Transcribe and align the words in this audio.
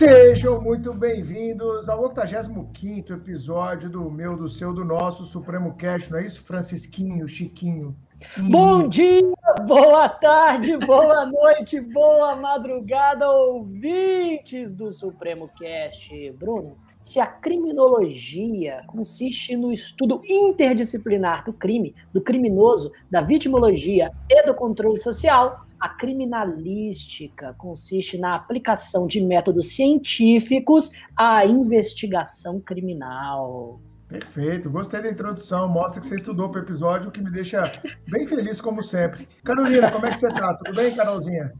Sejam 0.00 0.58
muito 0.58 0.94
bem-vindos 0.94 1.86
ao 1.86 2.04
85 2.04 3.12
episódio 3.12 3.90
do 3.90 4.10
meu, 4.10 4.34
do 4.34 4.48
seu, 4.48 4.72
do 4.72 4.82
nosso 4.82 5.26
Supremo 5.26 5.74
Cast, 5.74 6.10
não 6.10 6.18
é 6.18 6.24
isso, 6.24 6.42
Francisquinho, 6.42 7.28
Chiquinho? 7.28 7.94
Bom 8.38 8.88
dia, 8.88 9.30
boa 9.66 10.08
tarde, 10.08 10.74
boa 10.78 11.26
noite, 11.28 11.82
boa 11.82 12.34
madrugada, 12.34 13.30
ouvintes 13.30 14.72
do 14.72 14.90
Supremo 14.90 15.50
Cast. 15.58 16.32
Bruno, 16.32 16.78
se 16.98 17.20
a 17.20 17.26
criminologia 17.26 18.82
consiste 18.86 19.54
no 19.54 19.70
estudo 19.70 20.22
interdisciplinar 20.26 21.44
do 21.44 21.52
crime, 21.52 21.94
do 22.10 22.22
criminoso, 22.22 22.90
da 23.10 23.20
vitimologia 23.20 24.10
e 24.30 24.42
do 24.46 24.54
controle 24.54 24.96
social, 24.96 25.66
a 25.80 25.88
criminalística 25.88 27.54
consiste 27.54 28.18
na 28.18 28.34
aplicação 28.34 29.06
de 29.06 29.20
métodos 29.20 29.70
científicos 29.70 30.90
à 31.16 31.46
investigação 31.46 32.60
criminal. 32.60 33.80
Perfeito, 34.10 34.68
gostei 34.68 35.00
da 35.00 35.08
introdução. 35.08 35.68
Mostra 35.68 36.00
que 36.00 36.06
você 36.08 36.16
estudou 36.16 36.48
para 36.48 36.60
o 36.60 36.64
episódio, 36.64 37.08
o 37.08 37.12
que 37.12 37.22
me 37.22 37.30
deixa 37.30 37.70
bem 38.08 38.26
feliz, 38.26 38.60
como 38.60 38.82
sempre. 38.82 39.28
Carolina, 39.44 39.88
como 39.88 40.04
é 40.04 40.10
que 40.10 40.18
você 40.18 40.26
está? 40.26 40.52
Tudo 40.56 40.74
bem, 40.74 40.92
Carolzinha? 40.92 41.52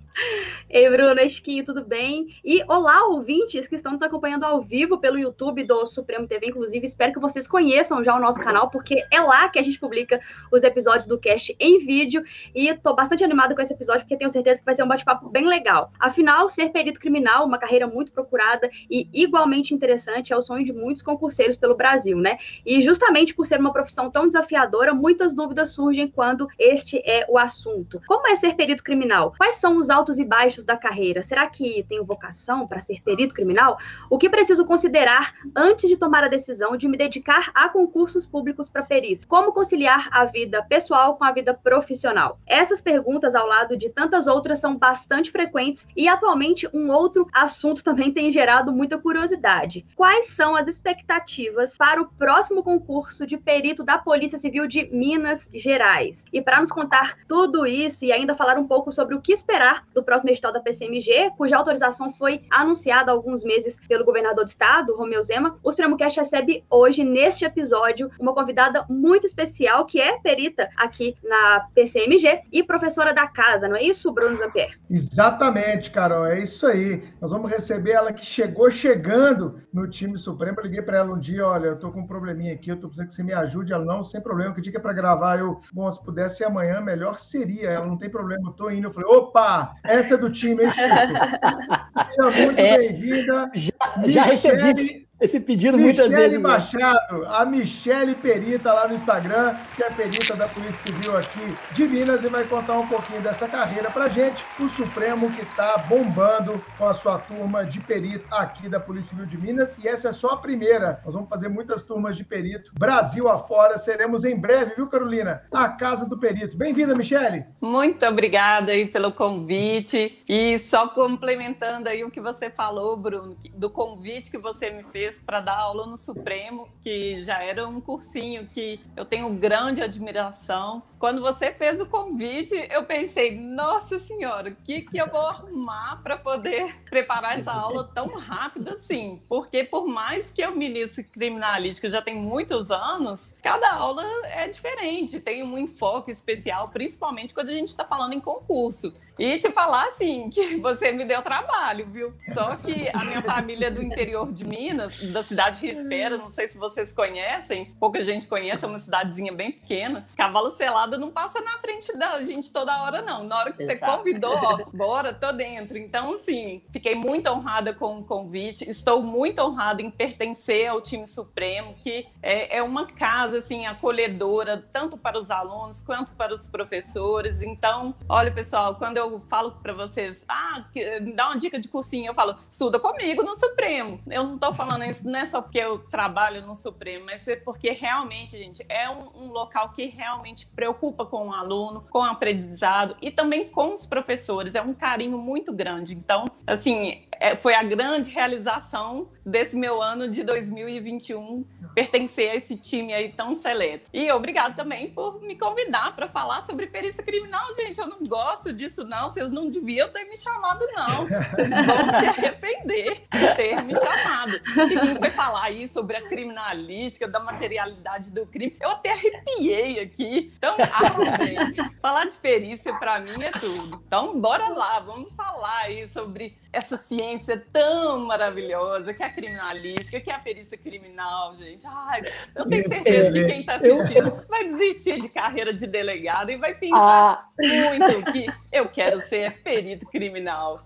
Ei, 0.69 0.89
Bruno, 0.89 1.19
Esquinho, 1.21 1.65
tudo 1.65 1.85
bem? 1.85 2.29
E 2.45 2.63
olá, 2.69 3.07
ouvintes 3.07 3.67
que 3.67 3.75
estão 3.75 3.93
nos 3.93 4.03
acompanhando 4.03 4.45
ao 4.45 4.61
vivo 4.61 4.99
pelo 4.99 5.19
YouTube 5.19 5.65
do 5.65 5.87
Supremo 5.87 6.27
TV. 6.27 6.49
Inclusive, 6.49 6.87
espero 6.87 7.13
que 7.13 7.21
vocês 7.21 7.47
conheçam 7.47 8.03
já 8.05 8.17
o 8.17 8.21
nosso 8.21 8.41
canal, 8.41 8.69
porque 8.69 9.03
é 9.13 9.21
lá 9.21 9.49
que 9.49 9.59
a 9.59 9.63
gente 9.63 9.79
publica 9.79 10.21
os 10.53 10.63
episódios 10.65 11.07
do 11.07 11.19
cast 11.19 11.57
em 11.59 11.79
vídeo. 11.79 12.23
E 12.55 12.69
estou 12.69 12.95
bastante 12.95 13.23
animada 13.25 13.55
com 13.55 13.63
esse 13.63 13.73
episódio, 13.73 14.03
porque 14.03 14.17
tenho 14.17 14.31
certeza 14.31 14.61
que 14.61 14.65
vai 14.65 14.75
ser 14.75 14.83
um 14.83 14.89
bate-papo 14.89 15.29
bem 15.29 15.47
legal. 15.47 15.93
Afinal, 15.99 16.51
ser 16.51 16.71
perito 16.71 17.01
criminal, 17.01 17.47
uma 17.47 17.59
carreira 17.59 17.87
muito 17.87 18.13
procurada 18.13 18.69
e 18.91 19.09
igualmente 19.13 19.73
interessante, 19.73 20.33
é 20.33 20.37
o 20.37 20.43
sonho 20.43 20.65
de 20.65 20.73
muitos 20.73 21.03
concurseiros 21.03 21.57
pelo 21.57 21.77
Brasil, 21.77 22.17
né? 22.17 22.39
E 22.65 22.81
justamente 22.81 23.35
por 23.35 23.47
ser 23.47 23.61
uma 23.61 23.73
profissão 23.73 24.11
tão 24.11 24.27
desafiadora, 24.27 24.95
muitas 24.95 25.35
dúvidas 25.35 25.71
surgem 25.71 26.09
quando 26.09 26.49
este 26.59 26.99
é 27.05 27.27
o 27.29 27.39
assunto. 27.39 28.01
Como 28.07 28.27
é 28.29 28.37
ser 28.37 28.55
perito 28.55 28.83
criminal? 28.83 29.35
Quais 29.37 29.57
são 29.57 29.77
os 29.77 29.91
altos 29.91 30.19
e 30.19 30.25
baixos 30.25 30.65
da 30.65 30.77
carreira? 30.77 31.23
Será 31.23 31.47
que 31.47 31.85
tenho 31.89 32.05
vocação 32.05 32.67
para 32.67 32.81
ser 32.81 33.01
perito 33.03 33.35
criminal? 33.35 33.79
O 34.09 34.19
que 34.19 34.29
preciso 34.29 34.65
considerar 34.65 35.35
antes 35.57 35.89
de 35.89 35.97
tomar 35.97 36.25
a 36.25 36.29
decisão 36.29 36.77
de 36.77 36.89
me 36.89 36.97
dedicar 36.97 37.51
a 37.55 37.69
concursos 37.69 38.27
públicos 38.27 38.69
para 38.69 38.83
perito? 38.83 39.29
Como 39.29 39.53
conciliar 39.53 40.09
a 40.11 40.25
vida 40.25 40.63
pessoal 40.63 41.17
com 41.17 41.25
a 41.25 41.33
vida 41.33 41.55
profissional? 41.55 42.39
Essas 42.47 42.81
perguntas, 42.81 43.35
ao 43.35 43.47
lado 43.47 43.77
de 43.77 43.91
tantas 43.91 44.27
outras, 44.27 44.59
são 44.59 44.77
bastante 44.77 45.31
frequentes 45.31 45.87
e 45.97 46.09
atualmente 46.09 46.69
um 46.73 46.91
outro 46.91 47.29
assunto 47.33 47.85
também 47.85 48.13
tem 48.13 48.33
gerado 48.33 48.73
muita 48.73 48.99
curiosidade. 48.99 49.85
Quais 49.95 50.27
são 50.29 50.57
as 50.57 50.67
expectativas 50.67 51.77
para 51.77 52.01
o 52.01 52.07
próximo 52.07 52.30
concurso 52.63 53.27
de 53.27 53.37
perito 53.37 53.83
da 53.83 53.99
Polícia 53.99 54.39
Civil 54.39 54.67
de 54.67 54.89
Minas 54.93 55.51
Gerais? 55.53 56.25
E 56.33 56.41
para 56.41 56.61
nos 56.61 56.71
contar 56.71 57.17
tudo 57.27 57.67
isso 57.67 58.05
e 58.05 58.13
ainda 58.13 58.35
falar 58.35 58.57
um 58.57 58.67
pouco 58.67 58.93
sobre 58.93 59.15
o 59.15 59.21
que 59.21 59.33
esperar 59.33 59.85
do 59.93 60.03
próximo 60.03 60.31
edital 60.31 60.53
da 60.53 60.61
PCMG, 60.61 61.33
cuja 61.37 61.57
autorização 61.57 62.13
foi 62.13 62.43
anunciada 62.51 63.11
há 63.11 63.15
alguns 63.15 63.43
meses 63.43 63.77
pelo 63.89 64.05
governador 64.05 64.45
do 64.45 64.49
estado, 64.49 64.95
Romeu 64.97 65.23
Zema, 65.23 65.59
o 65.63 65.71
Supremocast 65.71 66.19
recebe 66.19 66.65
hoje, 66.71 67.03
neste 67.03 67.45
episódio, 67.45 68.11
uma 68.21 68.33
convidada 68.33 68.87
muito 68.89 69.27
especial, 69.27 69.85
que 69.85 70.01
é 70.01 70.19
perita 70.21 70.69
aqui 70.77 71.17
na 71.25 71.67
PCMG 71.75 72.43
e 72.53 72.63
professora 72.63 73.13
da 73.13 73.27
casa, 73.27 73.69
não 73.69 73.77
é 73.77 73.83
isso, 73.83 74.13
Bruno 74.13 74.37
Zampier? 74.37 74.79
Exatamente, 74.89 75.91
Carol, 75.91 76.27
é 76.27 76.41
isso 76.41 76.67
aí. 76.67 77.03
Nós 77.21 77.33
vamos 77.33 77.51
receber 77.51 77.93
ela 77.93 78.13
que 78.13 78.25
chegou 78.25 78.71
chegando 78.71 79.61
no 79.73 79.89
time 79.89 80.17
Supremo. 80.17 80.59
Eu 80.59 80.65
liguei 80.65 80.83
para 80.83 80.99
ela 80.99 81.13
um 81.13 81.19
dia, 81.19 81.47
olha, 81.47 81.69
eu 81.69 81.79
tô 81.79 81.91
com 81.91 82.01
um 82.01 82.07
probleminha 82.21 82.53
aqui, 82.53 82.71
eu 82.71 82.77
tô 82.77 82.87
precisando 82.87 83.09
que 83.09 83.15
você 83.15 83.23
me 83.23 83.33
ajude. 83.33 83.73
Ela, 83.73 83.85
não, 83.85 84.05
sem 84.05 84.21
problema, 84.21 84.55
que 84.55 84.61
dia 84.61 84.71
que 84.71 84.79
é 84.79 84.81
para 84.81 84.93
gravar? 84.93 85.39
Eu, 85.39 85.61
bom, 85.73 85.91
se 85.91 86.03
pudesse 86.05 86.45
amanhã, 86.45 86.81
melhor 86.81 87.19
seria. 87.19 87.71
Ela, 87.71 87.87
não 87.87 87.97
tem 87.97 88.11
problema, 88.11 88.51
eu 88.51 88.53
tô 88.53 88.71
indo. 88.71 88.87
Eu 88.87 88.93
falei, 88.93 89.09
opa, 89.09 89.75
essa 89.83 90.15
é 90.15 90.19
do 90.19 90.31
time, 90.31 90.65
hein, 90.65 90.71
Chico? 90.71 90.89
Seja 92.13 92.45
muito 92.45 92.61
é, 92.61 92.79
bem-vinda. 92.79 93.51
Já, 93.55 94.09
já 94.09 94.23
recebi 94.23 95.09
esse 95.21 95.39
pedido 95.39 95.77
Michele 95.77 95.85
muitas 95.85 96.09
vezes. 96.11 96.33
Né? 96.33 96.39
Machado, 96.39 97.27
a 97.27 97.45
Michele 97.45 98.15
Perita 98.15 98.73
lá 98.73 98.89
no 98.89 98.95
Instagram, 98.95 99.55
que 99.77 99.83
é 99.83 99.91
perita 99.91 100.35
da 100.35 100.49
Polícia 100.49 100.83
Civil 100.83 101.17
aqui 101.17 101.57
de 101.73 101.87
Minas 101.87 102.25
e 102.25 102.29
vai 102.29 102.45
contar 102.45 102.79
um 102.79 102.87
pouquinho 102.87 103.21
dessa 103.21 103.47
carreira 103.47 103.91
pra 103.91 104.09
gente. 104.09 104.43
O 104.59 104.69
Supremo 104.69 105.31
que 105.31 105.45
tá 105.55 105.85
bombando 105.89 106.63
com 106.79 106.87
a 106.87 106.95
sua 106.95 107.19
turma 107.19 107.65
de 107.65 107.81
perito 107.81 108.25
aqui 108.31 108.69
da 108.69 108.81
Polícia 108.81 109.11
Civil 109.11 109.27
de 109.27 109.37
Minas. 109.37 109.77
E 109.79 109.87
essa 109.87 110.09
é 110.09 110.13
só 110.13 110.31
a 110.31 110.37
primeira. 110.39 111.01
Nós 111.05 111.15
vamos 111.15 111.29
fazer 111.29 111.49
muitas 111.49 111.83
turmas 111.83 112.17
de 112.17 112.25
perito. 112.25 112.73
Brasil 112.79 113.29
afora, 113.29 113.77
seremos 113.77 114.25
em 114.25 114.37
breve, 114.37 114.75
viu, 114.77 114.89
Carolina? 114.89 115.43
A 115.53 115.69
Casa 115.69 116.07
do 116.07 116.19
Perito. 116.19 116.57
Bem-vinda, 116.57 116.95
Michele. 116.95 117.45
Muito 117.61 118.07
obrigada 118.07 118.73
aí 118.73 118.87
pelo 118.87 119.13
convite. 119.13 120.23
E 120.29 120.59
só 120.59 120.89
complementando 120.89 121.89
aí 121.89 122.05
o 122.05 122.11
que 122.11 122.21
você 122.21 122.51
falou, 122.51 122.97
Bruno, 122.97 123.37
do 123.55 123.69
convite 123.69 124.31
que 124.31 124.39
você 124.39 124.71
me 124.71 124.83
fez 124.83 125.10
para 125.19 125.41
dar 125.41 125.57
aula 125.57 125.87
no 125.87 125.97
Supremo, 125.97 126.69
que 126.83 127.19
já 127.21 127.43
era 127.43 127.67
um 127.67 127.81
cursinho 127.81 128.47
que 128.47 128.79
eu 128.97 129.05
tenho 129.05 129.29
grande 129.31 129.83
admiração. 129.83 130.83
Quando 130.99 131.23
você 131.23 131.51
fez 131.53 131.81
o 131.81 131.87
convite, 131.87 132.55
eu 132.71 132.85
pensei, 132.85 133.35
nossa 133.35 133.99
senhora, 133.99 134.51
o 134.51 134.57
que, 134.57 134.83
que 134.83 134.99
eu 134.99 135.09
vou 135.09 135.23
arrumar 135.23 136.01
para 136.03 136.19
poder 136.19 136.83
preparar 136.91 137.39
essa 137.39 137.53
aula 137.53 137.85
tão 137.95 138.09
rápido 138.19 138.75
assim? 138.75 139.23
Porque 139.27 139.65
por 139.65 139.87
mais 139.87 140.31
que 140.31 140.43
eu 140.43 140.55
ministre 140.55 141.05
criminalística 141.05 141.89
já 141.89 142.03
tem 142.03 142.15
muitos 142.15 142.71
anos, 142.71 143.35
cada 143.43 143.73
aula 143.73 144.05
é 144.27 144.47
diferente, 144.47 145.19
tem 145.19 145.43
um 145.43 145.57
enfoque 145.57 146.11
especial, 146.11 146.65
principalmente 146.71 147.33
quando 147.33 147.49
a 147.49 147.55
gente 147.55 147.69
está 147.69 147.87
falando 147.87 148.13
em 148.13 148.21
concurso. 148.21 148.93
E 149.19 149.39
te 149.39 149.51
falar 149.51 149.89
assim, 149.89 150.29
que 150.29 150.57
você 150.57 150.93
me 150.93 151.07
deu 151.07 151.23
trabalho, 151.23 151.87
viu? 151.91 152.13
Só 152.33 152.57
que 152.57 152.89
a 152.93 153.05
minha 153.05 153.23
família 153.23 153.69
é 153.69 153.71
do 153.71 153.83
interior 153.83 154.31
de 154.31 154.45
Minas, 154.45 155.00
da 155.09 155.23
cidade 155.23 155.65
Rispera, 155.67 156.17
não 156.17 156.29
sei 156.29 156.49
se 156.49 156.59
vocês 156.59 156.93
conhecem, 156.93 157.75
pouca 157.79 158.03
gente 158.05 158.27
conhece, 158.27 158.65
é 158.65 158.69
uma 158.69 158.79
cidadezinha 158.79 159.33
bem 159.33 159.53
pequena. 159.53 160.07
Cavalo 160.17 160.51
selado 160.51 160.99
não 160.99 161.11
passa 161.11 161.41
na 161.41 161.59
frente 161.59 161.97
da 161.97 162.23
gente 162.25 162.53
toda 162.53 162.83
hora, 162.83 163.03
não. 163.03 163.25
Na 163.25 163.39
hora 163.39 163.53
que 163.53 163.63
Exato. 163.63 163.79
você 163.79 163.99
convidou, 163.99 164.35
ó, 164.35 164.59
bora, 164.73 165.13
tô 165.13 165.33
dentro. 165.33 165.79
Então, 165.79 166.19
sim, 166.19 166.63
fiquei 166.71 166.95
muito 166.95 167.29
honrada 167.29 167.73
com 167.73 167.99
o 167.99 168.05
convite, 168.05 168.69
estou 168.69 169.03
muito 169.03 169.41
honrada 169.41 169.83
em 169.83 169.91
pertencer 169.91 170.69
ao 170.69 170.81
time 170.81 171.07
supremo, 171.07 171.75
que 171.75 172.07
é, 172.23 172.59
é 172.59 172.63
uma 172.63 172.87
casa, 172.87 173.39
assim, 173.39 173.67
acolhedora, 173.67 174.69
tanto 174.73 174.97
para 174.97 175.19
os 175.19 175.31
alunos 175.31 175.81
quanto 175.81 176.13
para 176.13 176.35
os 176.35 176.49
professores. 176.49 177.43
Então, 177.43 177.95
olha, 178.09 178.33
pessoal, 178.33 178.75
quando 178.75 178.97
eu 178.97 179.21
falo 179.21 179.53
para 179.63 179.73
vocês, 179.73 180.25
ah, 180.29 180.65
me 181.01 181.13
dá 181.13 181.29
uma 181.29 181.39
dica 181.39 181.59
de 181.59 181.69
cursinho, 181.69 182.09
eu 182.09 182.15
falo, 182.15 182.37
estuda 182.51 182.79
comigo 182.79 183.23
no 183.23 183.35
Supremo. 183.35 184.01
Eu 184.09 184.25
não 184.25 184.39
tô 184.39 184.53
falando 184.53 184.83
isso 184.91 185.09
não 185.09 185.21
é 185.21 185.25
só 185.25 185.41
porque 185.41 185.59
eu 185.59 185.79
trabalho 185.79 186.47
no 186.47 186.55
Supremo, 186.55 187.07
mas 187.07 187.27
é 187.29 187.37
porque 187.37 187.71
realmente, 187.71 188.37
gente, 188.37 188.65
é 188.69 188.89
um, 188.91 189.25
um 189.25 189.33
local 189.33 189.73
que 189.73 189.87
realmente 189.87 190.47
preocupa 190.47 191.07
com 191.07 191.29
o 191.29 191.33
aluno, 191.33 191.87
com 191.91 192.01
o 192.01 192.03
aprendizado 192.03 192.97
e 193.01 193.11
também 193.11 193.49
com 193.49 193.75
os 193.75 193.87
professores. 193.87 194.55
É 194.55 194.63
um 194.63 194.75
carinho 194.75 195.19
muito 195.19 195.53
grande. 195.53 195.95
Então, 195.95 196.25
assim, 196.47 197.03
é, 197.13 197.37
foi 197.37 197.55
a 197.55 197.63
grande 197.63 198.11
realização 198.11 199.09
desse 199.31 199.57
meu 199.57 199.81
ano 199.81 200.09
de 200.09 200.23
2021 200.23 201.45
pertencer 201.75 202.31
a 202.31 202.35
esse 202.35 202.57
time 202.57 202.93
aí 202.93 203.11
tão 203.11 203.35
seleto. 203.35 203.89
E 203.93 204.11
obrigado 204.11 204.57
também 204.57 204.91
por 204.91 205.23
me 205.23 205.37
convidar 205.37 205.95
para 205.95 206.09
falar 206.09 206.43
sobre 206.43 206.67
perícia 206.67 207.03
criminal, 207.03 207.55
gente. 207.55 207.81
Eu 207.81 207.87
não 207.87 208.05
gosto 208.05 208.53
disso, 208.53 208.85
não. 208.85 209.09
Vocês 209.09 209.31
não 209.31 209.49
deviam 209.49 209.89
ter 209.89 210.05
me 210.05 210.17
chamado, 210.17 210.67
não. 210.75 211.07
Vocês 211.07 211.51
vão 211.51 211.61
se 212.01 212.07
arrepender 212.07 213.03
de 213.13 213.35
ter 213.37 213.63
me 213.63 213.75
chamado. 213.75 214.41
Chiquinho 214.67 214.99
foi 214.99 215.11
falar 215.11 215.45
aí 215.45 215.69
sobre 215.69 215.97
a 215.97 216.03
criminalística, 216.03 217.07
da 217.07 217.21
materialidade 217.21 218.13
do 218.13 218.27
crime. 218.27 218.57
Eu 218.61 218.71
até 218.71 218.93
arrepiei 218.93 219.81
aqui. 219.81 220.33
Então, 220.37 220.57
ah, 220.59 221.25
gente, 221.25 221.79
falar 221.81 222.07
de 222.07 222.17
perícia 222.17 222.75
para 222.75 222.99
mim 223.01 223.23
é 223.23 223.31
tudo. 223.31 223.81
Então, 223.87 224.21
bora 224.21 224.49
lá, 224.49 224.81
vamos 224.81 225.13
falar 225.13 225.61
aí 225.61 225.87
sobre 225.87 226.37
essa 226.53 226.77
ciência 226.77 227.43
tão 227.53 228.07
maravilhosa 228.07 228.93
que 228.93 229.03
é 229.03 229.07
a 229.07 229.11
criminalística, 229.11 230.01
que 230.01 230.11
é 230.11 230.15
a 230.15 230.19
perícia 230.19 230.59
criminal, 230.59 231.37
gente. 231.37 231.67
Ai, 231.67 232.03
eu 232.35 232.47
tenho 232.47 232.69
certeza 232.69 233.13
que 233.13 233.25
quem 233.25 233.41
está 233.41 233.55
assistindo 233.55 234.25
vai 234.29 234.49
desistir 234.49 235.01
de 235.01 235.09
carreira 235.09 235.53
de 235.53 235.67
delegado 235.67 236.31
e 236.31 236.37
vai 236.37 236.55
pensar 236.55 236.79
ah. 236.79 237.29
muito 237.39 238.13
que 238.13 238.27
Eu 238.53 238.69
quero 238.69 239.01
ser 239.01 239.43
perito 239.43 239.87
criminal. 239.87 240.59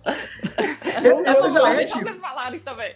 Essa 1.25 1.51
já 1.51 1.73
é, 1.73 1.77
Deixa 1.77 1.99
vocês 1.99 2.21
falarem 2.21 2.61
também. 2.61 2.95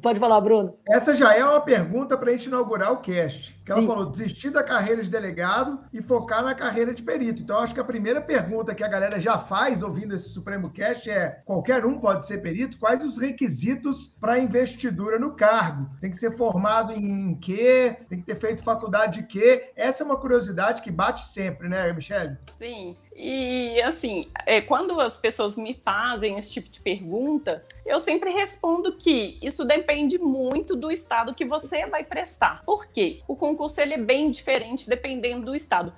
Pode 0.00 0.20
falar, 0.20 0.40
Bruno. 0.40 0.78
Essa 0.88 1.14
já 1.14 1.34
é 1.34 1.44
uma 1.44 1.60
pergunta 1.60 2.16
para 2.16 2.30
a 2.30 2.32
gente 2.32 2.46
inaugurar 2.46 2.92
o 2.92 2.98
cast. 2.98 3.58
Que 3.64 3.72
ela 3.72 3.86
falou 3.86 4.06
desistir 4.06 4.50
da 4.50 4.62
carreira 4.62 5.02
de 5.02 5.08
delegado 5.08 5.80
e 5.92 6.00
focar 6.02 6.42
na 6.42 6.54
carreira 6.54 6.94
de 6.94 7.02
perito. 7.02 7.42
Então, 7.42 7.58
acho 7.58 7.74
que 7.74 7.80
a 7.80 7.84
primeira 7.84 8.20
pergunta 8.20 8.74
que 8.74 8.84
a 8.84 8.88
galera 8.88 9.20
já 9.20 9.38
faz 9.38 9.82
ouvindo 9.82 10.14
esse 10.14 10.28
Supremo 10.28 10.70
Cast 10.70 11.10
é: 11.10 11.42
qualquer 11.44 11.79
um 11.86 11.98
pode 11.98 12.26
ser 12.26 12.38
perito? 12.38 12.78
Quais 12.78 13.04
os 13.04 13.18
requisitos 13.18 14.12
para 14.20 14.38
investidura 14.38 15.18
no 15.18 15.34
cargo? 15.34 15.88
Tem 16.00 16.10
que 16.10 16.16
ser 16.16 16.36
formado 16.36 16.92
em 16.92 17.34
quê? 17.36 17.96
Tem 18.08 18.20
que 18.20 18.26
ter 18.26 18.38
feito 18.38 18.62
faculdade 18.62 19.20
de 19.20 19.26
quê? 19.26 19.70
Essa 19.76 20.02
é 20.02 20.06
uma 20.06 20.16
curiosidade 20.16 20.82
que 20.82 20.90
bate 20.90 21.26
sempre, 21.28 21.68
né, 21.68 21.92
Michele? 21.92 22.36
Sim. 22.56 22.96
E 23.14 23.80
assim, 23.82 24.28
é, 24.46 24.60
quando 24.60 24.98
as 25.00 25.18
pessoas 25.18 25.56
me 25.56 25.74
fazem 25.74 26.38
esse 26.38 26.50
tipo 26.50 26.70
de 26.70 26.80
pergunta, 26.80 27.64
eu 27.84 28.00
sempre 28.00 28.30
respondo 28.30 28.96
que 28.96 29.38
isso 29.42 29.64
depende 29.64 30.18
muito 30.18 30.76
do 30.76 30.90
estado 30.90 31.34
que 31.34 31.44
você 31.44 31.86
vai 31.86 32.04
prestar. 32.04 32.62
Por 32.64 32.86
quê? 32.86 33.20
O 33.28 33.36
concurso 33.36 33.80
ele 33.80 33.94
é 33.94 33.98
bem 33.98 34.30
diferente 34.30 34.88
dependendo 34.88 35.46
do 35.46 35.54
estado 35.54 35.92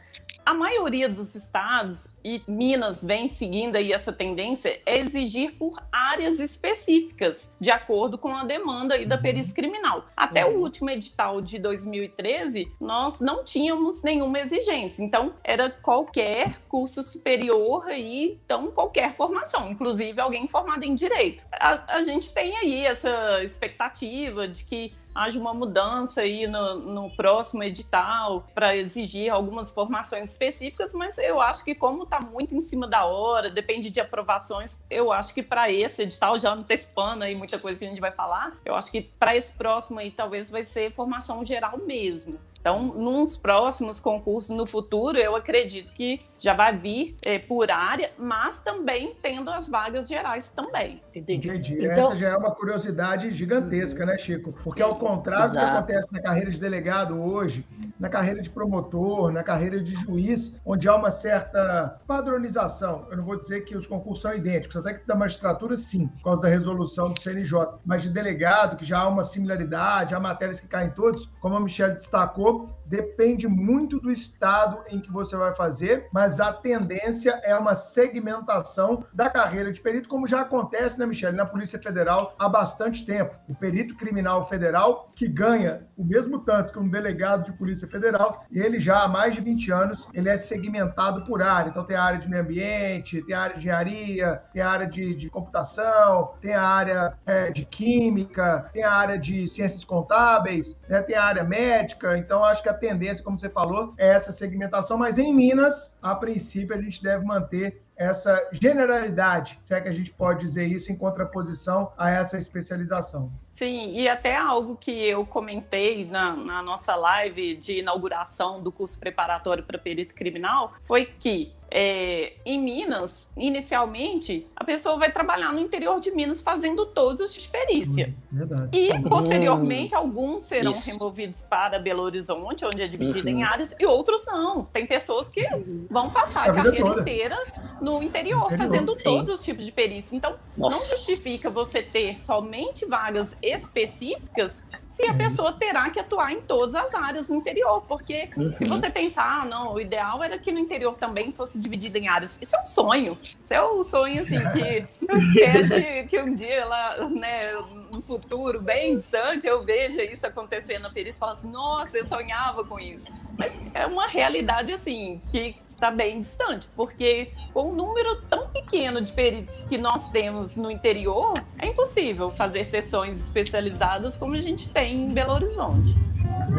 a 0.45 0.55
maioria 0.55 1.09
dos 1.09 1.35
estados, 1.35 2.09
e 2.25 2.43
Minas 2.47 3.03
vem 3.03 3.29
seguindo 3.29 3.77
aí 3.77 3.93
essa 3.93 4.13
tendência, 4.13 4.81
é 4.85 4.99
exigir 4.99 5.53
por 5.53 5.81
áreas 5.91 6.41
específicas, 6.41 7.55
de 7.61 7.71
acordo 7.71 8.19
com 8.19 8.35
a 8.35 8.45
demanda 8.45 8.95
aí 8.95 9.07
da 9.07 9.17
uhum. 9.17 9.23
perícia 9.23 9.55
criminal. 9.55 10.07
Até 10.17 10.45
uhum. 10.45 10.57
o 10.57 10.61
último 10.61 10.91
edital 10.91 11.41
de 11.41 11.59
2013, 11.59 12.71
nós 12.81 13.21
não 13.21 13.45
tínhamos 13.45 14.03
nenhuma 14.03 14.41
exigência. 14.41 15.03
Então, 15.03 15.35
era 15.45 15.71
qualquer 15.71 16.61
curso 16.69 17.03
superior 17.03 17.87
aí, 17.87 18.39
então 18.45 18.71
qualquer 18.71 19.13
formação, 19.13 19.71
inclusive 19.71 20.21
alguém 20.21 20.47
formado 20.49 20.85
em 20.85 20.95
direito. 20.95 21.45
A, 21.53 21.97
a 21.97 22.03
gente 22.03 22.33
tem 22.33 22.57
aí 22.57 22.85
essa 22.85 23.43
expectativa 23.43 24.49
de 24.49 24.65
que 24.65 24.93
haja 25.15 25.39
uma 25.39 25.55
mudança 25.55 26.23
aí 26.23 26.47
no, 26.47 26.75
no 26.79 27.11
próximo 27.11 27.63
edital 27.63 28.47
para 28.55 28.77
exigir 28.77 29.31
algumas 29.31 29.71
formações 29.71 30.31
específicas, 30.31 30.95
mas 30.95 31.19
eu 31.19 31.41
acho 31.41 31.65
que 31.65 31.75
como 31.75 32.05
está 32.05 32.21
muito 32.21 32.55
em 32.55 32.61
cima 32.61 32.87
da 32.87 33.05
hora, 33.05 33.51
depende 33.51 33.91
de 33.91 34.01
aprovações, 34.01 34.81
eu 34.91 35.13
acho 35.13 35.35
que 35.35 35.43
para 35.43 35.71
esse 35.71 36.03
edital, 36.03 36.39
já 36.39 36.53
antecipando 36.53 37.25
aí 37.25 37.35
muita 37.35 37.59
coisa 37.59 37.79
que 37.79 37.87
a 37.87 37.89
gente 37.89 38.01
vai 38.01 38.13
falar, 38.13 38.57
eu 38.65 38.75
acho 38.75 38.91
que 38.91 39.03
para 39.03 39.37
esse 39.37 39.53
próximo 39.53 39.99
aí 39.99 40.11
talvez 40.11 40.51
vai 40.51 40.65
ser 40.65 40.93
formação 40.93 41.45
geral 41.45 41.79
mesmo. 41.79 42.39
Então, 42.63 42.81
nos 42.81 43.37
próximos 43.37 43.99
concursos 43.99 44.57
no 44.57 44.65
futuro, 44.65 45.19
eu 45.19 45.35
acredito 45.35 45.93
que 45.93 46.21
já 46.39 46.55
vai 46.55 46.77
vir 46.77 47.17
é, 47.21 47.37
por 47.37 47.73
área, 47.73 48.13
mas 48.17 48.61
também 48.61 49.17
tendo 49.21 49.51
as 49.51 49.69
vagas 49.69 50.07
gerais 50.07 50.49
também. 50.49 51.03
Entendi. 51.13 51.49
Entendi. 51.49 51.85
Então... 51.85 52.13
Essa 52.13 52.17
já 52.17 52.29
é 52.29 52.37
uma 52.37 52.53
curiosidade 52.53 53.33
gigantesca, 53.33 54.07
né, 54.07 54.17
Chico? 54.17 54.55
Porque 54.63 54.81
Sim, 54.81 54.89
ao 54.89 54.95
contrário 54.95 55.47
exato. 55.47 55.67
do 55.67 55.71
que 55.71 55.77
acontece 55.77 56.13
na 56.13 56.23
carreira 56.23 56.51
de 56.53 56.61
delegado 56.61 57.21
hoje, 57.21 57.67
na 57.99 58.09
carreira 58.09 58.41
de 58.41 58.49
promotor, 58.49 59.33
na 59.33 59.43
carreira 59.43 59.83
de 59.83 59.97
juiz, 59.97 60.57
onde 60.65 60.89
há 60.89 60.95
uma 60.95 61.11
certa 61.11 62.01
padronização. 62.07 63.09
Eu 63.11 63.17
não 63.17 63.25
vou 63.25 63.37
dizer 63.37 63.63
que 63.65 63.77
os 63.77 63.89
concursos 63.89 64.23
são 64.23 64.33
idênticos, 64.33 64.77
até 64.77 64.95
que 64.95 65.05
da 65.05 65.17
magistratura, 65.17 65.77
sim, 65.77 66.07
por 66.07 66.23
causa 66.23 66.43
da 66.43 66.49
resolução 66.49 67.13
do 67.13 67.21
CNJ. 67.21 67.81
Mas 67.85 68.03
de 68.03 68.09
delegado, 68.09 68.77
que 68.77 68.85
já 68.85 69.01
há 69.01 69.09
uma 69.09 69.25
similaridade, 69.25 70.15
há 70.15 70.21
matérias 70.21 70.61
que 70.61 70.69
caem 70.69 70.91
todos, 70.91 71.29
como 71.41 71.57
a 71.57 71.61
Michelle 71.61 71.95
destacou, 71.95 72.52
depende 72.93 73.49
muito 73.49 73.99
do 73.99 74.11
estado 74.11 74.79
em 74.91 75.01
que 75.01 75.11
você 75.11 75.35
vai 75.35 75.55
fazer, 75.55 76.09
mas 76.13 76.39
a 76.39 76.53
tendência 76.53 77.41
é 77.43 77.57
uma 77.57 77.75
segmentação 77.75 79.05
da 79.15 79.31
carreira 79.31 79.73
de 79.73 79.81
perito, 79.81 80.09
como 80.09 80.27
já 80.27 80.43
acontece, 80.43 80.99
né, 80.99 81.07
Michele, 81.07 81.37
na 81.37 81.47
Polícia 81.47 81.81
Federal 81.81 82.35
há 82.39 82.49
bastante 82.49 83.07
tempo. 83.07 83.35
O 83.49 83.55
perito 83.55 83.97
criminal 83.97 84.47
federal, 84.47 85.11
que 85.15 85.27
ganha 85.27 85.87
o 85.97 86.05
mesmo 86.05 86.41
tanto 86.41 86.73
que 86.73 86.79
um 86.79 86.89
delegado 86.89 87.45
de 87.45 87.53
Polícia 87.53 87.89
Federal, 87.89 88.33
ele 88.51 88.79
já 88.79 89.05
há 89.05 89.09
mais 89.09 89.35
de 89.35 89.41
20 89.41 89.73
anos, 89.73 90.09
ele 90.13 90.29
é 90.29 90.37
segmentado 90.37 91.25
por 91.25 91.41
área. 91.41 91.71
Então 91.71 91.85
tem 91.85 91.97
a 91.97 92.03
área 92.03 92.19
de 92.19 92.29
meio 92.29 92.43
ambiente, 92.43 93.23
tem 93.23 93.35
a 93.35 93.41
área 93.41 93.55
de 93.55 93.61
engenharia, 93.61 94.43
tem 94.53 94.61
a 94.61 94.69
área 94.69 94.87
de, 94.87 95.15
de 95.15 95.31
computação, 95.31 96.35
tem 96.41 96.55
a 96.55 96.63
área 96.63 97.15
é, 97.25 97.51
de 97.51 97.65
química, 97.65 98.69
tem 98.73 98.83
a 98.83 98.93
área 98.93 99.19
de 99.19 99.49
ciências 99.49 99.85
contábeis, 99.85 100.77
né, 100.89 101.01
tem 101.01 101.17
a 101.17 101.25
área 101.25 101.45
médica. 101.45 102.19
Então, 102.19 102.42
então, 102.43 102.51
acho 102.51 102.63
que 102.65 102.69
a 102.69 102.75
tendência, 102.75 103.23
como 103.23 103.39
você 103.39 103.49
falou, 103.49 103.95
é 103.97 104.09
essa 104.09 104.33
segmentação, 104.33 104.99
mas 104.99 105.17
em 105.17 105.33
Minas, 105.33 105.97
a 106.03 106.13
princípio, 106.13 106.75
a 106.75 106.81
gente 106.81 107.01
deve 107.01 107.25
manter 107.25 107.81
essa 107.97 108.49
generalidade, 108.51 109.61
se 109.65 109.73
é 109.73 109.81
que 109.81 109.89
a 109.89 109.93
gente 109.93 110.11
pode 110.11 110.41
dizer 110.41 110.65
isso, 110.65 110.91
em 110.91 110.97
contraposição 110.97 111.93
a 111.97 112.11
essa 112.11 112.37
especialização. 112.37 113.31
Sim, 113.53 113.93
e 113.93 114.09
até 114.09 114.35
algo 114.35 114.77
que 114.77 114.91
eu 114.91 115.27
comentei 115.27 116.07
na, 116.07 116.35
na 116.35 116.63
nossa 116.63 116.97
live 116.97 117.55
de 117.55 117.81
inauguração 117.81 118.63
do 118.63 118.73
curso 118.73 118.99
preparatório 118.99 119.63
para 119.63 119.79
perito 119.79 120.15
criminal 120.15 120.73
foi 120.83 121.05
que 121.05 121.53
é, 121.75 122.35
em 122.45 122.61
Minas, 122.61 123.31
inicialmente, 123.35 124.47
a 124.55 124.63
pessoa 124.63 124.99
vai 124.99 125.11
trabalhar 125.11 125.55
no 125.55 125.59
interior 125.59 125.99
de 126.01 126.11
Minas 126.11 126.43
fazendo 126.43 126.85
todos 126.85 127.23
os 127.23 127.33
de 127.33 127.49
perícia. 127.49 128.15
Verdade. 128.31 128.77
E, 128.77 129.09
posteriormente, 129.09 129.95
alguns 129.95 130.43
serão 130.43 130.71
Isso. 130.71 130.91
removidos 130.91 131.41
para 131.41 131.79
Belo 131.79 132.03
Horizonte, 132.03 132.63
onde 132.67 132.83
é 132.83 132.87
dividido 132.87 133.27
uhum. 133.27 133.39
em 133.39 133.43
áreas, 133.43 133.75
e 133.81 133.87
outros 133.87 134.27
não. 134.27 134.67
Tem 134.67 134.87
pessoas 134.87 135.31
que 135.31 135.43
vão 135.91 136.11
passar 136.11 136.51
a, 136.51 136.53
a 136.53 136.55
carreira 136.57 136.77
toda. 136.77 137.01
inteira 137.01 137.39
no 137.81 138.03
interior, 138.03 138.53
interior. 138.53 138.59
fazendo 138.59 138.99
Sim. 138.99 139.05
todos 139.05 139.31
os 139.31 139.43
tipos 139.43 139.65
de 139.65 139.73
perícia. 139.73 140.15
Então, 140.15 140.37
Nossa. 140.55 140.77
não 140.77 140.87
justifica 140.91 141.49
você 141.49 141.83
ter 141.83 142.19
somente 142.19 142.85
vagas 142.85 143.35
específicas 143.43 144.65
se 144.93 145.07
a 145.07 145.13
uhum. 145.13 145.19
pessoa 145.19 145.53
terá 145.55 145.89
que 145.89 145.99
atuar 145.99 146.33
em 146.33 146.43
todas 146.43 146.75
as 146.75 146.95
áreas 146.95 147.29
no 147.29 147.37
interior. 147.37 147.83
Porque 147.89 148.29
uhum. 148.37 148.55
se 148.55 148.65
você 148.67 148.91
pensar, 148.91 149.43
ah, 149.43 149.45
não, 149.47 149.75
o 149.75 149.81
ideal 149.81 150.23
era 150.23 150.39
que 150.39 150.53
no 150.53 150.59
interior 150.59 150.97
também 150.97 151.33
fosse 151.33 151.59
dividida 151.59 151.99
em 151.99 152.09
áreas. 152.09 152.39
Isso 152.43 152.55
é 152.55 152.61
um 152.61 152.67
sonho. 152.67 153.19
Isso 153.43 153.55
é 153.55 153.65
um 153.65 153.83
sonho, 153.83 154.21
assim, 154.21 154.39
que 154.53 154.87
eu 155.09 155.19
espero 155.19 155.69
que, 155.69 156.03
que 156.05 156.21
um 156.21 156.35
dia 156.35 156.65
lá, 156.67 157.09
né, 157.09 157.53
no 157.91 158.03
futuro, 158.03 158.61
bem 158.61 158.97
distante, 158.97 159.47
eu 159.47 159.65
veja 159.65 160.03
isso 160.05 160.27
acontecendo 160.27 160.83
na 160.83 160.91
perícia 160.91 161.17
e 161.17 161.21
falo 161.21 161.33
assim, 161.33 161.51
nossa, 161.51 161.97
eu 161.97 162.07
sonhava 162.07 162.63
com 162.63 162.79
isso. 162.79 163.11
Mas 163.39 163.61
é 163.73 163.87
uma 163.87 164.07
realidade, 164.07 164.73
assim, 164.73 165.23
que 165.31 165.57
está 165.67 165.91
bem 165.91 166.21
distante, 166.21 166.69
porque 166.77 167.33
com 167.55 167.71
um 167.71 167.75
número 167.75 168.23
tão 168.23 168.49
pequeno 168.49 169.01
de 169.01 169.11
peritos 169.11 169.65
que 169.65 169.79
nós 169.79 170.11
temos 170.11 170.57
no 170.57 170.71
interior, 170.71 171.43
é 171.59 171.67
impossível 171.67 172.31
fazer 172.31 172.65
sessões 172.65 173.32
especializadas 173.33 174.17
como 174.19 174.35
a 174.35 174.41
gente 174.41 174.69
tem 174.69 175.05
em 175.05 175.13
Belo 175.15 175.33
Horizonte. 175.33 175.99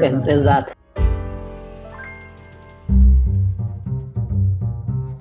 É, 0.02 0.32
exato. 0.32 0.74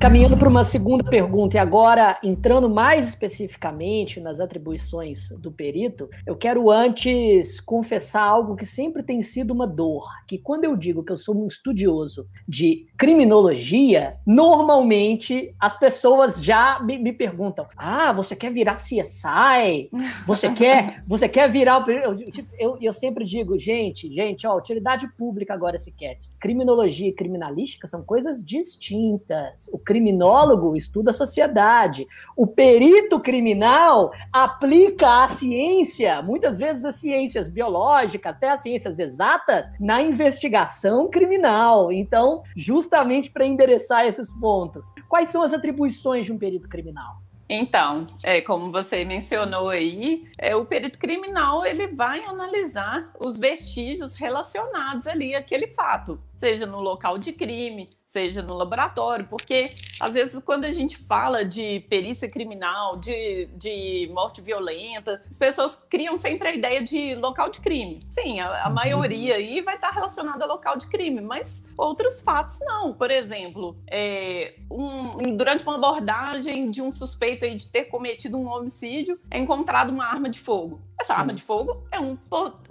Caminhando 0.03 0.37
para 0.37 0.49
uma 0.49 0.65
segunda 0.65 1.05
pergunta, 1.09 1.57
e 1.57 1.61
agora 1.61 2.19
entrando 2.25 2.69
mais 2.69 3.07
especificamente 3.07 4.19
nas 4.19 4.41
atribuições 4.41 5.29
do 5.39 5.53
perito, 5.53 6.11
eu 6.27 6.35
quero 6.35 6.73
antes 6.73 7.61
confessar 7.61 8.25
algo 8.25 8.57
que 8.57 8.67
sempre 8.67 9.05
tem 9.05 9.23
sido 9.23 9.53
uma 9.53 9.65
dor, 9.65 10.05
que 10.27 10.39
quando 10.39 10.65
eu 10.65 10.77
digo 10.77 11.05
que 11.05 11.13
eu 11.13 11.17
sou 11.17 11.37
um 11.37 11.47
estudioso 11.47 12.27
de 12.49 12.89
criminologia, 12.99 14.17
normalmente 14.27 15.55
as 15.57 15.79
pessoas 15.79 16.43
já 16.43 16.81
me, 16.83 16.99
me 16.99 17.13
perguntam: 17.13 17.69
"Ah, 17.77 18.13
você 18.13 18.35
quer 18.35 18.53
virar 18.53 18.75
CSI? 18.75 19.89
Você 20.27 20.51
quer, 20.53 21.05
você 21.07 21.29
quer 21.29 21.49
virar 21.49 21.79
o 21.79 21.89
eu, 21.89 22.17
eu, 22.59 22.79
eu 22.81 22.93
sempre 22.93 23.25
digo, 23.25 23.57
gente, 23.57 24.13
gente, 24.13 24.49
ó, 24.49 24.57
utilidade 24.57 25.07
pública 25.17 25.55
agora 25.55 25.77
esse 25.77 25.93
cast. 25.93 26.29
Criminologia 26.41 27.09
e 27.09 27.13
criminalística 27.13 27.87
são 27.87 28.03
coisas 28.03 28.45
distintas. 28.45 29.71
O 29.73 29.79
criminólogo 29.93 30.75
estuda 30.75 31.11
a 31.11 31.15
sociedade. 31.15 32.07
O 32.35 32.47
perito 32.47 33.21
criminal 33.21 34.11
aplica 34.33 35.23
a 35.23 35.29
ciência, 35.29 36.23
muitas 36.23 36.59
vezes 36.59 36.83
as 36.83 36.97
ciências 36.97 37.47
biológicas, 37.47 38.33
até 38.33 38.49
as 38.49 38.63
ciências 38.63 38.99
exatas, 38.99 39.71
na 39.79 40.01
investigação 40.01 41.11
criminal. 41.11 41.93
Então, 41.93 42.43
justamente 42.57 43.31
para 43.31 43.45
endereçar 43.45 44.07
esses 44.07 44.31
pontos. 44.31 44.95
Quais 45.11 45.29
são 45.29 45.43
as 45.43 45.53
atribuições 45.53 46.25
de 46.25 46.33
um 46.33 46.39
perito 46.39 46.69
criminal? 46.71 47.21
Então, 47.55 48.07
é, 48.23 48.41
como 48.41 48.73
você 48.73 49.05
mencionou 49.05 49.69
aí, 49.69 50.25
é, 50.39 50.57
o 50.57 50.65
perito 50.65 50.99
criminal 50.99 51.67
ele 51.67 51.89
vai 51.89 52.25
analisar 52.25 53.13
os 53.21 53.37
vestígios 53.37 54.15
relacionados 54.15 55.07
ali 55.07 55.35
àquele 55.35 55.67
fato, 55.67 56.19
seja 56.35 56.65
no 56.65 56.81
local 56.81 57.19
de 57.19 57.31
crime, 57.31 57.91
seja 58.13 58.43
no 58.43 58.53
laboratório, 58.53 59.27
porque 59.27 59.71
às 59.99 60.13
vezes 60.13 60.39
quando 60.45 60.65
a 60.65 60.73
gente 60.73 60.99
fala 60.99 61.47
de 61.47 61.81
perícia 61.89 62.29
criminal, 62.29 62.99
de, 62.99 63.47
de 63.57 64.11
morte 64.13 64.43
violenta, 64.43 65.23
as 65.31 65.39
pessoas 65.39 65.75
criam 65.89 66.15
sempre 66.15 66.49
a 66.49 66.55
ideia 66.55 66.83
de 66.83 67.15
local 67.15 67.49
de 67.49 67.61
crime. 67.61 68.01
Sim, 68.07 68.39
a, 68.39 68.65
a 68.65 68.69
uhum. 68.69 68.75
maioria 68.75 69.37
aí 69.37 69.63
vai 69.63 69.77
estar 69.77 69.91
relacionada 69.91 70.45
a 70.45 70.47
local 70.47 70.77
de 70.77 70.89
crime, 70.89 71.23
mas 71.23 71.65
outros 71.77 72.21
fatos 72.21 72.61
não. 72.61 72.93
Por 72.93 73.11
exemplo, 73.11 73.75
é, 73.91 74.57
um, 74.71 75.35
durante 75.35 75.63
uma 75.65 75.77
abordagem 75.77 76.71
de 76.71 76.83
um 76.83 76.93
suspeito 76.93 77.47
aí 77.47 77.55
de 77.55 77.67
ter 77.67 77.85
cometido 77.85 78.37
um 78.37 78.47
homicídio, 78.47 79.19
é 79.31 79.39
encontrado 79.39 79.89
uma 79.89 80.05
arma 80.05 80.29
de 80.29 80.39
fogo. 80.39 80.83
Essa 81.01 81.15
arma 81.15 81.33
de 81.33 81.43
fogo 81.43 81.83
é 81.91 81.99
um 81.99 82.15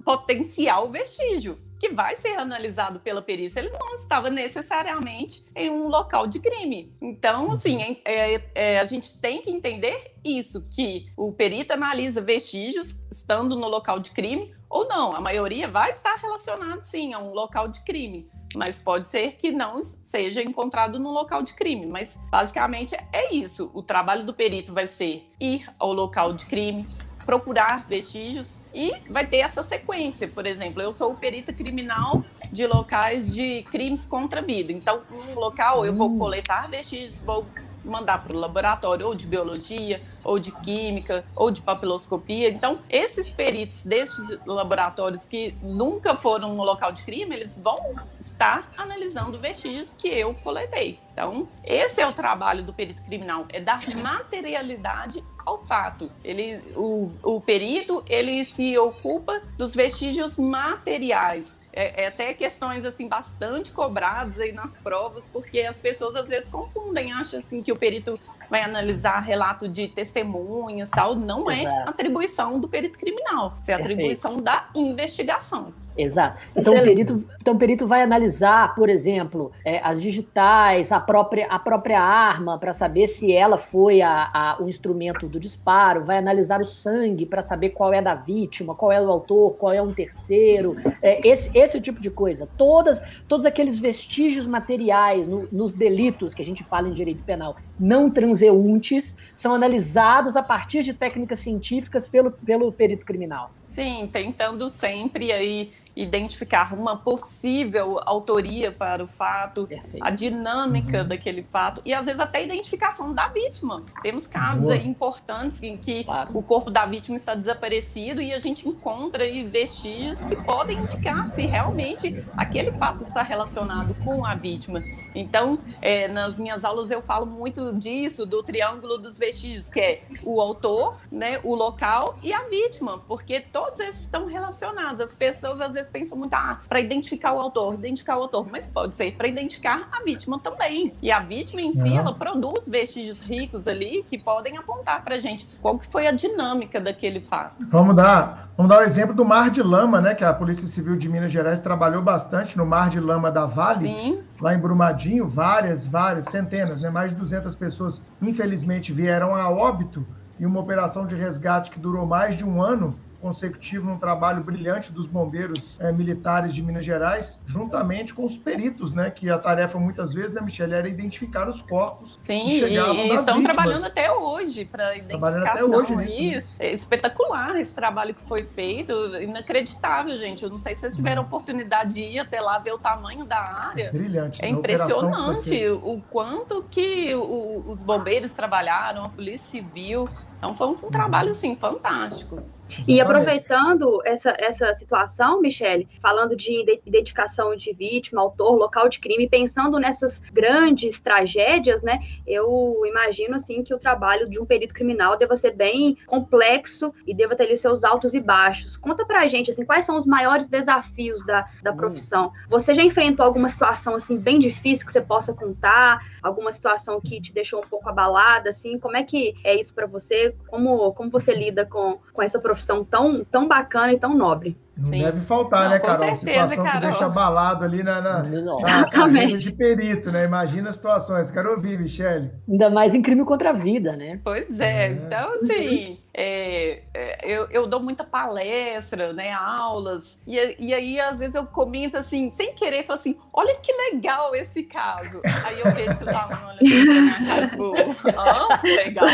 potencial 0.06 0.88
vestígio 0.92 1.58
que 1.82 1.90
vai 1.90 2.16
ser 2.16 2.38
analisado 2.38 3.00
pela 3.00 3.24
perícia, 3.24 3.60
ele 3.60 3.72
não 3.72 3.96
estava 3.96 4.30
necessariamente 4.30 5.44
em 5.56 5.72
um 5.72 5.88
local 5.88 6.28
de 6.28 6.40
crime. 6.40 6.96
Então, 7.02 7.48
uhum. 7.48 7.54
assim, 7.54 7.82
é, 7.82 8.36
é, 8.36 8.52
é, 8.54 8.80
a 8.80 8.86
gente 8.86 9.20
tem 9.20 9.42
que 9.42 9.50
entender 9.50 10.14
isso, 10.24 10.68
que 10.70 11.08
o 11.18 11.34
perito 11.34 11.74
analisa 11.74 12.22
vestígios 12.22 12.96
estando 13.12 13.56
no 13.56 13.68
local 13.68 14.00
de 14.00 14.12
crime 14.12 14.54
ou 14.70 14.88
não. 14.88 15.16
A 15.16 15.20
maioria 15.20 15.68
vai 15.68 15.90
estar 15.90 16.18
relacionado, 16.18 16.84
sim, 16.84 17.16
a 17.16 17.20
um 17.20 17.34
local 17.34 17.68
de 17.68 17.84
crime. 17.84 18.30
Mas 18.56 18.78
pode 18.78 19.08
ser 19.08 19.38
que 19.38 19.52
não 19.52 19.82
seja 19.82 20.44
encontrado 20.44 21.00
no 21.00 21.10
local 21.10 21.42
de 21.42 21.56
crime. 21.56 21.88
Mas 21.88 22.16
basicamente 22.30 22.96
é 23.12 23.34
isso. 23.34 23.72
O 23.74 23.82
trabalho 23.82 24.24
do 24.24 24.36
perito 24.36 24.72
vai 24.72 24.86
ser 24.86 25.28
ir 25.40 25.68
ao 25.80 25.92
local 25.92 26.32
de 26.32 26.46
crime, 26.46 26.88
procurar 27.26 27.86
vestígios 27.88 28.62
e 28.74 28.94
vai 29.10 29.26
ter 29.26 29.38
essa 29.38 29.64
sequência. 29.64 30.28
Por 30.28 30.46
exemplo, 30.46 30.82
eu 30.82 30.92
sou 30.94 31.16
perita 31.16 31.54
criminal 31.54 32.24
de 32.52 32.66
locais 32.68 33.34
de 33.34 33.64
crimes 33.64 34.06
contra 34.06 34.42
a 34.42 34.44
vida. 34.44 34.72
Então, 34.72 35.04
um 35.12 35.40
local 35.40 35.86
eu 35.86 35.94
vou 35.94 36.10
hum. 36.10 36.18
coletar 36.18 36.70
vestígios, 36.70 37.20
vou 37.20 37.46
mandar 37.84 38.24
para 38.24 38.36
o 38.36 38.40
laboratório 38.40 39.08
ou 39.08 39.16
de 39.16 39.26
biologia, 39.26 40.02
ou 40.24 40.40
de 40.40 40.52
química, 40.52 41.26
ou 41.36 41.52
de 41.52 41.62
papiloscopia. 41.62 42.50
Então, 42.50 42.80
esses 42.90 43.32
peritos 43.32 43.84
desses 43.84 44.38
laboratórios 44.46 45.26
que 45.26 45.56
nunca 45.62 46.16
foram 46.16 46.54
no 46.54 46.64
local 46.64 46.92
de 46.92 47.04
crime, 47.04 47.36
eles 47.36 47.56
vão 47.56 47.96
estar 48.20 48.72
analisando 48.78 49.40
vestígios 49.40 49.94
que 49.94 50.08
eu 50.08 50.34
coletei. 50.36 51.00
Então, 51.14 51.48
esse 51.64 52.02
é 52.02 52.08
o 52.08 52.14
trabalho 52.14 52.64
do 52.64 52.74
perito 52.74 53.04
criminal, 53.04 53.46
é 53.50 53.60
dar 53.60 53.82
materialidade 53.96 55.24
ao 55.46 55.58
fato. 55.58 56.12
Ele, 56.24 56.62
o, 56.76 57.12
o 57.24 57.42
perito, 57.42 58.04
ele 58.08 58.44
se 58.46 58.78
ocupa 58.78 59.42
dos 59.58 59.76
vestígios 59.76 60.38
materiais. 60.38 61.60
É, 61.74 62.04
é, 62.04 62.08
até 62.08 62.34
questões 62.34 62.84
assim 62.84 63.08
bastante 63.08 63.72
cobradas 63.72 64.40
aí 64.40 64.52
nas 64.52 64.78
provas, 64.78 65.28
porque 65.28 65.62
as 65.62 65.80
pessoas 65.80 66.16
às 66.16 66.28
vezes 66.28 66.50
confundem, 66.50 67.14
acham 67.14 67.40
assim 67.40 67.64
que 67.64 67.72
o 67.72 67.78
perito 67.78 68.20
vai 68.50 68.62
analisar 68.62 69.22
relato 69.22 69.70
de 69.70 69.88
testemunhas, 69.88 70.90
tal, 70.90 71.16
não 71.16 71.50
é 71.50 71.62
Exato. 71.62 71.90
atribuição 71.90 72.60
do 72.60 72.68
perito 72.68 73.00
criminal, 73.00 73.56
é 73.66 73.74
atribuição 73.74 74.42
da 74.42 74.70
investigação. 74.76 75.74
Exato. 75.98 76.40
Então 76.56 76.74
o, 76.74 76.80
perito, 76.80 77.24
então 77.40 77.54
o 77.54 77.58
perito 77.58 77.86
vai 77.86 78.02
analisar, 78.02 78.74
por 78.76 78.90
exemplo, 78.90 79.52
é, 79.66 79.80
as 79.84 80.02
digitais, 80.02 80.92
a 80.92 81.00
própria, 81.00 81.48
a 81.48 81.60
própria 81.60 82.00
arma, 82.00 82.58
para 82.58 82.72
saber 82.72 83.08
se 83.08 83.32
ela 83.34 83.58
foi 83.58 84.02
a, 84.02 84.30
a, 84.34 84.58
o 84.62 84.70
instrumento 84.70 85.28
do 85.28 85.40
disparo, 85.40 86.04
vai 86.04 86.18
analisar 86.18 86.62
o 86.62 86.66
sangue 86.66 87.26
para 87.26 87.42
saber 87.42 87.72
qual 87.72 87.94
é 87.94 88.02
da 88.02 88.16
vítima, 88.16 88.74
qual 88.74 88.92
é 88.92 89.02
o 89.02 89.10
autor, 89.10 89.56
qual 89.56 89.74
é 89.74 89.82
um 89.82 89.94
terceiro, 89.94 90.78
é, 91.02 91.26
esse, 91.28 91.56
esse 91.58 91.76
é 91.76 91.80
o 91.80 91.84
tipo 91.84 92.02
de 92.02 92.10
coisa. 92.10 92.48
Todas, 92.58 93.02
todos 93.28 93.46
aqueles 93.46 93.78
vestígios 93.78 94.48
materiais 94.48 95.28
no, 95.28 95.48
nos 95.52 95.74
delitos 95.74 96.34
que 96.34 96.42
a 96.42 96.46
gente 96.46 96.64
fala 96.64 96.88
em 96.88 96.94
direito 96.94 97.24
penal 97.24 97.56
não 97.80 98.10
transeuntes 98.10 99.18
são 99.36 99.54
analisados 99.54 100.38
a 100.38 100.44
partir 100.44 100.84
de 100.84 100.94
técnicas 100.94 101.40
científicas 101.40 102.08
pelo, 102.08 102.32
pelo 102.32 102.72
perito 102.72 103.06
criminal. 103.06 103.52
Sim, 103.72 104.10
tentando 104.12 104.70
sempre 104.70 105.32
aí 105.32 105.72
identificar 105.96 106.74
uma 106.74 106.98
possível 106.98 108.00
autoria 108.06 108.72
para 108.72 109.04
o 109.04 109.08
fato, 109.08 109.68
Perfeito. 109.68 110.04
a 110.04 110.10
dinâmica 110.10 111.02
uhum. 111.02 111.08
daquele 111.08 111.44
fato 111.44 111.82
e 111.84 111.94
às 111.94 112.06
vezes 112.06 112.20
até 112.20 112.40
a 112.40 112.42
identificação 112.42 113.14
da 113.14 113.28
vítima. 113.28 113.84
Temos 114.02 114.26
casos 114.26 114.74
importantes 114.86 115.62
em 115.62 115.78
que 115.78 116.04
claro. 116.04 116.30
o 116.34 116.42
corpo 116.42 116.70
da 116.70 116.86
vítima 116.86 117.18
está 117.18 117.36
desaparecido 117.36 118.22
e 118.22 118.34
a 118.34 118.40
gente 118.40 118.68
encontra 118.68 119.24
aí 119.24 119.44
vestígios 119.44 120.22
que 120.22 120.36
podem 120.36 120.80
indicar 120.80 121.30
se 121.32 121.46
realmente 121.46 122.26
aquele 122.38 122.72
fato 122.72 123.04
está 123.04 123.22
relacionado 123.22 123.94
com 124.04 124.26
a 124.26 124.34
vítima. 124.34 124.82
Então, 125.14 125.60
é, 125.82 126.08
nas 126.08 126.40
minhas 126.40 126.64
aulas 126.64 126.90
eu 126.90 127.02
falo 127.02 127.26
muito 127.26 127.74
disso, 127.74 128.26
do 128.26 128.42
triângulo 128.42 128.98
dos 128.98 129.18
vestígios, 129.18 129.70
que 129.70 129.80
é 129.80 130.02
o 130.24 130.40
autor, 130.40 130.98
né, 131.12 131.40
o 131.44 131.54
local 131.54 132.18
e 132.24 132.34
a 132.34 132.44
vítima, 132.44 133.00
porque 133.00 133.40
todos 133.40 133.80
esses 133.80 134.02
estão 134.02 134.26
relacionados. 134.26 135.02
As 135.02 135.18
pessoas 135.18 135.60
às 135.60 135.74
vezes 135.74 135.81
vezes 135.82 135.92
pensam 135.92 136.18
muito, 136.18 136.34
ah, 136.34 136.60
para 136.70 136.80
identificar 136.80 137.34
o 137.34 137.40
autor, 137.40 137.74
identificar 137.74 138.18
o 138.18 138.22
autor, 138.22 138.48
mas 138.50 138.68
pode 138.68 138.96
ser 138.96 139.14
para 139.14 139.28
identificar 139.28 139.88
a 139.92 140.04
vítima 140.04 140.40
também. 140.40 140.94
E 141.02 141.12
a 141.12 141.20
vítima 141.20 141.62
em 141.62 141.74
si, 141.74 141.90
uhum. 141.90 141.98
ela 141.98 142.14
produz 142.14 142.68
vestígios 142.68 143.20
ricos 143.22 143.68
ali 143.68 144.06
que 144.08 144.18
podem 144.18 144.58
apontar 144.58 145.04
para 145.04 145.20
gente 145.20 145.48
qual 145.62 145.78
que 145.78 145.88
foi 145.88 146.08
a 146.08 146.12
dinâmica 146.12 146.80
daquele 146.80 147.22
fato. 147.22 147.56
Vamos 147.70 147.96
dar, 147.96 148.52
vamos 148.56 148.70
dar 148.70 148.80
o 148.80 148.84
exemplo 148.84 149.14
do 149.14 149.26
Mar 149.26 149.50
de 149.50 149.62
Lama, 149.62 150.00
né, 150.00 150.14
que 150.14 150.24
a 150.24 150.34
Polícia 150.34 150.68
Civil 150.68 150.96
de 150.96 151.10
Minas 151.10 151.32
Gerais 151.32 151.60
trabalhou 151.60 152.02
bastante 152.02 152.58
no 152.58 152.66
Mar 152.66 152.90
de 152.90 153.00
Lama 153.00 153.32
da 153.32 153.46
Vale, 153.46 153.88
Sim. 153.88 154.20
lá 154.40 154.54
em 154.54 154.60
Brumadinho, 154.60 155.28
várias, 155.28 155.88
várias, 155.88 156.26
centenas, 156.26 156.82
né, 156.82 156.90
mais 156.90 157.12
de 157.12 157.18
200 157.18 157.56
pessoas, 157.56 158.04
infelizmente, 158.22 158.94
vieram 158.94 159.36
a 159.36 159.50
óbito 159.50 160.06
em 160.40 160.46
uma 160.46 160.60
operação 160.60 161.06
de 161.06 161.16
resgate 161.16 161.70
que 161.70 161.80
durou 161.80 162.06
mais 162.06 162.36
de 162.36 162.44
um 162.44 162.62
ano 162.62 162.96
consecutivo 163.22 163.88
num 163.88 163.98
trabalho 163.98 164.44
brilhante 164.44 164.92
dos 164.92 165.06
bombeiros 165.06 165.78
é, 165.80 165.92
militares 165.92 166.54
de 166.54 166.62
Minas 166.62 166.84
Gerais, 166.84 167.40
juntamente 167.46 168.14
com 168.14 168.26
os 168.26 168.36
peritos, 168.36 168.94
né? 168.94 169.12
Que 169.12 169.30
a 169.30 169.38
tarefa 169.38 169.78
muitas 169.78 170.14
vezes, 170.14 170.32
né, 170.32 170.42
Michelle, 170.42 170.74
era 170.74 170.88
identificar 170.88 171.48
os 171.48 171.62
corpos. 171.62 172.18
Sim, 172.20 172.50
e, 172.50 172.64
e 172.64 173.14
estão 173.14 173.36
vítimas. 173.38 173.44
trabalhando 173.44 173.86
até 173.86 174.12
hoje 174.12 174.66
para 174.66 174.96
identificação. 174.98 175.44
Até 175.44 175.64
hoje 175.64 175.96
nisso, 175.96 176.48
né? 176.48 176.54
É 176.60 176.74
espetacular 176.74 177.56
esse 177.56 177.74
trabalho 177.74 178.14
que 178.14 178.22
foi 178.24 178.44
feito, 178.44 178.92
inacreditável, 179.22 180.18
gente. 180.18 180.44
Eu 180.44 180.50
não 180.50 180.60
sei 180.60 180.76
se 180.76 180.82
vocês 180.82 180.96
tiveram 180.96 181.22
oportunidade 181.22 181.94
de 181.94 182.02
ir 182.02 182.20
até 182.20 182.42
lá 182.42 182.58
ver 182.60 182.74
o 182.74 182.78
tamanho 182.80 183.26
da 183.26 183.40
área. 183.40 183.86
É 183.86 183.92
brilhante. 183.92 184.44
É 184.44 184.50
impressionante 184.50 185.68
o 185.68 186.02
quanto 186.10 186.64
que 186.70 187.14
o, 187.14 187.64
os 187.68 187.82
bombeiros 187.82 188.34
trabalharam, 188.34 189.06
a 189.06 189.10
polícia 189.10 189.62
civil. 189.62 190.10
Então 190.42 190.56
foi 190.56 190.68
um, 190.68 190.72
um 190.72 190.90
trabalho 190.90 191.30
assim 191.30 191.56
fantástico. 191.56 192.42
E 192.88 193.02
aproveitando 193.02 194.02
essa, 194.06 194.34
essa 194.38 194.74
situação, 194.74 195.42
Michele, 195.42 195.88
falando 196.02 196.36
de 196.36 196.80
identificação 196.86 197.56
de 197.56 197.74
vítima, 197.74 198.22
autor, 198.22 198.56
local 198.56 198.88
de 198.88 199.00
crime, 199.00 199.28
pensando 199.28 199.78
nessas 199.78 200.20
grandes 200.32 201.00
tragédias, 201.00 201.82
né? 201.82 202.00
Eu 202.26 202.82
imagino 202.86 203.36
assim 203.36 203.64
que 203.64 203.74
o 203.74 203.80
trabalho 203.80 204.30
de 204.30 204.40
um 204.40 204.46
perito 204.46 204.74
criminal 204.74 205.18
deva 205.18 205.36
ser 205.36 205.52
bem 205.52 205.98
complexo 206.06 206.94
e 207.06 207.14
deva 207.14 207.36
ter 207.36 207.44
ali 207.44 207.58
seus 207.58 207.84
altos 207.84 208.14
e 208.14 208.22
baixos. 208.22 208.78
Conta 208.78 209.06
pra 209.06 209.28
gente 209.28 209.52
assim, 209.52 209.66
quais 209.66 209.86
são 209.86 209.98
os 209.98 210.06
maiores 210.06 210.48
desafios 210.48 211.26
da, 211.26 211.46
da 211.62 211.72
hum. 211.72 211.76
profissão? 211.76 212.32
Você 212.48 212.74
já 212.74 212.84
enfrentou 212.84 213.26
alguma 213.26 213.50
situação 213.50 213.96
assim 213.96 214.18
bem 214.18 214.40
difícil 214.40 214.86
que 214.86 214.94
você 214.94 215.02
possa 215.02 215.34
contar? 215.34 216.00
Alguma 216.22 216.52
situação 216.52 217.02
que 217.02 217.20
te 217.20 217.34
deixou 217.34 217.60
um 217.60 217.68
pouco 217.68 217.90
abalada 217.90 218.50
assim? 218.50 218.80
Como 218.80 218.96
é 218.96 219.04
que 219.04 219.36
é 219.44 219.60
isso 219.60 219.74
para 219.74 219.88
você? 219.88 220.31
Como 220.48 220.94
como 220.94 221.10
você 221.10 221.34
lida 221.34 221.66
com, 221.66 222.00
com 222.14 222.22
essa 222.22 222.40
profissão? 222.40 222.84
tão, 222.84 223.24
tão 223.24 223.48
bacana 223.48 223.94
e 223.94 224.00
tão 224.00 224.16
nobre. 224.16 224.58
Não 224.82 224.90
Sim. 224.90 225.04
deve 225.04 225.20
faltar, 225.22 225.66
Não, 225.66 225.70
né, 225.70 225.80
Carol? 225.80 225.96
Com 225.96 226.16
certeza, 226.16 226.48
Situação 226.48 226.64
Carol. 226.64 226.82
que 226.82 226.88
deixa 226.88 227.06
abalado 227.06 227.64
ali 227.64 227.84
na, 227.84 228.02
na, 228.02 228.24
na 228.24 229.38
de 229.38 229.54
perito, 229.54 230.12
né? 230.12 230.26
Imagina 230.26 230.70
as 230.70 230.76
situações. 230.76 231.30
Quero 231.30 231.52
ouvir, 231.52 231.80
Michele. 231.80 232.32
Ainda 232.50 232.70
mais 232.70 232.96
em 232.96 233.02
crime 233.02 233.24
contra 233.24 233.52
a 233.52 233.54
vida, 233.54 233.96
né? 233.96 234.20
Pois 234.24 234.60
é. 234.60 234.88
é. 234.88 234.92
Então, 234.92 235.34
assim, 235.36 236.00
é, 236.14 236.82
é, 236.94 237.20
eu, 237.24 237.48
eu 237.52 237.68
dou 237.68 237.82
muita 237.82 238.04
palestra, 238.04 239.14
né, 239.14 239.32
aulas, 239.32 240.20
e, 240.28 240.36
e 240.60 240.74
aí 240.74 241.00
às 241.00 241.20
vezes 241.20 241.36
eu 241.36 241.46
comento 241.46 241.96
assim, 241.96 242.30
sem 242.30 242.54
querer, 242.54 242.84
falo 242.84 243.00
assim, 243.00 243.18
olha 243.32 243.56
que 243.56 243.72
legal 243.72 244.36
esse 244.36 244.64
caso. 244.64 245.22
Aí 245.46 245.60
eu 245.60 245.72
vejo 245.72 245.98
que 245.98 246.04
o 246.04 246.10
aluno 246.10 246.48
olha 246.48 246.58
assim 246.62 246.86
pra 246.86 246.94
minha 246.94 247.26
cara, 247.26 247.48
tipo, 247.48 247.74
ah, 248.18 248.60
legal. 248.64 249.06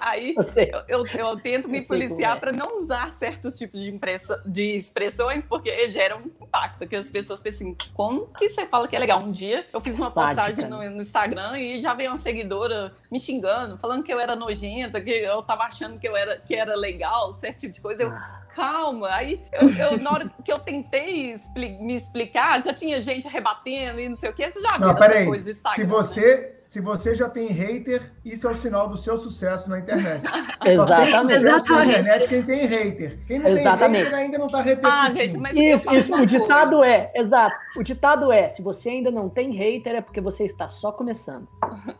Aí 0.00 0.34
eu, 0.56 1.04
eu, 1.04 1.06
eu, 1.06 1.36
tento 1.40 1.68
me 1.68 1.84
policiar 1.84 2.36
é. 2.36 2.40
para 2.40 2.52
não 2.52 2.78
usar 2.78 3.12
certos 3.14 3.58
tipos 3.58 3.80
de, 3.80 3.90
impressa, 3.90 4.40
de 4.46 4.73
expressões, 4.76 5.46
porque 5.46 5.92
geram 5.92 6.18
um 6.18 6.44
impacto, 6.44 6.86
que 6.86 6.96
as 6.96 7.10
pessoas 7.10 7.40
pensam 7.40 7.68
assim, 7.68 7.76
como 7.94 8.26
que 8.28 8.48
você 8.48 8.66
fala 8.66 8.88
que 8.88 8.96
é 8.96 8.98
legal? 8.98 9.22
Um 9.22 9.32
dia 9.32 9.66
eu 9.72 9.80
fiz 9.80 9.98
uma 9.98 10.10
postagem 10.10 10.68
no, 10.68 10.78
no 10.90 11.02
Instagram 11.02 11.58
e 11.58 11.80
já 11.80 11.94
veio 11.94 12.10
uma 12.10 12.18
seguidora 12.18 12.94
me 13.10 13.18
xingando, 13.18 13.78
falando 13.78 14.02
que 14.02 14.12
eu 14.12 14.20
era 14.20 14.36
nojenta, 14.36 15.00
que 15.00 15.10
eu 15.10 15.42
tava 15.42 15.64
achando 15.64 15.98
que 15.98 16.08
eu 16.08 16.16
era 16.16 16.36
que 16.38 16.54
era 16.54 16.74
legal, 16.74 17.32
certo 17.32 17.60
tipo 17.60 17.74
de 17.74 17.80
coisa. 17.80 18.02
Eu, 18.02 18.10
ah 18.10 18.44
calma. 18.54 19.08
Aí, 19.08 19.42
eu, 19.52 19.68
eu, 19.70 19.98
na 19.98 20.10
hora 20.10 20.30
que 20.44 20.52
eu 20.52 20.58
tentei 20.58 21.32
expli 21.32 21.72
me 21.80 21.96
explicar, 21.96 22.62
já 22.62 22.72
tinha 22.72 23.02
gente 23.02 23.28
rebatendo 23.28 24.00
e 24.00 24.08
não 24.08 24.16
sei 24.16 24.30
o 24.30 24.32
que. 24.32 24.48
Você 24.48 24.60
já 24.60 24.78
viu 24.78 24.90
essa 24.90 25.24
coisa 25.24 25.44
de 25.44 25.50
Instagram? 25.50 25.84
Se 25.84 25.84
você, 25.84 26.60
se 26.74 26.80
você 26.80 27.14
já 27.14 27.28
tem 27.28 27.52
hater, 27.52 28.02
isso 28.24 28.48
é 28.48 28.50
o 28.50 28.54
sinal 28.56 28.88
do 28.88 28.96
seu 28.96 29.16
sucesso 29.16 29.70
na 29.70 29.78
internet. 29.78 30.24
Exatamente. 30.66 31.32
Exatamente. 31.34 31.70
Na 31.70 31.84
internet 31.84 32.28
quem 32.28 32.42
tem 32.42 32.66
hater. 32.66 33.18
Quem 33.28 33.38
não 33.38 33.48
Exatamente. 33.48 34.02
tem 34.02 34.04
hater 34.06 34.18
ainda 34.18 34.38
não 34.38 34.46
está 34.46 34.60
repetindo. 34.60 34.92
Ah, 34.92 35.12
gente, 35.12 35.36
mas 35.36 35.56
isso, 35.56 35.94
isso 35.94 36.12
o 36.16 36.26
ditado 36.26 36.78
coisa. 36.78 36.92
é, 36.92 37.12
exato. 37.14 37.56
O 37.76 37.82
ditado 37.84 38.32
é, 38.32 38.48
se 38.48 38.60
você 38.60 38.88
ainda 38.88 39.12
não 39.12 39.28
tem 39.28 39.52
hater, 39.52 39.94
é 39.94 40.00
porque 40.00 40.20
você 40.20 40.42
está 40.42 40.66
só 40.66 40.90
começando. 40.90 41.46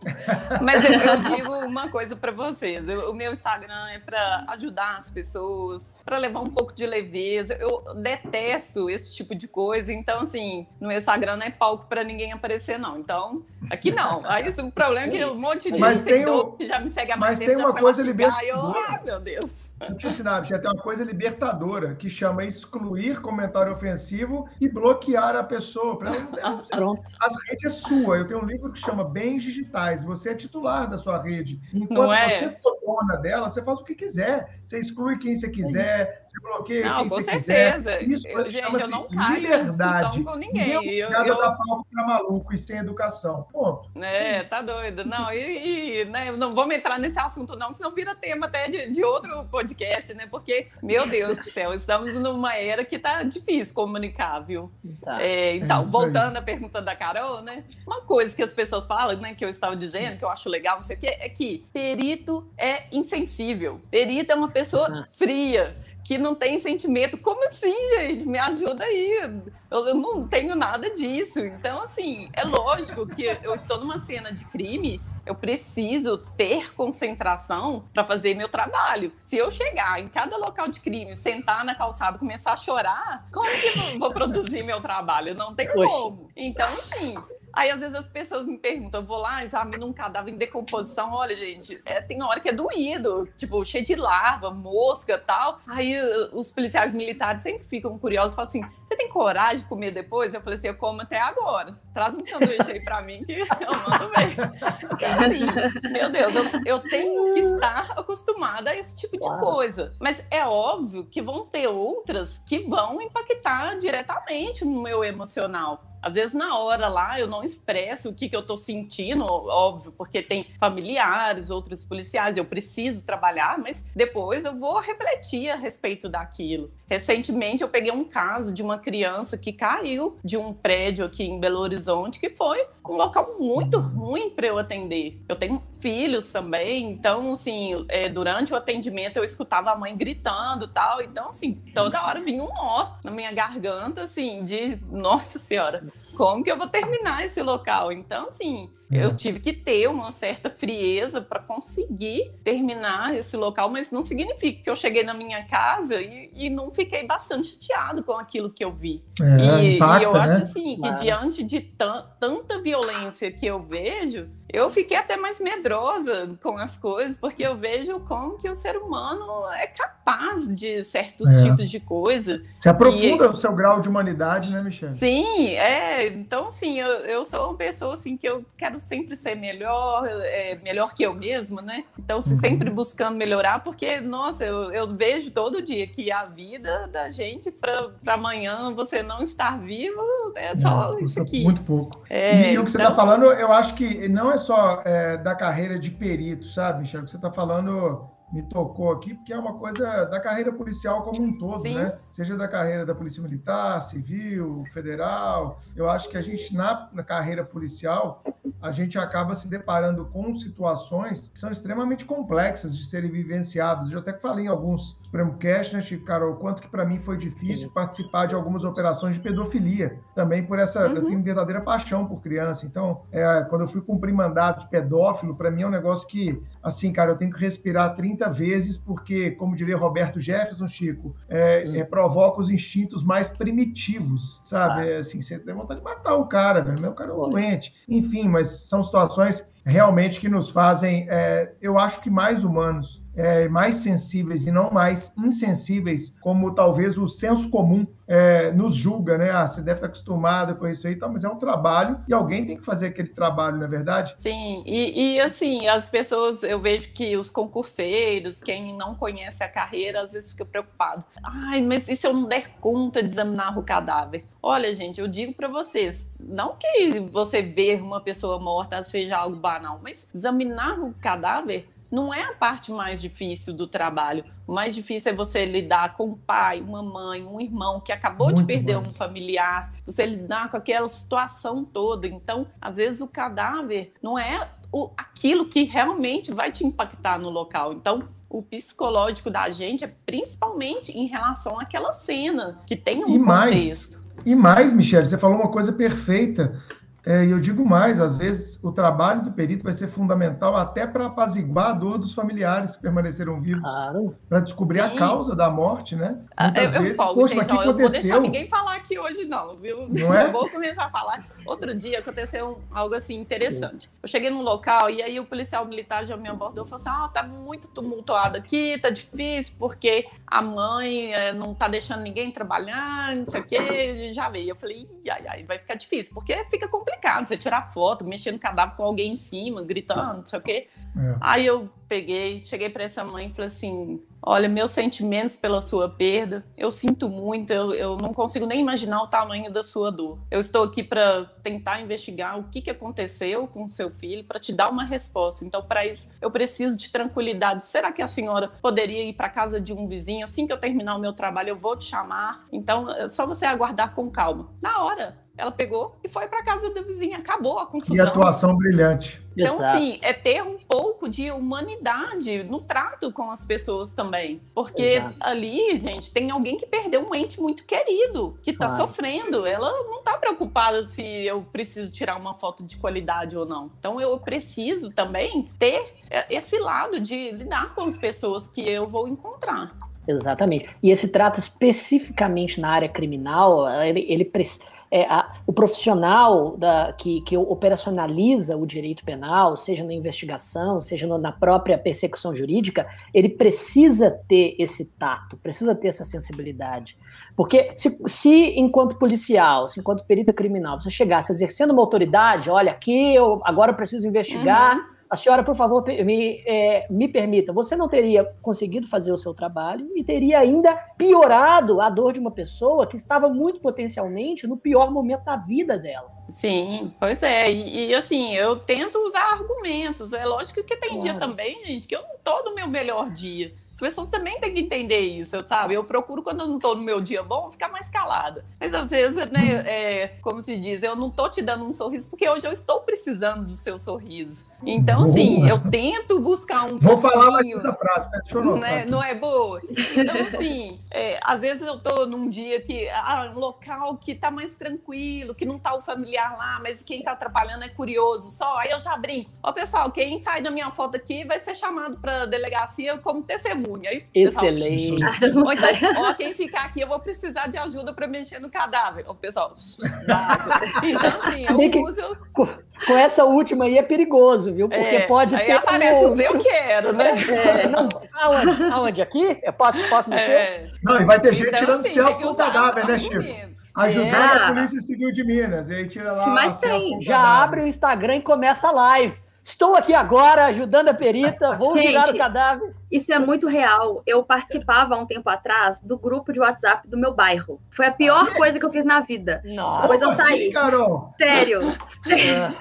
mas 0.60 0.84
eu, 0.84 0.92
eu 0.92 1.16
digo 1.18 1.52
uma 1.64 1.88
coisa 1.88 2.16
para 2.16 2.32
vocês. 2.32 2.88
Eu, 2.88 3.12
o 3.12 3.14
meu 3.14 3.30
Instagram 3.30 3.90
é 3.92 4.00
para 4.00 4.44
ajudar 4.48 4.96
as 4.98 5.08
pessoas, 5.08 5.94
para 6.04 6.18
levar 6.18 6.40
um 6.40 6.50
pouco 6.50 6.74
de 6.74 6.84
leveza. 6.84 7.54
Eu 7.54 7.94
detesto 7.94 8.90
esse 8.90 9.14
tipo 9.14 9.36
de 9.36 9.46
coisa. 9.46 9.92
Então, 9.92 10.22
assim, 10.22 10.66
no 10.80 10.88
meu 10.88 10.98
Instagram 10.98 11.36
não 11.36 11.46
é 11.46 11.50
palco 11.52 11.86
para 11.86 12.02
ninguém 12.02 12.32
aparecer, 12.32 12.76
não. 12.76 12.98
Então, 12.98 13.44
aqui 13.70 13.92
não. 13.92 14.26
Aí, 14.26 14.48
o 14.68 14.72
problema 14.72 15.06
é 15.06 15.18
que 15.18 15.24
um 15.24 15.34
monte 15.34 15.70
de 15.70 15.78
mas 15.78 16.00
seguidor 16.00 16.56
que 16.56 16.66
já 16.66 16.78
me 16.78 16.90
segue 16.90 17.12
há 17.12 17.16
mais 17.16 17.38
mas 17.38 17.48
tem 17.48 17.56
uma 17.56 17.72
coisa 17.72 18.02
libertadora. 18.02 18.78
Ah, 18.88 19.00
meu 19.04 19.20
Deus. 19.20 19.70
Ensinar, 20.04 20.44
já 20.44 20.58
tem 20.58 20.70
uma 20.70 20.82
coisa 20.82 21.04
libertadora 21.04 21.94
que 21.94 22.08
chama 22.08 22.44
excluir 22.44 23.20
comentário 23.20 23.72
ofensivo 23.72 24.48
e 24.60 24.68
bloquear 24.68 25.36
a 25.36 25.44
pessoa. 25.44 25.98
Pra, 25.98 26.12
Pronto. 26.70 27.02
As 27.20 27.34
redes 27.48 27.64
é 27.64 27.70
sua. 27.70 28.18
Eu 28.18 28.26
tenho 28.26 28.40
um 28.40 28.46
livro 28.46 28.72
que 28.72 28.78
chama 28.78 29.04
Bens 29.04 29.42
Digitais. 29.42 30.04
Você 30.04 30.30
é 30.30 30.34
titular 30.34 30.88
da 30.88 30.96
sua 30.96 31.22
rede. 31.22 31.60
Enquanto 31.72 32.12
é? 32.12 32.28
você 32.28 32.50
for 32.62 32.74
dona 32.84 33.16
dela, 33.16 33.48
você 33.48 33.62
faz 33.62 33.80
o 33.80 33.84
que 33.84 33.94
quiser. 33.94 34.58
Você 34.62 34.78
exclui 34.78 35.18
quem 35.18 35.34
você 35.34 35.48
quiser, 35.48 36.22
você 36.26 36.40
bloqueia 36.40 36.84
não, 36.84 36.98
quem 36.98 37.08
você 37.08 37.40
certeza. 37.40 37.98
quiser. 37.98 38.02
Isso 38.02 38.28
eu, 38.28 38.50
gente, 38.50 38.80
eu 38.82 38.88
não 38.88 39.08
caio 39.08 39.40
liberdade. 39.40 40.22
com 40.22 40.36
ninguém. 40.36 40.78
ninguém 40.78 40.94
eu, 40.96 41.10
eu... 41.10 41.38
dar 41.38 41.56
palco 41.56 41.86
para 41.90 42.06
maluco 42.06 42.54
e 42.54 42.58
sem 42.58 42.76
educação. 42.76 43.46
Ponto. 43.52 43.88
É, 44.02 44.43
tá 44.44 44.62
doido. 44.62 45.04
Não, 45.04 45.32
e, 45.32 46.00
e 46.00 46.04
né, 46.06 46.32
não 46.32 46.54
vamos 46.54 46.74
entrar 46.74 46.98
nesse 46.98 47.18
assunto, 47.18 47.56
não, 47.56 47.74
senão 47.74 47.92
vira 47.92 48.14
tema 48.14 48.46
até 48.46 48.68
de, 48.68 48.90
de 48.90 49.04
outro 49.04 49.44
podcast, 49.46 50.14
né? 50.14 50.26
Porque, 50.26 50.68
meu 50.82 51.08
Deus 51.08 51.38
do 51.38 51.44
céu, 51.44 51.74
estamos 51.74 52.14
numa 52.16 52.54
era 52.56 52.84
que 52.84 52.98
tá 52.98 53.22
difícil 53.22 53.74
comunicar, 53.74 54.40
viu? 54.40 54.70
Tá. 55.02 55.22
É, 55.22 55.56
então, 55.56 55.82
é 55.82 55.84
voltando 55.84 56.36
à 56.36 56.42
pergunta 56.42 56.80
da 56.80 56.94
Carol, 56.94 57.42
né? 57.42 57.64
Uma 57.86 58.02
coisa 58.02 58.34
que 58.34 58.42
as 58.42 58.54
pessoas 58.54 58.86
falam, 58.86 59.16
né, 59.20 59.34
que 59.34 59.44
eu 59.44 59.48
estava 59.48 59.76
dizendo, 59.76 60.18
que 60.18 60.24
eu 60.24 60.30
acho 60.30 60.48
legal, 60.48 60.76
não 60.76 60.84
sei 60.84 60.96
o 60.96 61.00
quê, 61.00 61.16
é 61.18 61.28
que 61.28 61.66
perito 61.72 62.48
é 62.56 62.84
insensível. 62.92 63.80
Perito 63.90 64.32
é 64.32 64.34
uma 64.34 64.50
pessoa 64.50 65.06
fria 65.10 65.74
que 66.04 66.18
não 66.18 66.34
tem 66.34 66.58
sentimento. 66.58 67.18
Como 67.18 67.48
assim, 67.48 67.74
gente? 67.96 68.26
Me 68.26 68.38
ajuda 68.38 68.84
aí. 68.84 69.40
Eu, 69.70 69.86
eu, 69.86 69.94
não 69.94 70.28
tenho 70.28 70.54
nada 70.54 70.90
disso. 70.90 71.40
Então, 71.40 71.82
assim, 71.82 72.28
é 72.34 72.44
lógico 72.44 73.06
que 73.06 73.24
eu 73.42 73.54
estou 73.54 73.80
numa 73.80 73.98
cena 73.98 74.30
de 74.30 74.44
crime, 74.44 75.00
eu 75.24 75.34
preciso 75.34 76.18
ter 76.36 76.74
concentração 76.74 77.84
para 77.94 78.04
fazer 78.04 78.34
meu 78.34 78.48
trabalho. 78.48 79.10
Se 79.22 79.38
eu 79.38 79.50
chegar 79.50 79.98
em 79.98 80.08
cada 80.08 80.36
local 80.36 80.68
de 80.68 80.80
crime, 80.80 81.16
sentar 81.16 81.64
na 81.64 81.74
calçada, 81.74 82.18
começar 82.18 82.52
a 82.52 82.56
chorar, 82.56 83.26
como 83.32 83.48
que 83.50 83.94
eu 83.94 83.98
vou 83.98 84.12
produzir 84.12 84.62
meu 84.62 84.80
trabalho? 84.82 85.34
Não 85.34 85.54
tem 85.54 85.72
como. 85.72 86.28
Então, 86.36 86.68
assim, 86.68 87.14
Aí, 87.56 87.70
às 87.70 87.80
vezes, 87.80 87.94
as 87.94 88.08
pessoas 88.08 88.46
me 88.46 88.58
perguntam, 88.58 89.00
eu 89.00 89.06
vou 89.06 89.18
lá, 89.18 89.44
examino 89.44 89.86
um 89.86 89.92
cadáver 89.92 90.32
em 90.32 90.36
decomposição. 90.36 91.12
Olha, 91.12 91.36
gente, 91.36 91.80
é, 91.84 92.00
tem 92.00 92.22
hora 92.22 92.40
que 92.40 92.48
é 92.48 92.52
doído, 92.52 93.28
tipo, 93.36 93.64
cheio 93.64 93.84
de 93.84 93.94
larva, 93.94 94.50
mosca 94.50 95.18
tal. 95.18 95.58
Aí, 95.66 95.96
os 96.32 96.50
policiais 96.50 96.92
militares 96.92 97.42
sempre 97.42 97.64
ficam 97.64 97.98
curiosos, 97.98 98.34
falam 98.34 98.48
assim: 98.48 98.62
você 98.94 98.96
tem 98.96 99.08
coragem 99.08 99.58
de 99.58 99.64
comer 99.64 99.90
depois? 99.90 100.32
Eu 100.32 100.40
falei 100.40 100.56
assim: 100.56 100.68
eu 100.68 100.76
como 100.76 101.02
até 101.02 101.20
agora. 101.20 101.78
Traz 101.92 102.14
um 102.14 102.24
sanduíche 102.24 102.70
aí 102.70 102.80
pra 102.80 103.02
mim 103.02 103.24
que 103.24 103.32
eu 103.32 103.46
mando 103.88 104.10
bem. 104.14 104.88
Porque, 104.88 105.04
assim, 105.04 105.90
meu 105.90 106.10
Deus, 106.10 106.34
eu, 106.34 106.44
eu 106.64 106.78
tenho 106.80 107.34
que 107.34 107.40
estar 107.40 107.92
acostumada 107.96 108.70
a 108.70 108.76
esse 108.76 108.96
tipo 108.96 109.18
de 109.18 109.40
coisa. 109.40 109.92
Mas 110.00 110.24
é 110.30 110.44
óbvio 110.46 111.06
que 111.06 111.20
vão 111.20 111.46
ter 111.46 111.66
outras 111.66 112.38
que 112.38 112.60
vão 112.68 113.00
impactar 113.00 113.78
diretamente 113.78 114.64
no 114.64 114.82
meu 114.82 115.04
emocional. 115.04 115.93
Às 116.04 116.12
vezes, 116.12 116.34
na 116.34 116.58
hora 116.58 116.86
lá, 116.86 117.18
eu 117.18 117.26
não 117.26 117.42
expresso 117.42 118.10
o 118.10 118.14
que, 118.14 118.28
que 118.28 118.36
eu 118.36 118.40
estou 118.40 118.58
sentindo, 118.58 119.24
óbvio, 119.24 119.90
porque 119.92 120.22
tem 120.22 120.46
familiares, 120.60 121.48
outros 121.48 121.82
policiais, 121.82 122.36
eu 122.36 122.44
preciso 122.44 123.06
trabalhar, 123.06 123.58
mas 123.58 123.82
depois 123.96 124.44
eu 124.44 124.54
vou 124.54 124.78
refletir 124.80 125.48
a 125.48 125.56
respeito 125.56 126.06
daquilo. 126.06 126.70
Recentemente, 126.86 127.62
eu 127.62 127.70
peguei 127.70 127.90
um 127.90 128.04
caso 128.04 128.52
de 128.52 128.62
uma 128.62 128.78
criança 128.78 129.38
que 129.38 129.50
caiu 129.50 130.18
de 130.22 130.36
um 130.36 130.52
prédio 130.52 131.06
aqui 131.06 131.24
em 131.24 131.40
Belo 131.40 131.60
Horizonte, 131.60 132.20
que 132.20 132.28
foi 132.28 132.66
um 132.86 132.96
local 132.96 133.38
muito 133.38 133.78
ruim 133.78 134.28
para 134.28 134.46
eu 134.46 134.58
atender. 134.58 135.18
Eu 135.26 135.36
tenho 135.36 135.62
filhos 135.80 136.30
também, 136.30 136.90
então, 136.90 137.32
assim, 137.32 137.84
é, 137.88 138.10
durante 138.10 138.52
o 138.52 138.56
atendimento 138.56 139.16
eu 139.16 139.24
escutava 139.24 139.70
a 139.70 139.76
mãe 139.76 139.96
gritando 139.96 140.68
tal, 140.68 141.00
então, 141.00 141.28
assim, 141.28 141.54
toda 141.74 142.04
hora 142.06 142.20
vinha 142.20 142.42
um 142.42 142.48
nó 142.48 142.92
na 143.02 143.10
minha 143.10 143.32
garganta, 143.32 144.02
assim, 144.02 144.44
de, 144.44 144.78
nossa 144.90 145.38
senhora, 145.38 145.82
como 146.16 146.42
que 146.42 146.50
eu 146.50 146.56
vou 146.56 146.68
terminar 146.68 147.24
esse 147.24 147.42
local? 147.42 147.92
Então, 147.92 148.28
assim, 148.28 148.70
eu 148.90 149.10
é. 149.10 149.14
tive 149.14 149.40
que 149.40 149.52
ter 149.52 149.88
uma 149.88 150.10
certa 150.10 150.50
frieza 150.50 151.20
para 151.20 151.40
conseguir 151.40 152.32
terminar 152.44 153.14
esse 153.16 153.36
local, 153.36 153.70
mas 153.70 153.90
não 153.90 154.04
significa 154.04 154.62
que 154.62 154.70
eu 154.70 154.76
cheguei 154.76 155.02
na 155.02 155.14
minha 155.14 155.44
casa 155.46 156.00
e, 156.00 156.30
e 156.34 156.50
não 156.50 156.70
fiquei 156.70 157.06
bastante 157.06 157.48
chateado 157.48 158.02
com 158.02 158.12
aquilo 158.12 158.50
que 158.50 158.64
eu 158.64 158.72
vi. 158.72 159.02
É, 159.20 159.64
e, 159.64 159.76
impacta, 159.76 160.02
e, 160.02 160.04
eu 160.04 160.14
acho 160.14 160.34
né? 160.34 160.40
assim 160.40 160.74
que 160.74 160.80
claro. 160.80 161.02
diante 161.02 161.42
de 161.42 161.60
tanta 161.60 162.60
violência 162.60 163.30
que 163.30 163.46
eu 163.46 163.62
vejo, 163.62 164.28
eu 164.54 164.70
fiquei 164.70 164.96
até 164.96 165.16
mais 165.16 165.40
medrosa 165.40 166.28
com 166.40 166.56
as 166.56 166.78
coisas, 166.78 167.16
porque 167.16 167.42
eu 167.42 167.56
vejo 167.56 167.98
como 168.00 168.38
que 168.38 168.48
o 168.48 168.54
ser 168.54 168.76
humano 168.76 169.50
é 169.52 169.66
capaz 169.66 170.54
de 170.54 170.84
certos 170.84 171.28
é. 171.28 171.42
tipos 171.42 171.68
de 171.68 171.80
coisa. 171.80 172.40
Se 172.58 172.68
aprofunda 172.68 173.24
e... 173.24 173.28
o 173.28 173.34
seu 173.34 173.52
grau 173.52 173.80
de 173.80 173.88
humanidade, 173.88 174.52
né, 174.52 174.62
Michelle? 174.62 174.92
Sim, 174.92 175.48
é. 175.48 176.06
Então, 176.06 176.50
sim, 176.50 176.78
eu, 176.78 176.88
eu 176.88 177.24
sou 177.24 177.48
uma 177.48 177.56
pessoa 177.56 177.94
assim 177.94 178.16
que 178.16 178.28
eu 178.28 178.44
quero 178.56 178.73
sempre 178.78 179.16
ser 179.16 179.34
melhor, 179.34 180.06
é, 180.06 180.58
melhor 180.62 180.94
que 180.94 181.02
eu 181.04 181.14
mesma, 181.14 181.62
né? 181.62 181.84
Então, 181.98 182.16
uhum. 182.16 182.22
sempre 182.22 182.70
buscando 182.70 183.16
melhorar, 183.16 183.62
porque, 183.62 184.00
nossa, 184.00 184.44
eu, 184.44 184.72
eu 184.72 184.94
vejo 184.94 185.30
todo 185.30 185.62
dia 185.62 185.86
que 185.86 186.10
a 186.10 186.24
vida 186.24 186.88
da 186.88 187.10
gente 187.10 187.50
para 187.50 187.90
amanhã 188.06 188.72
você 188.74 189.02
não 189.02 189.20
estar 189.22 189.58
vivo 189.58 190.02
é 190.34 190.56
só 190.56 190.92
não, 190.92 190.98
isso 190.98 191.20
aqui. 191.20 191.44
Muito 191.44 191.62
pouco. 191.62 192.02
É, 192.08 192.52
e 192.52 192.58
o 192.58 192.64
que 192.64 192.70
você 192.70 192.78
está 192.78 192.90
então 192.90 192.96
falando, 192.96 193.24
eu 193.26 193.52
acho 193.52 193.74
que 193.74 194.08
não 194.08 194.30
é 194.30 194.36
só 194.36 194.82
é, 194.84 195.16
da 195.16 195.34
carreira 195.34 195.78
de 195.78 195.90
perito, 195.90 196.46
sabe, 196.46 196.80
Michel? 196.80 197.00
O 197.00 197.04
que 197.04 197.10
você 197.10 197.16
está 197.16 197.30
falando 197.30 198.13
me 198.34 198.42
tocou 198.42 198.90
aqui, 198.90 199.14
porque 199.14 199.32
é 199.32 199.38
uma 199.38 199.54
coisa 199.54 200.06
da 200.06 200.20
carreira 200.20 200.52
policial 200.52 201.02
como 201.02 201.22
um 201.22 201.38
todo, 201.38 201.60
Sim. 201.60 201.76
né? 201.76 201.96
Seja 202.10 202.36
da 202.36 202.48
carreira 202.48 202.84
da 202.84 202.92
Polícia 202.92 203.22
Militar, 203.22 203.80
Civil, 203.82 204.64
Federal. 204.72 205.60
Eu 205.76 205.88
acho 205.88 206.08
que 206.08 206.16
a 206.16 206.20
gente, 206.20 206.52
na, 206.52 206.90
na 206.92 207.04
carreira 207.04 207.44
policial, 207.44 208.24
a 208.60 208.72
gente 208.72 208.98
acaba 208.98 209.36
se 209.36 209.46
deparando 209.46 210.06
com 210.06 210.34
situações 210.34 211.28
que 211.28 211.38
são 211.38 211.52
extremamente 211.52 212.04
complexas 212.04 212.76
de 212.76 212.84
serem 212.84 213.08
vivenciadas. 213.08 213.92
Eu 213.92 214.00
até 214.00 214.12
falei 214.12 214.46
em 214.46 214.48
alguns 214.48 214.98
Supremo 215.14 215.38
Cash, 215.38 215.72
né, 215.72 215.80
Chico 215.80 216.04
Carol, 216.04 216.32
o 216.32 216.36
quanto 216.36 216.60
que 216.60 216.68
para 216.68 216.84
mim 216.84 216.98
foi 216.98 217.16
difícil 217.16 217.68
Sim. 217.68 217.70
participar 217.72 218.26
de 218.26 218.34
algumas 218.34 218.64
operações 218.64 219.14
de 219.14 219.20
pedofilia. 219.20 219.96
Também 220.12 220.42
por 220.44 220.58
essa, 220.58 220.88
uhum. 220.88 220.92
eu 220.92 221.04
tenho 221.04 221.22
verdadeira 221.22 221.60
paixão 221.60 222.04
por 222.04 222.20
criança. 222.20 222.66
Então, 222.66 223.02
é, 223.12 223.42
quando 223.48 223.60
eu 223.60 223.68
fui 223.68 223.80
cumprir 223.80 224.12
mandato 224.12 224.64
de 224.64 224.68
pedófilo, 224.68 225.36
para 225.36 225.52
mim 225.52 225.62
é 225.62 225.66
um 225.68 225.70
negócio 225.70 226.08
que, 226.08 226.42
assim, 226.60 226.92
cara, 226.92 227.12
eu 227.12 227.16
tenho 227.16 227.32
que 227.32 227.38
respirar 227.38 227.94
30 227.94 228.23
vezes, 228.28 228.76
porque, 228.76 229.32
como 229.32 229.54
diria 229.54 229.76
Roberto 229.76 230.18
Jefferson, 230.18 230.66
Chico, 230.66 231.14
é, 231.28 231.64
uhum. 231.66 231.76
é, 231.76 231.84
provoca 231.84 232.40
os 232.40 232.50
instintos 232.50 233.02
mais 233.02 233.28
primitivos, 233.28 234.40
sabe? 234.44 234.82
Ah. 234.82 234.86
É, 234.86 234.96
assim, 234.96 235.20
você 235.20 235.38
tem 235.38 235.54
vontade 235.54 235.80
de 235.80 235.84
matar 235.84 236.16
o 236.16 236.26
cara, 236.26 236.60
velho, 236.62 236.80
meu 236.80 236.92
cara 236.92 237.10
é 237.10 237.14
um 237.14 237.28
doente. 237.28 237.74
Enfim, 237.88 238.28
mas 238.28 238.68
são 238.68 238.82
situações 238.82 239.46
realmente 239.64 240.20
que 240.20 240.28
nos 240.28 240.50
fazem, 240.50 241.06
é, 241.08 241.54
eu 241.60 241.78
acho 241.78 242.00
que 242.00 242.10
mais 242.10 242.44
humanos 242.44 243.03
é, 243.16 243.48
mais 243.48 243.76
sensíveis 243.76 244.46
e 244.46 244.50
não 244.50 244.70
mais 244.70 245.12
insensíveis, 245.16 246.14
como 246.20 246.54
talvez 246.54 246.98
o 246.98 247.06
senso 247.06 247.48
comum 247.50 247.86
é, 248.06 248.52
nos 248.52 248.74
julga, 248.74 249.16
né? 249.16 249.30
Ah, 249.30 249.46
você 249.46 249.62
deve 249.62 249.78
estar 249.78 249.86
acostumada 249.86 250.54
com 250.54 250.68
isso 250.68 250.86
aí, 250.86 250.96
tá, 250.96 251.08
mas 251.08 251.24
é 251.24 251.28
um 251.28 251.36
trabalho 251.36 251.98
e 252.06 252.12
alguém 252.12 252.44
tem 252.44 252.56
que 252.56 252.64
fazer 252.64 252.88
aquele 252.88 253.08
trabalho, 253.08 253.56
não 253.56 253.64
é 253.64 253.68
verdade? 253.68 254.12
Sim, 254.16 254.62
e, 254.66 255.14
e 255.14 255.20
assim, 255.20 255.66
as 255.68 255.88
pessoas, 255.88 256.42
eu 256.42 256.60
vejo 256.60 256.92
que 256.92 257.16
os 257.16 257.30
concurseiros, 257.30 258.40
quem 258.40 258.76
não 258.76 258.94
conhece 258.94 259.42
a 259.42 259.48
carreira, 259.48 260.02
às 260.02 260.12
vezes 260.12 260.30
fica 260.30 260.44
preocupado. 260.44 261.04
Ai, 261.22 261.62
mas 261.62 261.88
e 261.88 261.96
se 261.96 262.06
eu 262.06 262.12
não 262.12 262.28
der 262.28 262.50
conta 262.60 263.02
de 263.02 263.08
examinar 263.08 263.56
o 263.58 263.62
cadáver? 263.62 264.24
Olha, 264.42 264.74
gente, 264.74 265.00
eu 265.00 265.08
digo 265.08 265.32
para 265.32 265.48
vocês, 265.48 266.10
não 266.20 266.56
que 266.56 267.00
você 267.10 267.40
ver 267.40 267.80
uma 267.80 268.00
pessoa 268.00 268.38
morta 268.38 268.82
seja 268.82 269.16
algo 269.16 269.36
banal, 269.36 269.80
mas 269.82 270.10
examinar 270.14 270.78
o 270.78 270.92
cadáver 271.00 271.68
não 271.94 272.12
é 272.12 272.22
a 272.22 272.32
parte 272.32 272.72
mais 272.72 273.00
difícil 273.00 273.54
do 273.54 273.68
trabalho. 273.68 274.24
O 274.48 274.52
mais 274.52 274.74
difícil 274.74 275.12
é 275.12 275.14
você 275.14 275.44
lidar 275.44 275.94
com 275.94 276.06
um 276.06 276.16
pai, 276.16 276.60
uma 276.60 276.82
mãe, 276.82 277.24
um 277.24 277.40
irmão 277.40 277.80
que 277.80 277.92
acabou 277.92 278.26
Muito 278.26 278.40
de 278.40 278.46
perder 278.46 278.74
mais. 278.74 278.88
um 278.88 278.92
familiar, 278.92 279.72
você 279.86 280.04
lidar 280.04 280.50
com 280.50 280.56
aquela 280.56 280.88
situação 280.88 281.64
toda. 281.64 282.08
Então, 282.08 282.48
às 282.60 282.78
vezes 282.78 283.00
o 283.00 283.06
cadáver 283.06 283.92
não 284.02 284.18
é 284.18 284.50
o, 284.72 284.90
aquilo 284.96 285.44
que 285.46 285.62
realmente 285.62 286.34
vai 286.34 286.50
te 286.50 286.66
impactar 286.66 287.16
no 287.16 287.30
local. 287.30 287.72
Então, 287.72 288.08
o 288.28 288.42
psicológico 288.42 289.30
da 289.30 289.48
gente 289.50 289.84
é 289.84 289.94
principalmente 290.04 290.90
em 290.90 291.06
relação 291.06 291.60
àquela 291.60 291.92
cena 291.92 292.60
que 292.66 292.74
tem 292.74 293.04
um 293.04 293.08
e 293.08 293.18
contexto. 293.20 294.02
Mais, 294.02 294.26
e 294.26 294.34
mais, 294.34 294.72
Michelle, 294.72 295.06
você 295.06 295.16
falou 295.16 295.38
uma 295.38 295.52
coisa 295.52 295.72
perfeita. 295.72 296.60
É, 297.06 297.22
e 297.24 297.30
eu 297.30 297.38
digo 297.38 297.64
mais, 297.66 298.00
às 298.00 298.16
vezes 298.16 298.58
o 298.62 298.72
trabalho 298.72 299.22
do 299.22 299.32
perito 299.32 299.62
vai 299.62 299.74
ser 299.74 299.88
fundamental 299.88 300.56
até 300.56 300.86
para 300.86 301.06
apaziguar 301.06 301.70
a 301.70 301.72
dor 301.72 301.98
dos 301.98 302.14
familiares 302.14 302.76
que 302.76 302.82
permaneceram 302.82 303.40
vivos, 303.40 303.60
claro. 303.60 304.16
para 304.26 304.40
descobrir 304.40 304.80
Sim. 304.80 304.86
a 304.86 304.98
causa 304.98 305.36
da 305.36 305.50
morte, 305.50 305.94
né? 305.94 306.18
Ah, 306.34 306.44
Muitas 306.44 306.74
eu, 306.74 306.82
vezes, 306.82 306.98
eu 306.98 307.14
poxa, 307.14 307.34
gente, 307.34 307.52
ó, 307.52 307.62
eu 307.62 307.66
não 307.66 307.78
vou 307.78 307.90
deixar 307.90 308.20
ninguém 308.20 308.48
falar 308.48 308.76
aqui 308.76 308.98
hoje 308.98 309.26
não, 309.26 309.56
viu? 309.56 309.86
Não 309.88 310.14
é? 310.14 310.30
vou 310.30 310.48
começar 310.48 310.86
a 310.86 310.90
falar. 310.90 311.26
Outro 311.44 311.74
dia 311.74 311.98
aconteceu 311.98 312.58
algo 312.72 312.94
assim 312.94 313.20
interessante. 313.20 313.90
Eu 314.02 314.08
cheguei 314.08 314.30
num 314.30 314.42
local 314.42 314.88
e 314.88 315.02
aí 315.02 315.20
o 315.20 315.26
policial 315.26 315.66
militar 315.66 316.06
já 316.06 316.16
me 316.16 316.28
abordou 316.28 316.64
e 316.64 316.68
falou 316.68 316.80
assim, 316.80 316.90
ah, 316.90 317.10
tá 317.12 317.22
muito 317.22 317.68
tumultuado 317.68 318.38
aqui, 318.38 318.78
tá 318.78 318.88
difícil 318.88 319.56
porque 319.58 320.06
a 320.26 320.40
mãe 320.40 321.12
é, 321.12 321.32
não 321.34 321.54
tá 321.54 321.68
deixando 321.68 322.02
ninguém 322.02 322.30
trabalhar, 322.30 323.14
não 323.14 323.26
sei 323.26 323.42
o 323.42 323.44
quê, 323.44 324.12
já 324.14 324.30
veio. 324.30 324.50
Eu 324.50 324.56
falei, 324.56 324.88
ai, 325.10 325.24
ai, 325.28 325.42
vai 325.44 325.58
ficar 325.58 325.74
difícil, 325.74 326.14
porque 326.14 326.44
fica 326.50 326.66
complicado 326.66 326.93
complicado 326.94 327.28
você 327.28 327.36
tirar 327.36 327.72
foto, 327.72 328.04
mexer 328.04 328.32
no 328.32 328.38
cadáver 328.38 328.76
com 328.76 328.84
alguém 328.84 329.12
em 329.12 329.16
cima, 329.16 329.62
gritando, 329.62 330.18
não 330.18 330.26
sei 330.26 330.38
o 330.38 330.42
quê. 330.42 330.68
É. 330.96 331.16
Aí 331.20 331.46
eu 331.46 331.68
peguei, 331.88 332.40
cheguei 332.40 332.70
para 332.70 332.84
essa 332.84 333.04
mãe 333.04 333.26
e 333.26 333.30
falei 333.30 333.46
assim: 333.46 334.00
Olha, 334.22 334.48
meus 334.48 334.70
sentimentos 334.70 335.36
pela 335.36 335.60
sua 335.60 335.88
perda, 335.88 336.46
eu 336.56 336.70
sinto 336.70 337.08
muito, 337.08 337.52
eu, 337.52 337.74
eu 337.74 337.96
não 337.96 338.14
consigo 338.14 338.46
nem 338.46 338.60
imaginar 338.60 339.02
o 339.02 339.06
tamanho 339.08 339.52
da 339.52 339.62
sua 339.62 339.90
dor. 339.90 340.18
Eu 340.30 340.38
estou 340.38 340.62
aqui 340.62 340.82
para 340.82 341.24
tentar 341.42 341.80
investigar 341.80 342.38
o 342.38 342.44
que, 342.44 342.62
que 342.62 342.70
aconteceu 342.70 343.46
com 343.48 343.64
o 343.64 343.68
seu 343.68 343.90
filho, 343.90 344.24
para 344.24 344.38
te 344.38 344.52
dar 344.52 344.70
uma 344.70 344.84
resposta. 344.84 345.44
Então, 345.44 345.62
para 345.62 345.84
isso, 345.84 346.10
eu 346.20 346.30
preciso 346.30 346.76
de 346.76 346.90
tranquilidade. 346.90 347.64
Será 347.64 347.92
que 347.92 348.00
a 348.00 348.06
senhora 348.06 348.48
poderia 348.62 349.04
ir 349.04 349.14
para 349.14 349.28
casa 349.28 349.60
de 349.60 349.72
um 349.72 349.88
vizinho? 349.88 350.24
Assim 350.24 350.46
que 350.46 350.52
eu 350.52 350.58
terminar 350.58 350.96
o 350.96 351.00
meu 351.00 351.12
trabalho, 351.12 351.50
eu 351.50 351.56
vou 351.56 351.76
te 351.76 351.84
chamar. 351.84 352.46
Então, 352.52 352.90
é 352.90 353.08
só 353.08 353.26
você 353.26 353.44
aguardar 353.44 353.94
com 353.94 354.10
calma. 354.10 354.48
Na 354.62 354.84
hora, 354.84 355.23
ela 355.36 355.50
pegou 355.50 355.96
e 356.02 356.08
foi 356.08 356.28
para 356.28 356.44
casa 356.44 356.72
da 356.72 356.82
vizinha. 356.82 357.18
Acabou 357.18 357.58
a 357.58 357.66
confusão. 357.66 357.96
E 357.96 358.00
atuação 358.00 358.56
brilhante. 358.56 359.22
Então, 359.36 359.56
Exato. 359.56 359.76
assim, 359.76 359.98
é 360.02 360.12
ter 360.12 360.42
um 360.42 360.58
pouco 360.58 361.08
de 361.08 361.30
humanidade 361.32 362.44
no 362.44 362.60
trato 362.60 363.12
com 363.12 363.28
as 363.30 363.44
pessoas 363.44 363.92
também. 363.92 364.40
Porque 364.54 364.82
Exato. 364.82 365.16
ali, 365.18 365.80
gente, 365.80 366.12
tem 366.12 366.30
alguém 366.30 366.56
que 366.56 366.66
perdeu 366.66 367.04
um 367.04 367.12
ente 367.12 367.40
muito 367.40 367.64
querido, 367.64 368.38
que 368.42 368.52
está 368.52 368.66
claro. 368.66 368.86
sofrendo. 368.86 369.44
Ela 369.44 369.70
não 369.84 369.98
está 369.98 370.16
preocupada 370.16 370.86
se 370.86 371.02
eu 371.02 371.42
preciso 371.42 371.90
tirar 371.90 372.16
uma 372.16 372.34
foto 372.34 372.64
de 372.64 372.76
qualidade 372.76 373.36
ou 373.36 373.44
não. 373.44 373.72
Então, 373.76 374.00
eu 374.00 374.16
preciso 374.20 374.92
também 374.92 375.50
ter 375.58 375.94
é, 376.08 376.32
esse 376.32 376.56
lado 376.58 377.00
de 377.00 377.32
lidar 377.32 377.74
com 377.74 377.82
as 377.82 377.98
pessoas 377.98 378.46
que 378.46 378.60
eu 378.60 378.86
vou 378.86 379.08
encontrar. 379.08 379.76
Exatamente. 380.06 380.68
E 380.80 380.90
esse 380.90 381.08
trato 381.08 381.40
especificamente 381.40 382.60
na 382.60 382.70
área 382.70 382.88
criminal, 382.88 383.68
ele, 383.82 384.06
ele 384.08 384.24
precisa 384.24 384.73
é, 384.90 385.04
a, 385.04 385.32
o 385.46 385.52
profissional 385.52 386.56
da, 386.56 386.92
que, 386.92 387.20
que 387.22 387.36
operacionaliza 387.36 388.56
o 388.56 388.66
direito 388.66 389.04
penal, 389.04 389.56
seja 389.56 389.84
na 389.84 389.92
investigação, 389.92 390.80
seja 390.80 391.06
na 391.18 391.32
própria 391.32 391.76
persecução 391.76 392.34
jurídica, 392.34 392.86
ele 393.12 393.28
precisa 393.28 394.10
ter 394.28 394.54
esse 394.58 394.86
tato, 394.98 395.36
precisa 395.36 395.74
ter 395.74 395.88
essa 395.88 396.04
sensibilidade. 396.04 396.96
Porque 397.36 397.72
se, 397.76 397.98
se 398.06 398.58
enquanto 398.58 398.98
policial, 398.98 399.68
se 399.68 399.80
enquanto 399.80 400.04
perita 400.04 400.32
criminal, 400.32 400.80
você 400.80 400.90
chegasse 400.90 401.32
exercendo 401.32 401.72
uma 401.72 401.82
autoridade, 401.82 402.50
olha, 402.50 402.72
aqui 402.72 403.14
eu 403.14 403.40
agora 403.44 403.72
preciso 403.72 404.06
investigar. 404.06 404.76
Uhum 404.76 404.93
a 405.14 405.16
senhora, 405.16 405.44
por 405.44 405.54
favor, 405.54 405.84
me, 405.86 406.42
é, 406.44 406.86
me 406.90 407.06
permita, 407.06 407.52
você 407.52 407.76
não 407.76 407.88
teria 407.88 408.24
conseguido 408.42 408.86
fazer 408.86 409.12
o 409.12 409.16
seu 409.16 409.32
trabalho 409.32 409.88
e 409.94 410.02
teria 410.02 410.40
ainda 410.40 410.74
piorado 410.98 411.80
a 411.80 411.88
dor 411.88 412.12
de 412.12 412.18
uma 412.18 412.32
pessoa 412.32 412.86
que 412.86 412.96
estava 412.96 413.28
muito 413.28 413.60
potencialmente 413.60 414.46
no 414.46 414.56
pior 414.56 414.90
momento 414.90 415.24
da 415.24 415.36
vida 415.36 415.78
dela. 415.78 416.10
Sim, 416.28 416.94
pois 416.98 417.22
é. 417.22 417.50
E, 417.50 417.88
e 417.88 417.94
assim, 417.94 418.34
eu 418.34 418.56
tento 418.56 418.98
usar 418.98 419.32
argumentos. 419.32 420.12
É 420.12 420.24
lógico 420.24 420.62
que 420.64 420.76
tem 420.76 420.90
claro. 420.90 421.02
dia 421.02 421.14
também, 421.14 421.64
gente, 421.64 421.86
que 421.86 421.94
eu 421.94 422.02
não 422.02 422.16
tô 422.22 422.42
no 422.42 422.54
meu 422.54 422.68
melhor 422.68 423.10
dia. 423.10 423.52
As 423.74 423.80
pessoas 423.80 424.08
também 424.08 424.38
têm 424.38 424.54
que 424.54 424.60
entender 424.60 425.00
isso, 425.00 425.36
sabe? 425.48 425.74
Eu 425.74 425.82
procuro, 425.82 426.22
quando 426.22 426.42
eu 426.42 426.46
não 426.46 426.60
tô 426.60 426.76
no 426.76 426.82
meu 426.82 427.00
dia 427.00 427.24
bom, 427.24 427.50
ficar 427.50 427.68
mais 427.68 427.88
calada. 427.88 428.44
Mas 428.60 428.72
às 428.72 428.90
vezes, 428.90 429.28
né, 429.32 429.40
uhum. 429.40 429.66
é, 429.66 430.06
como 430.22 430.40
se 430.44 430.56
diz, 430.56 430.84
eu 430.84 430.94
não 430.94 431.10
tô 431.10 431.28
te 431.28 431.42
dando 431.42 431.64
um 431.64 431.72
sorriso 431.72 432.08
porque 432.08 432.28
hoje 432.28 432.46
eu 432.46 432.52
estou 432.52 432.82
precisando 432.82 433.46
do 433.46 433.50
seu 433.50 433.76
sorriso. 433.76 434.46
Então, 434.64 435.02
assim, 435.02 435.44
eu 435.48 435.58
tento 435.70 436.20
buscar 436.20 436.64
um 436.64 436.78
Vou 436.78 436.98
falar 436.98 437.32
mais 437.32 437.48
essa 437.48 437.72
frase, 437.74 438.08
deixa 438.12 438.38
eu 438.38 438.56
né? 438.56 438.84
Não 438.84 439.02
é 439.02 439.12
boa? 439.12 439.60
Então, 439.68 440.20
assim, 440.20 440.80
é, 440.88 441.18
às 441.20 441.40
vezes 441.40 441.66
eu 441.66 441.78
tô 441.78 442.06
num 442.06 442.28
dia 442.28 442.60
que, 442.60 442.88
ah, 442.90 443.30
um 443.34 443.40
local 443.40 443.96
que 443.96 444.14
tá 444.14 444.30
mais 444.30 444.54
tranquilo, 444.54 445.34
que 445.34 445.44
não 445.44 445.58
tá 445.58 445.74
o 445.74 445.80
familiar 445.80 446.13
lá, 446.22 446.60
mas 446.62 446.82
quem 446.82 447.02
tá 447.02 447.12
atrapalhando 447.12 447.64
é 447.64 447.68
curioso 447.68 448.30
só. 448.30 448.58
Aí 448.58 448.70
eu 448.70 448.78
já 448.78 448.96
brinco. 448.96 449.30
Ó, 449.42 449.52
pessoal, 449.52 449.90
quem 449.90 450.20
sai 450.20 450.42
da 450.42 450.50
minha 450.50 450.70
foto 450.70 450.96
aqui 450.96 451.24
vai 451.24 451.40
ser 451.40 451.54
chamado 451.54 451.98
pra 451.98 452.26
delegacia 452.26 452.98
como 452.98 453.22
testemunha. 453.22 453.90
Aí, 453.90 454.04
Excelente. 454.14 455.04
Pessoal, 455.20 455.52
então, 455.52 456.02
ó, 456.04 456.14
quem 456.14 456.34
ficar 456.34 456.66
aqui, 456.66 456.80
eu 456.80 456.88
vou 456.88 456.98
precisar 456.98 457.48
de 457.48 457.58
ajuda 457.58 457.92
para 457.92 458.06
mexer 458.06 458.38
no 458.38 458.50
cadáver. 458.50 459.04
O 459.08 459.14
pessoal, 459.14 459.54
então, 460.82 461.20
assim, 461.22 461.44
eu 461.48 461.70
que, 461.70 461.78
uso... 461.78 462.16
Com, 462.32 462.46
com, 462.46 462.96
essa 462.96 463.24
última 463.24 463.64
aí 463.64 463.78
é 463.78 463.82
perigoso, 463.82 464.52
viu? 464.52 464.68
Porque 464.68 464.96
é, 464.96 465.06
pode 465.06 465.34
aí 465.34 465.46
ter. 465.46 465.52
aparece 465.52 466.04
um... 466.04 466.20
eu 466.20 466.38
quero, 466.38 466.92
né? 466.92 467.10
É, 467.10 467.68
não, 467.68 467.88
aonde? 468.12 468.62
aonde? 468.64 469.02
Aqui? 469.02 469.38
Eu 469.42 469.52
posso, 469.52 469.88
posso 469.88 470.10
mexer? 470.10 470.30
É. 470.30 470.70
Não, 470.82 471.00
e 471.00 471.04
vai 471.04 471.20
ter 471.20 471.32
gente 471.32 471.48
então, 471.48 471.60
tirando 471.60 471.80
assim, 471.80 471.90
selfie 471.94 472.22
com 472.22 472.30
o 472.30 472.36
cadáver, 472.36 472.86
né, 472.86 472.98
Chico? 472.98 473.53
Ajudando 473.74 474.14
é. 474.14 474.44
a 474.44 474.52
Polícia 474.52 474.80
Civil 474.80 475.10
de 475.10 475.24
Minas. 475.24 475.68
E 475.68 475.74
aí 475.74 475.88
tira 475.88 476.12
lá. 476.12 476.28
Mas 476.28 476.56
tem. 476.58 477.00
Já 477.00 477.42
abre 477.42 477.62
o 477.62 477.66
Instagram 477.66 478.16
e 478.16 478.20
começa 478.22 478.68
a 478.68 478.72
live. 478.72 479.24
Estou 479.44 479.76
aqui 479.76 479.92
agora 479.92 480.46
ajudando 480.46 480.88
a 480.88 480.94
perita, 480.94 481.52
vou 481.52 481.74
Gente, 481.74 481.88
virar 481.88 482.08
o 482.08 482.16
cadáver. 482.16 482.74
Isso 482.90 483.12
é 483.12 483.18
muito 483.18 483.46
real. 483.46 484.02
Eu 484.06 484.22
participava 484.22 484.94
há 484.94 484.98
um 484.98 485.04
tempo 485.04 485.28
atrás 485.28 485.82
do 485.82 485.98
grupo 485.98 486.32
de 486.32 486.40
WhatsApp 486.40 486.88
do 486.88 486.96
meu 486.96 487.12
bairro. 487.12 487.60
Foi 487.70 487.86
a 487.86 487.92
pior 487.92 488.32
coisa 488.34 488.58
que 488.58 488.64
eu 488.64 488.70
fiz 488.70 488.86
na 488.86 489.00
vida. 489.00 489.42
Nossa, 489.44 489.82
Depois 489.82 490.00
eu 490.00 490.16
saí. 490.16 490.50
Carol. 490.50 491.12
Sério. 491.18 491.60
Sério. 492.02 492.56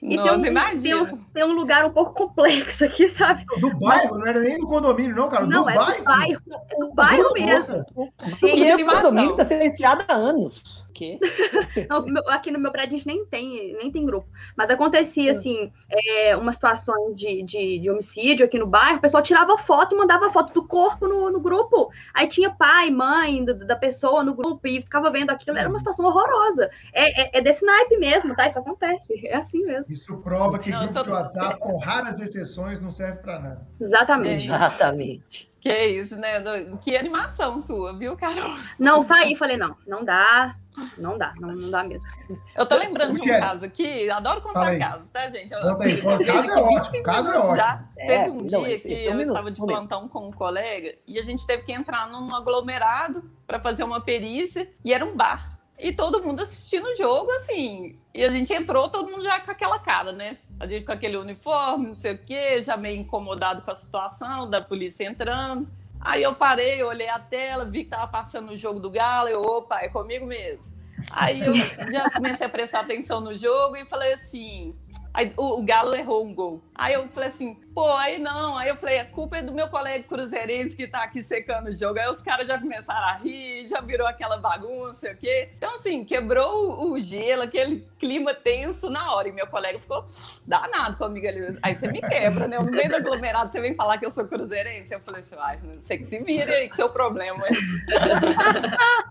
E 0.00 0.16
Nossa, 0.16 0.42
tem, 0.42 0.52
um, 0.52 0.80
tem, 0.80 0.94
um, 0.94 1.16
tem, 1.34 1.44
um, 1.44 1.52
lugar 1.54 1.84
um 1.84 1.90
pouco 1.90 2.14
complexo 2.14 2.84
aqui, 2.84 3.08
sabe? 3.08 3.44
Do 3.60 3.76
bairro, 3.78 4.10
Mas... 4.10 4.18
não 4.20 4.26
era 4.26 4.40
nem 4.40 4.58
do 4.58 4.66
condomínio, 4.66 5.14
não, 5.14 5.28
cara. 5.28 5.44
Não, 5.44 5.64
do 5.64 5.70
é 5.70 5.74
bairro. 5.74 5.98
do 5.98 6.04
bairro. 6.04 6.42
É 6.48 6.78
do 6.78 6.94
bairro 6.94 7.32
mesmo. 7.32 7.84
O, 7.96 8.04
o 8.04 8.86
condomínio 8.86 9.30
está 9.32 9.44
silenciado 9.44 10.04
há 10.06 10.14
anos 10.14 10.86
quê? 10.98 11.18
Não, 11.88 12.04
aqui 12.28 12.50
no 12.50 12.58
meu 12.58 12.72
prédio 12.72 12.96
a 12.96 12.98
gente 12.98 13.06
nem 13.06 13.24
tem, 13.26 13.74
nem 13.74 13.90
tem 13.90 14.04
grupo. 14.04 14.26
Mas 14.56 14.68
acontecia, 14.68 15.30
assim, 15.30 15.72
é, 15.88 16.36
umas 16.36 16.56
situações 16.56 17.18
de, 17.18 17.42
de, 17.44 17.78
de, 17.78 17.90
homicídio 17.90 18.44
aqui 18.44 18.58
no 18.58 18.66
bairro, 18.66 18.98
o 18.98 19.00
pessoal 19.00 19.22
tirava 19.22 19.56
foto 19.56 19.94
e 19.94 19.98
mandava 19.98 20.28
foto 20.30 20.52
do 20.52 20.66
corpo 20.66 21.06
no, 21.06 21.30
no 21.30 21.40
grupo. 21.40 21.90
Aí 22.12 22.26
tinha 22.26 22.50
pai, 22.50 22.90
mãe 22.90 23.44
da, 23.44 23.52
da, 23.52 23.76
pessoa 23.76 24.24
no 24.24 24.34
grupo 24.34 24.66
e 24.66 24.82
ficava 24.82 25.10
vendo 25.10 25.30
aquilo. 25.30 25.56
Era 25.56 25.68
uma 25.68 25.78
situação 25.78 26.04
horrorosa. 26.04 26.68
É, 26.92 27.22
é, 27.22 27.38
é, 27.38 27.42
desse 27.42 27.64
naipe 27.64 27.96
mesmo, 27.96 28.34
tá? 28.34 28.46
Isso 28.46 28.58
acontece. 28.58 29.14
É 29.28 29.36
assim 29.36 29.62
mesmo. 29.62 29.92
Isso 29.92 30.16
prova 30.18 30.58
que 30.58 30.70
não, 30.70 30.86
grupo 30.86 31.02
de 31.02 31.10
WhatsApp, 31.10 31.58
com 31.60 31.76
raras 31.76 32.18
exceções, 32.18 32.80
não 32.80 32.90
serve 32.90 33.18
para 33.18 33.38
nada. 33.38 33.68
Exatamente. 33.78 34.44
Exatamente. 34.44 35.48
Que 35.60 35.86
isso, 35.86 36.16
né? 36.16 36.42
Que 36.80 36.96
animação 36.96 37.60
sua, 37.60 37.92
viu, 37.92 38.16
Carol? 38.16 38.56
Não, 38.78 39.02
saí 39.02 39.34
falei, 39.34 39.56
não, 39.56 39.76
não 39.86 40.04
dá, 40.04 40.54
não 40.96 41.18
dá, 41.18 41.34
não, 41.40 41.48
não 41.48 41.70
dá 41.70 41.82
mesmo. 41.82 42.08
Eu 42.56 42.64
tô 42.64 42.76
lembrando 42.76 43.18
de 43.18 43.30
um 43.30 43.40
caso 43.40 43.64
aqui, 43.64 44.08
adoro 44.08 44.40
contar 44.40 44.78
casos, 44.78 45.08
tá, 45.08 45.28
gente? 45.30 45.52
Eu, 45.52 45.60
Conta 45.60 45.84
aí, 45.84 46.00
o 46.00 46.24
caso 46.24 46.50
é 46.50 46.56
ótimo, 46.56 47.02
caso 47.02 47.30
é 47.30 47.38
ótimo. 47.38 47.56
Já. 47.56 47.84
É, 47.96 48.06
teve 48.06 48.30
um 48.30 48.36
não, 48.36 48.46
dia 48.46 48.70
esse, 48.70 48.94
que 48.94 49.04
eu 49.04 49.14
um 49.14 49.20
estava 49.20 49.50
de 49.50 49.60
plantão 49.60 50.08
com 50.08 50.28
um 50.28 50.32
colega 50.32 50.94
e 51.06 51.18
a 51.18 51.22
gente 51.22 51.44
teve 51.44 51.64
que 51.64 51.72
entrar 51.72 52.08
num 52.08 52.32
aglomerado 52.34 53.28
para 53.46 53.58
fazer 53.58 53.82
uma 53.82 54.00
perícia 54.00 54.68
e 54.84 54.92
era 54.92 55.04
um 55.04 55.16
bar. 55.16 55.58
E 55.78 55.92
todo 55.92 56.22
mundo 56.22 56.42
assistindo 56.42 56.86
o 56.86 56.96
jogo, 56.96 57.30
assim. 57.32 57.98
E 58.12 58.24
a 58.24 58.30
gente 58.30 58.52
entrou, 58.52 58.88
todo 58.88 59.10
mundo 59.10 59.22
já 59.22 59.38
com 59.40 59.50
aquela 59.50 59.78
cara, 59.78 60.12
né? 60.12 60.38
A 60.60 60.66
gente 60.66 60.84
com 60.84 60.92
aquele 60.92 61.16
uniforme, 61.16 61.88
não 61.88 61.94
sei 61.94 62.14
o 62.14 62.18
quê, 62.18 62.62
já 62.62 62.76
meio 62.76 63.00
incomodado 63.00 63.62
com 63.62 63.70
a 63.70 63.74
situação 63.74 64.48
da 64.48 64.60
polícia 64.60 65.04
entrando. 65.04 65.68
Aí 66.00 66.22
eu 66.22 66.34
parei, 66.34 66.82
olhei 66.82 67.08
a 67.08 67.18
tela, 67.18 67.64
vi 67.64 67.84
que 67.84 67.90
tava 67.90 68.06
passando 68.06 68.50
o 68.50 68.56
jogo 68.56 68.80
do 68.80 68.90
Galo, 68.90 69.28
eu, 69.28 69.42
opa, 69.42 69.80
é 69.80 69.88
comigo 69.88 70.26
mesmo. 70.26 70.76
Aí 71.10 71.40
eu 71.40 71.54
já 71.92 72.10
comecei 72.10 72.46
a 72.46 72.50
prestar 72.50 72.80
atenção 72.80 73.20
no 73.20 73.34
jogo 73.34 73.76
e 73.76 73.84
falei 73.84 74.12
assim. 74.12 74.74
Aí 75.18 75.32
o, 75.36 75.58
o 75.58 75.64
Galo 75.64 75.96
errou 75.96 76.24
um 76.24 76.32
gol. 76.32 76.62
Aí 76.72 76.94
eu 76.94 77.08
falei 77.08 77.28
assim, 77.28 77.56
pô, 77.74 77.92
aí 77.94 78.20
não. 78.20 78.56
Aí 78.56 78.68
eu 78.68 78.76
falei, 78.76 79.00
a 79.00 79.04
culpa 79.04 79.38
é 79.38 79.42
do 79.42 79.52
meu 79.52 79.66
colega 79.66 80.04
cruzeirense 80.04 80.76
que 80.76 80.86
tá 80.86 81.02
aqui 81.02 81.24
secando 81.24 81.66
o 81.66 81.74
jogo. 81.74 81.98
Aí 81.98 82.06
os 82.06 82.20
caras 82.20 82.46
já 82.46 82.56
começaram 82.56 83.08
a 83.08 83.14
rir, 83.14 83.66
já 83.66 83.80
virou 83.80 84.06
aquela 84.06 84.36
bagunça, 84.36 85.00
sei 85.00 85.12
o 85.14 85.16
quê. 85.16 85.48
Então, 85.56 85.74
assim, 85.74 86.04
quebrou 86.04 86.88
o 86.88 87.02
gelo, 87.02 87.42
aquele 87.42 87.84
clima 87.98 88.32
tenso 88.32 88.88
na 88.88 89.12
hora. 89.12 89.26
E 89.26 89.32
meu 89.32 89.48
colega 89.48 89.80
ficou 89.80 90.04
danado 90.46 90.96
comigo 90.96 91.26
ali. 91.26 91.58
Aí 91.64 91.74
você 91.74 91.88
me 91.88 92.00
quebra, 92.00 92.46
né? 92.46 92.56
No 92.56 92.70
meio 92.70 92.88
do 92.88 92.94
aglomerado, 92.94 93.50
você 93.50 93.60
vem 93.60 93.74
falar 93.74 93.98
que 93.98 94.06
eu 94.06 94.12
sou 94.12 94.24
cruzeirense. 94.24 94.94
Eu 94.94 95.00
falei 95.00 95.22
assim, 95.22 95.34
ai, 95.40 95.58
você 95.80 95.98
que 95.98 96.06
se 96.06 96.20
vira 96.20 96.52
aí, 96.52 96.68
que 96.68 96.76
seu 96.76 96.90
problema. 96.90 97.44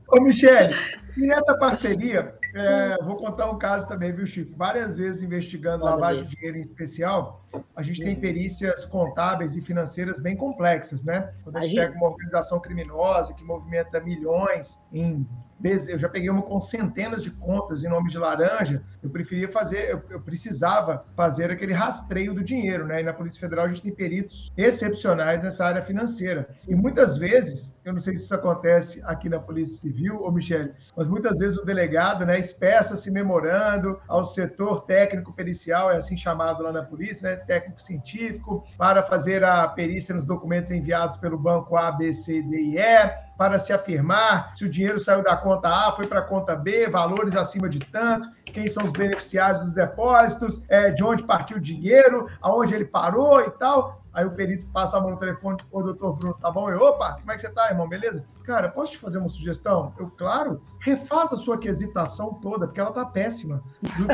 Ô, 0.07 0.21
Michele, 0.21 0.73
e 1.17 1.27
nessa 1.27 1.57
parceria, 1.57 2.33
é, 2.53 2.97
vou 3.03 3.15
contar 3.15 3.49
um 3.49 3.57
caso 3.57 3.87
também, 3.87 4.11
viu, 4.11 4.25
Chico? 4.25 4.55
Várias 4.55 4.97
vezes 4.97 5.21
investigando 5.23 5.79
Pode 5.79 5.91
lavagem 5.91 6.23
ver. 6.23 6.29
de 6.29 6.35
dinheiro 6.35 6.57
em 6.57 6.61
especial, 6.61 7.45
a 7.75 7.81
gente 7.81 8.03
tem 8.03 8.15
perícias 8.15 8.85
contábeis 8.85 9.55
e 9.55 9.61
financeiras 9.61 10.19
bem 10.19 10.35
complexas, 10.35 11.03
né? 11.03 11.31
Quando 11.43 11.57
a 11.57 11.63
gente 11.63 11.75
pega 11.75 11.95
uma 11.95 12.09
organização 12.09 12.59
criminosa 12.59 13.33
que 13.33 13.43
movimenta 13.43 13.99
milhões 13.99 14.81
em 14.91 15.25
eu 15.87 15.97
já 15.97 16.07
peguei 16.07 16.29
uma 16.29 16.41
com 16.41 16.59
centenas 16.59 17.23
de 17.23 17.31
contas 17.31 17.83
em 17.83 17.89
nome 17.89 18.09
de 18.09 18.17
laranja, 18.17 18.83
eu 19.01 19.09
preferia 19.09 19.49
fazer, 19.49 19.89
eu, 19.89 20.03
eu, 20.09 20.21
precisava 20.21 21.05
fazer 21.15 21.51
aquele 21.51 21.73
rastreio 21.73 22.33
do 22.33 22.43
dinheiro, 22.43 22.85
né? 22.85 23.01
E 23.01 23.03
na 23.03 23.13
Polícia 23.13 23.39
Federal 23.39 23.65
a 23.65 23.67
gente 23.67 23.81
tem 23.81 23.91
peritos 23.91 24.51
excepcionais 24.55 25.41
nessa 25.43 25.65
área 25.65 25.81
financeira. 25.81 26.47
E 26.67 26.75
muitas 26.75 27.17
vezes, 27.17 27.75
eu 27.83 27.93
não 27.93 27.99
sei 27.99 28.15
se 28.15 28.23
isso 28.23 28.35
acontece 28.35 29.01
aqui 29.03 29.29
na 29.29 29.39
Polícia 29.39 29.79
Civil, 29.79 30.21
ou 30.21 30.31
Michele, 30.31 30.73
mas 30.95 31.07
muitas 31.07 31.39
vezes 31.39 31.57
o 31.57 31.65
delegado, 31.65 32.25
né, 32.25 32.37
espeça-se 32.37 33.09
memorando 33.09 33.99
ao 34.07 34.23
setor 34.25 34.81
técnico 34.81 35.33
pericial, 35.33 35.91
é 35.91 35.97
assim 35.97 36.15
chamado 36.15 36.61
lá 36.61 36.71
na 36.71 36.83
polícia, 36.83 37.29
né, 37.29 37.36
técnico 37.45 37.81
científico, 37.81 38.65
para 38.77 39.03
fazer 39.03 39.43
a 39.43 39.67
perícia 39.67 40.15
nos 40.15 40.25
documentos 40.25 40.71
enviados 40.71 41.17
pelo 41.17 41.37
banco 41.37 41.77
A, 41.77 41.91
B, 41.91 42.13
C, 42.13 42.41
D 42.41 42.57
e 42.57 42.77
E 42.77 43.27
para 43.37 43.59
se 43.59 43.71
afirmar 43.71 44.55
se 44.55 44.65
o 44.65 44.69
dinheiro 44.69 44.99
saiu 44.99 45.23
da 45.23 45.37
conta 45.37 45.69
A, 45.69 45.91
foi 45.91 46.07
para 46.07 46.19
a 46.19 46.23
conta 46.23 46.55
B, 46.55 46.89
valores 46.89 47.35
acima 47.35 47.69
de 47.69 47.79
tanto, 47.79 48.27
quem 48.45 48.67
são 48.67 48.85
os 48.85 48.91
beneficiários 48.91 49.63
dos 49.63 49.73
depósitos, 49.75 50.61
é, 50.67 50.89
de 50.89 51.03
onde 51.03 51.23
partiu 51.23 51.57
o 51.57 51.61
dinheiro, 51.61 52.27
aonde 52.41 52.73
ele 52.73 52.85
parou 52.85 53.41
e 53.41 53.51
tal. 53.51 54.01
Aí 54.17 54.25
o 54.25 54.31
perito 54.31 54.65
passa 54.73 54.97
a 54.97 54.99
mão 54.99 55.11
no 55.11 55.17
telefone, 55.17 55.57
ô 55.71 55.83
doutor 55.83 56.13
Bruno, 56.13 56.33
tá 56.39 56.49
bom? 56.49 56.71
Eu, 56.71 56.79
opa, 56.79 57.17
como 57.19 57.31
é 57.31 57.35
que 57.35 57.41
você 57.41 57.49
tá, 57.49 57.69
irmão? 57.69 57.87
Beleza? 57.87 58.25
Cara, 58.45 58.67
posso 58.67 58.93
te 58.93 58.97
fazer 58.97 59.19
uma 59.19 59.27
sugestão? 59.27 59.93
Eu, 59.99 60.09
claro, 60.09 60.59
refaça 60.79 61.35
a 61.35 61.37
sua 61.37 61.59
quesitação 61.59 62.33
toda, 62.41 62.65
porque 62.65 62.79
ela 62.79 62.91
tá 62.91 63.05
péssima. 63.05 63.61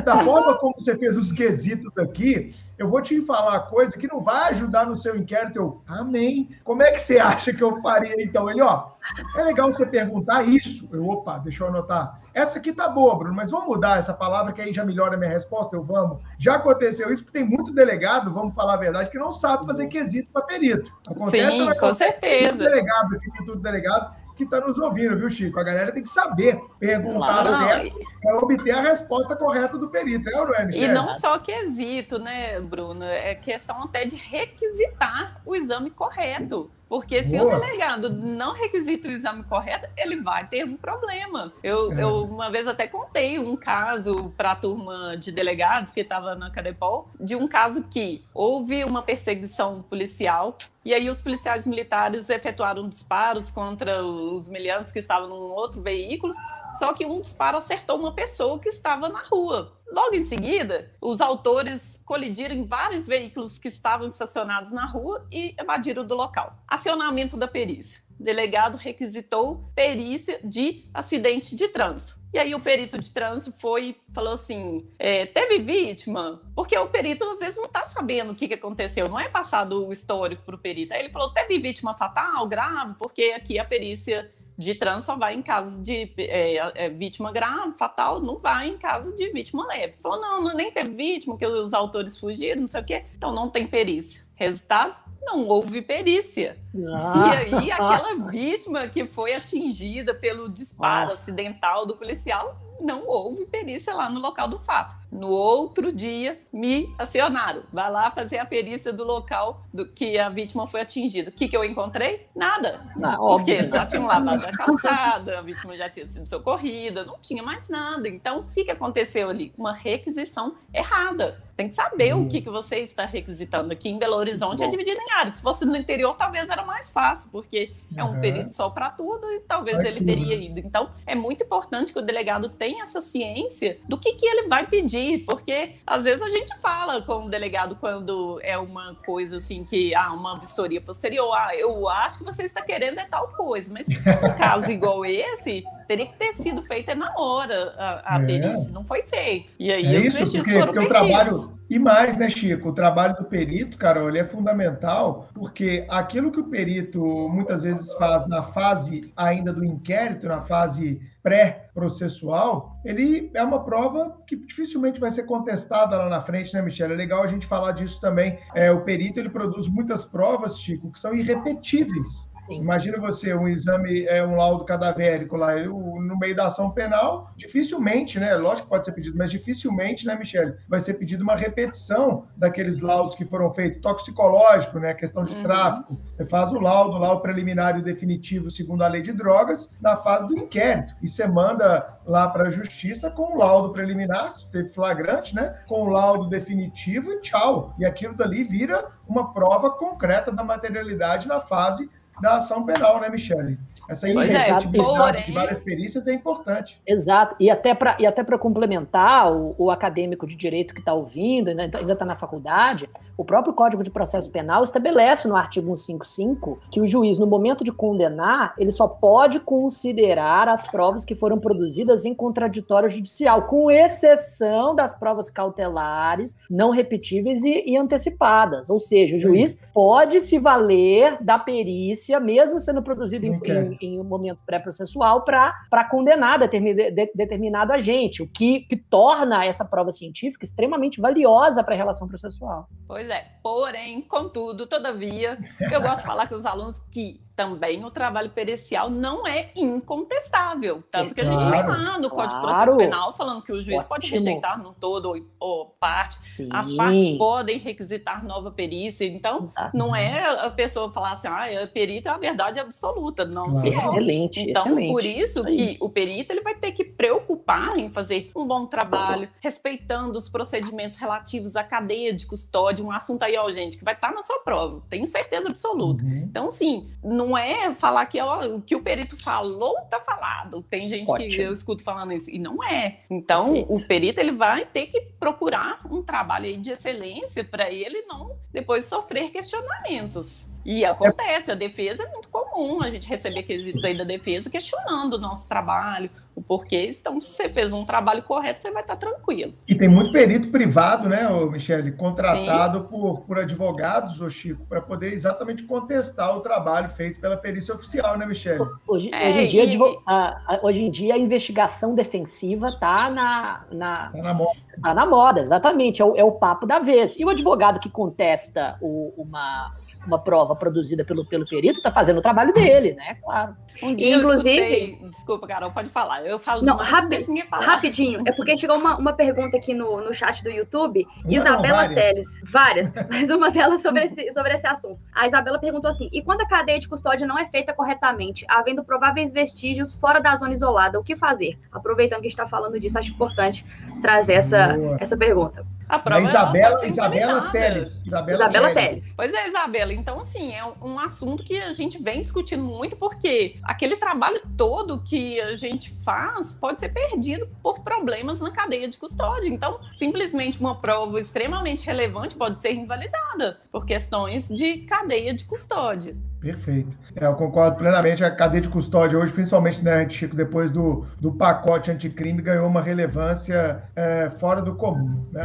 Da 0.04 0.20
forma 0.26 0.58
como 0.58 0.74
você 0.78 0.98
fez 0.98 1.16
os 1.16 1.32
quesitos 1.32 1.98
aqui, 1.98 2.54
eu 2.78 2.90
vou 2.90 3.02
te 3.02 3.22
falar 3.22 3.62
coisa 3.62 3.98
que 3.98 4.12
não 4.12 4.20
vai 4.20 4.52
ajudar 4.52 4.86
no 4.86 4.96
seu 4.98 5.16
inquérito. 5.16 5.56
Eu, 5.56 5.82
amém. 5.88 6.50
Como 6.66 6.84
é 6.84 6.92
que 6.92 7.00
você 7.00 7.18
acha 7.18 7.54
que 7.54 7.64
eu 7.64 7.82
faria 7.82 8.22
então? 8.22 8.50
Ele, 8.50 8.62
ó, 8.62 8.90
é 9.38 9.42
legal 9.42 9.72
você 9.72 9.86
perguntar 9.86 10.44
isso. 10.44 10.90
Eu, 10.92 11.08
opa, 11.08 11.38
deixa 11.38 11.64
eu 11.64 11.70
anotar. 11.70 12.22
Essa 12.34 12.58
aqui 12.58 12.74
tá 12.74 12.88
boa, 12.88 13.16
Bruno, 13.16 13.36
mas 13.36 13.52
vamos 13.52 13.68
mudar 13.68 14.00
essa 14.00 14.14
palavra 14.14 14.54
que 14.54 14.62
aí 14.62 14.74
já 14.74 14.84
melhora 14.84 15.16
a 15.16 15.18
minha 15.18 15.30
resposta. 15.30 15.76
Eu 15.76 15.84
vamos. 15.84 16.20
Já 16.38 16.56
aconteceu 16.56 17.12
isso, 17.12 17.24
porque 17.24 17.40
tem 17.40 17.48
muito 17.48 17.72
delegado, 17.72 18.34
vamos 18.34 18.56
falar 18.56 18.74
a 18.74 18.78
verdade, 18.78 19.10
que 19.10 19.18
não 19.18 19.32
sabe 19.32 19.66
fazer 19.66 19.88
quesito 19.88 20.32
para 20.32 20.42
perito. 20.42 20.92
Acontece, 21.08 21.58
Sim, 21.58 21.80
com 21.80 21.94
certeza. 21.94 22.58
Delegado, 22.58 23.16
aqui, 23.16 23.46
tudo 23.46 23.58
delegado 23.58 24.24
que 24.36 24.44
está 24.44 24.60
nos 24.60 24.78
ouvindo, 24.80 25.16
viu, 25.16 25.30
Chico? 25.30 25.60
A 25.60 25.64
galera 25.64 25.92
tem 25.92 26.04
que 26.04 26.10
saber 26.10 26.60
perguntar 26.80 27.44
não, 27.44 27.68
certo 27.68 28.00
para 28.22 28.38
obter 28.38 28.72
a 28.72 28.82
resposta 28.82 29.36
correta 29.36 29.78
do 29.78 29.90
perito, 29.90 30.30
é, 30.30 30.42
ou 30.42 30.56
é, 30.56 30.70
E 30.72 30.88
não 30.88 31.14
só 31.14 31.38
quesito, 31.40 32.18
né, 32.18 32.60
Bruno? 32.60 33.04
É 33.04 33.36
questão 33.36 33.84
até 33.84 34.06
de 34.06 34.16
requisitar 34.16 35.42
o 35.46 35.56
exame 35.56 35.92
correto. 35.92 36.72
Porque 36.88 37.24
se 37.24 37.38
Boa. 37.38 37.56
o 37.56 37.60
delegado 37.60 38.10
não 38.10 38.54
requisita 38.54 39.08
o 39.08 39.12
exame 39.12 39.44
correto, 39.44 39.90
ele 39.98 40.22
vai 40.22 40.48
ter 40.48 40.66
um 40.66 40.78
problema. 40.78 41.52
Eu, 41.64 41.92
é. 41.92 42.04
eu 42.04 42.24
uma 42.26 42.52
vez 42.52 42.68
até 42.68 42.88
contei 42.88 43.40
um 43.40 43.56
caso 43.56 44.32
para 44.38 44.52
a 44.52 44.56
turma 44.56 45.18
de 45.18 45.32
delegados 45.32 45.92
que 45.92 46.02
estava 46.02 46.36
na 46.36 46.52
Cadepol, 46.52 47.10
de 47.20 47.36
um 47.36 47.48
caso 47.48 47.84
que 47.84 48.24
houve 48.34 48.84
uma 48.84 49.02
perseguição 49.02 49.82
policial 49.82 50.58
e 50.86 50.94
aí 50.94 51.10
os 51.10 51.22
policiais 51.22 51.66
militares 51.66 52.30
efetuaram 52.30 52.90
disparos 52.90 53.50
contra 53.50 54.04
os 54.04 54.50
miliantes 54.50 54.92
que 54.92 55.00
estavam 55.00 55.30
num 55.30 55.36
outro 55.36 55.82
veículo, 55.82 56.34
só 56.74 56.94
que 56.94 57.06
um 57.06 57.22
disparo 57.22 57.58
acertou 57.58 58.00
uma 58.00 58.14
pessoa 58.14 58.60
que 58.60 58.70
estava 58.70 59.08
na 59.10 59.22
rua. 59.24 59.80
Logo 59.92 60.16
em 60.16 60.24
seguida, 60.24 60.92
os 61.00 61.22
autores 61.22 62.02
colidiram 62.04 62.56
em 62.56 62.66
vários 62.66 63.06
veículos 63.06 63.60
que 63.60 63.68
estavam 63.68 64.08
estacionados 64.08 64.72
na 64.72 64.88
rua 64.88 65.28
e 65.32 65.54
evadiram 65.58 66.04
do 66.04 66.16
local. 66.16 66.52
Acionamento 66.68 67.38
da 67.38 67.48
perícia. 67.48 68.02
O 68.20 68.24
delegado 68.24 68.76
requisitou 68.76 69.70
perícia 69.76 70.40
de 70.44 70.90
acidente 70.94 71.56
de 71.56 71.68
trânsito. 71.68 72.24
E 72.34 72.40
aí 72.40 72.56
o 72.56 72.60
perito 72.60 72.98
de 72.98 73.12
trânsito 73.12 73.56
foi 73.60 73.96
falou 74.12 74.34
assim: 74.34 74.90
é, 74.98 75.28
teve 75.28 75.60
vítima? 75.60 76.42
Porque 76.56 76.76
o 76.76 76.88
perito 76.88 77.24
às 77.26 77.40
vezes 77.40 77.60
não 77.60 77.66
está 77.66 77.86
sabendo 77.86 78.32
o 78.32 78.36
que, 78.36 78.48
que 78.48 78.56
aconteceu, 78.56 79.08
não 79.08 79.20
é 79.20 79.30
passado 79.30 79.86
o 79.86 79.92
histórico 79.92 80.42
para 80.44 80.56
o 80.56 80.58
perito. 80.58 80.96
Aí 80.96 81.02
ele 81.02 81.12
falou: 81.12 81.32
teve 81.32 81.60
vítima 81.60 81.94
fatal, 81.94 82.48
grave, 82.48 82.96
porque 82.98 83.36
aqui 83.38 83.60
a 83.60 83.66
perícia 83.66 84.34
de 84.58 84.76
trânsito 84.76 85.06
só 85.06 85.16
vai 85.16 85.36
em 85.36 85.42
caso 85.42 85.82
de 85.82 86.14
é, 86.18 86.86
é, 86.86 86.90
vítima 86.90 87.32
grave, 87.32 87.78
fatal, 87.78 88.20
não 88.20 88.38
vai 88.38 88.70
em 88.70 88.78
caso 88.78 89.16
de 89.16 89.32
vítima 89.32 89.66
leve. 89.68 89.96
Falou, 90.02 90.22
não, 90.22 90.54
nem 90.54 90.72
teve 90.72 90.92
vítima, 90.92 91.38
que 91.38 91.46
os 91.46 91.74
autores 91.74 92.18
fugiram, 92.18 92.62
não 92.62 92.68
sei 92.68 92.82
o 92.82 92.86
quê, 92.86 93.06
então 93.16 93.34
não 93.34 93.50
tem 93.50 93.66
perícia. 93.66 94.24
Resultado? 94.36 94.98
Não 95.22 95.48
houve 95.48 95.82
perícia. 95.82 96.58
Ah. 96.76 97.14
E 97.50 97.56
aí, 97.56 97.72
aquela 97.72 98.30
vítima 98.30 98.88
que 98.88 99.06
foi 99.06 99.34
atingida 99.34 100.14
pelo 100.14 100.50
disparo 100.50 101.12
ah. 101.12 101.14
acidental 101.14 101.86
do 101.86 101.96
policial, 101.96 102.58
não 102.80 103.08
houve 103.08 103.46
perícia 103.46 103.94
lá 103.94 104.10
no 104.10 104.20
local 104.20 104.48
do 104.48 104.60
fato. 104.60 104.96
No 105.14 105.30
outro 105.30 105.94
dia, 105.94 106.40
me 106.52 106.92
acionaram. 106.98 107.64
Vai 107.72 107.92
lá 107.92 108.10
fazer 108.10 108.40
a 108.40 108.46
perícia 108.46 108.92
do 108.92 109.04
local 109.04 109.64
do 109.72 109.86
que 109.86 110.18
a 110.18 110.28
vítima 110.28 110.66
foi 110.66 110.82
atingida. 110.82 111.30
O 111.30 111.34
que, 111.34 111.48
que 111.48 111.56
eu 111.56 111.64
encontrei? 111.64 112.28
Nada. 112.36 112.82
Não, 112.96 113.18
porque 113.18 113.68
já 113.68 113.86
tinham 113.86 114.08
lavado 114.08 114.44
a 114.44 114.52
calçada, 114.52 115.38
a 115.38 115.42
vítima 115.42 115.78
já 115.78 115.88
tinha 115.88 116.08
sido 116.10 116.28
socorrida, 116.28 117.06
não 117.06 117.18
tinha 117.22 117.44
mais 117.44 117.70
nada. 117.70 118.08
Então, 118.08 118.40
o 118.40 118.52
que, 118.52 118.64
que 118.64 118.72
aconteceu 118.72 119.30
ali? 119.30 119.54
Uma 119.56 119.72
requisição 119.72 120.56
errada. 120.74 121.42
Tem 121.56 121.68
que 121.68 121.76
saber 121.76 122.16
hum. 122.16 122.26
o 122.26 122.30
que, 122.30 122.42
que 122.42 122.50
você 122.50 122.80
está 122.80 123.06
requisitando. 123.06 123.72
Aqui 123.72 123.88
em 123.88 124.00
Belo 124.00 124.16
Horizonte 124.16 124.64
é 124.64 124.68
dividido 124.68 125.00
em 125.00 125.12
áreas. 125.12 125.36
Se 125.36 125.42
fosse 125.44 125.64
no 125.66 125.76
interior, 125.76 126.16
talvez 126.16 126.50
era 126.50 126.66
mais 126.66 126.92
fácil, 126.92 127.30
porque 127.32 127.72
uhum. 127.92 128.00
é 128.00 128.04
um 128.04 128.20
período 128.20 128.50
só 128.50 128.70
para 128.70 128.90
tudo 128.90 129.32
e 129.32 129.42
talvez 129.42 129.78
Acho 129.78 129.88
ele 129.90 130.04
teria 130.04 130.36
ido. 130.36 130.60
Então, 130.60 130.90
é 131.06 131.14
muito 131.14 131.44
importante 131.44 131.94
que 131.94 132.00
o 132.00 132.02
delegado 132.02 132.50
tenha 132.50 132.82
essa 132.82 133.02
ciência 133.02 133.78
do 133.88 134.00
que, 134.00 134.14
que 134.14 134.26
ele 134.26 134.48
vai 134.48 134.66
pedir 134.66 135.03
porque 135.26 135.76
às 135.86 136.04
vezes 136.04 136.22
a 136.22 136.30
gente 136.30 136.56
fala 136.60 137.02
com 137.02 137.26
o 137.26 137.30
delegado 137.30 137.76
quando 137.76 138.40
é 138.42 138.58
uma 138.58 138.96
coisa 139.06 139.38
assim 139.38 139.64
que, 139.64 139.94
ah, 139.96 140.14
uma 140.14 140.40
vistoria 140.40 140.82
posterior, 140.82 141.34
ah, 141.34 141.56
eu 141.56 141.88
acho 141.90 142.20
que 142.20 142.24
você 142.24 142.44
está 142.44 142.62
querendo 142.62 143.00
é 143.00 143.06
tal 143.06 143.30
coisa, 143.30 143.72
mas 143.74 143.88
um 143.90 144.38
caso 144.38 144.72
igual 144.72 145.06
esse, 145.06 145.64
teria 145.88 146.06
que 146.08 146.18
ter 146.18 146.34
sido 146.36 146.62
feito 146.62 146.94
na 146.96 147.14
hora 147.18 147.74
a, 147.78 148.16
a 148.16 148.22
é. 148.22 148.26
perícia, 148.26 148.72
não 148.72 148.86
foi 148.86 149.04
feito. 149.04 149.52
E 149.60 149.72
aí 149.72 149.96
é 149.96 150.00
os 150.00 150.06
isso, 150.06 150.32
porque, 150.32 150.52
foram 150.52 150.66
porque 150.66 150.80
o 150.80 150.88
trabalho 150.88 151.54
e 151.70 151.80
mais, 151.80 152.18
né, 152.18 152.30
Chico? 152.30 152.70
O 152.70 152.74
trabalho 152.74 153.16
do 153.16 153.24
perito, 153.24 153.78
Carol, 153.78 154.10
ele 154.10 154.20
é 154.20 154.24
fundamental, 154.24 155.28
porque 155.34 155.88
aquilo 155.90 156.32
que 156.32 156.40
o 156.40 156.44
perito 156.44 157.00
muitas 157.30 157.64
vezes 157.64 157.92
faz 157.94 158.28
na 158.28 158.44
fase 158.44 159.12
ainda 159.16 159.52
do 159.52 159.64
inquérito, 159.64 160.28
na 160.28 160.42
fase 160.42 161.00
pré-processual, 161.24 162.76
ele 162.84 163.32
é 163.34 163.42
uma 163.42 163.64
prova 163.64 164.14
que 164.28 164.36
dificilmente 164.36 165.00
vai 165.00 165.10
ser 165.10 165.24
contestada 165.24 165.98
lá 165.98 166.10
na 166.10 166.22
frente, 166.22 166.54
né, 166.54 166.62
Michelle? 166.62 166.94
É 166.94 166.98
legal 166.98 167.24
a 167.24 167.28
gente 167.28 167.48
falar 167.48 167.72
disso 167.72 168.00
também. 168.00 168.38
É, 168.54 168.70
o 168.72 168.82
perito 168.82 169.20
ele 169.20 169.30
produz 169.30 169.68
muitas 169.68 170.04
provas, 170.06 170.60
Chico, 170.60 170.92
que 170.92 171.00
são 171.00 171.16
irrepetíveis. 171.16 172.28
Sim. 172.44 172.60
Imagina 172.60 173.00
você 173.00 173.34
um 173.34 173.48
exame, 173.48 174.06
é 174.06 174.22
um 174.26 174.36
laudo 174.36 174.66
cadavérico 174.66 175.38
lá 175.38 175.56
no 175.56 176.20
meio 176.20 176.36
da 176.36 176.48
ação 176.48 176.72
penal, 176.72 177.32
dificilmente, 177.38 178.20
né? 178.20 178.36
Lógico 178.36 178.64
que 178.64 178.70
pode 178.70 178.84
ser 178.84 178.92
pedido, 178.92 179.18
mas 179.18 179.32
dificilmente, 179.32 180.06
né, 180.06 180.14
Michelle, 180.16 180.56
vai 180.68 180.82
ser 180.82 180.96
pedido 180.96 181.24
uma 181.24 181.38
repetição 181.38 182.28
daqueles 182.38 182.82
laudos 182.82 183.16
que 183.16 183.24
foram 183.24 183.54
feitos, 183.54 183.82
toxicológico, 183.82 184.78
né? 184.78 184.94
Questão 184.94 185.24
de 185.24 185.34
uhum. 185.34 185.44
tráfico. 185.44 185.98
Você 186.12 186.26
faz 186.26 186.52
o 186.52 186.60
laudo, 186.60 186.98
lá 186.98 187.14
o 187.14 187.22
preliminar 187.22 187.78
e 187.78 187.80
o 187.80 187.84
definitivo, 187.84 188.52
segundo 188.52 188.84
a 188.84 188.90
lei 188.90 189.02
de 189.02 189.14
drogas, 189.14 189.70
na 189.80 189.96
fase 189.96 190.28
do 190.28 190.38
inquérito. 190.38 190.94
E 191.02 191.08
você 191.08 191.26
manda 191.26 191.98
lá 192.06 192.28
para 192.28 192.48
a 192.48 192.52
justiça 192.52 193.10
com 193.10 193.36
o 193.36 193.38
laudo 193.38 193.72
preliminar, 193.72 194.30
se 194.32 194.52
teve 194.52 194.68
flagrante, 194.68 195.34
né? 195.34 195.56
Com 195.66 195.84
o 195.84 195.90
laudo 195.90 196.28
definitivo 196.28 197.10
e 197.14 197.22
tchau. 197.22 197.74
E 197.80 197.86
aquilo 197.86 198.14
dali 198.14 198.44
vira 198.44 198.92
uma 199.08 199.34
prova 199.34 199.72
concreta 199.72 200.30
da 200.30 200.44
materialidade 200.44 201.26
na 201.26 201.40
fase 201.40 201.90
da 202.24 202.38
ação 202.38 202.66
penal, 202.66 203.00
né, 203.00 203.10
Michele? 203.10 203.60
Essa 203.90 204.08
Pois 204.14 204.34
é, 204.34 204.58
de 204.58 205.32
várias 205.34 205.60
perícias 205.60 206.08
é 206.08 206.14
importante. 206.14 206.80
Exato. 206.88 207.36
E 207.38 207.52
até 207.52 207.76
para 207.76 207.98
e 208.00 208.06
até 208.06 208.24
para 208.24 208.38
complementar 208.38 209.32
o, 209.32 209.54
o 209.58 209.70
acadêmico 209.70 210.26
de 210.26 210.36
direito 210.36 210.74
que 210.74 210.80
está 210.80 210.94
ouvindo, 210.94 211.50
ainda 211.50 211.66
está 211.66 212.06
na 212.06 212.16
faculdade, 212.16 212.90
o 213.18 213.24
próprio 213.26 213.54
Código 213.54 213.84
de 213.84 213.92
Processo 213.92 214.32
Penal 214.32 214.64
estabelece 214.64 215.28
no 215.28 215.36
artigo 215.36 215.76
155 215.76 216.60
que 216.72 216.82
o 216.82 216.88
juiz, 216.88 217.18
no 217.20 217.28
momento 217.28 217.64
de 217.64 217.72
condenar, 217.72 218.54
ele 218.58 218.72
só 218.72 218.88
pode 218.88 219.40
considerar 219.40 220.48
as 220.48 220.68
provas 220.70 221.06
que 221.06 221.16
foram 221.16 221.40
produzidas 221.40 222.06
em 222.06 222.14
contraditório 222.14 222.90
judicial, 222.90 223.44
com 223.44 223.70
exceção 223.70 224.74
das 224.76 224.94
provas 224.98 225.30
cautelares, 225.30 226.38
não 226.50 226.70
repetíveis 226.70 227.44
e, 227.44 227.64
e 227.66 227.78
antecipadas. 227.78 228.70
Ou 228.70 228.80
seja, 228.80 229.16
o 229.16 229.20
juiz 229.20 229.62
pode 229.74 230.20
se 230.22 230.40
valer 230.40 231.18
da 231.22 231.38
perícia, 231.40 232.20
mesmo 232.20 232.60
sendo 232.60 232.82
produzido 232.82 233.26
em, 233.26 233.32
em- 233.54 233.78
em 233.82 234.00
um 234.00 234.04
momento 234.04 234.40
pré-processual, 234.46 235.24
para 235.24 235.84
condenar 235.90 236.40
determi- 236.40 236.74
de- 236.74 237.12
determinado 237.16 237.72
agente, 237.74 238.22
o 238.22 238.28
que, 238.28 238.62
que 238.62 238.76
torna 238.78 239.46
essa 239.46 239.66
prova 239.66 239.92
científica 239.92 240.44
extremamente 240.46 241.00
valiosa 241.02 241.64
para 241.64 241.74
a 241.74 241.78
relação 241.78 242.08
processual. 242.08 242.68
Pois 242.88 243.03
é. 243.12 243.32
Porém, 243.42 244.02
contudo, 244.02 244.66
todavia, 244.66 245.38
eu 245.60 245.82
gosto 245.82 246.00
de 246.00 246.06
falar 246.06 246.28
com 246.28 246.36
os 246.36 246.46
alunos 246.46 246.80
que 246.92 247.23
também 247.36 247.84
o 247.84 247.90
trabalho 247.92 248.30
pericial 248.30 248.90
não 248.90 249.26
é 249.26 249.52
incontestável. 249.56 250.84
Tanto 250.92 251.14
que 251.16 251.22
a 251.22 251.26
gente 251.26 251.44
Claro. 251.46 251.52
tem 251.74 251.84
lá 251.86 251.98
no 252.00 252.10
Código 252.10 252.36
de 252.36 252.42
Claro. 252.42 252.48
Processo 252.48 252.78
Penal 252.78 253.16
falando 253.18 253.42
que 253.42 253.52
o 253.52 253.62
juiz 253.62 253.84
pode 253.84 254.06
Ótimo. 254.08 254.20
rejeitar 254.24 254.62
no 254.62 254.74
todo 254.74 255.06
ou, 255.10 255.18
ou 255.40 255.66
parte. 255.80 256.18
Sim. 256.36 256.50
As 256.52 256.72
partes 256.72 257.18
podem 257.18 257.58
requisitar 257.58 258.24
nova 258.26 258.52
perícia. 258.52 259.06
Então, 259.06 259.42
Exato. 259.42 259.76
não 259.76 259.96
é 259.96 260.24
a 260.46 260.50
pessoa 260.50 260.92
falar 260.92 261.14
assim, 261.14 261.28
ah, 261.28 261.64
a 261.64 261.68
perito 261.68 262.08
é 262.08 262.12
a 262.12 262.18
verdade 262.18 262.60
absoluta. 262.60 263.26
Não, 263.26 263.52
Claro. 263.52 263.68
Excelente, 263.68 264.50
Então, 264.50 264.64
excelente. 264.66 264.92
por 264.92 265.04
isso 265.06 265.44
que 265.46 265.78
o 265.80 265.90
perito 265.90 266.32
ele 266.34 266.42
vai 266.42 266.56
ter 266.56 266.72
que 266.72 266.84
preocupar 266.84 267.78
em 267.78 267.92
fazer 267.92 268.32
um 268.36 268.46
bom 268.48 268.66
trabalho, 268.66 269.30
respeitando 269.42 270.18
os 270.18 270.30
procedimentos 270.30 270.98
relativos 270.98 271.56
à 271.56 271.64
cadeia 271.64 272.14
de 272.14 272.26
custódia, 272.26 272.84
um 272.84 272.92
assunto 272.92 273.24
aí, 273.24 273.38
ó, 273.38 273.52
gente, 273.52 273.78
que 273.78 273.84
vai 273.84 273.94
estar 273.94 274.12
na 274.14 274.22
sua 274.22 274.40
prova, 274.40 274.82
tenho 274.90 275.06
certeza 275.08 275.50
absoluta. 275.50 276.04
Uhum. 276.04 276.26
Então, 276.30 276.50
sim, 276.52 276.90
não 277.04 277.23
é 277.38 277.72
falar 277.72 278.06
que 278.06 278.20
ó, 278.20 278.46
o 278.56 278.62
que 278.62 278.76
o 278.76 278.82
perito 278.82 279.22
falou 279.22 279.76
tá 279.90 280.00
falado. 280.00 280.62
Tem 280.64 280.88
gente 280.88 281.06
que 281.06 281.12
Ótimo. 281.12 281.44
eu 281.44 281.54
escuto 281.54 281.84
falando 281.84 282.14
isso, 282.14 282.30
e 282.30 282.38
não 282.38 282.64
é. 282.64 283.00
Então, 283.10 283.54
Perfeito. 283.54 283.74
o 283.74 283.88
perito 283.88 284.20
ele 284.20 284.32
vai 284.32 284.66
ter 284.66 284.88
que 284.88 285.02
procurar 285.20 285.82
um 285.90 286.02
trabalho 286.04 286.46
aí 286.46 286.58
de 286.58 286.72
excelência 286.72 287.44
para 287.44 287.72
ele 287.72 288.02
não 288.02 288.36
depois 288.52 288.86
sofrer 288.86 289.32
questionamentos. 289.32 290.53
E 290.66 290.86
acontece, 290.86 291.52
a 291.52 291.56
defesa 291.56 292.04
é 292.04 292.08
muito 292.08 292.30
comum 292.30 292.82
a 292.82 292.90
gente 292.90 293.08
receber 293.08 293.40
aqueles 293.40 293.84
aí 293.84 293.98
da 293.98 294.04
defesa 294.04 294.50
questionando 294.50 295.14
o 295.14 295.18
nosso 295.18 295.48
trabalho, 295.48 296.10
o 296.36 296.42
porquê. 296.42 296.90
Então, 296.90 297.20
se 297.20 297.34
você 297.34 297.50
fez 297.50 297.74
um 297.74 297.84
trabalho 297.84 298.24
correto, 298.24 298.62
você 298.62 298.72
vai 298.72 298.82
estar 298.82 298.96
tranquilo. 298.96 299.54
E 299.68 299.76
tem 299.76 299.90
muito 299.90 300.12
perito 300.14 300.50
privado, 300.50 301.10
né, 301.10 301.28
Michele, 301.52 301.92
contratado 301.92 302.86
por, 302.86 303.22
por 303.22 303.38
advogados, 303.40 304.22
ô 304.22 304.30
Chico, 304.30 304.66
para 304.66 304.82
poder 304.82 305.12
exatamente 305.14 305.64
contestar 305.64 306.36
o 306.38 306.40
trabalho 306.40 306.90
feito 306.90 307.20
pela 307.20 307.36
perícia 307.38 307.76
oficial, 307.76 308.18
né, 308.18 308.26
Michele? 308.26 308.64
Hoje, 308.88 309.12
É, 309.14 309.30
hoje 309.30 309.40
em 309.42 309.48
dia, 309.48 309.66
e- 309.66 310.00
a, 310.08 310.56
a- 310.56 310.60
hoje 310.64 310.84
em 310.86 310.90
dia, 310.90 311.14
a 311.16 311.18
investigação 311.18 311.94
defensiva 311.94 312.68
está 312.68 313.10
na, 313.10 313.66
na, 313.70 314.10
Tá 314.12 314.18
na 314.24 314.34
moda. 314.34 314.60
tá 314.82 314.94
na 314.94 315.06
moda, 315.06 315.42
exatamente. 315.42 316.02
É 316.02 316.06
o, 316.06 316.16
é 316.16 316.24
o 316.24 316.32
papo 316.32 316.66
da 316.66 316.80
vez. 316.80 317.20
E 317.20 317.26
o 317.26 317.30
advogado 317.30 317.80
que 317.80 317.90
contesta 317.90 318.78
o- 318.82 319.14
uma, 319.18 319.76
uma 320.06 320.20
prova 320.20 320.56
produzida 320.56 321.04
pelo, 321.04 321.26
pelo 321.26 321.46
perito 321.46 321.78
está 321.78 321.92
fazendo 321.92 322.18
o 322.18 322.22
trabalho 322.22 322.54
dele, 322.54 322.94
né? 322.94 323.16
Claro. 323.24 323.56
Um 323.82 323.96
dia 323.96 324.16
Inclusive- 324.16 324.50
eu 324.50 324.64
escutei... 324.64 325.10
Desculpa, 325.10 325.48
Carol, 325.48 325.72
pode 325.72 325.90
falar. 325.90 326.26
Eu 326.26 326.38
falo 326.38 326.64
Não, 326.64 326.78
rapi-. 326.78 327.18
Rapidinho, 327.52 328.22
é 328.26 328.32
porque 328.32 328.58
chegou 328.58 328.78
uma, 328.78 328.98
uma 328.98 329.14
pergunta 329.14 329.58
aqui 329.58 329.74
no, 329.74 330.02
no 330.02 330.14
chat 330.14 330.44
do 330.44 330.50
YouTube. 330.50 331.08
Não, 331.24 331.32
Isabela 331.32 331.88
várias. 331.88 331.96
Teles, 331.96 332.42
várias, 332.44 332.94
mas 333.10 333.30
uma 333.30 333.52
delas 333.52 333.82
sobre 333.82 334.06
esse, 334.06 334.32
sobre 334.34 334.54
esse 334.54 334.68
assunto. 334.68 335.04
A 335.14 335.28
Isabela 335.28 335.60
perguntou 335.60 335.90
assim: 335.90 336.10
e 336.12 336.22
quando 336.22 336.42
a 336.42 336.48
cadeia 336.48 336.80
de 336.80 336.88
custódia 336.88 337.28
não 337.28 337.38
é 337.38 337.46
feita 337.46 337.74
corretamente, 337.74 338.46
havendo 338.50 338.84
prováveis 338.84 339.32
vestígios 339.32 339.94
fora 339.94 340.20
da 340.20 340.36
zona 340.36 340.54
isolada, 340.54 341.00
o 341.00 341.04
que 341.04 341.16
fazer? 341.16 341.58
Aproveitando 341.72 342.22
que 342.22 342.28
a 342.28 342.30
gente 342.30 342.40
está 342.40 342.48
falando 342.48 342.80
disso, 342.80 342.98
acho 342.98 343.12
importante 343.12 343.66
trazer 344.02 344.34
essa, 344.34 344.74
Boa. 344.74 344.98
essa 345.00 345.18
pergunta. 345.18 345.66
A 345.88 345.98
Da 345.98 346.04
prova 346.04 346.22
ela 346.22 346.30
Isabela, 346.30 346.70
pode 346.70 346.80
ser 346.80 346.88
Isabela 346.88 347.24
invalidada. 347.24 347.52
Teles. 347.52 348.06
Isabela, 348.06 348.36
Isabela 348.36 348.74
Teles. 348.74 348.90
Teles. 348.90 349.14
Pois 349.16 349.34
é, 349.34 349.48
Isabela. 349.48 349.94
Então, 349.94 350.20
assim, 350.20 350.54
é 350.54 350.66
um 350.82 351.00
assunto 351.00 351.44
que 351.44 351.60
a 351.60 351.74
gente 351.74 352.02
vem 352.02 352.22
discutindo 352.22 352.64
muito, 352.64 352.96
porque 352.96 353.58
aquele 353.64 353.96
trabalho 353.98 354.42
todo 354.58 355.04
que 355.04 355.40
a 355.42 355.56
gente 355.56 355.92
faz 356.04 356.56
pode 356.56 356.80
ser 356.80 356.90
perdido 356.90 357.48
por 357.62 357.82
problemas 357.82 358.40
na 358.40 358.52
cadeia 358.52 358.88
de 358.88 358.98
custódia. 358.98 359.48
Então, 359.48 359.80
simplesmente 359.92 360.60
uma 360.60 360.76
prova 360.76 361.20
extremamente 361.20 361.86
relevante 361.86 362.36
pode 362.36 362.60
ser 362.60 362.74
invalidada 362.74 363.60
por 363.72 363.86
questões 363.86 364.48
de 364.48 364.80
cadeia 364.80 365.34
de 365.34 365.46
custódia. 365.46 366.16
Perfeito. 366.44 366.98
É, 367.16 367.26
eu 367.26 367.34
concordo 367.36 367.78
plenamente. 367.78 368.22
A 368.22 368.30
cadeia 368.30 368.60
de 368.60 368.68
custódia 368.68 369.18
hoje, 369.18 369.32
principalmente, 369.32 369.82
né, 369.82 370.08
Chico, 370.10 370.36
depois 370.36 370.70
do, 370.70 371.06
do 371.20 371.32
pacote 371.32 371.90
anticrime, 371.90 372.42
ganhou 372.42 372.68
uma 372.68 372.82
relevância 372.82 373.82
é, 373.96 374.30
fora 374.38 374.62
do 374.62 374.76
comum. 374.76 375.26
Né? 375.32 375.44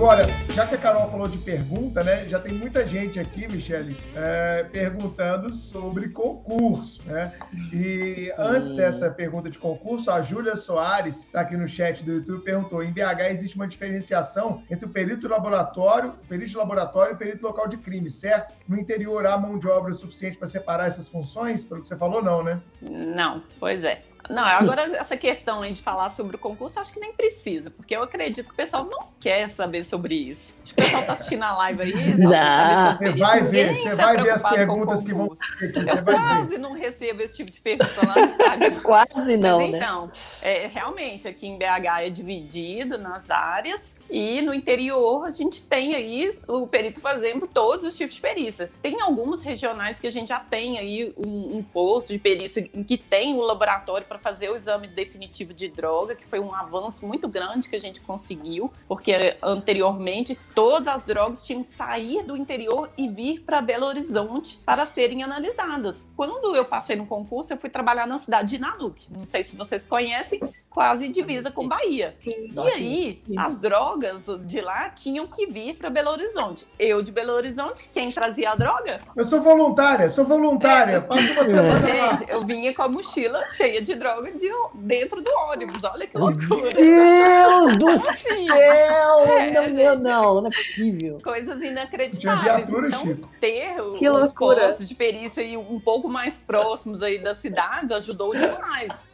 Agora, 0.00 0.22
já 0.54 0.66
que 0.66 0.74
a 0.74 0.78
Carol 0.78 1.10
falou 1.10 1.28
de 1.28 1.36
pergunta, 1.36 2.02
né? 2.02 2.26
Já 2.26 2.40
tem 2.40 2.54
muita 2.54 2.86
gente 2.86 3.20
aqui, 3.20 3.46
Michele, 3.46 3.94
é, 4.16 4.64
perguntando 4.72 5.54
sobre 5.54 6.08
concurso, 6.08 7.02
né? 7.04 7.34
E 7.70 8.32
antes 8.38 8.70
Hum. 8.70 8.76
dessa 8.76 9.10
pergunta 9.10 9.50
de 9.50 9.58
concurso, 9.58 10.10
a 10.10 10.22
Júlia 10.22 10.56
Soares, 10.56 11.18
está 11.18 11.42
aqui 11.42 11.54
no 11.54 11.68
chat 11.68 12.02
do 12.02 12.12
YouTube, 12.12 12.42
perguntou: 12.42 12.82
em 12.82 12.90
BH 12.90 13.28
existe 13.30 13.56
uma 13.56 13.68
diferenciação 13.68 14.62
entre 14.70 14.86
o 14.86 14.88
perito 14.88 15.28
laboratório, 15.28 16.14
o 16.24 16.26
perito 16.26 16.52
de 16.52 16.56
laboratório 16.56 17.12
e 17.12 17.14
o 17.16 17.18
perito 17.18 17.42
local 17.42 17.68
de 17.68 17.76
crime, 17.76 18.10
certo? 18.10 18.54
No 18.66 18.78
interior 18.78 19.26
há 19.26 19.36
mão 19.36 19.58
de 19.58 19.68
obra 19.68 19.92
suficiente 19.92 20.38
para 20.38 20.48
separar 20.48 20.88
essas 20.88 21.06
funções? 21.08 21.62
Pelo 21.62 21.82
que 21.82 21.88
você 21.88 21.96
falou, 21.98 22.24
não, 22.24 22.42
né? 22.42 22.58
Não, 22.80 23.42
pois 23.58 23.84
é. 23.84 24.00
Não, 24.30 24.44
agora 24.44 24.82
essa 24.96 25.16
questão 25.16 25.62
aí 25.62 25.72
de 25.72 25.82
falar 25.82 26.10
sobre 26.10 26.36
o 26.36 26.38
concurso, 26.38 26.78
acho 26.80 26.92
que 26.92 27.00
nem 27.00 27.12
precisa, 27.12 27.70
porque 27.70 27.94
eu 27.94 28.02
acredito 28.02 28.46
que 28.46 28.52
o 28.52 28.56
pessoal 28.56 28.84
não 28.84 29.08
quer 29.18 29.48
saber 29.50 29.84
sobre 29.84 30.14
isso. 30.14 30.54
Acho 30.62 30.74
que 30.74 30.80
o 30.80 30.84
pessoal 30.84 31.02
tá 31.02 31.12
assistindo 31.12 31.42
a 31.42 31.56
live 31.56 31.82
aí, 31.82 31.92
só 31.92 32.30
quer 32.30 32.46
saber 32.48 32.74
Não. 32.76 32.90
sobre 32.92 33.06
Você 33.06 33.10
isso. 33.10 33.18
vai 33.18 33.42
ver, 33.42 33.74
você 33.74 33.90
tá 33.90 33.96
vai 34.06 34.16
ver 34.16 34.30
as 34.30 34.42
perguntas 34.42 35.02
que 35.02 35.12
vão 35.12 35.32
Eu 35.60 35.84
vai 35.84 35.96
ver. 35.96 36.04
quase 36.04 36.58
não 36.58 36.72
recebo 36.72 37.22
esse 37.22 37.36
tipo 37.36 37.50
de 37.50 37.60
pergunta 37.60 38.06
lá 38.06 38.14
no 38.14 38.24
Instagram. 38.24 38.80
Quase 38.90 39.36
não, 39.36 39.60
Mas 39.60 39.70
né? 39.72 39.78
então, 39.78 40.10
é, 40.42 40.66
realmente, 40.66 41.28
aqui 41.28 41.46
em 41.46 41.58
BH 41.58 42.02
é 42.02 42.10
dividido 42.10 42.98
nas 42.98 43.30
áreas 43.30 43.96
e 44.08 44.40
no 44.42 44.54
interior 44.54 45.24
a 45.26 45.30
gente 45.30 45.62
tem 45.62 45.94
aí 45.94 46.36
o 46.48 46.66
perito 46.66 47.00
fazendo 47.00 47.46
todos 47.46 47.86
os 47.86 47.96
tipos 47.96 48.14
de 48.14 48.20
perícia. 48.20 48.70
Tem 48.82 49.00
algumas 49.00 49.42
regionais 49.42 49.98
que 50.00 50.06
a 50.06 50.10
gente 50.10 50.28
já 50.28 50.40
tem 50.40 50.78
aí 50.78 51.12
um, 51.16 51.58
um 51.58 51.62
posto 51.62 52.12
de 52.12 52.18
perícia 52.18 52.68
em 52.72 52.82
que 52.84 52.96
tem 52.96 53.34
o 53.34 53.40
laboratório 53.40 54.06
para 54.06 54.18
fazer 54.20 54.50
o 54.50 54.56
exame 54.56 54.86
definitivo 54.86 55.52
de 55.52 55.68
droga, 55.68 56.14
que 56.14 56.26
foi 56.26 56.38
um 56.38 56.54
avanço 56.54 57.06
muito 57.06 57.28
grande 57.28 57.68
que 57.68 57.76
a 57.76 57.80
gente 57.80 58.00
conseguiu, 58.00 58.72
porque 58.86 59.36
anteriormente 59.42 60.38
todas 60.54 60.88
as 60.88 61.06
drogas 61.06 61.44
tinham 61.44 61.64
que 61.64 61.72
sair 61.72 62.22
do 62.22 62.36
interior 62.36 62.90
e 62.96 63.08
vir 63.08 63.40
para 63.40 63.60
Belo 63.60 63.86
Horizonte 63.86 64.58
para 64.64 64.86
serem 64.86 65.22
analisadas. 65.22 66.12
Quando 66.16 66.54
eu 66.54 66.64
passei 66.64 66.96
no 66.96 67.06
concurso, 67.06 67.52
eu 67.52 67.58
fui 67.58 67.70
trabalhar 67.70 68.06
na 68.06 68.18
cidade 68.18 68.50
de 68.50 68.58
Nanuque. 68.58 69.06
Não 69.10 69.24
sei 69.24 69.42
se 69.42 69.56
vocês 69.56 69.86
conhecem, 69.86 70.40
quase 70.70 71.08
divisa 71.08 71.50
com 71.50 71.66
Bahia. 71.68 72.14
Sim. 72.22 72.48
E 72.54 72.60
aí, 72.70 73.22
as 73.36 73.56
drogas 73.58 74.26
de 74.46 74.60
lá 74.60 74.88
tinham 74.90 75.26
que 75.26 75.46
vir 75.46 75.74
para 75.76 75.90
Belo 75.90 76.10
Horizonte. 76.10 76.64
Eu 76.78 77.02
de 77.02 77.10
Belo 77.10 77.32
Horizonte, 77.32 77.90
quem 77.92 78.10
trazia 78.12 78.50
a 78.52 78.54
droga? 78.54 79.00
Eu 79.16 79.24
sou 79.24 79.42
voluntária, 79.42 80.08
sou 80.08 80.24
voluntária. 80.24 81.00
Passo 81.02 81.32
uma 81.32 81.44
semana 81.44 81.72
lá. 81.72 82.16
Gente, 82.16 82.30
eu 82.30 82.40
vinha 82.42 82.72
com 82.72 82.82
a 82.82 82.88
mochila 82.88 83.44
cheia 83.50 83.82
de 83.82 83.94
droga 83.96 84.30
de- 84.32 84.48
dentro 84.74 85.20
do 85.20 85.30
ônibus. 85.50 85.82
Olha 85.84 86.06
que 86.06 86.16
loucura. 86.16 86.70
Deus 86.70 87.76
do 87.76 87.88
Assim, 87.88 88.46
céu! 88.46 88.56
é, 88.56 89.50
não, 89.50 89.64
gente. 89.64 90.02
não, 90.02 90.40
não 90.40 90.46
é 90.46 90.50
possível. 90.54 91.18
Coisas 91.22 91.60
inacreditáveis. 91.62 92.44
viatura, 92.70 92.88
Então, 92.88 93.00
Chico. 93.06 93.28
ter 93.40 93.80
o- 93.80 93.94
Que 93.94 94.08
os 94.08 94.16
loucura. 94.26 94.66
postos 94.66 94.86
de 94.86 94.94
perícia 94.94 95.42
aí 95.42 95.56
um 95.56 95.80
pouco 95.80 96.08
mais 96.08 96.38
próximos 96.38 97.02
aí 97.02 97.18
das 97.18 97.38
cidades 97.38 97.90
ajudou 97.90 98.34
demais. 98.36 99.10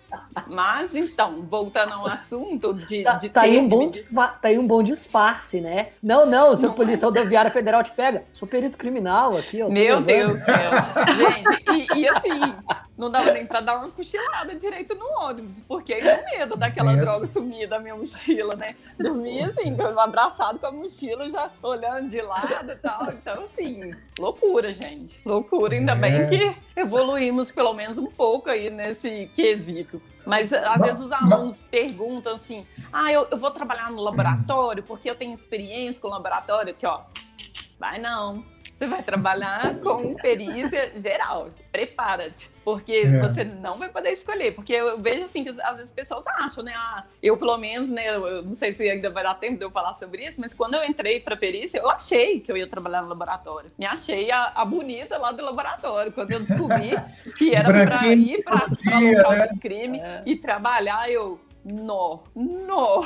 Mas 0.49 0.95
então, 0.95 1.43
voltando 1.49 1.93
ao 1.95 2.07
assunto 2.07 2.73
de, 2.75 3.03
Tá, 3.03 3.13
de 3.15 3.29
tá 3.29 3.43
aí 3.43 3.59
um 3.59 3.69
bom 3.69 3.79
dividido- 3.91 4.05
disfa- 4.09 4.29
tá 4.29 4.49
aí 4.49 4.59
um 4.59 4.67
bom 4.67 4.83
disfarce, 4.83 5.61
né? 5.61 5.89
Não, 6.03 6.25
não, 6.27 6.57
se 6.57 6.65
a 6.65 6.69
Não 6.69 6.75
Polícia 6.75 7.07
Rodoviária 7.07 7.51
Federal 7.51 7.83
te 7.83 7.91
pega, 7.93 8.25
sou 8.33 8.47
perito 8.47 8.77
criminal 8.79 9.37
aqui, 9.37 9.63
ó. 9.63 9.69
Meu. 9.69 10.01
Deus 10.01 10.41
do 10.41 10.45
céu. 10.45 10.57
Gente, 11.17 11.91
e, 11.95 12.01
e 12.01 12.09
assim, 12.09 12.41
não 12.97 13.11
dava 13.11 13.31
nem 13.33 13.47
para 13.47 13.61
dar 13.61 13.79
uma 13.79 13.91
cochilada 13.91 14.55
direito 14.55 14.95
no 14.95 15.07
ônibus, 15.21 15.61
porque 15.61 15.93
eu 15.93 16.25
medo 16.25 16.57
daquela 16.57 16.97
droga 16.97 17.27
sumir 17.27 17.69
da 17.69 17.79
minha 17.79 17.95
mochila, 17.95 18.57
né? 18.57 18.75
Dormia 18.99 19.47
assim, 19.47 19.77
abraçado 19.99 20.59
com 20.59 20.67
a 20.67 20.73
mochila, 20.73 21.29
já 21.31 21.51
olhando 21.63 22.09
de 22.09 22.21
lado 22.23 22.73
e 22.73 22.77
tal. 22.77 23.13
Então, 23.13 23.45
assim, 23.45 23.95
loucura, 24.19 24.73
gente. 24.73 25.21
Loucura. 25.25 25.75
Ainda 25.75 25.93
é. 25.93 25.97
bem 25.97 26.27
que 26.27 26.57
evoluímos 26.75 27.51
pelo 27.51 27.75
menos 27.75 27.99
um 27.99 28.07
pouco 28.07 28.49
aí 28.49 28.71
nesse 28.71 29.31
quesito. 29.35 30.01
Mas 30.25 30.53
às 30.53 30.81
vezes 30.81 31.03
os 31.03 31.13
alunos 31.13 31.59
perguntam 31.71 32.35
assim: 32.35 32.67
ah, 32.93 33.13
eu, 33.13 33.29
eu 33.31 33.39
vou 33.39 33.51
trabalhar 33.51 33.91
no 33.91 34.03
laboratório 34.03 34.83
porque 34.83 35.09
eu 35.09 35.15
tenho 35.15 35.33
experiência 35.33 36.01
com 36.01 36.09
o 36.09 36.11
laboratório. 36.11 36.73
Aqui, 36.73 36.87
ó, 36.87 37.03
vai 37.79 37.99
não. 37.99 38.45
Você 38.77 38.87
vai 38.87 39.03
trabalhar 39.03 39.77
com 39.81 40.15
perícia 40.15 40.93
geral. 40.97 41.49
Prepara-te. 41.73 42.51
Porque 42.63 42.93
é. 42.93 43.21
você 43.21 43.43
não 43.43 43.79
vai 43.79 43.89
poder 43.89 44.11
escolher. 44.11 44.55
Porque 44.55 44.75
eu 44.75 45.01
vejo 45.01 45.25
assim 45.25 45.43
que 45.43 45.49
às 45.49 45.77
vezes 45.77 45.93
pessoas 45.93 46.27
acham, 46.27 46.63
né? 46.63 46.75
Ah, 46.77 47.05
eu, 47.23 47.39
pelo 47.39 47.57
menos, 47.57 47.89
né? 47.89 48.15
Eu 48.15 48.43
não 48.43 48.53
sei 48.53 48.75
se 48.75 48.89
ainda 48.89 49.09
vai 49.09 49.23
dar 49.23 49.35
tempo 49.35 49.57
de 49.57 49.65
eu 49.65 49.71
falar 49.71 49.95
sobre 49.95 50.27
isso, 50.27 50.41
mas 50.41 50.53
quando 50.53 50.75
eu 50.75 50.85
entrei 50.85 51.21
para 51.21 51.37
perícia, 51.37 51.79
eu 51.79 51.89
achei 51.89 52.41
que 52.41 52.53
eu 52.53 52.57
ia 52.57 52.67
trabalhar 52.67 53.03
no 53.03 53.09
laboratório. 53.09 53.71
Me 53.79 53.87
achei 53.87 54.31
a, 54.31 54.53
a 54.55 54.65
bonita 54.65 55.17
lá 55.17 55.33
do 55.33 55.43
laboratório. 55.43 56.13
Quando 56.13 56.33
eu 56.33 56.41
descobri 56.41 56.91
que 57.39 57.55
era 57.55 57.73
para 57.73 58.09
ir 58.09 58.43
para 58.43 58.67
local 58.67 59.33
né? 59.33 59.47
de 59.47 59.59
crime 59.59 60.01
é. 60.01 60.23
e 60.27 60.37
trabalhar, 60.37 61.11
eu 61.11 61.41
nó, 61.73 62.21
nó. 62.35 63.03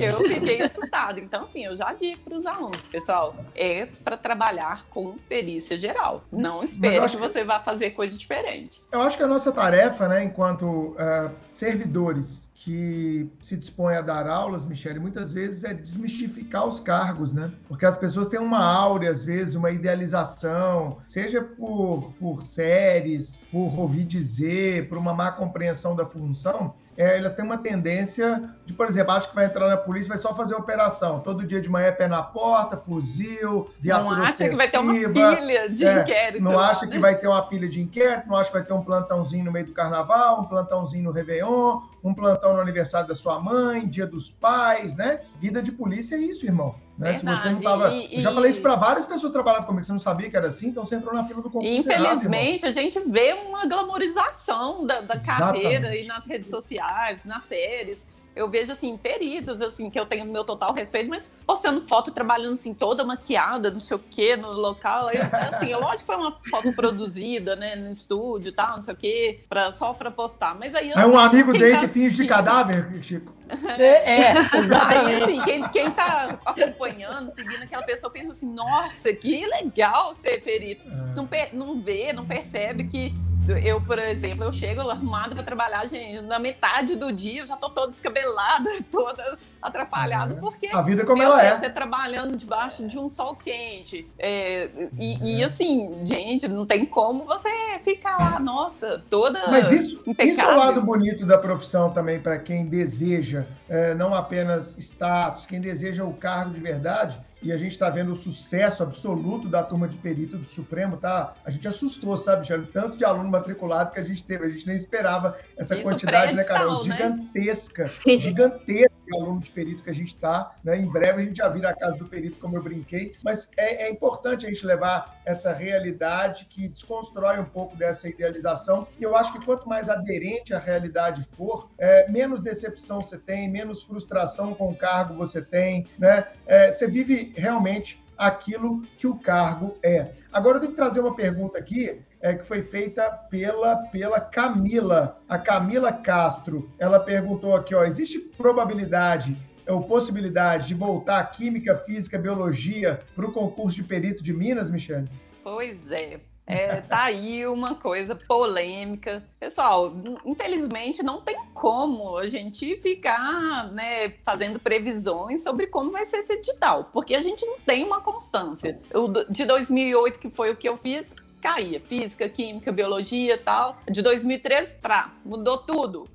Eu 0.00 0.18
fiquei 0.18 0.62
assustada. 0.62 1.20
Então, 1.20 1.44
assim, 1.44 1.64
eu 1.64 1.74
já 1.74 1.92
digo 1.92 2.20
para 2.20 2.36
os 2.36 2.46
alunos, 2.46 2.86
pessoal, 2.86 3.34
é 3.54 3.86
para 4.04 4.16
trabalhar 4.16 4.86
com 4.88 5.16
perícia 5.28 5.78
geral. 5.78 6.22
Não 6.30 6.62
espere 6.62 7.00
que, 7.00 7.10
que 7.10 7.16
você 7.16 7.44
vá 7.44 7.60
fazer 7.60 7.90
coisa 7.90 8.16
diferente. 8.16 8.82
Eu 8.92 9.02
acho 9.02 9.16
que 9.16 9.22
a 9.22 9.26
nossa 9.26 9.50
tarefa, 9.50 10.08
né, 10.08 10.22
enquanto 10.22 10.64
uh, 10.64 11.30
servidores 11.52 12.50
que 12.54 13.28
se 13.40 13.56
dispõe 13.56 13.96
a 13.96 14.00
dar 14.00 14.28
aulas, 14.28 14.64
Michele, 14.64 15.00
muitas 15.00 15.32
vezes 15.32 15.64
é 15.64 15.74
desmistificar 15.74 16.64
os 16.64 16.78
cargos, 16.78 17.32
né? 17.32 17.50
Porque 17.66 17.84
as 17.84 17.96
pessoas 17.96 18.28
têm 18.28 18.38
uma 18.38 18.64
áurea, 18.64 19.10
às 19.10 19.24
vezes, 19.24 19.56
uma 19.56 19.72
idealização, 19.72 20.98
seja 21.08 21.42
por, 21.42 22.12
por 22.20 22.44
séries, 22.44 23.40
por 23.50 23.76
ouvir 23.76 24.04
dizer, 24.04 24.88
por 24.88 24.96
uma 24.96 25.12
má 25.12 25.32
compreensão 25.32 25.96
da 25.96 26.06
função, 26.06 26.72
é, 26.96 27.16
elas 27.18 27.34
têm 27.34 27.44
uma 27.44 27.58
tendência 27.58 28.42
de, 28.66 28.72
por 28.72 28.88
exemplo, 28.88 29.12
acho 29.12 29.30
que 29.30 29.34
vai 29.34 29.46
entrar 29.46 29.68
na 29.68 29.76
polícia, 29.76 30.08
vai 30.08 30.18
só 30.18 30.34
fazer 30.34 30.54
operação. 30.54 31.20
Todo 31.20 31.46
dia 31.46 31.60
de 31.60 31.68
manhã 31.68 31.86
é 31.86 31.92
pé 31.92 32.06
na 32.06 32.22
porta, 32.22 32.76
fuzil, 32.76 33.70
viatura 33.80 34.16
Não 34.16 34.22
acha 34.24 34.48
que 34.48 34.56
vai 34.56 34.68
ter 34.68 34.78
uma 34.78 34.92
pilha 34.92 35.68
de 35.68 35.86
é, 35.86 36.00
inquérito. 36.00 36.42
Não 36.42 36.58
acha 36.58 36.86
que 36.86 36.98
vai 36.98 37.18
ter 37.18 37.28
uma 37.28 37.42
pilha 37.42 37.68
de 37.68 37.80
inquérito, 37.80 38.28
não 38.28 38.36
acha 38.36 38.50
que 38.50 38.56
vai 38.58 38.66
ter 38.66 38.72
um 38.74 38.82
plantãozinho 38.82 39.44
no 39.44 39.52
meio 39.52 39.66
do 39.66 39.72
carnaval, 39.72 40.40
um 40.40 40.44
plantãozinho 40.44 41.04
no 41.04 41.12
Réveillon, 41.12 41.80
um 42.04 42.12
plantão 42.14 42.54
no 42.54 42.60
aniversário 42.60 43.08
da 43.08 43.14
sua 43.14 43.40
mãe, 43.40 43.88
dia 43.88 44.06
dos 44.06 44.30
pais, 44.30 44.94
né? 44.94 45.20
Vida 45.40 45.62
de 45.62 45.72
polícia 45.72 46.16
é 46.16 46.18
isso, 46.18 46.44
irmão. 46.44 46.74
Né? 46.98 47.14
Se 47.14 47.24
você 47.24 47.50
não 47.50 47.60
tava... 47.60 47.90
E, 47.90 48.16
Eu 48.16 48.20
já 48.20 48.32
falei 48.32 48.50
isso 48.50 48.60
para 48.60 48.74
várias 48.76 49.06
pessoas 49.06 49.30
que 49.30 49.32
trabalhavam 49.32 49.66
comigo, 49.66 49.84
você 49.84 49.92
não 49.92 50.00
sabia 50.00 50.28
que 50.30 50.36
era 50.36 50.48
assim, 50.48 50.68
então 50.68 50.84
você 50.84 50.94
entrou 50.94 51.14
na 51.14 51.24
fila 51.24 51.42
do 51.42 51.50
concurso. 51.50 51.68
Infelizmente, 51.68 52.64
errado, 52.64 52.78
a 52.78 52.82
gente 52.82 53.00
vê 53.00 53.32
uma 53.32 53.66
glamorização 53.66 54.86
da, 54.86 55.00
da 55.00 55.18
carreira 55.18 55.88
aí 55.88 56.06
nas 56.06 56.26
redes 56.26 56.50
sociais, 56.50 57.24
nas 57.24 57.44
séries 57.44 58.06
eu 58.34 58.48
vejo 58.48 58.72
assim, 58.72 58.96
peritos, 58.96 59.60
assim, 59.60 59.90
que 59.90 59.98
eu 59.98 60.06
tenho 60.06 60.24
meu 60.24 60.44
total 60.44 60.72
respeito, 60.72 61.10
mas 61.10 61.32
postando 61.46 61.82
foto 61.82 62.10
trabalhando 62.10 62.54
assim, 62.54 62.72
toda 62.72 63.04
maquiada, 63.04 63.70
não 63.70 63.80
sei 63.80 63.96
o 63.96 64.00
quê, 64.00 64.36
no 64.36 64.50
local. 64.52 65.10
Eu, 65.10 65.22
assim, 65.50 65.66
eu, 65.68 65.80
lógico 65.80 66.00
que 66.00 66.06
foi 66.06 66.16
uma 66.16 66.38
foto 66.50 66.72
produzida, 66.72 67.54
né, 67.54 67.76
no 67.76 67.90
estúdio 67.90 68.48
e 68.48 68.52
tal, 68.52 68.76
não 68.76 68.82
sei 68.82 68.94
o 68.94 68.96
quê, 68.96 69.40
pra, 69.48 69.72
só 69.72 69.92
pra 69.92 70.10
postar. 70.10 70.54
Mas 70.54 70.74
aí. 70.74 70.90
É 70.90 71.06
um 71.06 71.18
amigo 71.18 71.52
dele 71.52 71.72
tá 71.72 71.80
que 71.80 71.88
finge 71.88 72.16
de 72.16 72.26
cadáver, 72.26 73.02
Chico. 73.02 73.34
É, 73.78 74.22
é 74.22 74.30
exatamente. 74.56 75.14
Aí, 75.14 75.22
assim, 75.22 75.42
quem, 75.42 75.68
quem 75.68 75.90
tá 75.90 76.38
acompanhando, 76.44 77.30
seguindo 77.30 77.62
aquela 77.62 77.82
pessoa, 77.82 78.10
pensa 78.10 78.30
assim, 78.30 78.52
nossa, 78.52 79.12
que 79.12 79.46
legal 79.46 80.14
ser 80.14 80.42
perito. 80.42 80.88
É. 80.88 81.14
Não, 81.14 81.28
não 81.52 81.80
vê, 81.82 82.12
não 82.12 82.24
percebe 82.24 82.84
que 82.84 83.14
eu, 83.48 83.80
por 83.80 83.98
exemplo, 83.98 84.44
eu 84.44 84.52
chego 84.52 84.88
arrumada 84.88 85.34
para 85.34 85.44
trabalhar, 85.44 85.86
gente, 85.86 86.20
na 86.22 86.38
metade 86.38 86.94
do 86.96 87.12
dia 87.12 87.40
eu 87.40 87.46
já 87.46 87.56
tô 87.56 87.68
toda 87.68 87.90
descabelada, 87.90 88.70
toda 88.90 89.38
atrapalhada, 89.60 90.34
porque 90.36 90.68
a 90.72 90.82
vida 90.82 91.04
como 91.04 91.22
ela 91.22 91.42
é. 91.42 91.54
Você 91.54 91.70
trabalhando 91.70 92.36
debaixo 92.36 92.86
de 92.86 92.98
um 92.98 93.08
sol 93.08 93.36
quente. 93.36 94.08
É, 94.18 94.68
e, 94.98 95.38
e, 95.38 95.44
assim, 95.44 96.04
gente, 96.04 96.48
não 96.48 96.66
tem 96.66 96.84
como 96.84 97.24
você 97.24 97.48
ficar 97.82 98.16
lá, 98.18 98.40
nossa, 98.40 99.02
toda 99.08 99.48
Mas 99.48 99.70
isso, 99.70 100.02
impecável. 100.06 100.32
isso 100.32 100.40
é 100.40 100.54
o 100.54 100.58
lado 100.58 100.82
bonito 100.82 101.24
da 101.24 101.38
profissão 101.38 101.90
também 101.90 102.20
para 102.20 102.38
quem 102.38 102.66
deseja, 102.66 103.44
é, 103.68 103.94
não 103.94 104.14
apenas 104.14 104.76
status, 104.78 105.46
quem 105.46 105.60
deseja 105.60 106.04
o 106.04 106.12
cargo 106.14 106.52
de 106.52 106.60
verdade 106.60 107.20
e 107.42 107.52
a 107.52 107.56
gente 107.56 107.72
está 107.72 107.90
vendo 107.90 108.12
o 108.12 108.16
sucesso 108.16 108.82
absoluto 108.82 109.48
da 109.48 109.62
turma 109.62 109.88
de 109.88 109.96
perito 109.96 110.38
do 110.38 110.44
Supremo, 110.44 110.96
tá? 110.96 111.34
A 111.44 111.50
gente 111.50 111.66
assustou, 111.66 112.16
sabe, 112.16 112.40
Michele? 112.42 112.66
Tanto 112.66 112.96
de 112.96 113.04
aluno 113.04 113.28
matriculado 113.28 113.92
que 113.92 114.00
a 114.00 114.04
gente 114.04 114.22
teve, 114.24 114.46
a 114.46 114.48
gente 114.48 114.66
nem 114.66 114.76
esperava 114.76 115.36
essa 115.56 115.74
Isso 115.74 115.88
quantidade, 115.88 116.34
né, 116.34 116.44
Carol? 116.44 116.84
Né? 116.86 116.96
Gigantesca, 116.96 117.82
né? 117.84 118.18
gigantesca 118.18 118.91
aluno 119.16 119.40
de 119.40 119.50
perito 119.50 119.82
que 119.82 119.90
a 119.90 119.94
gente 119.94 120.14
está, 120.14 120.54
né? 120.62 120.76
Em 120.76 120.86
breve 120.86 121.22
a 121.22 121.24
gente 121.24 121.36
já 121.36 121.48
vira 121.48 121.70
a 121.70 121.74
casa 121.74 121.96
do 121.96 122.06
perito, 122.06 122.38
como 122.38 122.56
eu 122.56 122.62
brinquei, 122.62 123.14
mas 123.22 123.48
é, 123.56 123.86
é 123.86 123.90
importante 123.90 124.46
a 124.46 124.48
gente 124.48 124.64
levar 124.66 125.20
essa 125.24 125.52
realidade 125.52 126.46
que 126.46 126.68
desconstrói 126.68 127.38
um 127.38 127.44
pouco 127.44 127.76
dessa 127.76 128.08
idealização. 128.08 128.86
E 128.98 129.02
eu 129.02 129.16
acho 129.16 129.32
que 129.32 129.44
quanto 129.44 129.68
mais 129.68 129.88
aderente 129.88 130.54
à 130.54 130.58
realidade 130.58 131.26
for, 131.32 131.70
é, 131.78 132.08
menos 132.10 132.40
decepção 132.40 133.00
você 133.00 133.18
tem, 133.18 133.50
menos 133.50 133.82
frustração 133.82 134.54
com 134.54 134.70
o 134.70 134.76
cargo 134.76 135.14
você 135.14 135.40
tem, 135.40 135.86
né? 135.98 136.26
É, 136.46 136.70
você 136.70 136.86
vive 136.86 137.32
realmente 137.36 138.02
aquilo 138.16 138.82
que 138.96 139.06
o 139.06 139.16
cargo 139.16 139.76
é. 139.82 140.12
Agora 140.32 140.56
eu 140.56 140.60
tenho 140.60 140.72
que 140.72 140.76
trazer 140.76 141.00
uma 141.00 141.14
pergunta 141.14 141.58
aqui 141.58 142.00
é, 142.22 142.34
que 142.34 142.44
foi 142.44 142.62
feita 142.62 143.10
pela, 143.28 143.76
pela 143.76 144.20
Camila, 144.20 145.20
a 145.28 145.36
Camila 145.36 145.92
Castro. 145.92 146.70
Ela 146.78 147.00
perguntou 147.00 147.54
aqui, 147.54 147.74
ó, 147.74 147.84
existe 147.84 148.18
probabilidade 148.18 149.36
ou 149.68 149.82
possibilidade 149.82 150.68
de 150.68 150.74
voltar 150.74 151.18
a 151.18 151.24
Química, 151.24 151.76
Física, 151.76 152.18
Biologia 152.18 152.98
para 153.14 153.26
o 153.26 153.32
concurso 153.32 153.76
de 153.76 153.84
perito 153.84 154.22
de 154.22 154.32
Minas, 154.32 154.70
Michele? 154.70 155.08
Pois 155.42 155.90
é, 155.90 156.20
é, 156.46 156.80
tá 156.80 157.04
aí 157.04 157.46
uma 157.46 157.76
coisa 157.76 158.14
polêmica. 158.14 159.24
Pessoal, 159.38 159.92
infelizmente 160.24 161.02
não 161.02 161.20
tem 161.20 161.36
como 161.54 162.16
a 162.18 162.28
gente 162.28 162.76
ficar 162.80 163.70
né, 163.72 164.10
fazendo 164.24 164.58
previsões 164.58 165.42
sobre 165.42 165.68
como 165.68 165.90
vai 165.90 166.04
ser 166.04 166.18
esse 166.18 166.34
edital, 166.34 166.90
porque 166.92 167.14
a 167.14 167.20
gente 167.20 167.44
não 167.46 167.58
tem 167.60 167.84
uma 167.84 168.00
constância. 168.00 168.80
O 168.92 169.08
de 169.30 169.44
2008, 169.44 170.18
que 170.18 170.30
foi 170.30 170.50
o 170.50 170.56
que 170.56 170.68
eu 170.68 170.76
fiz, 170.76 171.14
caía. 171.42 171.80
Física, 171.80 172.28
química, 172.28 172.70
biologia 172.70 173.36
tal. 173.36 173.76
De 173.90 174.00
2013 174.00 174.76
para 174.80 175.12
mudou 175.24 175.58
tudo. 175.58 176.08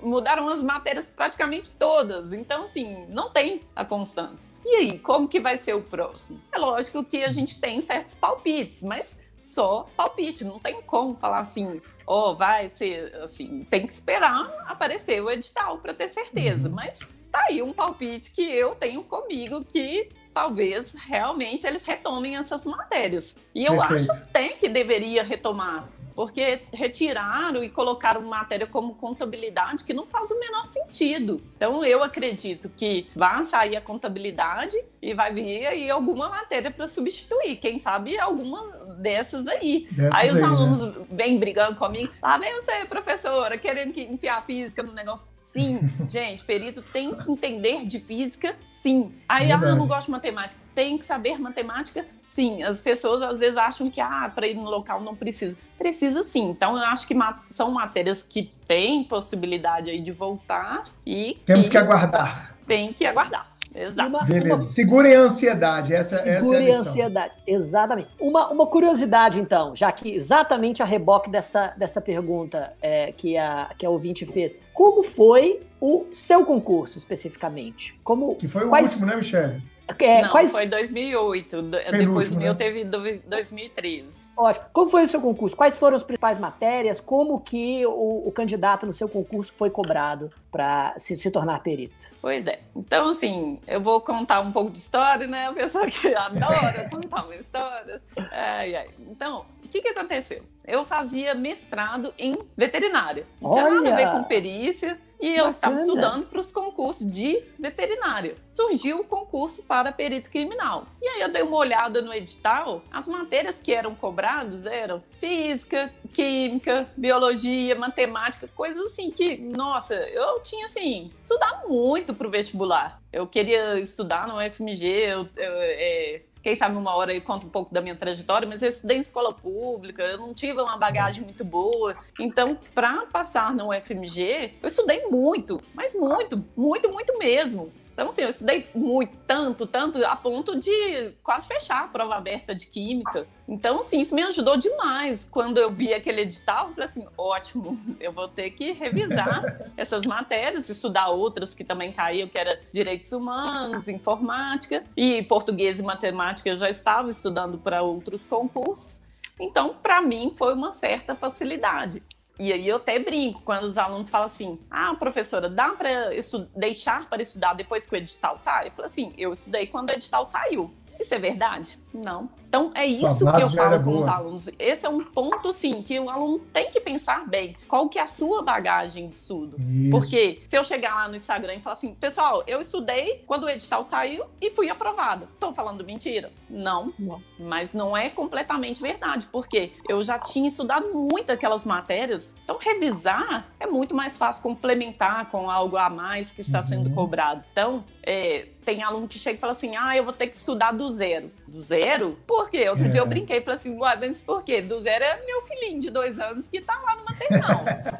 Mudaram 0.00 0.48
as 0.48 0.62
matérias 0.62 1.10
praticamente 1.10 1.72
todas. 1.72 2.32
Então, 2.32 2.62
assim, 2.62 3.04
não 3.08 3.30
tem 3.30 3.60
a 3.74 3.84
constância. 3.84 4.50
E 4.64 4.76
aí, 4.76 4.98
como 4.98 5.28
que 5.28 5.40
vai 5.40 5.58
ser 5.58 5.74
o 5.74 5.82
próximo? 5.82 6.40
É 6.52 6.58
lógico 6.58 7.04
que 7.04 7.24
a 7.24 7.32
gente 7.32 7.60
tem 7.60 7.80
certos 7.80 8.14
palpites, 8.14 8.82
mas 8.82 9.18
só 9.36 9.86
palpite, 9.96 10.44
não 10.44 10.58
tem 10.58 10.80
como 10.82 11.14
falar 11.14 11.40
assim, 11.40 11.80
ó, 12.06 12.30
oh, 12.30 12.34
vai 12.34 12.70
ser 12.70 13.14
assim, 13.16 13.64
tem 13.64 13.86
que 13.86 13.92
esperar 13.92 14.50
aparecer 14.66 15.22
o 15.22 15.30
edital 15.30 15.78
para 15.78 15.92
ter 15.92 16.08
certeza, 16.08 16.68
uhum. 16.68 16.74
mas 16.74 17.00
tá 17.30 17.44
aí 17.48 17.62
um 17.62 17.72
palpite 17.72 18.32
que 18.32 18.42
eu 18.42 18.74
tenho 18.74 19.04
comigo 19.04 19.62
que 19.64 20.08
talvez 20.36 20.92
realmente 20.92 21.66
eles 21.66 21.82
retomem 21.82 22.36
essas 22.36 22.66
matérias. 22.66 23.36
E 23.54 23.64
eu 23.64 23.78
Perfeito. 23.78 24.12
acho 24.12 24.12
até 24.12 24.48
que 24.50 24.68
deveria 24.68 25.22
retomar, 25.22 25.88
porque 26.14 26.60
retiraram 26.74 27.64
e 27.64 27.70
colocaram 27.70 28.20
matéria 28.20 28.66
como 28.66 28.96
contabilidade 28.96 29.82
que 29.82 29.94
não 29.94 30.06
faz 30.06 30.30
o 30.30 30.38
menor 30.38 30.66
sentido. 30.66 31.42
Então 31.56 31.82
eu 31.82 32.02
acredito 32.02 32.68
que 32.68 33.08
vai 33.16 33.46
sair 33.46 33.76
a 33.76 33.80
contabilidade 33.80 34.76
e 35.00 35.14
vai 35.14 35.32
vir 35.32 35.66
aí 35.66 35.88
alguma 35.88 36.28
matéria 36.28 36.70
para 36.70 36.86
substituir, 36.86 37.56
quem 37.56 37.78
sabe 37.78 38.18
alguma 38.18 38.75
dessas 38.98 39.46
aí. 39.46 39.88
Dessas 39.90 40.14
aí 40.14 40.30
os 40.30 40.38
aí, 40.38 40.44
alunos 40.44 40.82
né? 40.82 40.92
vêm 41.10 41.38
brigando 41.38 41.76
comigo, 41.76 42.12
lá 42.22 42.38
vem 42.38 42.54
você, 42.54 42.84
professora, 42.84 43.58
querendo 43.58 43.92
que 43.92 44.02
enfiar 44.02 44.44
física 44.44 44.82
no 44.82 44.92
negócio. 44.92 45.28
Sim, 45.34 45.80
gente, 46.08 46.44
perito 46.44 46.82
tem 46.82 47.14
que 47.14 47.30
entender 47.30 47.86
de 47.86 48.00
física, 48.00 48.54
sim. 48.66 49.14
Aí, 49.28 49.50
ah, 49.50 49.58
não 49.58 49.86
gosto 49.86 50.06
de 50.06 50.12
matemática. 50.12 50.60
Tem 50.74 50.98
que 50.98 51.04
saber 51.04 51.38
matemática, 51.38 52.04
sim. 52.22 52.62
As 52.62 52.80
pessoas 52.80 53.22
às 53.22 53.38
vezes 53.38 53.56
acham 53.56 53.90
que, 53.90 54.00
ah, 54.00 54.30
para 54.34 54.46
ir 54.46 54.54
no 54.54 54.68
local 54.68 55.00
não 55.00 55.14
precisa. 55.14 55.56
Precisa 55.78 56.22
sim. 56.22 56.50
Então, 56.50 56.76
eu 56.76 56.84
acho 56.84 57.06
que 57.06 57.14
são 57.50 57.70
matérias 57.70 58.22
que 58.22 58.50
têm 58.66 59.04
possibilidade 59.04 59.90
aí 59.90 60.00
de 60.00 60.12
voltar 60.12 60.84
e. 61.04 61.38
Temos 61.46 61.66
que, 61.66 61.72
que 61.72 61.78
aguardar. 61.78 62.56
Tem 62.66 62.92
que 62.92 63.06
aguardar. 63.06 63.55
Exato. 63.76 64.08
Uma, 64.08 64.20
Beleza. 64.20 64.54
Uma... 64.54 64.66
Segurem 64.66 65.14
a 65.14 65.20
ansiedade. 65.20 65.94
Essa, 65.94 66.16
Segurem 66.16 66.68
essa 66.68 66.70
é 66.70 66.72
a, 66.72 66.76
a 66.76 66.80
ansiedade. 66.80 67.34
Exatamente. 67.46 68.08
Uma, 68.18 68.48
uma 68.48 68.66
curiosidade, 68.66 69.38
então, 69.38 69.76
já 69.76 69.92
que 69.92 70.14
exatamente 70.14 70.82
a 70.82 70.86
reboque 70.86 71.30
dessa, 71.30 71.74
dessa 71.76 72.00
pergunta 72.00 72.72
é, 72.80 73.12
que, 73.12 73.36
a, 73.36 73.70
que 73.76 73.84
a 73.84 73.90
ouvinte 73.90 74.24
fez. 74.24 74.58
Como 74.72 75.02
foi 75.02 75.60
o 75.80 76.06
seu 76.12 76.44
concurso, 76.44 76.96
especificamente? 76.96 77.98
Como, 78.02 78.34
que 78.36 78.48
foi 78.48 78.64
o 78.64 78.68
quais... 78.70 78.92
último, 78.92 79.06
né, 79.06 79.16
Michele? 79.16 79.62
É, 79.98 80.22
não, 80.22 80.30
quais... 80.30 80.50
foi 80.50 80.66
2008. 80.66 81.62
Depois 81.62 82.32
do 82.32 82.38
meu 82.38 82.52
né? 82.52 82.58
teve 82.58 82.84
2013. 82.84 84.30
Ótimo. 84.36 84.64
Como 84.72 84.90
foi 84.90 85.04
o 85.04 85.08
seu 85.08 85.20
concurso? 85.20 85.56
Quais 85.56 85.76
foram 85.76 85.96
as 85.96 86.02
principais 86.02 86.38
matérias? 86.38 87.00
Como 87.00 87.40
que 87.40 87.86
o, 87.86 88.26
o 88.26 88.32
candidato 88.32 88.84
no 88.84 88.92
seu 88.92 89.08
concurso 89.08 89.52
foi 89.52 89.70
cobrado 89.70 90.30
para 90.50 90.94
se, 90.98 91.16
se, 91.16 91.30
tornar 91.30 91.62
perito? 91.62 92.06
Pois 92.20 92.46
é. 92.46 92.60
Então, 92.74 93.10
assim, 93.10 93.60
eu 93.66 93.80
vou 93.80 94.00
contar 94.00 94.40
um 94.40 94.50
pouco 94.50 94.70
de 94.70 94.78
história, 94.78 95.26
né? 95.26 95.46
A 95.46 95.52
pessoa 95.52 95.86
que 95.86 96.12
adora 96.14 96.88
contar 96.90 97.24
uma 97.24 97.36
história. 97.36 98.02
Ai, 98.32 98.74
ai. 98.74 98.88
Então, 99.08 99.46
o 99.64 99.68
que, 99.68 99.80
que 99.80 99.88
aconteceu? 99.88 100.42
Eu 100.66 100.84
fazia 100.84 101.34
mestrado 101.34 102.12
em 102.18 102.36
veterinária. 102.56 103.24
Não 103.40 103.52
tinha 103.52 103.70
nada 103.70 103.92
a 103.92 103.96
ver 103.96 104.10
com 104.10 104.24
perícia. 104.24 104.98
E 105.20 105.34
eu 105.34 105.48
estava 105.48 105.74
estudando 105.74 106.26
para 106.26 106.40
os 106.40 106.52
concursos 106.52 107.10
de 107.10 107.42
veterinária. 107.58 108.36
Surgiu 108.50 109.00
o 109.00 109.04
concurso 109.04 109.62
para 109.62 109.92
perito 109.92 110.30
criminal. 110.30 110.86
E 111.00 111.08
aí 111.08 111.20
eu 111.22 111.28
dei 111.30 111.42
uma 111.42 111.56
olhada 111.56 112.02
no 112.02 112.12
edital. 112.12 112.82
As 112.90 113.08
matérias 113.08 113.60
que 113.60 113.72
eram 113.72 113.94
cobradas 113.94 114.66
eram 114.66 115.02
física, 115.18 115.92
química, 116.12 116.88
biologia, 116.96 117.74
matemática, 117.74 118.48
coisas 118.54 118.92
assim 118.92 119.10
que, 119.10 119.36
nossa, 119.36 119.94
eu 119.94 120.40
tinha 120.40 120.66
assim, 120.66 121.10
estudar 121.20 121.62
muito 121.66 122.14
para 122.14 122.26
o 122.26 122.30
vestibular. 122.30 123.00
Eu 123.12 123.26
queria 123.26 123.78
estudar 123.80 124.28
no 124.28 124.38
UFMG, 124.38 124.86
eu, 124.86 125.28
eu 125.36 125.52
é, 125.60 126.22
quem 126.46 126.54
sabe 126.54 126.76
uma 126.76 126.94
hora 126.94 127.12
eu 127.12 127.20
conto 127.20 127.44
um 127.44 127.50
pouco 127.50 127.74
da 127.74 127.80
minha 127.80 127.96
trajetória, 127.96 128.46
mas 128.46 128.62
eu 128.62 128.68
estudei 128.68 128.98
em 128.98 129.00
escola 129.00 129.32
pública, 129.32 130.04
eu 130.04 130.16
não 130.16 130.32
tive 130.32 130.60
uma 130.60 130.76
bagagem 130.76 131.24
muito 131.24 131.44
boa. 131.44 131.96
Então, 132.20 132.56
para 132.72 133.04
passar 133.06 133.52
no 133.52 133.70
UFMG, 133.70 134.52
eu 134.62 134.68
estudei 134.68 135.08
muito, 135.08 135.60
mas 135.74 135.92
muito, 135.92 136.44
muito, 136.56 136.88
muito 136.88 137.18
mesmo. 137.18 137.72
Então, 137.96 138.08
assim, 138.08 138.20
eu 138.20 138.28
estudei 138.28 138.68
muito, 138.74 139.16
tanto, 139.26 139.66
tanto, 139.66 140.04
a 140.04 140.14
ponto 140.14 140.60
de 140.60 141.14
quase 141.22 141.48
fechar 141.48 141.84
a 141.84 141.88
prova 141.88 142.16
aberta 142.16 142.54
de 142.54 142.66
química. 142.66 143.26
Então, 143.48 143.80
assim, 143.80 144.02
isso 144.02 144.14
me 144.14 144.22
ajudou 144.22 144.58
demais. 144.58 145.24
Quando 145.24 145.56
eu 145.56 145.70
vi 145.72 145.94
aquele 145.94 146.20
edital, 146.20 146.68
eu 146.68 146.74
falei 146.74 146.84
assim: 146.84 147.06
ótimo, 147.16 147.96
eu 147.98 148.12
vou 148.12 148.28
ter 148.28 148.50
que 148.50 148.72
revisar 148.72 149.42
essas 149.78 150.04
matérias, 150.04 150.68
estudar 150.68 151.08
outras 151.08 151.54
que 151.54 151.64
também 151.64 151.90
caíam, 151.90 152.28
que 152.28 152.38
era 152.38 152.60
direitos 152.70 153.12
humanos, 153.12 153.88
informática, 153.88 154.84
e 154.94 155.22
português 155.22 155.80
e 155.80 155.82
matemática 155.82 156.50
eu 156.50 156.56
já 156.58 156.68
estava 156.68 157.10
estudando 157.10 157.56
para 157.56 157.80
outros 157.80 158.26
concursos. 158.26 159.00
Então, 159.40 159.74
para 159.82 160.02
mim, 160.02 160.34
foi 160.36 160.52
uma 160.52 160.70
certa 160.70 161.14
facilidade. 161.14 162.02
E 162.38 162.52
aí 162.52 162.68
eu 162.68 162.76
até 162.76 162.98
brinco 162.98 163.40
quando 163.42 163.64
os 163.64 163.78
alunos 163.78 164.10
falam 164.10 164.26
assim: 164.26 164.58
ah, 164.70 164.94
professora, 164.94 165.48
dá 165.48 165.70
para 165.70 166.10
deixar 166.54 167.08
para 167.08 167.22
estudar 167.22 167.54
depois 167.54 167.86
que 167.86 167.94
o 167.94 167.96
edital 167.96 168.36
sai? 168.36 168.68
Eu 168.68 168.72
falo 168.72 168.86
assim: 168.86 169.14
eu 169.16 169.32
estudei 169.32 169.66
quando 169.66 169.90
o 169.90 169.92
edital 169.92 170.24
saiu. 170.24 170.72
Isso 170.98 171.14
é 171.14 171.18
verdade? 171.18 171.78
Não. 172.04 172.28
Então 172.48 172.70
é 172.74 172.86
isso 172.86 173.18
que 173.18 173.42
eu 173.42 173.50
falo 173.50 173.78
com 173.78 173.84
boa. 173.84 174.00
os 174.00 174.08
alunos. 174.08 174.50
Esse 174.58 174.86
é 174.86 174.88
um 174.88 175.02
ponto, 175.02 175.52
sim, 175.52 175.82
que 175.82 175.98
o 175.98 176.08
aluno 176.08 176.38
tem 176.38 176.70
que 176.70 176.80
pensar 176.80 177.26
bem. 177.26 177.56
Qual 177.68 177.88
que 177.88 177.98
é 177.98 178.02
a 178.02 178.06
sua 178.06 178.42
bagagem 178.42 179.08
de 179.08 179.14
estudo? 179.14 179.56
Isso. 179.58 179.90
Porque 179.90 180.40
se 180.44 180.56
eu 180.56 180.64
chegar 180.64 180.94
lá 180.94 181.08
no 181.08 181.16
Instagram 181.16 181.54
e 181.54 181.60
falar 181.60 181.74
assim, 181.74 181.94
pessoal, 181.94 182.42
eu 182.46 182.60
estudei 182.60 183.24
quando 183.26 183.44
o 183.44 183.48
edital 183.48 183.82
saiu 183.82 184.24
e 184.40 184.50
fui 184.50 184.68
aprovada. 184.68 185.28
Estou 185.34 185.52
falando 185.52 185.84
mentira? 185.84 186.30
Não. 186.48 186.92
não. 186.98 187.22
Mas 187.38 187.72
não 187.72 187.96
é 187.96 188.08
completamente 188.08 188.80
verdade, 188.80 189.26
porque 189.26 189.72
eu 189.88 190.02
já 190.02 190.18
tinha 190.18 190.48
estudado 190.48 190.92
muito 190.94 191.30
aquelas 191.30 191.64
matérias. 191.64 192.34
Então 192.44 192.58
revisar 192.58 193.48
é 193.58 193.66
muito 193.66 193.94
mais 193.94 194.16
fácil 194.16 194.42
complementar 194.42 195.30
com 195.30 195.50
algo 195.50 195.76
a 195.76 195.90
mais 195.90 196.30
que 196.30 196.40
está 196.40 196.60
uhum. 196.60 196.66
sendo 196.66 196.90
cobrado. 196.90 197.44
Então, 197.52 197.84
é, 198.02 198.46
tem 198.64 198.82
aluno 198.82 199.06
que 199.06 199.18
chega 199.18 199.36
e 199.36 199.40
fala 199.40 199.52
assim: 199.52 199.76
ah, 199.76 199.96
eu 199.96 200.04
vou 200.04 200.12
ter 200.12 200.26
que 200.26 200.36
estudar 200.36 200.72
do 200.72 200.90
zero. 200.90 201.30
Do 201.46 201.60
zero? 201.60 202.18
Por 202.26 202.50
quê? 202.50 202.68
Outro 202.68 202.86
é. 202.86 202.88
dia 202.88 203.00
eu 203.00 203.04
é. 203.04 203.08
brinquei 203.08 203.38
e 203.38 203.40
falei 203.40 203.56
assim: 203.56 203.76
uai, 203.76 203.96
mas 203.98 204.20
por 204.20 204.42
quê? 204.42 204.60
Do 204.60 204.80
zero 204.80 205.04
é 205.04 205.24
meu 205.24 205.42
filhinho 205.42 205.80
de 205.80 205.90
dois 205.90 206.18
anos 206.18 206.48
que 206.48 206.60
tá 206.60 206.78
lá 206.80 206.96
no 206.96 207.04
maternal. 207.04 207.64
tá 207.64 207.90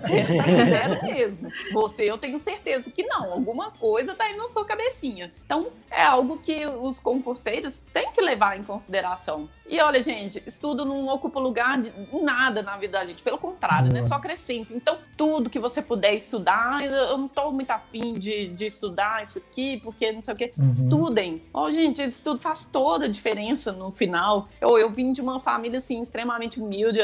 do 0.52 0.64
zero 0.64 1.04
mesmo. 1.04 1.50
Você, 1.72 2.10
eu 2.10 2.18
tenho 2.18 2.38
certeza 2.38 2.90
que 2.90 3.04
não. 3.04 3.32
Alguma 3.32 3.70
coisa 3.70 4.14
tá 4.14 4.24
aí 4.24 4.36
na 4.36 4.48
sua 4.48 4.64
cabecinha. 4.64 5.32
Então, 5.44 5.68
é 5.90 6.02
algo 6.02 6.38
que 6.38 6.66
os 6.66 6.98
concurseiros 6.98 7.80
têm 7.92 8.10
que 8.12 8.20
levar 8.20 8.58
em 8.58 8.64
consideração. 8.64 9.48
E 9.68 9.80
olha, 9.80 10.02
gente, 10.02 10.42
estudo 10.46 10.84
não 10.84 11.08
ocupa 11.08 11.40
lugar 11.40 11.80
de 11.80 11.92
nada 12.22 12.62
na 12.62 12.76
vida 12.76 12.98
da 12.98 13.04
gente. 13.04 13.22
Pelo 13.22 13.38
contrário, 13.38 13.92
né? 13.92 14.02
Só 14.02 14.14
acrescenta. 14.14 14.72
Então, 14.74 14.98
tudo 15.16 15.50
que 15.50 15.58
você 15.58 15.82
puder 15.82 16.14
estudar, 16.14 16.84
eu 16.84 17.18
não 17.18 17.28
tô 17.28 17.50
muito 17.50 17.70
afim 17.70 18.14
de, 18.14 18.48
de 18.48 18.66
estudar 18.66 19.22
isso 19.22 19.38
aqui, 19.38 19.80
porque 19.82 20.12
não 20.12 20.22
sei 20.22 20.34
o 20.34 20.36
quê. 20.36 20.52
Uhum. 20.56 20.72
Estudem. 20.72 21.42
Ó, 21.52 21.64
oh, 21.64 21.70
gente, 21.70 22.02
estudo 22.02 22.40
faz 22.40 22.66
toda 22.66 23.06
a 23.06 23.08
diferença 23.08 23.35
no 23.72 23.90
final. 23.90 24.48
Eu, 24.60 24.78
eu 24.78 24.90
vim 24.90 25.12
de 25.12 25.20
uma 25.20 25.40
família, 25.40 25.78
assim, 25.78 26.00
extremamente 26.00 26.60
humilde. 26.60 26.98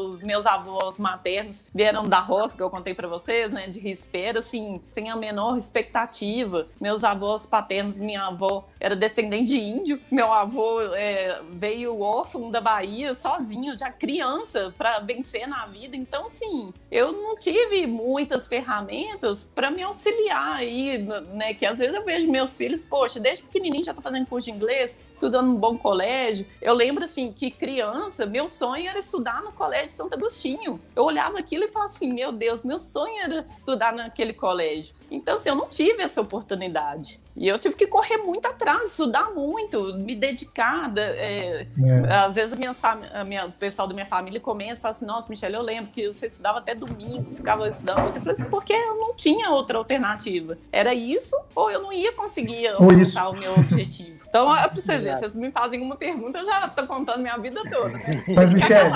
os 0.00 0.22
meus 0.22 0.46
avós 0.46 0.98
maternos 0.98 1.64
vieram 1.74 2.04
da 2.04 2.20
roça, 2.20 2.56
que 2.56 2.62
eu 2.62 2.70
contei 2.70 2.94
para 2.94 3.08
vocês, 3.08 3.52
né? 3.52 3.66
De 3.68 3.78
rispera, 3.78 4.38
assim, 4.38 4.80
sem 4.90 5.10
a 5.10 5.16
menor 5.16 5.56
expectativa. 5.56 6.66
Meus 6.80 7.04
avós 7.04 7.46
paternos, 7.46 7.98
minha 7.98 8.26
avó 8.26 8.66
era 8.80 8.94
descendente 8.94 9.50
de 9.50 9.58
índio. 9.58 10.00
Meu 10.10 10.32
avô 10.32 10.80
é, 10.94 11.40
veio 11.50 12.00
órfão 12.00 12.50
da 12.50 12.60
Bahia 12.60 13.14
sozinho, 13.14 13.76
já 13.78 13.90
criança, 13.90 14.74
para 14.76 15.00
vencer 15.00 15.46
na 15.46 15.66
vida. 15.66 15.96
Então, 15.96 16.26
assim, 16.26 16.72
eu 16.90 17.12
não 17.12 17.36
tive 17.36 17.86
muitas 17.86 18.46
ferramentas 18.46 19.50
para 19.54 19.70
me 19.70 19.82
auxiliar 19.82 20.56
aí, 20.56 20.98
né? 20.98 21.54
Que 21.54 21.66
às 21.66 21.78
vezes 21.78 21.94
eu 21.94 22.04
vejo 22.04 22.30
meus 22.30 22.56
filhos, 22.56 22.84
poxa, 22.84 23.18
desde 23.18 23.42
pequenininho 23.44 23.84
já 23.84 23.94
tá 23.94 24.02
fazendo 24.02 24.26
curso 24.26 24.50
de 24.50 24.56
inglês, 24.56 24.98
estudando 25.14 25.55
num 25.56 25.58
bom 25.58 25.78
colégio. 25.78 26.46
Eu 26.60 26.74
lembro, 26.74 27.04
assim, 27.04 27.32
que 27.32 27.50
criança, 27.50 28.26
meu 28.26 28.46
sonho 28.46 28.88
era 28.88 28.98
estudar 28.98 29.42
no 29.42 29.50
colégio 29.52 29.88
Santo 29.88 30.14
Agostinho. 30.14 30.78
Eu 30.94 31.04
olhava 31.04 31.38
aquilo 31.38 31.64
e 31.64 31.68
falava 31.68 31.90
assim, 31.90 32.12
meu 32.12 32.30
Deus, 32.30 32.62
meu 32.62 32.78
sonho 32.78 33.18
era 33.18 33.46
estudar 33.56 33.94
naquele 33.94 34.34
colégio. 34.34 34.94
Então, 35.10 35.36
assim, 35.36 35.48
eu 35.48 35.56
não 35.56 35.68
tive 35.68 36.02
essa 36.02 36.20
oportunidade. 36.20 37.18
E 37.36 37.46
eu 37.46 37.58
tive 37.58 37.76
que 37.76 37.86
correr 37.86 38.16
muito 38.16 38.46
atrás, 38.46 38.90
estudar 38.90 39.30
muito, 39.30 39.94
me 39.94 40.14
dedicar. 40.14 40.90
É, 40.96 41.66
é. 41.78 42.14
Às 42.14 42.34
vezes 42.34 42.52
a, 42.54 42.56
minhas 42.56 42.82
a 42.82 43.24
minha, 43.24 43.46
o 43.46 43.52
pessoal 43.52 43.86
da 43.86 43.92
minha 43.92 44.06
família 44.06 44.40
comenta, 44.40 44.80
fala 44.80 44.90
assim, 44.90 45.04
nossa, 45.04 45.28
Michelle, 45.28 45.54
eu 45.54 45.62
lembro 45.62 45.90
que 45.92 46.10
você 46.10 46.26
estudava 46.26 46.58
até 46.58 46.74
domingo, 46.74 47.34
ficava 47.34 47.68
estudando 47.68 48.00
muito. 48.00 48.16
Eu 48.16 48.22
falei 48.22 48.40
assim, 48.40 48.50
porque 48.50 48.72
eu 48.72 48.96
não 48.96 49.14
tinha 49.14 49.50
outra 49.50 49.76
alternativa. 49.76 50.56
Era 50.72 50.94
isso, 50.94 51.36
ou 51.54 51.70
eu 51.70 51.82
não 51.82 51.92
ia 51.92 52.12
conseguir 52.12 52.68
alcançar 52.68 53.28
o 53.28 53.36
meu 53.36 53.52
objetivo. 53.52 54.16
Então, 54.26 54.54
é 54.56 54.66
pra 54.66 54.80
vocês 54.80 55.02
verem, 55.02 55.18
vocês 55.18 55.34
me 55.34 55.50
fazem 55.50 55.80
uma 55.80 55.96
pergunta, 55.96 56.38
eu 56.38 56.46
já 56.46 56.68
tô 56.68 56.86
contando 56.86 57.20
minha 57.20 57.36
vida 57.36 57.60
toda. 57.68 57.90
Né? 57.90 58.24
Mas, 58.34 58.52
Michelle, 58.52 58.90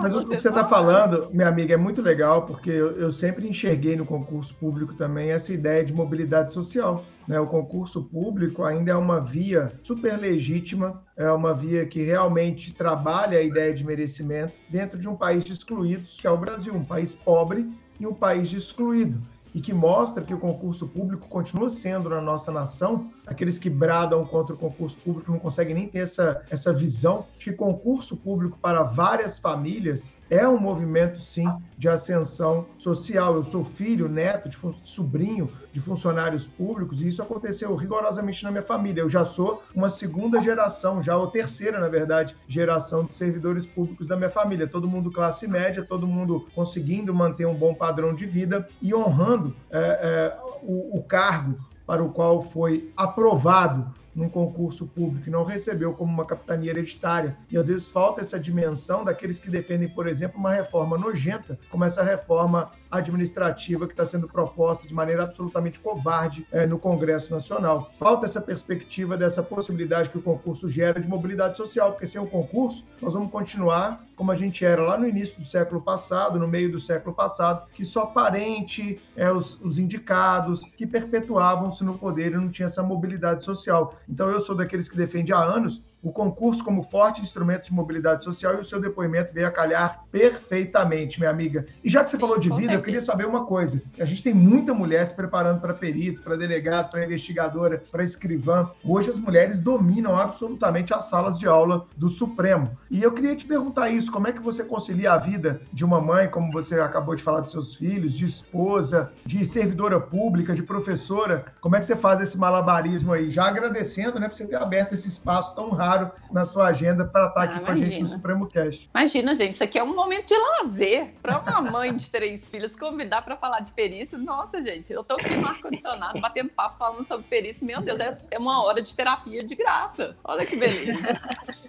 mas 0.00 0.14
o 0.14 0.20
que 0.20 0.38
você 0.38 0.48
está 0.48 0.64
falando, 0.64 1.28
minha 1.32 1.48
amiga, 1.48 1.74
é 1.74 1.76
muito 1.76 2.00
legal, 2.00 2.42
porque 2.42 2.70
eu, 2.70 2.98
eu 2.98 3.10
sempre 3.10 3.48
enxerguei 3.48 3.96
no 3.96 4.04
concurso 4.04 4.54
público 4.54 4.94
também 4.94 5.30
essa 5.30 5.52
ideia 5.52 5.84
de 5.84 5.92
mobilidade 5.92 6.52
social. 6.52 7.04
Né? 7.26 7.38
O 7.38 7.46
concurso 7.46 7.71
público 8.10 8.64
ainda 8.64 8.92
é 8.92 8.94
uma 8.94 9.20
via 9.20 9.72
super 9.82 10.18
legítima, 10.18 11.02
é 11.16 11.30
uma 11.32 11.54
via 11.54 11.86
que 11.86 12.02
realmente 12.02 12.72
trabalha 12.72 13.38
a 13.38 13.42
ideia 13.42 13.72
de 13.72 13.84
merecimento 13.84 14.52
dentro 14.68 14.98
de 14.98 15.08
um 15.08 15.16
país 15.16 15.42
de 15.42 15.52
excluídos, 15.52 16.18
que 16.20 16.26
é 16.26 16.30
o 16.30 16.36
Brasil, 16.36 16.74
um 16.74 16.84
país 16.84 17.14
pobre 17.14 17.66
e 17.98 18.06
um 18.06 18.14
país 18.14 18.50
de 18.50 18.56
excluído 18.56 19.20
e 19.54 19.60
que 19.60 19.72
mostra 19.72 20.22
que 20.24 20.34
o 20.34 20.38
concurso 20.38 20.86
público 20.86 21.28
continua 21.28 21.68
sendo 21.68 22.08
na 22.08 22.20
nossa 22.20 22.50
nação, 22.50 23.10
aqueles 23.26 23.58
que 23.58 23.68
bradam 23.68 24.24
contra 24.24 24.54
o 24.54 24.58
concurso 24.58 24.96
público 24.98 25.30
não 25.30 25.38
conseguem 25.38 25.74
nem 25.74 25.88
ter 25.88 26.00
essa, 26.00 26.42
essa 26.50 26.72
visão 26.72 27.26
que 27.38 27.52
concurso 27.52 28.16
público 28.16 28.58
para 28.60 28.82
várias 28.82 29.38
famílias 29.38 30.16
é 30.30 30.48
um 30.48 30.58
movimento, 30.58 31.20
sim, 31.20 31.46
de 31.76 31.88
ascensão 31.88 32.66
social. 32.78 33.34
Eu 33.34 33.44
sou 33.44 33.62
filho, 33.62 34.08
neto, 34.08 34.48
de 34.48 34.56
sobrinho 34.82 35.48
de 35.72 35.80
funcionários 35.80 36.46
públicos 36.46 37.02
e 37.02 37.08
isso 37.08 37.22
aconteceu 37.22 37.74
rigorosamente 37.74 38.42
na 38.44 38.50
minha 38.50 38.62
família. 38.62 39.02
Eu 39.02 39.08
já 39.08 39.24
sou 39.24 39.62
uma 39.74 39.88
segunda 39.88 40.40
geração, 40.40 41.02
já 41.02 41.16
ou 41.16 41.26
terceira, 41.26 41.78
na 41.78 41.88
verdade, 41.88 42.36
geração 42.48 43.04
de 43.04 43.14
servidores 43.14 43.66
públicos 43.66 44.06
da 44.06 44.16
minha 44.16 44.30
família. 44.30 44.66
Todo 44.66 44.88
mundo 44.88 45.10
classe 45.10 45.46
média, 45.46 45.84
todo 45.86 46.06
mundo 46.06 46.46
conseguindo 46.54 47.12
manter 47.12 47.46
um 47.46 47.54
bom 47.54 47.74
padrão 47.74 48.14
de 48.14 48.24
vida 48.24 48.66
e 48.80 48.94
honrando 48.94 49.41
é, 49.70 49.78
é, 49.78 50.38
o, 50.62 50.98
o 50.98 51.02
cargo 51.02 51.58
para 51.86 52.02
o 52.02 52.10
qual 52.10 52.40
foi 52.40 52.92
aprovado 52.96 53.92
num 54.14 54.28
concurso 54.28 54.86
público 54.86 55.28
e 55.28 55.30
não 55.30 55.44
recebeu 55.44 55.92
como 55.94 56.12
uma 56.12 56.24
capitania 56.24 56.70
hereditária. 56.70 57.36
E 57.50 57.56
às 57.56 57.66
vezes 57.66 57.86
falta 57.86 58.20
essa 58.20 58.38
dimensão 58.38 59.04
daqueles 59.04 59.38
que 59.40 59.50
defendem, 59.50 59.88
por 59.88 60.06
exemplo, 60.06 60.38
uma 60.38 60.52
reforma 60.52 60.98
nojenta, 60.98 61.58
como 61.70 61.84
essa 61.84 62.02
reforma 62.02 62.70
administrativa 62.92 63.86
que 63.86 63.94
está 63.94 64.04
sendo 64.04 64.28
proposta 64.28 64.86
de 64.86 64.92
maneira 64.92 65.24
absolutamente 65.24 65.80
covarde 65.80 66.46
é, 66.52 66.66
no 66.66 66.78
Congresso 66.78 67.32
Nacional. 67.32 67.90
Falta 67.98 68.26
essa 68.26 68.40
perspectiva 68.40 69.16
dessa 69.16 69.42
possibilidade 69.42 70.10
que 70.10 70.18
o 70.18 70.22
concurso 70.22 70.68
gera 70.68 71.00
de 71.00 71.08
mobilidade 71.08 71.56
social, 71.56 71.92
porque 71.92 72.06
sem 72.06 72.20
o 72.20 72.26
concurso 72.26 72.84
nós 73.00 73.14
vamos 73.14 73.30
continuar 73.30 74.04
como 74.14 74.30
a 74.30 74.34
gente 74.34 74.64
era 74.64 74.82
lá 74.82 74.96
no 74.96 75.08
início 75.08 75.38
do 75.38 75.44
século 75.44 75.80
passado, 75.80 76.38
no 76.38 76.46
meio 76.46 76.70
do 76.70 76.78
século 76.78 77.14
passado, 77.14 77.66
que 77.74 77.84
só 77.84 78.06
parente, 78.06 79.00
é, 79.16 79.32
os, 79.32 79.58
os 79.60 79.78
indicados, 79.78 80.60
que 80.76 80.86
perpetuavam-se 80.86 81.82
no 81.82 81.98
poder 81.98 82.32
e 82.32 82.36
não 82.36 82.48
tinha 82.48 82.66
essa 82.66 82.82
mobilidade 82.82 83.42
social. 83.42 83.96
Então 84.08 84.30
eu 84.30 84.38
sou 84.38 84.54
daqueles 84.54 84.88
que 84.88 84.96
defende 84.96 85.32
há 85.32 85.38
anos 85.38 85.82
o 86.02 86.10
concurso 86.10 86.64
como 86.64 86.82
forte 86.82 87.22
instrumento 87.22 87.66
de 87.66 87.72
mobilidade 87.72 88.24
social 88.24 88.54
e 88.54 88.60
o 88.60 88.64
seu 88.64 88.80
depoimento 88.80 89.32
veio 89.32 89.46
a 89.46 89.50
calhar 89.50 90.04
perfeitamente, 90.10 91.20
minha 91.20 91.30
amiga. 91.30 91.64
E 91.84 91.88
já 91.88 92.02
que 92.02 92.10
você 92.10 92.16
Sim, 92.16 92.20
falou 92.20 92.38
de 92.38 92.48
vida, 92.48 92.60
certeza. 92.60 92.78
eu 92.78 92.82
queria 92.82 93.00
saber 93.00 93.26
uma 93.26 93.46
coisa. 93.46 93.80
A 94.00 94.04
gente 94.04 94.22
tem 94.22 94.34
muita 94.34 94.74
mulher 94.74 95.06
se 95.06 95.14
preparando 95.14 95.60
para 95.60 95.72
perito, 95.72 96.20
para 96.22 96.36
delegado, 96.36 96.90
para 96.90 97.04
investigadora, 97.04 97.82
para 97.90 98.02
escrivã. 98.02 98.68
Hoje 98.84 99.10
as 99.10 99.18
mulheres 99.18 99.60
dominam 99.60 100.18
absolutamente 100.18 100.92
as 100.92 101.04
salas 101.04 101.38
de 101.38 101.46
aula 101.46 101.86
do 101.96 102.08
Supremo. 102.08 102.76
E 102.90 103.02
eu 103.02 103.12
queria 103.12 103.36
te 103.36 103.46
perguntar 103.46 103.90
isso, 103.90 104.10
como 104.10 104.26
é 104.26 104.32
que 104.32 104.42
você 104.42 104.64
concilia 104.64 105.12
a 105.12 105.18
vida 105.18 105.60
de 105.72 105.84
uma 105.84 106.00
mãe, 106.00 106.28
como 106.28 106.50
você 106.50 106.80
acabou 106.80 107.14
de 107.14 107.22
falar 107.22 107.40
dos 107.40 107.52
seus 107.52 107.76
filhos, 107.76 108.12
de 108.12 108.24
esposa, 108.24 109.12
de 109.24 109.44
servidora 109.44 110.00
pública, 110.00 110.52
de 110.52 110.62
professora? 110.62 111.44
Como 111.60 111.76
é 111.76 111.78
que 111.78 111.86
você 111.86 111.94
faz 111.94 112.20
esse 112.20 112.36
malabarismo 112.36 113.12
aí? 113.12 113.30
Já 113.30 113.46
agradecendo, 113.46 114.18
né, 114.18 114.28
por 114.28 114.36
você 114.36 114.46
ter 114.46 114.56
aberto 114.56 114.94
esse 114.94 115.06
espaço 115.06 115.54
tão 115.54 115.70
rápido 115.70 115.91
claro 115.92 116.12
na 116.30 116.44
sua 116.44 116.68
agenda 116.68 117.04
para 117.04 117.26
estar 117.26 117.34
tá 117.34 117.42
aqui 117.42 117.58
ah, 117.58 117.60
com 117.60 117.70
a 117.70 117.74
gente 117.74 118.00
no 118.00 118.06
Supremo 118.06 118.46
Cast. 118.46 118.88
Imagina, 118.94 119.34
gente, 119.34 119.54
isso 119.54 119.64
aqui 119.64 119.78
é 119.78 119.82
um 119.82 119.94
momento 119.94 120.26
de 120.26 120.34
lazer 120.34 121.14
para 121.22 121.38
uma 121.38 121.60
mãe 121.70 121.94
de 121.94 122.10
três 122.10 122.48
filhos 122.48 122.74
convidar 122.74 123.22
para 123.22 123.36
falar 123.36 123.60
de 123.60 123.70
perícia. 123.72 124.16
Nossa, 124.16 124.62
gente, 124.62 124.92
eu 124.92 125.04
tô 125.04 125.14
aqui 125.14 125.34
no 125.34 125.46
ar-condicionado, 125.46 126.20
batendo 126.20 126.50
papo, 126.50 126.78
falando 126.78 127.04
sobre 127.04 127.26
perícia. 127.28 127.66
Meu 127.66 127.80
Deus, 127.82 128.00
é, 128.00 128.18
é 128.30 128.38
uma 128.38 128.64
hora 128.64 128.80
de 128.80 128.94
terapia 128.94 129.44
de 129.44 129.54
graça. 129.54 130.16
Olha 130.24 130.46
que 130.46 130.56
beleza. 130.56 131.20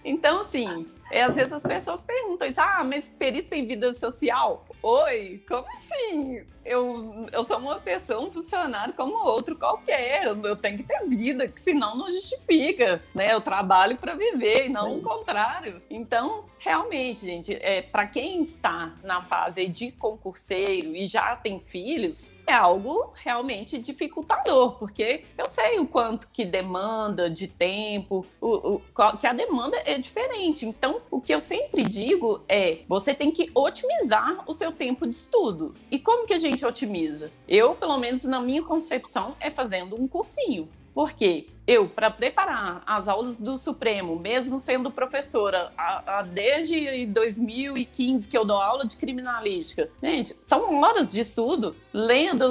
Então, 0.05 0.41
assim, 0.41 0.87
é, 1.13 1.21
às 1.21 1.35
vezes 1.35 1.53
as 1.53 1.61
pessoas 1.61 2.01
perguntam 2.01 2.47
isso, 2.47 2.59
ah, 2.59 2.83
mas 2.83 3.07
perito 3.07 3.49
tem 3.49 3.67
vida 3.67 3.93
social? 3.93 4.65
Oi, 4.81 5.43
como 5.47 5.67
assim? 5.75 6.41
Eu, 6.65 7.27
eu 7.31 7.43
sou 7.43 7.59
uma 7.59 7.75
pessoa, 7.75 8.19
um 8.19 8.31
funcionário 8.31 8.95
como 8.95 9.23
outro 9.23 9.55
qualquer, 9.55 10.23
eu, 10.23 10.55
tenho 10.55 10.77
que 10.77 10.83
ter 10.83 11.07
vida, 11.07 11.47
que 11.47 11.61
senão 11.61 11.95
não 11.95 12.11
justifica, 12.11 13.03
né? 13.13 13.31
Eu 13.31 13.41
trabalho 13.41 13.95
para 13.97 14.15
viver 14.15 14.65
e 14.65 14.69
não 14.69 14.97
o 14.97 15.01
contrário. 15.01 15.83
Então, 15.87 16.45
realmente, 16.57 17.21
gente, 17.21 17.53
é, 17.61 17.81
para 17.81 18.07
quem 18.07 18.41
está 18.41 18.93
na 19.03 19.21
fase 19.21 19.67
de 19.67 19.91
concurseiro 19.91 20.95
e 20.95 21.05
já 21.05 21.35
tem 21.35 21.59
filhos, 21.59 22.29
é 22.45 22.53
algo 22.53 23.13
realmente 23.15 23.77
dificultador, 23.79 24.77
porque 24.77 25.23
eu 25.37 25.45
sei 25.45 25.79
o 25.79 25.87
quanto 25.87 26.27
que 26.29 26.43
demanda 26.43 27.29
de 27.29 27.47
tempo, 27.47 28.25
o, 28.41 28.75
o, 28.75 28.81
que 29.17 29.27
a 29.27 29.33
demanda 29.33 29.81
é 29.85 29.97
diferente. 29.97 30.65
Então, 30.65 31.01
o 31.09 31.21
que 31.21 31.33
eu 31.33 31.41
sempre 31.41 31.83
digo 31.83 32.41
é: 32.47 32.79
você 32.87 33.13
tem 33.13 33.31
que 33.31 33.49
otimizar 33.53 34.43
o 34.47 34.53
seu 34.53 34.71
tempo 34.71 35.05
de 35.05 35.15
estudo. 35.15 35.73
E 35.91 35.99
como 35.99 36.25
que 36.25 36.33
a 36.33 36.37
gente 36.37 36.65
otimiza? 36.65 37.31
Eu, 37.47 37.75
pelo 37.75 37.97
menos 37.97 38.23
na 38.23 38.41
minha 38.41 38.63
concepção, 38.63 39.35
é 39.39 39.49
fazendo 39.49 39.99
um 39.99 40.07
cursinho. 40.07 40.69
Porque 40.93 41.47
eu, 41.65 41.89
para 41.89 42.11
preparar 42.11 42.83
as 42.85 43.07
aulas 43.07 43.39
do 43.39 43.57
Supremo, 43.57 44.15
mesmo 44.19 44.59
sendo 44.59 44.91
professora 44.91 45.71
a, 45.75 46.19
a, 46.19 46.21
desde 46.21 47.07
2015 47.07 48.29
que 48.29 48.37
eu 48.37 48.45
dou 48.45 48.57
aula 48.57 48.85
de 48.85 48.95
criminalística, 48.97 49.89
gente, 50.01 50.35
são 50.39 50.81
horas 50.81 51.11
de 51.11 51.21
estudo, 51.21 51.75
lendo 51.91 52.45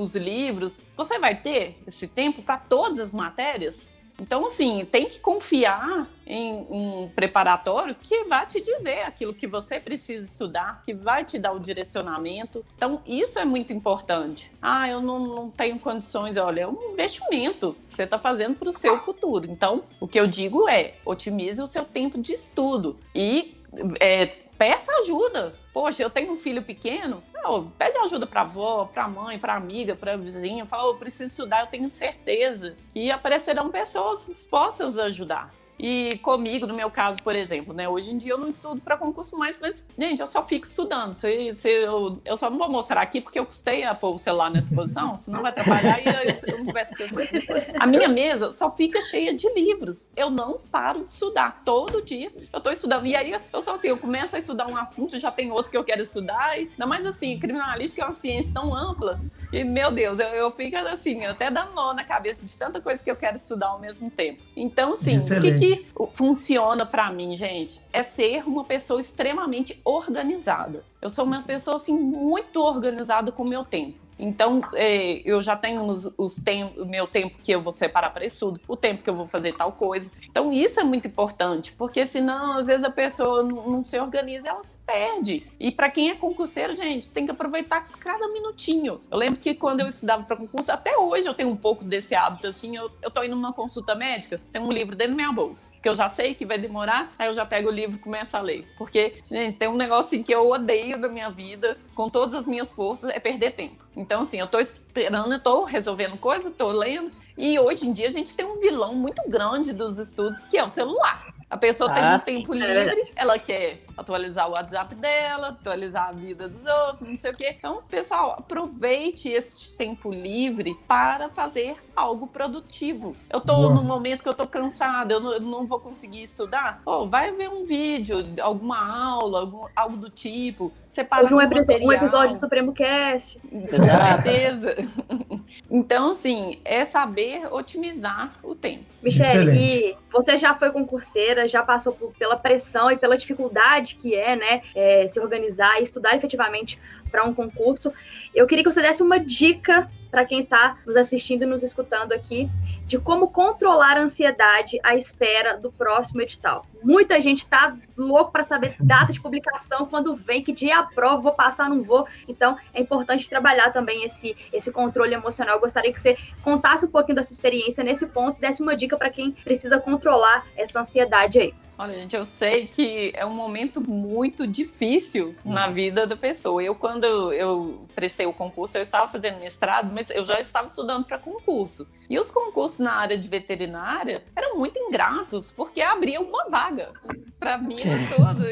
os 0.00 0.14
livros. 0.14 0.80
Você 0.96 1.18
vai 1.18 1.34
ter 1.34 1.76
esse 1.86 2.06
tempo 2.06 2.42
para 2.42 2.58
todas 2.58 3.00
as 3.00 3.12
matérias? 3.12 3.92
Então, 4.20 4.46
assim, 4.46 4.84
tem 4.84 5.06
que 5.06 5.20
confiar 5.20 6.08
em 6.26 6.66
um 6.68 7.08
preparatório 7.08 7.94
que 7.94 8.24
vai 8.24 8.44
te 8.46 8.60
dizer 8.60 9.02
aquilo 9.02 9.32
que 9.32 9.46
você 9.46 9.78
precisa 9.78 10.24
estudar, 10.24 10.82
que 10.82 10.92
vai 10.92 11.24
te 11.24 11.38
dar 11.38 11.52
o 11.52 11.60
direcionamento. 11.60 12.64
Então, 12.76 13.00
isso 13.06 13.38
é 13.38 13.44
muito 13.44 13.72
importante. 13.72 14.50
Ah, 14.60 14.88
eu 14.88 15.00
não, 15.00 15.20
não 15.20 15.50
tenho 15.50 15.78
condições. 15.78 16.36
Olha, 16.36 16.62
é 16.62 16.66
um 16.66 16.92
investimento 16.92 17.76
que 17.86 17.94
você 17.94 18.02
está 18.02 18.18
fazendo 18.18 18.56
para 18.56 18.68
o 18.68 18.72
seu 18.72 18.98
futuro. 18.98 19.50
Então, 19.50 19.84
o 20.00 20.08
que 20.08 20.18
eu 20.18 20.26
digo 20.26 20.68
é, 20.68 20.94
otimize 21.04 21.62
o 21.62 21.68
seu 21.68 21.84
tempo 21.84 22.20
de 22.20 22.32
estudo 22.32 22.98
e 23.14 23.56
é, 24.00 24.32
peça 24.58 24.92
ajuda. 25.00 25.54
Poxa, 25.72 26.02
eu 26.02 26.10
tenho 26.10 26.32
um 26.32 26.36
filho 26.36 26.62
pequeno, 26.62 27.22
não, 27.32 27.70
pede 27.70 27.96
ajuda 27.98 28.26
para 28.26 28.40
avó, 28.40 28.84
para 28.86 29.06
mãe, 29.06 29.38
para 29.38 29.54
amiga, 29.54 29.94
para 29.94 30.16
vizinha, 30.16 30.66
fala, 30.66 30.90
eu 30.90 30.96
preciso 30.96 31.30
estudar, 31.30 31.60
eu 31.60 31.66
tenho 31.68 31.88
certeza 31.88 32.76
que 32.88 33.10
aparecerão 33.10 33.70
pessoas 33.70 34.26
dispostas 34.26 34.98
a 34.98 35.04
ajudar. 35.04 35.54
E 35.78 36.18
comigo, 36.22 36.66
no 36.66 36.74
meu 36.74 36.90
caso, 36.90 37.22
por 37.22 37.36
exemplo, 37.36 37.72
né? 37.72 37.88
Hoje 37.88 38.12
em 38.12 38.18
dia 38.18 38.32
eu 38.32 38.38
não 38.38 38.48
estudo 38.48 38.80
para 38.80 38.96
concurso 38.96 39.38
mais, 39.38 39.60
mas, 39.60 39.86
gente, 39.96 40.20
eu 40.20 40.26
só 40.26 40.44
fico 40.44 40.66
estudando. 40.66 41.16
Se, 41.16 41.54
se 41.54 41.68
eu, 41.68 42.20
eu 42.24 42.36
só 42.36 42.50
não 42.50 42.58
vou 42.58 42.70
mostrar 42.70 43.00
aqui 43.00 43.20
porque 43.20 43.38
eu 43.38 43.46
custei 43.46 43.84
a 43.84 43.94
pôr 43.94 44.14
o 44.14 44.18
celular 44.18 44.50
nessa 44.50 44.74
posição, 44.74 45.18
senão 45.20 45.42
vai 45.42 45.50
atrapalhar 45.50 46.00
e 46.00 46.06
eu, 46.06 46.54
eu 46.54 46.58
não 46.58 46.66
converso 46.66 46.92
com 46.92 47.04
vocês 47.04 47.12
mais. 47.12 47.30
A 47.78 47.86
minha 47.86 48.08
mesa 48.08 48.50
só 48.50 48.70
fica 48.74 49.00
cheia 49.02 49.34
de 49.34 49.48
livros. 49.54 50.10
Eu 50.16 50.30
não 50.30 50.58
paro 50.58 51.04
de 51.04 51.10
estudar. 51.10 51.62
Todo 51.64 52.02
dia 52.02 52.32
eu 52.52 52.58
estou 52.58 52.72
estudando. 52.72 53.06
E 53.06 53.14
aí 53.14 53.32
eu 53.52 53.62
sou 53.62 53.74
assim, 53.74 53.88
eu 53.88 53.98
começo 53.98 54.34
a 54.34 54.38
estudar 54.38 54.66
um 54.66 54.76
assunto, 54.76 55.18
já 55.18 55.30
tem 55.30 55.52
outro 55.52 55.70
que 55.70 55.76
eu 55.76 55.84
quero 55.84 56.02
estudar. 56.02 56.58
E, 56.58 56.68
ainda 56.70 56.86
mais 56.86 57.06
assim, 57.06 57.38
criminalística 57.38 58.02
é 58.02 58.04
uma 58.04 58.14
ciência 58.14 58.52
tão 58.52 58.74
ampla. 58.74 59.20
E, 59.52 59.62
meu 59.64 59.90
Deus, 59.90 60.18
eu, 60.18 60.28
eu 60.28 60.50
fico 60.50 60.76
assim, 60.76 61.24
até 61.24 61.50
dando 61.50 61.72
nó 61.72 61.94
na 61.94 62.04
cabeça 62.04 62.44
de 62.44 62.56
tanta 62.56 62.80
coisa 62.80 63.02
que 63.02 63.10
eu 63.10 63.16
quero 63.16 63.36
estudar 63.36 63.68
ao 63.68 63.78
mesmo 63.78 64.10
tempo. 64.10 64.42
Então, 64.56 64.96
sim, 64.96 65.16
o 65.16 65.40
que, 65.40 65.54
que 65.54 65.67
que 65.76 65.86
funciona 66.12 66.86
para 66.86 67.10
mim, 67.10 67.36
gente, 67.36 67.80
é 67.92 68.02
ser 68.02 68.46
uma 68.46 68.64
pessoa 68.64 69.00
extremamente 69.00 69.80
organizada. 69.84 70.84
Eu 71.00 71.10
sou 71.10 71.24
uma 71.24 71.42
pessoa 71.42 71.76
assim 71.76 71.98
muito 71.98 72.60
organizada 72.60 73.30
com 73.30 73.44
o 73.44 73.48
meu 73.48 73.64
tempo. 73.64 74.08
Então, 74.18 74.60
é, 74.74 75.22
eu 75.24 75.40
já 75.40 75.56
tenho 75.56 75.82
os, 75.84 76.12
os 76.18 76.38
o 76.76 76.84
meu 76.84 77.06
tempo 77.06 77.36
que 77.42 77.52
eu 77.52 77.60
vou 77.60 77.72
separar 77.72 78.10
para 78.10 78.24
estudo, 78.24 78.60
o 78.66 78.76
tempo 78.76 79.02
que 79.02 79.08
eu 79.08 79.14
vou 79.14 79.26
fazer 79.26 79.54
tal 79.54 79.70
coisa. 79.72 80.10
Então, 80.28 80.52
isso 80.52 80.80
é 80.80 80.84
muito 80.84 81.06
importante, 81.06 81.72
porque 81.72 82.04
senão, 82.04 82.58
às 82.58 82.66
vezes, 82.66 82.84
a 82.84 82.90
pessoa 82.90 83.42
não, 83.42 83.84
se 83.84 83.98
organiza, 83.98 84.48
ela 84.48 84.64
se 84.64 84.78
perde. 84.78 85.46
E 85.60 85.70
para 85.70 85.90
quem 85.90 86.10
é 86.10 86.14
concurseiro, 86.14 86.74
gente, 86.74 87.10
tem 87.10 87.26
que 87.26 87.30
aproveitar 87.30 87.86
cada 88.00 88.28
minutinho. 88.28 89.00
Eu 89.10 89.18
lembro 89.18 89.36
que 89.36 89.54
quando 89.54 89.80
eu 89.80 89.88
estudava 89.88 90.24
para 90.24 90.36
concurso, 90.36 90.72
até 90.72 90.96
hoje 90.96 91.28
eu 91.28 91.34
tenho 91.34 91.50
um 91.50 91.56
pouco 91.56 91.84
desse 91.84 92.14
hábito, 92.14 92.48
assim, 92.48 92.76
eu, 92.76 92.90
eu 93.02 93.10
tô 93.10 93.22
indo 93.22 93.36
numa 93.36 93.52
consulta 93.52 93.94
médica, 93.94 94.40
tem 94.52 94.60
um 94.60 94.70
livro 94.70 94.96
dentro 94.96 95.12
da 95.12 95.16
minha 95.16 95.32
bolsa, 95.32 95.72
que 95.82 95.88
eu 95.88 95.94
já 95.94 96.08
sei 96.08 96.34
que 96.34 96.46
vai 96.46 96.58
demorar, 96.58 97.12
aí 97.18 97.28
eu 97.28 97.32
já 97.32 97.44
pego 97.44 97.68
o 97.68 97.72
livro 97.72 97.96
e 97.96 97.98
começo 98.00 98.36
a 98.36 98.40
ler. 98.40 98.66
Porque, 98.76 99.22
gente, 99.30 99.56
tem 99.56 99.68
um 99.68 99.76
negócio 99.76 99.98
assim, 100.08 100.22
que 100.22 100.34
eu 100.34 100.48
odeio 100.50 100.87
da 100.96 101.08
minha 101.08 101.28
vida, 101.28 101.76
com 101.94 102.08
todas 102.08 102.34
as 102.34 102.46
minhas 102.46 102.72
forças, 102.72 103.10
é 103.10 103.18
perder 103.18 103.52
tempo. 103.52 103.84
Então, 103.96 104.20
assim, 104.20 104.38
eu 104.38 104.46
estou 104.46 104.60
esperando, 104.60 105.32
eu 105.32 105.40
tô 105.40 105.64
resolvendo 105.64 106.16
coisa, 106.16 106.48
estou 106.48 106.70
lendo. 106.70 107.12
E 107.36 107.58
hoje 107.58 107.86
em 107.86 107.92
dia 107.92 108.08
a 108.08 108.12
gente 108.12 108.34
tem 108.34 108.46
um 108.46 108.58
vilão 108.58 108.94
muito 108.94 109.22
grande 109.28 109.72
dos 109.72 109.98
estudos, 109.98 110.44
que 110.44 110.56
é 110.56 110.64
o 110.64 110.68
celular. 110.68 111.34
A 111.50 111.56
pessoa 111.56 111.90
ah, 111.90 111.94
tem 111.94 112.36
um 112.36 112.40
tempo 112.40 112.52
livre, 112.52 113.10
ela 113.16 113.38
quer 113.38 113.82
atualizar 113.96 114.48
o 114.48 114.52
WhatsApp 114.52 114.94
dela, 114.94 115.48
atualizar 115.48 116.08
a 116.08 116.12
vida 116.12 116.46
dos 116.46 116.66
outros, 116.66 117.08
não 117.08 117.16
sei 117.16 117.30
o 117.30 117.34
quê. 117.34 117.54
Então, 117.58 117.82
pessoal, 117.88 118.34
aproveite 118.38 119.30
esse 119.30 119.70
tempo 119.70 120.10
livre 120.10 120.76
para 120.86 121.30
fazer 121.30 121.76
algo 121.98 122.26
produtivo. 122.26 123.16
Eu 123.28 123.40
tô 123.40 123.54
Boa. 123.54 123.74
no 123.74 123.82
momento 123.82 124.22
que 124.22 124.28
eu 124.28 124.34
tô 124.34 124.46
cansada, 124.46 125.14
eu 125.14 125.20
não, 125.20 125.32
eu 125.32 125.40
não 125.40 125.66
vou 125.66 125.80
conseguir 125.80 126.22
estudar. 126.22 126.80
Pô, 126.84 127.06
vai 127.06 127.32
ver 127.32 127.48
um 127.48 127.64
vídeo, 127.64 128.24
alguma 128.40 128.78
aula, 128.78 129.40
algum, 129.40 129.66
algo 129.74 129.96
do 129.96 130.08
tipo. 130.08 130.72
Separa 130.88 131.26
um, 131.26 131.36
um 131.36 131.92
episódio 131.92 132.36
do 132.36 132.40
Supremo 132.40 132.72
Cast. 132.72 133.38
Com 133.40 133.80
certeza. 133.82 134.74
então, 135.70 136.12
assim, 136.12 136.58
é 136.64 136.84
saber 136.84 137.52
otimizar 137.52 138.34
o 138.42 138.54
tempo. 138.54 138.84
Michele, 139.02 139.56
e 139.56 139.96
você 140.10 140.36
já 140.36 140.54
foi 140.54 140.70
concurseira, 140.70 141.48
já 141.48 141.62
passou 141.62 141.92
por, 141.92 142.12
pela 142.12 142.36
pressão 142.36 142.90
e 142.90 142.96
pela 142.96 143.16
dificuldade 143.16 143.96
que 143.96 144.14
é, 144.14 144.36
né, 144.36 144.62
é, 144.74 145.06
se 145.08 145.20
organizar 145.20 145.78
e 145.80 145.82
estudar 145.82 146.16
efetivamente 146.16 146.80
para 147.10 147.24
um 147.24 147.34
concurso. 147.34 147.92
Eu 148.34 148.46
queria 148.46 148.62
que 148.62 148.70
você 148.70 148.82
desse 148.82 149.02
uma 149.02 149.18
dica 149.18 149.90
para 150.10 150.24
quem 150.24 150.40
está 150.40 150.78
nos 150.86 150.96
assistindo 150.96 151.42
e 151.42 151.46
nos 151.46 151.62
escutando 151.62 152.12
aqui 152.12 152.48
de 152.86 152.98
como 152.98 153.28
controlar 153.28 153.96
a 153.96 154.00
ansiedade 154.00 154.78
à 154.82 154.94
espera 154.96 155.56
do 155.56 155.70
próximo 155.70 156.20
edital. 156.22 156.64
Muita 156.82 157.20
gente 157.20 157.38
está 157.38 157.76
louco 157.96 158.32
para 158.32 158.42
saber 158.42 158.76
data 158.80 159.12
de 159.12 159.20
publicação, 159.20 159.86
quando 159.86 160.14
vem, 160.14 160.42
que 160.42 160.52
dia 160.52 160.78
aprova, 160.78 161.20
vou 161.20 161.32
passar, 161.32 161.68
não 161.68 161.82
vou. 161.82 162.06
Então, 162.26 162.56
é 162.72 162.80
importante 162.80 163.28
trabalhar 163.28 163.72
também 163.72 164.04
esse, 164.04 164.36
esse 164.52 164.70
controle 164.70 165.14
emocional. 165.14 165.56
Eu 165.56 165.60
gostaria 165.60 165.92
que 165.92 166.00
você 166.00 166.16
contasse 166.42 166.84
um 166.84 166.90
pouquinho 166.90 167.16
da 167.16 167.24
sua 167.24 167.34
experiência 167.34 167.84
nesse 167.84 168.06
ponto, 168.06 168.40
desse 168.40 168.62
uma 168.62 168.76
dica 168.76 168.96
para 168.96 169.10
quem 169.10 169.32
precisa 169.32 169.78
controlar 169.78 170.46
essa 170.56 170.80
ansiedade 170.80 171.38
aí. 171.38 171.54
Olha, 171.78 171.94
gente, 171.94 172.16
eu 172.16 172.24
sei 172.24 172.66
que 172.66 173.12
é 173.14 173.24
um 173.24 173.32
momento 173.32 173.80
muito 173.80 174.48
difícil 174.48 175.36
na 175.44 175.68
uhum. 175.68 175.74
vida 175.74 176.08
da 176.08 176.16
pessoa. 176.16 176.60
Eu, 176.60 176.74
quando 176.74 177.04
eu 177.32 177.86
prestei 177.94 178.26
o 178.26 178.32
concurso, 178.32 178.76
eu 178.76 178.82
estava 178.82 179.06
fazendo 179.06 179.38
mestrado, 179.38 179.92
mas 179.92 180.10
eu 180.10 180.24
já 180.24 180.40
estava 180.40 180.66
estudando 180.66 181.04
para 181.04 181.18
concurso. 181.18 181.88
E 182.10 182.18
os 182.18 182.32
concursos 182.32 182.80
na 182.80 182.94
área 182.94 183.16
de 183.16 183.28
veterinária 183.28 184.24
eram 184.34 184.58
muito 184.58 184.76
ingratos, 184.76 185.52
porque 185.52 185.80
abria 185.80 186.20
uma 186.20 186.48
vaga 186.48 186.92
para 187.38 187.56
mim 187.56 187.76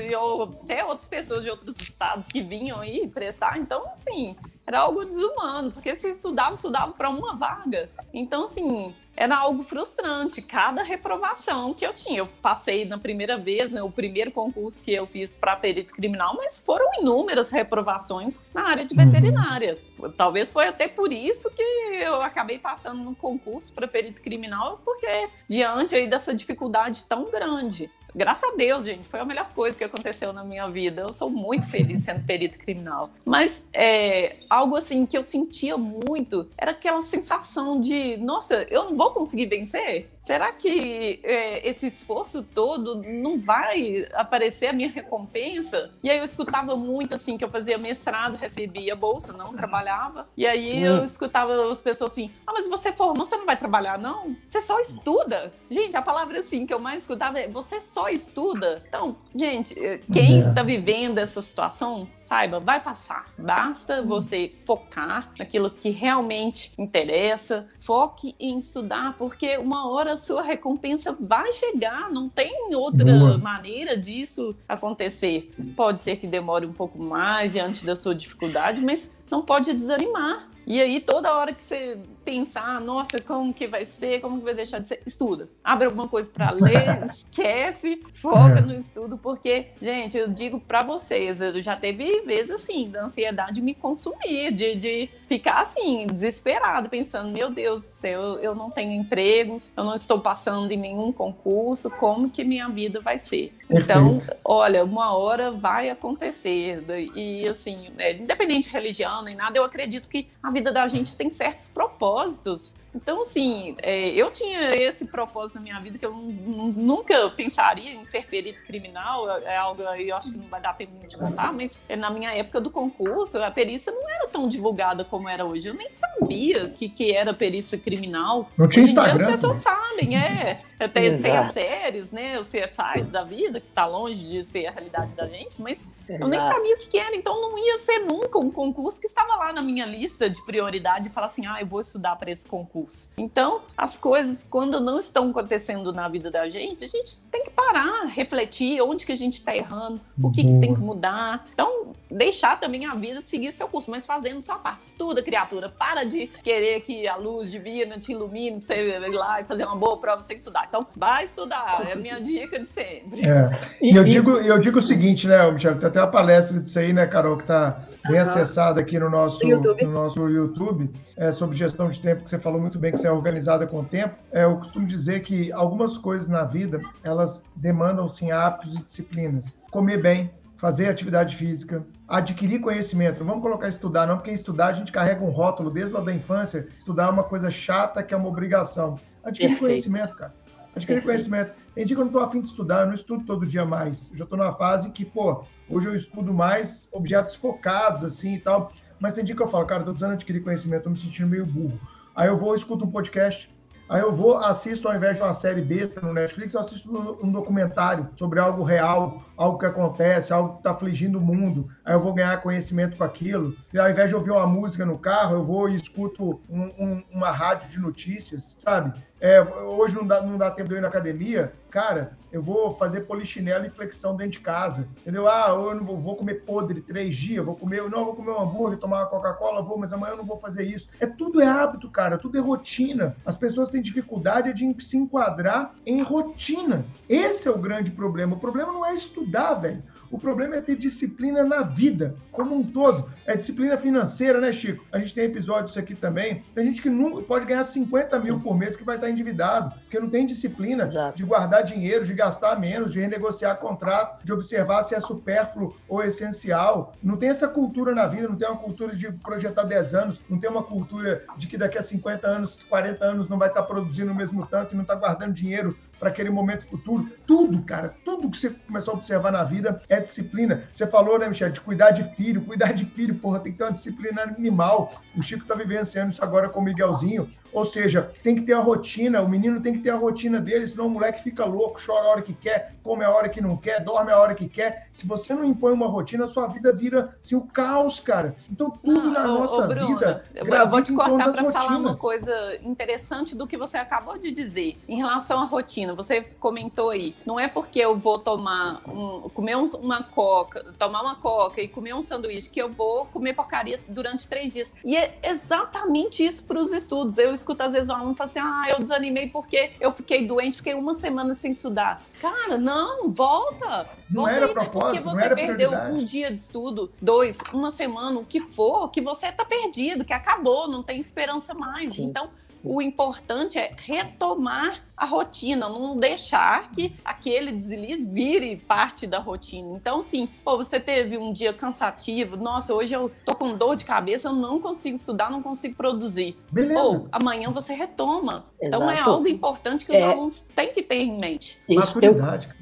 e 0.08 0.14
ou 0.14 0.44
até 0.44 0.84
outras 0.84 1.08
pessoas 1.08 1.42
de 1.42 1.50
outros 1.50 1.80
estados 1.80 2.28
que 2.28 2.40
vinham 2.40 2.80
aí 2.80 3.08
prestar. 3.08 3.58
Então, 3.58 3.84
assim, 3.90 4.36
era 4.64 4.78
algo 4.78 5.04
desumano, 5.04 5.72
porque 5.72 5.96
se 5.96 6.10
estudava, 6.10 6.54
estudava 6.54 6.92
para 6.92 7.08
uma 7.08 7.34
vaga. 7.34 7.88
Então, 8.14 8.44
assim, 8.44 8.94
era 9.16 9.36
algo 9.36 9.62
frustrante, 9.62 10.42
cada 10.42 10.82
reprovação 10.82 11.72
que 11.72 11.86
eu 11.86 11.94
tinha. 11.94 12.18
Eu 12.18 12.26
passei 12.26 12.84
na 12.84 12.98
primeira 12.98 13.38
vez, 13.38 13.72
né, 13.72 13.82
o 13.82 13.90
primeiro 13.90 14.30
concurso 14.30 14.82
que 14.82 14.92
eu 14.92 15.06
fiz 15.06 15.34
para 15.34 15.56
perito 15.56 15.94
criminal, 15.94 16.34
mas 16.36 16.60
foram 16.60 16.86
inúmeras 17.00 17.50
reprovações 17.50 18.40
na 18.52 18.68
área 18.68 18.84
de 18.84 18.94
uhum. 18.94 19.04
veterinária. 19.06 19.78
Uhum. 19.98 20.12
Talvez 20.12 20.52
foi 20.52 20.66
até 20.66 20.86
por 20.86 21.12
isso 21.12 21.50
que 21.50 21.62
eu 21.62 22.20
acabei 22.20 22.58
passando 22.58 23.02
no 23.02 23.14
concurso 23.14 23.72
para 23.72 23.88
perito 23.88 24.20
criminal, 24.20 24.80
porque 24.84 25.28
diante 25.48 25.94
aí 25.94 26.06
dessa 26.06 26.34
dificuldade 26.34 27.04
tão 27.04 27.30
grande 27.30 27.90
graças 28.16 28.50
a 28.50 28.56
Deus, 28.56 28.84
gente, 28.84 29.06
foi 29.06 29.20
a 29.20 29.24
melhor 29.24 29.52
coisa 29.52 29.76
que 29.76 29.84
aconteceu 29.84 30.32
na 30.32 30.42
minha 30.42 30.66
vida. 30.68 31.02
Eu 31.02 31.12
sou 31.12 31.28
muito 31.28 31.68
feliz 31.68 32.02
sendo 32.02 32.24
perito 32.24 32.58
criminal. 32.58 33.10
Mas 33.24 33.68
é, 33.72 34.36
algo 34.48 34.74
assim 34.74 35.04
que 35.04 35.16
eu 35.16 35.22
sentia 35.22 35.76
muito 35.76 36.48
era 36.56 36.70
aquela 36.70 37.02
sensação 37.02 37.80
de, 37.80 38.16
nossa, 38.16 38.66
eu 38.70 38.84
não 38.84 38.96
vou 38.96 39.10
conseguir 39.10 39.46
vencer? 39.46 40.08
Será 40.26 40.50
que 40.50 41.20
é, 41.22 41.68
esse 41.68 41.86
esforço 41.86 42.42
todo 42.42 42.96
não 42.96 43.38
vai 43.38 44.08
aparecer 44.12 44.66
a 44.66 44.72
minha 44.72 44.88
recompensa? 44.88 45.92
E 46.02 46.10
aí 46.10 46.18
eu 46.18 46.24
escutava 46.24 46.74
muito 46.74 47.14
assim 47.14 47.38
que 47.38 47.44
eu 47.44 47.50
fazia 47.50 47.78
mestrado, 47.78 48.36
recebia 48.36 48.96
bolsa, 48.96 49.32
não 49.32 49.54
trabalhava. 49.54 50.28
E 50.36 50.44
aí 50.44 50.82
eu 50.82 50.94
hum. 50.94 51.04
escutava 51.04 51.70
as 51.70 51.80
pessoas 51.80 52.10
assim: 52.10 52.32
"Ah, 52.44 52.52
mas 52.52 52.66
você 52.66 52.92
formou, 52.92 53.24
você 53.24 53.36
não 53.36 53.46
vai 53.46 53.56
trabalhar 53.56 54.00
não? 54.00 54.36
Você 54.48 54.60
só 54.60 54.80
estuda". 54.80 55.52
Gente, 55.70 55.96
a 55.96 56.02
palavra 56.02 56.40
assim 56.40 56.66
que 56.66 56.74
eu 56.74 56.80
mais 56.80 57.02
escutava 57.02 57.38
é: 57.38 57.46
"Você 57.46 57.80
só 57.80 58.05
estuda". 58.12 58.82
Então, 58.88 59.16
gente, 59.34 59.78
eh, 59.78 60.00
quem 60.12 60.36
é. 60.36 60.38
está 60.38 60.62
vivendo 60.62 61.18
essa 61.18 61.40
situação, 61.42 62.08
saiba, 62.20 62.60
vai 62.60 62.80
passar. 62.80 63.26
Basta 63.38 64.02
você 64.02 64.52
focar 64.64 65.32
naquilo 65.38 65.70
que 65.70 65.90
realmente 65.90 66.72
interessa, 66.78 67.68
foque 67.78 68.34
em 68.38 68.58
estudar, 68.58 69.16
porque 69.16 69.56
uma 69.58 69.88
hora 69.88 70.14
a 70.14 70.18
sua 70.18 70.42
recompensa 70.42 71.16
vai 71.18 71.52
chegar, 71.52 72.10
não 72.10 72.28
tem 72.28 72.74
outra 72.74 73.04
Boa. 73.04 73.38
maneira 73.38 73.96
disso 73.96 74.54
acontecer. 74.68 75.52
Pode 75.76 76.00
ser 76.00 76.16
que 76.16 76.26
demore 76.26 76.66
um 76.66 76.72
pouco 76.72 76.98
mais 76.98 77.52
diante 77.52 77.84
da 77.84 77.94
sua 77.94 78.14
dificuldade, 78.14 78.80
mas 78.80 79.14
não 79.30 79.42
pode 79.42 79.72
desanimar. 79.72 80.48
E 80.66 80.80
aí, 80.80 81.00
toda 81.00 81.36
hora 81.36 81.52
que 81.52 81.64
você 81.64 81.96
pensar, 82.26 82.80
nossa, 82.80 83.20
como 83.20 83.54
que 83.54 83.68
vai 83.68 83.84
ser, 83.84 84.20
como 84.20 84.38
que 84.38 84.44
vai 84.44 84.54
deixar 84.54 84.80
de 84.80 84.88
ser, 84.88 85.00
estuda. 85.06 85.48
Abre 85.62 85.86
alguma 85.86 86.08
coisa 86.08 86.28
para 86.28 86.50
ler, 86.50 87.04
esquece, 87.06 88.02
foca 88.14 88.58
é. 88.58 88.60
no 88.60 88.74
estudo, 88.74 89.16
porque, 89.16 89.68
gente, 89.80 90.18
eu 90.18 90.28
digo 90.28 90.58
para 90.58 90.82
vocês, 90.82 91.40
eu 91.40 91.62
já 91.62 91.76
teve 91.76 92.22
vezes 92.22 92.50
assim, 92.50 92.90
da 92.90 93.04
ansiedade 93.04 93.62
me 93.62 93.74
consumir, 93.74 94.52
de, 94.52 94.74
de 94.74 95.08
ficar 95.28 95.60
assim, 95.60 96.08
desesperado, 96.08 96.88
pensando, 96.88 97.30
meu 97.30 97.48
Deus 97.48 98.02
eu, 98.02 98.40
eu 98.40 98.56
não 98.56 98.72
tenho 98.72 98.90
emprego, 98.90 99.62
eu 99.76 99.84
não 99.84 99.94
estou 99.94 100.18
passando 100.18 100.72
em 100.72 100.76
nenhum 100.76 101.12
concurso, 101.12 101.88
como 101.90 102.28
que 102.28 102.42
minha 102.42 102.68
vida 102.68 103.00
vai 103.00 103.18
ser? 103.18 103.56
Então, 103.70 104.20
olha, 104.44 104.84
uma 104.84 105.16
hora 105.16 105.52
vai 105.52 105.90
acontecer. 105.90 106.84
E 107.14 107.46
assim, 107.48 107.90
é, 107.98 108.14
independente 108.14 108.68
de 108.68 108.74
religião 108.74 109.22
nem 109.22 109.36
nada, 109.36 109.56
eu 109.56 109.64
acredito 109.64 110.08
que 110.08 110.28
a 110.42 110.50
vida 110.50 110.72
da 110.72 110.88
gente 110.88 111.16
tem 111.16 111.30
certos 111.30 111.68
propósitos 111.68 112.15
propósitos 112.16 112.74
então, 112.96 113.20
assim, 113.20 113.76
é, 113.82 114.08
eu 114.08 114.30
tinha 114.30 114.74
esse 114.74 115.06
propósito 115.06 115.56
na 115.56 115.60
minha 115.60 115.78
vida 115.80 115.98
que 115.98 116.06
eu 116.06 116.14
nunca 116.14 117.28
pensaria 117.30 117.92
em 117.92 118.04
ser 118.04 118.26
perito 118.26 118.64
criminal, 118.64 119.30
é, 119.30 119.54
é 119.54 119.56
algo 119.56 119.86
aí 119.86 120.08
eu 120.08 120.16
acho 120.16 120.32
que 120.32 120.38
não 120.38 120.48
vai 120.48 120.60
dar 120.60 120.74
tempo 120.74 121.06
de 121.06 121.16
contar, 121.16 121.52
mas 121.52 121.82
é, 121.88 121.94
na 121.94 122.08
minha 122.08 122.32
época 122.32 122.58
do 122.60 122.70
concurso, 122.70 123.42
a 123.42 123.50
perícia 123.50 123.92
não 123.92 124.08
era 124.08 124.26
tão 124.28 124.48
divulgada 124.48 125.04
como 125.04 125.28
era 125.28 125.44
hoje. 125.44 125.68
Eu 125.68 125.74
nem 125.74 125.90
sabia 125.90 126.70
que, 126.70 126.88
que 126.88 127.12
era 127.12 127.34
perícia 127.34 127.78
criminal. 127.78 128.50
Não 128.56 128.66
tinha 128.66 128.84
hoje 128.84 128.92
Instagram. 128.92 129.26
as 129.26 129.30
pessoas 129.32 129.58
sabem, 129.58 130.16
é. 130.16 130.62
Tem, 130.92 131.16
tem 131.16 131.36
as 131.36 131.52
séries, 131.52 132.12
né, 132.12 132.38
os 132.38 132.50
CSIs 132.50 133.10
da 133.10 133.24
vida, 133.24 133.60
que 133.60 133.68
está 133.68 133.86
longe 133.86 134.24
de 134.24 134.44
ser 134.44 134.66
a 134.66 134.70
realidade 134.70 135.16
da 135.16 135.26
gente, 135.26 135.60
mas 135.60 135.90
Exato. 136.08 136.22
eu 136.22 136.28
nem 136.28 136.40
sabia 136.40 136.74
o 136.74 136.78
que, 136.78 136.88
que, 136.88 136.98
era, 136.98 137.16
então 137.16 137.40
não 137.40 137.58
ia 137.58 137.78
ser 137.78 138.00
nunca 138.00 138.38
um 138.38 138.50
concurso 138.50 139.00
que 139.00 139.06
estava 139.06 139.36
lá 139.36 139.52
na 139.54 139.62
minha 139.62 139.86
lista 139.86 140.28
de 140.28 140.44
prioridade 140.44 141.08
e 141.08 141.10
falar 141.10 141.26
assim, 141.26 141.46
ah, 141.46 141.58
eu 141.60 141.66
vou 141.66 141.80
estudar 141.80 142.16
para 142.16 142.30
esse 142.30 142.46
concurso 142.46 142.85
Então, 143.16 143.62
as 143.76 143.96
coisas, 143.96 144.44
quando 144.48 144.80
não 144.80 144.98
estão 144.98 145.30
acontecendo 145.30 145.92
na 145.92 146.08
vida 146.08 146.30
da 146.30 146.48
gente, 146.48 146.84
a 146.84 146.88
gente 146.88 147.20
tem 147.30 147.44
que 147.44 147.50
parar, 147.50 148.06
refletir 148.06 148.80
onde 148.82 149.04
que 149.04 149.12
a 149.12 149.16
gente 149.16 149.34
está 149.34 149.56
errando, 149.56 150.00
o 150.22 150.30
que, 150.30 150.42
que, 150.42 150.60
tem 150.60 150.74
que 150.74 150.80
mudar. 150.80 151.46
Então, 151.52 151.92
deixar 152.10 152.58
também 152.58 152.86
a 152.86 152.94
vida 152.94 153.20
seguir 153.22 153.52
seu 153.52 153.68
curso, 153.68 153.90
mas 153.90 154.06
fazendo 154.06 154.42
sua 154.42 154.56
parte. 154.56 154.82
Estuda, 154.82 155.22
criatura. 155.22 155.68
Para 155.68 156.04
de 156.04 156.26
querer 156.42 156.80
que 156.80 157.06
a 157.06 157.16
luz 157.16 157.50
divina 157.50 157.98
te 157.98 158.12
ilumine 158.12 158.58
pra 158.58 158.66
você 158.66 158.98
ir 158.98 159.08
lá 159.14 159.40
e 159.40 159.44
fazer 159.44 159.64
uma 159.64 159.76
boa 159.76 159.98
prova 159.98 160.22
sem 160.22 160.36
estudar. 160.36 160.66
Então, 160.68 160.86
vai 160.96 161.24
estudar. 161.24 161.86
É 161.88 161.92
a 161.92 161.96
minha 161.96 162.20
dica 162.20 162.58
de 162.58 162.66
sempre. 162.66 163.28
É. 163.28 163.50
E 163.80 163.94
eu 163.94 164.04
digo, 164.04 164.32
eu 164.32 164.58
digo 164.58 164.78
o 164.78 164.82
seguinte, 164.82 165.26
né, 165.26 165.50
Michel? 165.50 165.78
Tem 165.78 165.88
até 165.88 166.00
uma 166.00 166.10
palestra 166.10 166.58
disso 166.60 166.78
aí, 166.78 166.92
né, 166.92 167.06
Carol, 167.06 167.36
que 167.36 167.44
tá 167.44 167.80
bem 168.06 168.16
uhum. 168.16 168.22
acessada 168.22 168.80
aqui 168.80 168.98
no 168.98 169.10
nosso 169.10 169.46
YouTube, 169.46 169.84
no 169.84 169.92
nosso 169.92 170.28
YouTube 170.28 170.90
é, 171.16 171.32
sobre 171.32 171.56
gestão 171.56 171.88
de 171.88 172.00
tempo, 172.00 172.24
que 172.24 172.30
você 172.30 172.38
falou 172.38 172.60
muito 172.60 172.78
bem 172.78 172.92
que 172.92 172.98
você 172.98 173.06
é 173.06 173.12
organizada 173.12 173.66
com 173.66 173.80
o 173.80 173.84
tempo. 173.84 174.14
É, 174.32 174.44
eu 174.44 174.56
costumo 174.56 174.86
dizer 174.86 175.20
que 175.22 175.52
algumas 175.52 175.98
coisas 175.98 176.28
na 176.28 176.44
vida, 176.44 176.80
elas 177.02 177.42
demandam, 177.56 178.08
sim, 178.08 178.30
hábitos 178.30 178.74
e 178.74 178.82
disciplinas. 178.82 179.54
Comer 179.70 180.00
bem, 180.00 180.30
fazer 180.56 180.88
atividade 180.88 181.36
física, 181.36 181.84
adquirir 182.08 182.60
conhecimento. 182.60 183.20
Não 183.20 183.26
vamos 183.26 183.42
colocar 183.42 183.68
estudar, 183.68 184.06
não, 184.06 184.16
porque 184.16 184.30
estudar 184.30 184.68
a 184.68 184.72
gente 184.72 184.92
carrega 184.92 185.24
um 185.24 185.30
rótulo 185.30 185.70
desde 185.70 185.92
lá 185.92 186.00
da 186.00 186.12
infância. 186.12 186.66
Estudar 186.78 187.06
é 187.06 187.10
uma 187.10 187.24
coisa 187.24 187.50
chata 187.50 188.02
que 188.02 188.14
é 188.14 188.16
uma 188.16 188.28
obrigação. 188.28 188.98
Adquirir 189.22 189.50
Perfeito. 189.50 189.68
conhecimento, 189.68 190.16
cara. 190.16 190.34
Adquirir 190.76 191.02
Perfeito. 191.02 191.04
conhecimento. 191.06 191.54
Tem 191.74 191.86
dia 191.86 191.96
que 191.96 192.00
eu 192.00 192.04
não 192.04 192.12
estou 192.12 192.22
afim 192.22 192.40
de 192.40 192.48
estudar, 192.48 192.80
eu 192.80 192.86
não 192.86 192.94
estudo 192.94 193.24
todo 193.24 193.46
dia 193.46 193.64
mais. 193.64 194.10
Eu 194.10 194.18
já 194.18 194.24
estou 194.24 194.38
numa 194.38 194.52
fase 194.52 194.90
que, 194.90 195.04
pô, 195.04 195.42
hoje 195.68 195.88
eu 195.88 195.94
estudo 195.94 196.32
mais 196.32 196.88
objetos 196.92 197.34
focados, 197.34 198.04
assim 198.04 198.34
e 198.34 198.40
tal. 198.40 198.70
Mas 199.00 199.14
tem 199.14 199.24
dia 199.24 199.34
que 199.34 199.42
eu 199.42 199.48
falo, 199.48 199.66
cara, 199.66 199.80
estou 199.80 199.94
precisando 199.94 200.14
adquirir 200.14 200.42
conhecimento, 200.42 200.80
estou 200.80 200.92
me 200.92 200.98
sentindo 200.98 201.28
meio 201.28 201.46
burro. 201.46 201.80
Aí 202.14 202.28
eu 202.28 202.36
vou, 202.36 202.54
escuto 202.54 202.84
um 202.84 202.90
podcast, 202.90 203.50
Aí 203.88 204.00
eu 204.00 204.12
vou, 204.12 204.36
assisto, 204.38 204.88
ao 204.88 204.96
invés 204.96 205.16
de 205.16 205.22
uma 205.22 205.32
série 205.32 205.62
besta 205.62 206.00
no 206.00 206.12
Netflix, 206.12 206.54
eu 206.54 206.60
assisto 206.60 207.18
um 207.22 207.30
documentário 207.30 208.08
sobre 208.16 208.40
algo 208.40 208.64
real, 208.64 209.22
algo 209.36 209.58
que 209.58 209.66
acontece, 209.66 210.32
algo 210.32 210.54
que 210.54 210.58
está 210.58 210.70
afligindo 210.70 211.18
o 211.18 211.20
mundo. 211.20 211.68
Aí 211.84 211.94
eu 211.94 212.00
vou 212.00 212.14
ganhar 212.14 212.40
conhecimento 212.40 212.96
com 212.96 213.04
aquilo. 213.04 213.54
E 213.72 213.78
ao 213.78 213.90
invés 213.90 214.08
de 214.08 214.16
ouvir 214.16 214.30
uma 214.30 214.46
música 214.46 214.84
no 214.84 214.98
carro, 214.98 215.36
eu 215.36 215.44
vou 215.44 215.68
e 215.68 215.76
escuto 215.76 216.40
um, 216.48 216.62
um, 216.78 217.02
uma 217.10 217.30
rádio 217.30 217.68
de 217.68 217.78
notícias, 217.78 218.54
sabe? 218.58 218.92
É, 219.20 219.40
hoje 219.40 219.94
não 219.94 220.06
dá, 220.06 220.20
não 220.20 220.36
dá 220.36 220.50
tempo 220.50 220.68
de 220.68 220.74
eu 220.74 220.78
ir 220.78 220.82
na 220.82 220.88
academia, 220.88 221.52
cara, 221.70 222.12
eu 222.30 222.42
vou 222.42 222.74
fazer 222.76 223.02
polichinelo 223.02 223.64
e 223.64 223.70
flexão 223.70 224.14
dentro 224.14 224.32
de 224.32 224.40
casa, 224.40 224.86
entendeu? 225.00 225.26
Ah, 225.26 225.46
eu 225.48 225.74
não 225.74 225.84
vou, 225.84 225.96
vou 225.96 226.16
comer 226.16 226.44
podre 226.44 226.82
três 226.82 227.16
dias, 227.16 227.44
vou 227.44 227.56
comer, 227.56 227.82
não, 227.88 228.04
vou 228.04 228.14
comer 228.14 228.32
um 228.32 228.42
hambúrguer, 228.42 228.78
tomar 228.78 229.00
uma 229.00 229.06
Coca-Cola, 229.06 229.62
vou, 229.62 229.78
mas 229.78 229.92
amanhã 229.92 230.12
eu 230.12 230.18
não 230.18 230.24
vou 230.24 230.36
fazer 230.36 230.64
isso. 230.64 230.88
É 231.00 231.06
tudo 231.06 231.40
é 231.40 231.46
hábito, 231.46 231.90
cara, 231.90 232.18
tudo 232.18 232.36
é 232.36 232.40
rotina. 232.40 233.16
As 233.24 233.38
pessoas 233.38 233.70
têm 233.70 233.80
dificuldade 233.80 234.52
de 234.52 234.84
se 234.84 234.98
enquadrar 234.98 235.74
em 235.86 236.02
rotinas. 236.02 237.02
Esse 237.08 237.48
é 237.48 237.50
o 237.50 237.58
grande 237.58 237.90
problema. 237.90 238.36
O 238.36 238.40
problema 238.40 238.70
não 238.70 238.84
é 238.84 238.94
estudar, 238.94 239.25
velho. 239.60 239.82
O 240.10 240.18
problema 240.18 240.56
é 240.56 240.60
ter 240.60 240.76
disciplina 240.76 241.44
na 241.44 241.62
vida, 241.62 242.14
como 242.30 242.54
um 242.54 242.62
todo. 242.62 243.10
É 243.26 243.36
disciplina 243.36 243.76
financeira, 243.76 244.40
né, 244.40 244.52
Chico? 244.52 244.84
A 244.92 244.98
gente 244.98 245.14
tem 245.14 245.24
episódios 245.24 245.76
aqui 245.76 245.94
também. 245.94 246.44
Tem 246.54 246.66
gente 246.66 246.80
que 246.80 246.88
não, 246.88 247.22
pode 247.22 247.46
ganhar 247.46 247.64
50 247.64 248.18
mil 248.20 248.36
Sim. 248.36 248.40
por 248.40 248.56
mês 248.56 248.76
que 248.76 248.84
vai 248.84 248.96
estar 248.96 249.10
endividado, 249.10 249.74
porque 249.80 249.98
não 249.98 250.08
tem 250.08 250.26
disciplina 250.26 250.84
Exato. 250.84 251.16
de 251.16 251.24
guardar 251.24 251.64
dinheiro, 251.64 252.04
de 252.04 252.14
gastar 252.14 252.58
menos, 252.58 252.92
de 252.92 253.00
renegociar 253.00 253.56
contrato, 253.58 254.24
de 254.24 254.32
observar 254.32 254.84
se 254.84 254.94
é 254.94 255.00
supérfluo 255.00 255.76
ou 255.88 256.02
essencial. 256.02 256.94
Não 257.02 257.16
tem 257.16 257.28
essa 257.28 257.48
cultura 257.48 257.94
na 257.94 258.06
vida, 258.06 258.28
não 258.28 258.36
tem 258.36 258.48
uma 258.48 258.58
cultura 258.58 258.94
de 258.94 259.10
projetar 259.12 259.64
10 259.64 259.94
anos, 259.94 260.20
não 260.28 260.38
tem 260.38 260.48
uma 260.48 260.62
cultura 260.62 261.24
de 261.36 261.46
que 261.46 261.58
daqui 261.58 261.78
a 261.78 261.82
50 261.82 262.26
anos, 262.26 262.62
40 262.64 263.04
anos 263.04 263.28
não 263.28 263.38
vai 263.38 263.48
estar 263.48 263.62
produzindo 263.62 264.12
o 264.12 264.14
mesmo 264.14 264.46
tanto 264.46 264.72
e 264.72 264.76
não 264.76 264.82
está 264.82 264.94
guardando 264.94 265.32
dinheiro 265.32 265.76
para 265.98 266.08
aquele 266.08 266.30
momento 266.30 266.66
futuro. 266.66 267.10
Tudo, 267.26 267.62
cara, 267.62 267.94
tudo 268.04 268.30
que 268.30 268.36
você 268.36 268.50
começou 268.50 268.94
a 268.94 268.96
observar 268.96 269.32
na 269.32 269.44
vida 269.44 269.82
é 269.88 270.00
disciplina. 270.00 270.64
Você 270.72 270.86
falou, 270.86 271.18
né, 271.18 271.28
Michel, 271.28 271.50
de 271.50 271.60
cuidar 271.60 271.90
de 271.90 272.04
filho. 272.14 272.42
Cuidar 272.42 272.72
de 272.72 272.84
filho, 272.84 273.14
porra, 273.14 273.40
tem 273.40 273.52
que 273.52 273.58
ter 273.58 273.64
uma 273.64 273.72
disciplina 273.72 274.22
animal. 274.22 274.92
O 275.16 275.22
Chico 275.22 275.42
está 275.42 275.54
vivenciando 275.54 276.12
isso 276.12 276.22
agora 276.22 276.48
com 276.48 276.60
o 276.60 276.62
Miguelzinho. 276.62 277.30
Ou 277.52 277.64
seja, 277.64 278.10
tem 278.22 278.34
que 278.34 278.42
ter 278.42 278.52
a 278.52 278.58
rotina, 278.58 279.22
o 279.22 279.28
menino 279.28 279.60
tem 279.62 279.72
que 279.72 279.78
ter 279.78 279.90
a 279.90 279.96
rotina 279.96 280.40
dele, 280.40 280.66
senão 280.66 280.88
o 280.88 280.90
moleque 280.90 281.22
fica 281.22 281.44
louco, 281.44 281.80
chora 281.84 282.04
a 282.04 282.10
hora 282.10 282.22
que 282.22 282.34
quer, 282.34 282.74
come 282.82 283.02
a 283.02 283.10
hora 283.10 283.30
que 283.30 283.40
não 283.40 283.56
quer, 283.56 283.82
dorme 283.82 284.12
a 284.12 284.18
hora 284.18 284.34
que 284.34 284.46
quer. 284.46 284.88
Se 284.92 285.06
você 285.06 285.32
não 285.32 285.44
impõe 285.44 285.72
uma 285.72 285.86
rotina, 285.86 286.24
a 286.24 286.28
sua 286.28 286.48
vida 286.48 286.72
vira 286.72 287.16
assim, 287.18 287.34
o 287.34 287.40
caos, 287.40 287.98
cara. 287.98 288.34
Então, 288.50 288.70
tudo 288.70 289.10
na 289.10 289.24
ô, 289.24 289.38
nossa 289.38 289.64
ô, 289.64 289.68
Bruno, 289.68 289.86
vida. 289.86 290.24
Eu 290.34 290.68
vou 290.68 290.82
te 290.82 290.92
cortar 290.92 291.32
para 291.32 291.50
falar 291.50 291.78
uma 291.78 291.96
coisa 291.96 292.58
interessante 292.62 293.34
do 293.34 293.46
que 293.46 293.56
você 293.56 293.78
acabou 293.78 294.18
de 294.18 294.30
dizer 294.30 294.76
em 294.86 294.96
relação 294.96 295.40
à 295.40 295.44
rotina 295.44 295.85
rotina. 295.86 295.94
Você 295.94 296.20
comentou 296.40 296.90
aí, 296.90 297.14
não 297.24 297.38
é 297.38 297.48
porque 297.48 297.78
eu 297.78 297.96
vou 297.96 298.18
tomar 298.18 298.82
um, 298.88 299.28
comer 299.30 299.56
um, 299.56 299.64
uma 299.76 300.02
coca, 300.02 300.64
tomar 300.78 301.02
uma 301.02 301.14
coca 301.14 301.60
e 301.60 301.68
comer 301.68 301.94
um 301.94 302.02
sanduíche 302.02 302.50
que 302.50 302.60
eu 302.60 302.70
vou 302.70 303.06
comer 303.06 303.34
porcaria 303.34 303.80
durante 303.88 304.28
três 304.28 304.52
dias. 304.52 304.74
E 304.84 304.96
é 304.96 305.18
exatamente 305.22 306.24
isso 306.24 306.44
para 306.44 306.58
os 306.58 306.72
estudos. 306.72 307.18
Eu 307.18 307.32
escuto 307.32 307.62
às 307.62 307.72
vezes 307.72 307.88
um 307.90 307.94
aluno 307.94 308.14
falar 308.14 308.30
assim: 308.30 308.40
ah, 308.40 308.64
eu 308.70 308.78
desanimei 308.78 309.28
porque 309.28 309.72
eu 309.80 309.90
fiquei 309.90 310.26
doente, 310.26 310.58
fiquei 310.58 310.74
uma 310.74 310.94
semana 310.94 311.34
sem 311.34 311.52
estudar. 311.52 312.02
Cara, 312.20 312.56
não, 312.56 313.12
volta. 313.12 313.88
Não 314.08 314.22
volta 314.22 314.36
era 314.36 314.46
aí, 314.46 314.52
propósito, 314.52 314.80
porque 314.80 315.00
você 315.00 315.34
perdeu 315.34 315.72
um 315.72 316.02
dia 316.02 316.30
de 316.30 316.40
estudo, 316.40 316.92
dois, 317.00 317.38
uma 317.52 317.70
semana, 317.70 318.18
o 318.18 318.24
que 318.24 318.40
for, 318.40 318.88
que 318.90 319.00
você 319.00 319.30
tá 319.30 319.44
perdido, 319.44 320.04
que 320.04 320.12
acabou, 320.12 320.68
não 320.68 320.82
tem 320.82 320.98
esperança 320.98 321.52
mais. 321.54 321.92
Sim, 321.92 322.04
então, 322.04 322.30
sim. 322.48 322.62
o 322.64 322.80
importante 322.80 323.58
é 323.58 323.70
retomar 323.76 324.82
a 324.96 325.04
rotina, 325.04 325.68
não 325.78 325.96
deixar 325.96 326.70
que 326.70 326.94
aquele 327.04 327.52
deslize 327.52 328.06
vire 328.08 328.56
parte 328.56 329.06
da 329.06 329.18
rotina. 329.18 329.76
Então, 329.76 330.02
sim, 330.02 330.28
pô, 330.44 330.56
você 330.56 330.78
teve 330.78 331.16
um 331.18 331.32
dia 331.32 331.52
cansativo, 331.52 332.36
nossa, 332.36 332.74
hoje 332.74 332.94
eu 332.94 333.10
tô 333.24 333.34
com 333.34 333.56
dor 333.56 333.76
de 333.76 333.84
cabeça, 333.84 334.28
eu 334.28 334.32
não 334.32 334.60
consigo 334.60 334.96
estudar, 334.96 335.30
não 335.30 335.42
consigo 335.42 335.74
produzir. 335.76 336.36
Beleza. 336.50 336.80
Pô, 336.80 337.08
amanhã 337.12 337.50
você 337.50 337.74
retoma. 337.74 338.46
Exato. 338.60 338.82
Então 338.82 338.90
é 338.90 339.00
algo 339.00 339.28
importante 339.28 339.84
que 339.84 339.92
os 339.92 339.98
é... 339.98 340.02
alunos 340.02 340.42
têm 340.54 340.72
que 340.72 340.82
ter 340.82 340.96
em 340.96 341.18
mente. 341.18 341.58
Isso, 341.68 341.98
eu, 342.00 342.16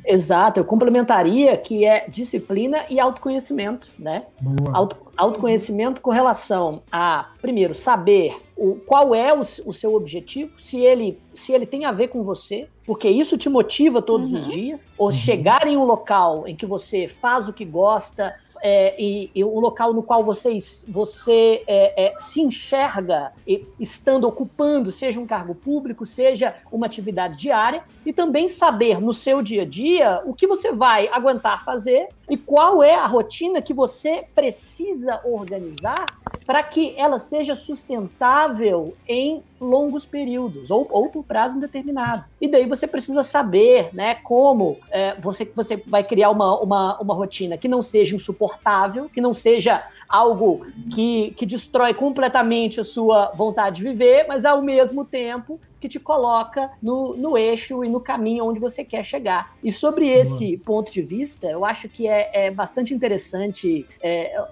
exato, 0.05 0.61
eu 0.61 0.65
complementaria 0.65 1.57
que 1.57 1.85
é 1.85 2.09
disciplina 2.09 2.85
e 2.89 2.99
autoconhecimento, 2.99 3.89
né? 3.99 4.25
Boa. 4.41 4.77
Auto, 4.77 4.97
autoconhecimento 5.17 6.01
com 6.01 6.11
relação 6.11 6.83
a, 6.91 7.31
primeiro, 7.41 7.75
saber 7.75 8.37
o, 8.57 8.77
qual 8.77 9.15
é 9.15 9.33
o, 9.33 9.41
o, 9.41 9.73
seu 9.73 9.95
objetivo, 9.95 10.53
se 10.61 10.79
ele, 10.79 11.19
se 11.33 11.53
ele 11.53 11.67
tem 11.67 11.85
a 11.85 11.93
ver 11.93 12.09
com 12.09 12.23
você, 12.23 12.69
porque 12.85 13.09
isso 13.09 13.37
te 13.37 13.49
motiva 13.49 14.01
todos 14.01 14.33
uhum. 14.33 14.39
os 14.39 14.49
dias, 14.49 14.93
ou 14.97 15.09
uhum. 15.09 15.13
chegar 15.13 15.67
em 15.67 15.77
um 15.77 15.85
local 15.85 16.47
em 16.47 16.55
que 16.55 16.67
você 16.67 17.09
faz 17.09 17.49
o 17.49 17.53
que 17.53 17.65
gosta, 17.65 18.35
é, 18.67 18.95
e, 18.99 19.31
e 19.35 19.45
local 19.45 19.93
no 19.93 20.03
qual 20.03 20.25
você, 20.25 20.57
você 20.89 21.63
é, 21.67 22.07
é, 22.07 22.15
se 22.17 22.41
enxerga 22.41 23.31
estando 23.79 24.27
ocupando, 24.27 24.91
seja 24.91 25.21
um 25.21 25.27
cargo 25.27 25.55
público, 25.55 26.07
seja 26.07 26.57
uma 26.73 26.87
atividade 26.87 27.37
diária, 27.37 27.85
e 28.07 28.13
também 28.13 28.49
saber 28.49 29.03
no 29.03 29.13
seu 29.13 29.43
dia 29.43 29.63
a 29.63 29.67
dia 29.67 30.23
o 30.25 30.33
que 30.33 30.47
você 30.47 30.73
vai 30.73 31.09
aguentar 31.09 31.63
fazer 31.63 32.09
e 32.31 32.39
qual 32.39 32.83
é 32.83 32.95
a 32.95 33.07
rotina 33.07 33.61
que 33.61 33.75
você 33.75 34.25
precisa 34.35 35.21
organizar 35.25 36.07
para 36.47 36.63
que 36.63 36.95
ela 36.97 37.19
seja 37.19 37.55
sustentável 37.55 38.97
em 39.07 39.43
longos 39.61 40.05
períodos 40.05 40.71
ou, 40.71 40.87
ou 40.91 41.09
por 41.09 41.25
prazo 41.25 41.57
indeterminado. 41.57 42.25
E 42.41 42.49
daí 42.49 42.67
você 42.67 42.87
precisa 42.87 43.23
saber 43.23 43.91
né, 43.93 44.17
como 44.17 44.79
é, 44.91 45.15
você, 45.21 45.51
você 45.55 45.77
vai 45.87 46.05
criar 46.05 46.31
uma, 46.31 46.61
uma, 46.61 47.01
uma 47.01 47.15
rotina 47.15 47.57
que 47.57 47.69
não 47.69 47.83
seja 47.83 48.15
insuportável, 48.17 49.09
que 49.09 49.21
não 49.21 49.33
seja 49.33 49.85
algo 50.09 50.67
que, 50.93 51.33
que 51.37 51.47
destrói 51.47 51.95
completamente 51.95 52.81
a 52.81 52.85
sua 52.85 53.33
vontade 53.35 53.77
de 53.77 53.83
viver, 53.83 54.27
mas 54.29 54.45
ao 54.45 54.63
mesmo 54.63 55.05
tempo 55.05 55.59
que 55.81 55.89
te 55.89 56.01
coloca 56.01 56.71
no, 56.83 57.15
no 57.15 57.37
eixo 57.37 57.85
e 57.85 57.91
no 57.91 58.01
caminho 58.01 58.47
onde 58.47 58.59
você 58.59 58.83
quer 58.83 59.05
chegar. 59.05 59.55
E 59.63 59.71
sobre 59.71 60.09
esse 60.09 60.57
ponto 60.57 60.91
de 60.91 61.03
vista, 61.03 61.47
eu 61.47 61.63
acho 61.63 61.91
que 61.91 62.09
é, 62.09 62.47
é 62.47 62.51
bastante 62.51 62.95
interessante 62.95 63.87
é, 64.01 64.43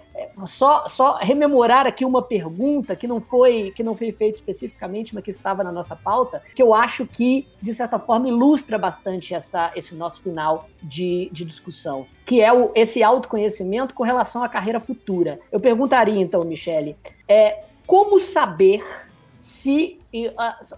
só, 0.47 0.87
só 0.87 1.17
rememorar 1.19 1.87
aqui 1.87 2.05
uma 2.05 2.23
pergunta 2.23 2.97
que 2.97 3.07
não 3.07 3.21
foi 3.21 3.73
que 3.75 3.83
não 3.83 3.95
foi 3.95 4.13
feita 4.13 4.39
especificamente, 4.39 5.15
mas 5.15 5.25
que 5.25 5.31
estava 5.31 5.63
na 5.63 5.73
nossa 5.73 5.95
pauta, 5.95 6.43
que 6.55 6.63
eu 6.63 6.75
acho 6.75 7.07
que, 7.07 7.47
de 7.61 7.73
certa 7.73 7.99
forma, 7.99 8.29
ilustra 8.29 8.79
bastante 8.79 9.35
essa, 9.35 9.73
esse 9.77 9.95
nosso 9.95 10.23
final 10.23 10.69
de, 10.83 11.29
de 11.33 11.45
discussão, 11.45 12.07
que 12.27 12.41
é 12.41 12.53
o, 12.53 12.71
esse 12.75 13.03
autoconhecimento 13.03 13.95
com 13.95 14.03
relação 14.03 14.43
à 14.43 14.49
carreira 14.49 14.81
futura. 14.81 15.41
Eu 15.51 15.61
perguntaria, 15.61 16.21
então, 16.21 16.41
Michele, 16.43 16.97
é, 17.29 17.65
como 17.87 18.19
saber 18.19 18.85
se, 19.37 19.99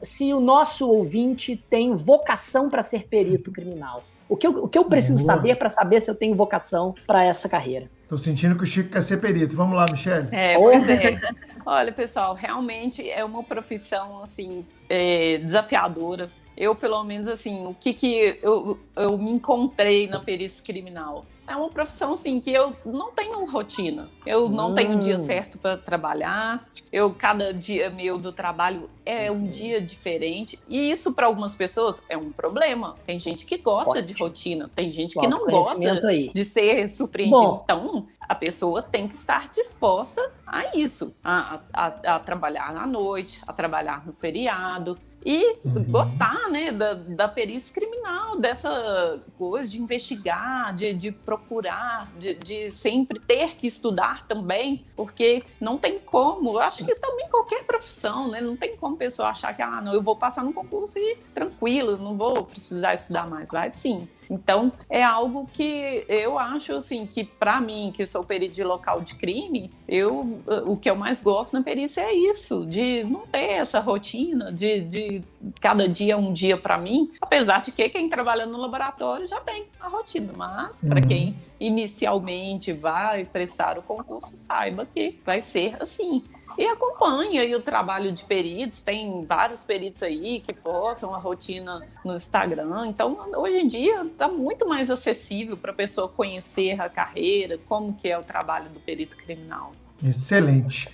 se 0.02 0.32
o 0.32 0.40
nosso 0.40 0.88
ouvinte 0.88 1.56
tem 1.68 1.94
vocação 1.94 2.70
para 2.70 2.82
ser 2.82 3.06
perito 3.06 3.52
criminal. 3.52 4.02
O 4.28 4.36
que 4.36 4.46
eu, 4.46 4.64
o 4.64 4.68
que 4.68 4.78
eu 4.78 4.84
preciso 4.86 5.24
Boa. 5.24 5.34
saber 5.34 5.56
para 5.56 5.68
saber 5.68 6.00
se 6.00 6.10
eu 6.10 6.14
tenho 6.14 6.34
vocação 6.34 6.94
para 7.06 7.24
essa 7.24 7.48
carreira? 7.48 7.90
Estou 8.02 8.18
sentindo 8.18 8.56
que 8.56 8.62
o 8.62 8.66
Chico 8.66 8.90
quer 8.90 9.02
ser 9.02 9.18
perito. 9.18 9.56
Vamos 9.56 9.76
lá, 9.76 9.86
Michelle. 9.90 10.28
É, 10.30 10.56
pois 10.58 10.88
é. 10.88 11.20
Olha, 11.66 11.92
pessoal, 11.92 12.34
realmente 12.34 13.08
é 13.08 13.24
uma 13.24 13.42
profissão 13.42 14.22
assim 14.22 14.64
é, 14.88 15.38
desafiadora. 15.38 16.30
Eu, 16.56 16.74
pelo 16.74 17.02
menos, 17.04 17.28
assim, 17.28 17.66
o 17.66 17.74
que, 17.74 17.92
que 17.92 18.38
eu, 18.42 18.78
eu 18.96 19.18
me 19.18 19.30
encontrei 19.30 20.06
na 20.06 20.20
perícia 20.20 20.64
criminal? 20.64 21.24
é 21.46 21.54
uma 21.54 21.68
profissão 21.68 22.14
assim 22.14 22.40
que 22.40 22.52
eu 22.52 22.74
não 22.84 23.12
tenho 23.12 23.44
rotina. 23.44 24.08
Eu 24.24 24.48
não 24.48 24.70
hum. 24.70 24.74
tenho 24.74 24.92
um 24.92 24.98
dia 24.98 25.16
hum. 25.16 25.24
certo 25.24 25.58
para 25.58 25.76
trabalhar. 25.76 26.66
Eu 26.92 27.12
cada 27.12 27.52
dia 27.52 27.90
meu 27.90 28.18
do 28.18 28.32
trabalho 28.32 28.88
é 29.04 29.30
um 29.30 29.46
dia 29.46 29.80
diferente 29.80 30.58
e 30.68 30.90
isso 30.90 31.12
para 31.12 31.26
algumas 31.26 31.54
pessoas 31.54 32.02
é 32.08 32.16
um 32.16 32.32
problema. 32.32 32.96
Tem 33.04 33.18
gente 33.18 33.44
que 33.44 33.58
gosta 33.58 33.90
Ótimo. 33.90 34.06
de 34.06 34.14
rotina, 34.14 34.70
tem 34.74 34.90
gente 34.90 35.18
que 35.18 35.26
não 35.26 35.46
gosta 35.46 36.08
aí. 36.08 36.30
de 36.32 36.44
ser 36.44 36.88
surpreendido. 36.88 37.36
Bom. 37.36 37.60
Então, 37.64 38.06
a 38.20 38.34
pessoa 38.34 38.82
tem 38.82 39.06
que 39.06 39.14
estar 39.14 39.50
disposta 39.50 40.32
a 40.46 40.76
isso, 40.76 41.14
a, 41.22 41.60
a, 41.72 41.86
a 42.14 42.18
trabalhar 42.18 42.74
à 42.74 42.86
noite, 42.86 43.40
a 43.46 43.52
trabalhar 43.52 44.06
no 44.06 44.14
feriado 44.14 44.98
e 45.24 45.56
uhum. 45.64 45.84
gostar 45.84 46.50
né, 46.50 46.70
da, 46.70 46.94
da 46.94 47.28
perícia 47.28 47.74
criminal, 47.74 48.38
dessa 48.38 49.20
coisa 49.38 49.66
de 49.66 49.80
investigar, 49.80 50.74
de, 50.74 50.92
de 50.92 51.10
procurar, 51.10 52.12
de, 52.18 52.34
de, 52.34 52.70
sempre 52.70 53.18
ter 53.18 53.56
que 53.56 53.66
estudar 53.66 54.26
também, 54.26 54.84
porque 54.94 55.42
não 55.58 55.78
tem 55.78 55.98
como. 55.98 56.50
Eu 56.50 56.58
acho 56.60 56.84
que 56.84 56.94
também 56.96 57.28
qualquer 57.28 57.64
profissão, 57.64 58.30
né? 58.30 58.40
Não 58.40 58.56
tem 58.56 58.76
como 58.76 58.96
a 58.96 58.98
pessoa 58.98 59.28
achar 59.28 59.54
que, 59.56 59.62
ah, 59.62 59.80
não, 59.80 59.94
eu 59.94 60.02
vou 60.02 60.16
passar 60.16 60.44
no 60.44 60.52
concurso 60.52 60.98
e 60.98 61.16
tranquilo, 61.34 61.96
não 61.96 62.16
vou 62.16 62.44
precisar 62.44 62.92
estudar 62.92 63.26
mais. 63.28 63.48
Vai 63.50 63.70
sim. 63.70 64.06
Então, 64.30 64.72
é 64.88 65.02
algo 65.02 65.48
que 65.52 66.04
eu 66.08 66.38
acho 66.38 66.74
assim 66.74 67.06
que 67.06 67.24
para 67.24 67.60
mim, 67.60 67.92
que 67.94 68.04
sou 68.06 68.24
perito 68.24 68.54
de 68.54 68.64
local 68.64 69.00
de 69.00 69.14
crime, 69.14 69.70
eu 69.88 70.40
o 70.66 70.76
que 70.76 70.88
eu 70.88 70.96
mais 70.96 71.22
gosto 71.22 71.54
na 71.54 71.62
perícia 71.62 72.02
é 72.02 72.12
isso, 72.12 72.66
de 72.66 73.04
não 73.04 73.26
ter 73.26 73.52
essa 73.52 73.80
rotina 73.80 74.52
de, 74.52 74.80
de 74.80 75.22
cada 75.60 75.88
dia 75.88 76.16
um 76.16 76.32
dia 76.32 76.56
para 76.56 76.78
mim, 76.78 77.10
apesar 77.20 77.60
de 77.60 77.72
que 77.72 77.88
quem 77.88 78.08
trabalha 78.08 78.46
no 78.46 78.58
laboratório 78.58 79.26
já 79.26 79.40
tem 79.40 79.66
a 79.80 79.88
rotina, 79.88 80.32
mas 80.36 80.82
uhum. 80.82 80.90
para 80.90 81.00
quem 81.00 81.36
inicialmente 81.60 82.72
vai 82.72 83.24
prestar 83.24 83.78
o 83.78 83.82
concurso, 83.82 84.36
saiba 84.36 84.86
que 84.86 85.18
vai 85.24 85.40
ser 85.40 85.76
assim 85.80 86.22
e 86.56 86.66
acompanha 86.66 87.42
aí 87.42 87.54
o 87.54 87.60
trabalho 87.60 88.12
de 88.12 88.24
peritos. 88.24 88.82
Tem 88.82 89.24
vários 89.24 89.64
peritos 89.64 90.02
aí 90.02 90.40
que 90.40 90.52
postam 90.52 91.14
a 91.14 91.18
rotina 91.18 91.82
no 92.04 92.14
Instagram. 92.14 92.86
Então, 92.86 93.30
hoje 93.36 93.58
em 93.58 93.66
dia, 93.66 94.04
está 94.04 94.28
muito 94.28 94.68
mais 94.68 94.90
acessível 94.90 95.56
para 95.56 95.72
a 95.72 95.74
pessoa 95.74 96.08
conhecer 96.08 96.80
a 96.80 96.88
carreira, 96.88 97.58
como 97.68 97.94
que 97.94 98.08
é 98.08 98.18
o 98.18 98.22
trabalho 98.22 98.68
do 98.70 98.80
perito 98.80 99.16
criminal. 99.16 99.72
Excelente. 100.02 100.88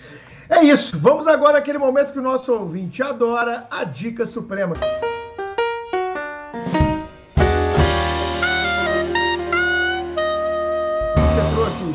É 0.49 0.63
isso. 0.63 0.97
Vamos 0.99 1.27
agora 1.27 1.57
àquele 1.57 1.77
momento 1.77 2.13
que 2.13 2.19
o 2.19 2.23
nosso 2.23 2.53
ouvinte 2.53 3.01
adora, 3.01 3.67
a 3.69 3.83
dica 3.83 4.25
suprema. 4.25 4.75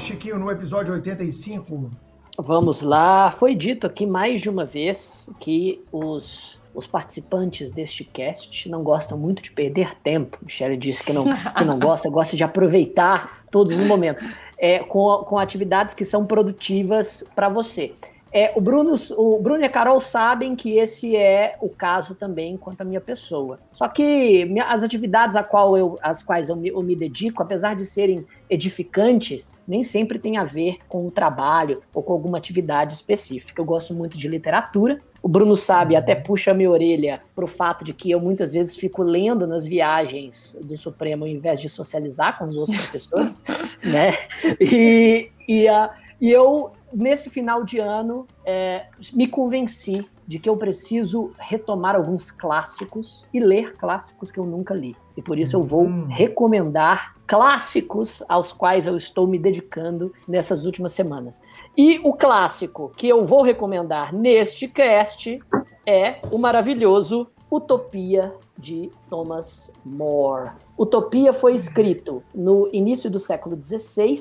Chiquinho, 0.07 0.39
no 0.39 0.49
episódio 0.53 0.95
85? 0.95 1.91
Vamos 2.39 2.83
lá. 2.83 3.31
Foi 3.31 3.55
dito 3.55 3.87
aqui 3.87 4.07
mais 4.07 4.43
de 4.43 4.51
uma 4.51 4.65
vez 4.65 5.29
que 5.41 5.83
os, 5.91 6.61
os 6.75 6.87
participantes 6.87 7.73
deste 7.73 8.05
cast 8.05 8.69
não 8.69 8.83
gostam 8.83 9.17
muito 9.17 9.43
de 9.43 9.51
perder 9.51 9.95
tempo. 10.01 10.39
Michelle 10.43 10.77
disse 10.77 11.03
que 11.03 11.13
não, 11.13 11.25
que 11.25 11.65
não 11.65 11.79
gosta, 11.79 12.11
gosta 12.11 12.37
de 12.37 12.45
aproveitar 12.45 13.45
todos 13.51 13.79
os 13.79 13.87
momentos 13.87 14.25
é, 14.59 14.81
com, 14.81 15.25
com 15.25 15.39
atividades 15.39 15.95
que 15.95 16.05
são 16.05 16.27
produtivas 16.27 17.25
para 17.35 17.49
você. 17.49 17.95
É, 18.33 18.53
o, 18.57 18.61
Bruno, 18.61 18.95
o 19.17 19.41
Bruno 19.41 19.63
e 19.63 19.65
a 19.65 19.69
Carol 19.69 20.01
sabem 20.01 20.57
que 20.57 20.77
esse 20.77 21.17
é 21.17 21.57
o 21.61 21.69
caso 21.69 22.15
também 22.15 22.57
quanto 22.57 22.81
à 22.81 22.85
minha 22.85 23.01
pessoa. 23.01 23.61
Só 23.73 23.89
que 23.89 24.45
minha, 24.45 24.65
as 24.65 24.83
atividades 24.83 25.37
a 25.37 25.43
qual 25.43 25.77
eu, 25.77 25.99
às 26.03 26.23
quais 26.23 26.49
eu 26.49 26.57
me, 26.57 26.69
eu 26.69 26.83
me 26.83 26.97
dedico, 26.97 27.43
apesar 27.43 27.75
de 27.75 27.87
serem 27.87 28.27
edificantes, 28.51 29.51
nem 29.67 29.83
sempre 29.83 30.19
tem 30.19 30.37
a 30.37 30.45
ver 30.45 30.79
com 30.89 31.07
o 31.07 31.11
trabalho 31.11 31.83
ou 31.95 32.03
com 32.03 32.13
alguma 32.13 32.39
atividade 32.39 32.95
específica. 32.95 33.61
Eu 33.61 33.65
gosto 33.65 33.95
muito 33.95 34.19
de 34.19 34.29
literatura, 34.29 35.01
o 35.27 35.29
Bruno 35.29 35.57
sabe, 35.57 35.97
até 35.97 36.15
puxa 36.15 36.53
a 36.53 36.55
minha 36.55 36.71
orelha 36.71 37.21
para 37.35 37.45
o 37.45 37.49
fato 37.49 37.85
de 37.85 37.93
que 37.93 38.11
eu 38.11 38.21
muitas 38.21 38.53
vezes 38.53 38.77
fico 38.77 39.03
lendo 39.03 39.45
nas 39.45 39.67
viagens 39.67 40.57
do 40.63 40.77
Supremo 40.77 41.25
ao 41.25 41.29
invés 41.29 41.61
de 41.61 41.69
socializar 41.69 42.39
com 42.39 42.45
os 42.45 42.57
outros 42.57 42.77
professores, 42.77 43.43
né? 43.83 44.15
E, 44.61 45.29
e, 45.49 45.67
a, 45.67 45.93
e 46.21 46.31
eu 46.31 46.71
nesse 46.97 47.29
final 47.29 47.63
de 47.63 47.79
ano, 47.79 48.27
é, 48.45 48.87
me 49.13 49.27
convenci 49.27 50.09
de 50.27 50.39
que 50.39 50.49
eu 50.49 50.57
preciso 50.57 51.31
retomar 51.39 51.95
alguns 51.95 52.31
clássicos 52.31 53.27
e 53.33 53.39
ler 53.39 53.77
clássicos 53.77 54.31
que 54.31 54.41
eu 54.41 54.47
nunca 54.47 54.75
li. 54.75 54.97
E 55.17 55.23
por 55.23 55.39
isso 55.39 55.57
eu 55.57 55.63
vou 55.63 55.85
hum. 55.85 56.07
recomendar 56.09 57.15
clássicos 57.27 58.23
aos 58.29 58.53
quais 58.53 58.87
eu 58.87 58.97
estou 58.97 59.27
me 59.27 59.39
dedicando 59.39 60.13
nessas 60.27 60.65
últimas 60.65 60.93
semanas. 60.93 61.43
E 61.77 62.01
o 62.03 62.15
clássico 62.15 62.91
que 62.97 63.07
eu 63.09 63.25
vou 63.25 63.43
recomendar 63.43 64.13
neste 64.15 64.67
cast 64.67 65.39
é 65.85 66.21
o 66.31 66.39
maravilhoso 66.39 67.29
Utopia 67.51 68.35
de 68.59 68.91
Thomas 69.09 69.71
More. 69.85 70.51
Utopia 70.79 71.33
foi 71.33 71.55
escrito 71.55 72.23
no 72.35 72.69
início 72.73 73.11
do 73.11 73.19
século 73.19 73.57
XVI. 73.63 74.17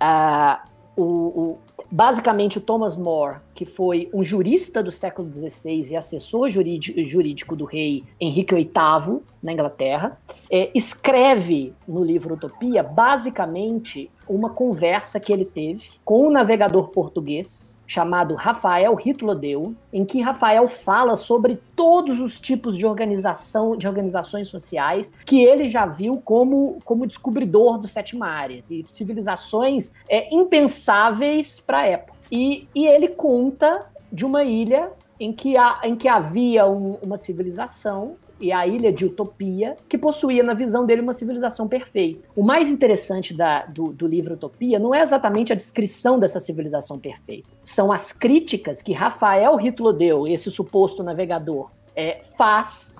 Uh, 0.00 0.76
o, 0.96 1.02
o, 1.04 1.58
basicamente 1.90 2.58
o 2.58 2.60
Thomas 2.60 2.96
More, 2.96 3.36
que 3.54 3.64
foi 3.64 4.10
um 4.12 4.24
jurista 4.24 4.82
do 4.82 4.90
século 4.90 5.32
XVI 5.32 5.92
e 5.92 5.96
assessor 5.96 6.48
jurídico 6.50 7.54
do 7.54 7.64
rei 7.64 8.04
Henrique 8.20 8.54
VIII 8.54 9.20
na 9.42 9.52
Inglaterra, 9.52 10.18
é, 10.50 10.70
escreve 10.74 11.72
no 11.86 12.04
livro 12.04 12.34
Utopia 12.34 12.82
basicamente 12.82 14.10
uma 14.28 14.50
conversa 14.50 15.20
que 15.20 15.32
ele 15.32 15.44
teve 15.44 15.88
com 16.04 16.26
um 16.26 16.30
navegador 16.30 16.88
português 16.88 17.76
chamado 17.86 18.34
Rafael 18.34 18.94
Ritlodeu, 18.94 19.74
em 19.92 20.04
que 20.04 20.20
Rafael 20.20 20.66
fala 20.66 21.14
sobre 21.14 21.60
todos 21.76 22.18
os 22.18 22.40
tipos 22.40 22.76
de 22.76 22.84
organização, 22.84 23.76
de 23.76 23.86
organizações 23.86 24.48
sociais 24.48 25.12
que 25.24 25.44
ele 25.44 25.68
já 25.68 25.86
viu 25.86 26.20
como, 26.24 26.80
como 26.84 27.06
descobridor 27.06 27.78
do 27.78 27.86
sétima 27.86 28.26
áreas 28.26 28.70
e 28.70 28.84
civilizações 28.88 29.92
é, 30.08 30.34
impensáveis 30.34 31.60
para 31.66 31.78
a 31.78 31.86
época. 31.86 32.18
E, 32.30 32.68
e 32.74 32.86
ele 32.86 33.08
conta 33.08 33.86
de 34.12 34.24
uma 34.24 34.44
ilha 34.44 34.90
em 35.18 35.32
que, 35.32 35.56
há, 35.56 35.80
em 35.84 35.96
que 35.96 36.08
havia 36.08 36.66
um, 36.66 36.94
uma 37.02 37.16
civilização 37.16 38.16
e 38.40 38.52
a 38.52 38.66
Ilha 38.66 38.92
de 38.92 39.04
Utopia, 39.04 39.76
que 39.88 39.96
possuía, 39.96 40.42
na 40.42 40.52
visão 40.52 40.84
dele, 40.84 41.00
uma 41.00 41.12
civilização 41.12 41.66
perfeita. 41.66 42.28
O 42.36 42.44
mais 42.44 42.68
interessante 42.68 43.32
da, 43.32 43.64
do, 43.64 43.92
do 43.92 44.06
livro 44.06 44.34
Utopia 44.34 44.78
não 44.78 44.94
é 44.94 45.00
exatamente 45.00 45.52
a 45.52 45.56
descrição 45.56 46.18
dessa 46.18 46.38
civilização 46.38 46.98
perfeita, 46.98 47.48
são 47.62 47.90
as 47.90 48.12
críticas 48.12 48.82
que 48.82 48.92
Rafael 48.92 49.58
Hitlodeu, 49.58 50.26
esse 50.26 50.50
suposto 50.50 51.02
navegador, 51.02 51.70
é, 51.94 52.20
faz 52.36 52.94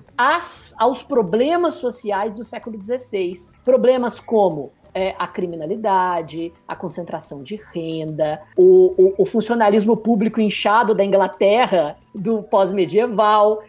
aos 0.79 1.03
problemas 1.03 1.75
sociais 1.75 2.33
do 2.33 2.43
século 2.43 2.81
XVI. 2.81 3.33
Problemas 3.63 4.19
como 4.19 4.71
é, 4.97 5.15
a 5.19 5.27
criminalidade, 5.27 6.51
a 6.67 6.75
concentração 6.75 7.43
de 7.43 7.61
renda, 7.71 8.41
o, 8.55 8.95
o, 8.97 9.13
o 9.19 9.25
funcionalismo 9.25 9.95
público 9.95 10.41
inchado 10.41 10.95
da 10.95 11.05
Inglaterra 11.05 11.99
do 12.15 12.41
pós-medieval 12.41 13.61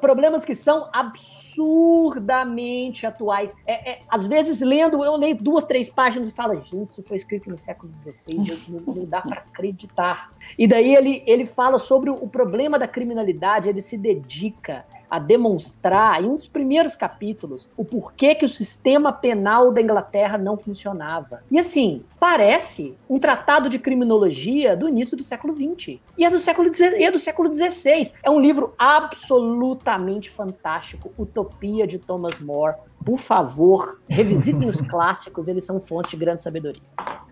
problemas 0.00 0.44
que 0.44 0.54
são 0.54 0.88
absurdamente 0.92 3.04
atuais. 3.06 3.56
É, 3.66 3.92
é, 3.92 4.02
às 4.08 4.26
vezes, 4.26 4.60
lendo, 4.60 5.04
eu 5.04 5.14
leio 5.16 5.34
duas, 5.34 5.66
três 5.66 5.90
páginas 5.90 6.28
e 6.28 6.30
falo, 6.30 6.54
gente, 6.60 6.90
isso 6.90 7.02
foi 7.02 7.16
escrito 7.16 7.50
no 7.50 7.58
século 7.58 7.92
XVI, 7.98 8.56
não, 8.68 8.80
não 8.94 9.04
dá 9.04 9.20
para 9.20 9.38
acreditar. 9.38 10.32
E 10.56 10.64
daí 10.66 10.94
ele, 10.94 11.22
ele 11.26 11.44
fala 11.44 11.78
sobre 11.78 12.08
o 12.08 12.26
problema 12.28 12.78
da 12.78 12.88
criminalidade, 12.88 13.68
ele 13.68 13.82
se 13.82 13.98
dedica 13.98 14.86
a 15.14 15.18
demonstrar, 15.20 16.20
em 16.20 16.26
um 16.26 16.34
dos 16.34 16.48
primeiros 16.48 16.96
capítulos, 16.96 17.68
o 17.76 17.84
porquê 17.84 18.34
que 18.34 18.44
o 18.44 18.48
sistema 18.48 19.12
penal 19.12 19.70
da 19.70 19.80
Inglaterra 19.80 20.36
não 20.36 20.58
funcionava. 20.58 21.44
E 21.48 21.56
assim, 21.56 22.02
parece 22.18 22.96
um 23.08 23.20
tratado 23.20 23.68
de 23.68 23.78
criminologia 23.78 24.76
do 24.76 24.88
início 24.88 25.16
do 25.16 25.22
século 25.22 25.54
XX. 25.54 26.00
E 26.18 26.24
é 26.24 26.30
do 26.30 26.40
século, 26.40 26.68
e 26.98 27.04
é 27.04 27.12
do 27.12 27.18
século 27.20 27.54
XVI. 27.54 28.10
É 28.24 28.28
um 28.28 28.40
livro 28.40 28.74
absolutamente 28.76 30.30
fantástico. 30.30 31.12
Utopia 31.16 31.86
de 31.86 31.96
Thomas 31.96 32.40
More. 32.40 32.74
Por 33.04 33.18
favor, 33.18 34.00
revisitem 34.08 34.68
os 34.68 34.80
clássicos, 34.90 35.46
eles 35.46 35.62
são 35.62 35.78
fontes 35.78 36.10
de 36.10 36.16
grande 36.16 36.42
sabedoria. 36.42 36.82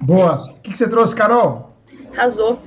Boa. 0.00 0.34
O 0.50 0.60
que 0.60 0.78
você 0.78 0.88
trouxe, 0.88 1.16
Carol? 1.16 1.72
Arrasou. 2.12 2.60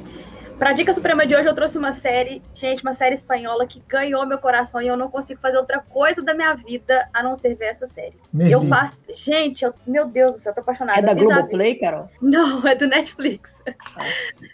Pra 0.57 0.71
Dica 0.71 0.93
Suprema 0.93 1.27
de 1.27 1.35
hoje, 1.35 1.47
eu 1.47 1.53
trouxe 1.53 1.77
uma 1.77 1.91
série, 1.91 2.41
gente, 2.53 2.81
uma 2.81 2.93
série 2.93 3.15
espanhola 3.15 3.67
que 3.67 3.83
ganhou 3.87 4.25
meu 4.25 4.37
coração 4.37 4.81
e 4.81 4.87
eu 4.87 4.95
não 4.95 5.09
consigo 5.09 5.39
fazer 5.41 5.57
outra 5.57 5.79
coisa 5.79 6.21
da 6.21 6.33
minha 6.33 6.53
vida 6.53 7.09
a 7.13 7.21
não 7.21 7.35
ser 7.35 7.55
ver 7.55 7.65
essa 7.65 7.85
série. 7.85 8.15
Eu 8.33 8.65
faço. 8.67 9.03
Gente, 9.15 9.65
eu... 9.65 9.73
meu 9.85 10.07
Deus 10.07 10.35
do 10.35 10.41
céu, 10.41 10.51
eu 10.51 10.55
tô 10.55 10.61
apaixonada. 10.61 10.99
É 10.99 11.01
da 11.01 11.13
Globoplay, 11.13 11.75
Carol? 11.75 12.09
Não, 12.21 12.65
é 12.65 12.73
do 12.73 12.87
Netflix. 12.87 13.61
Ah. 13.67 14.05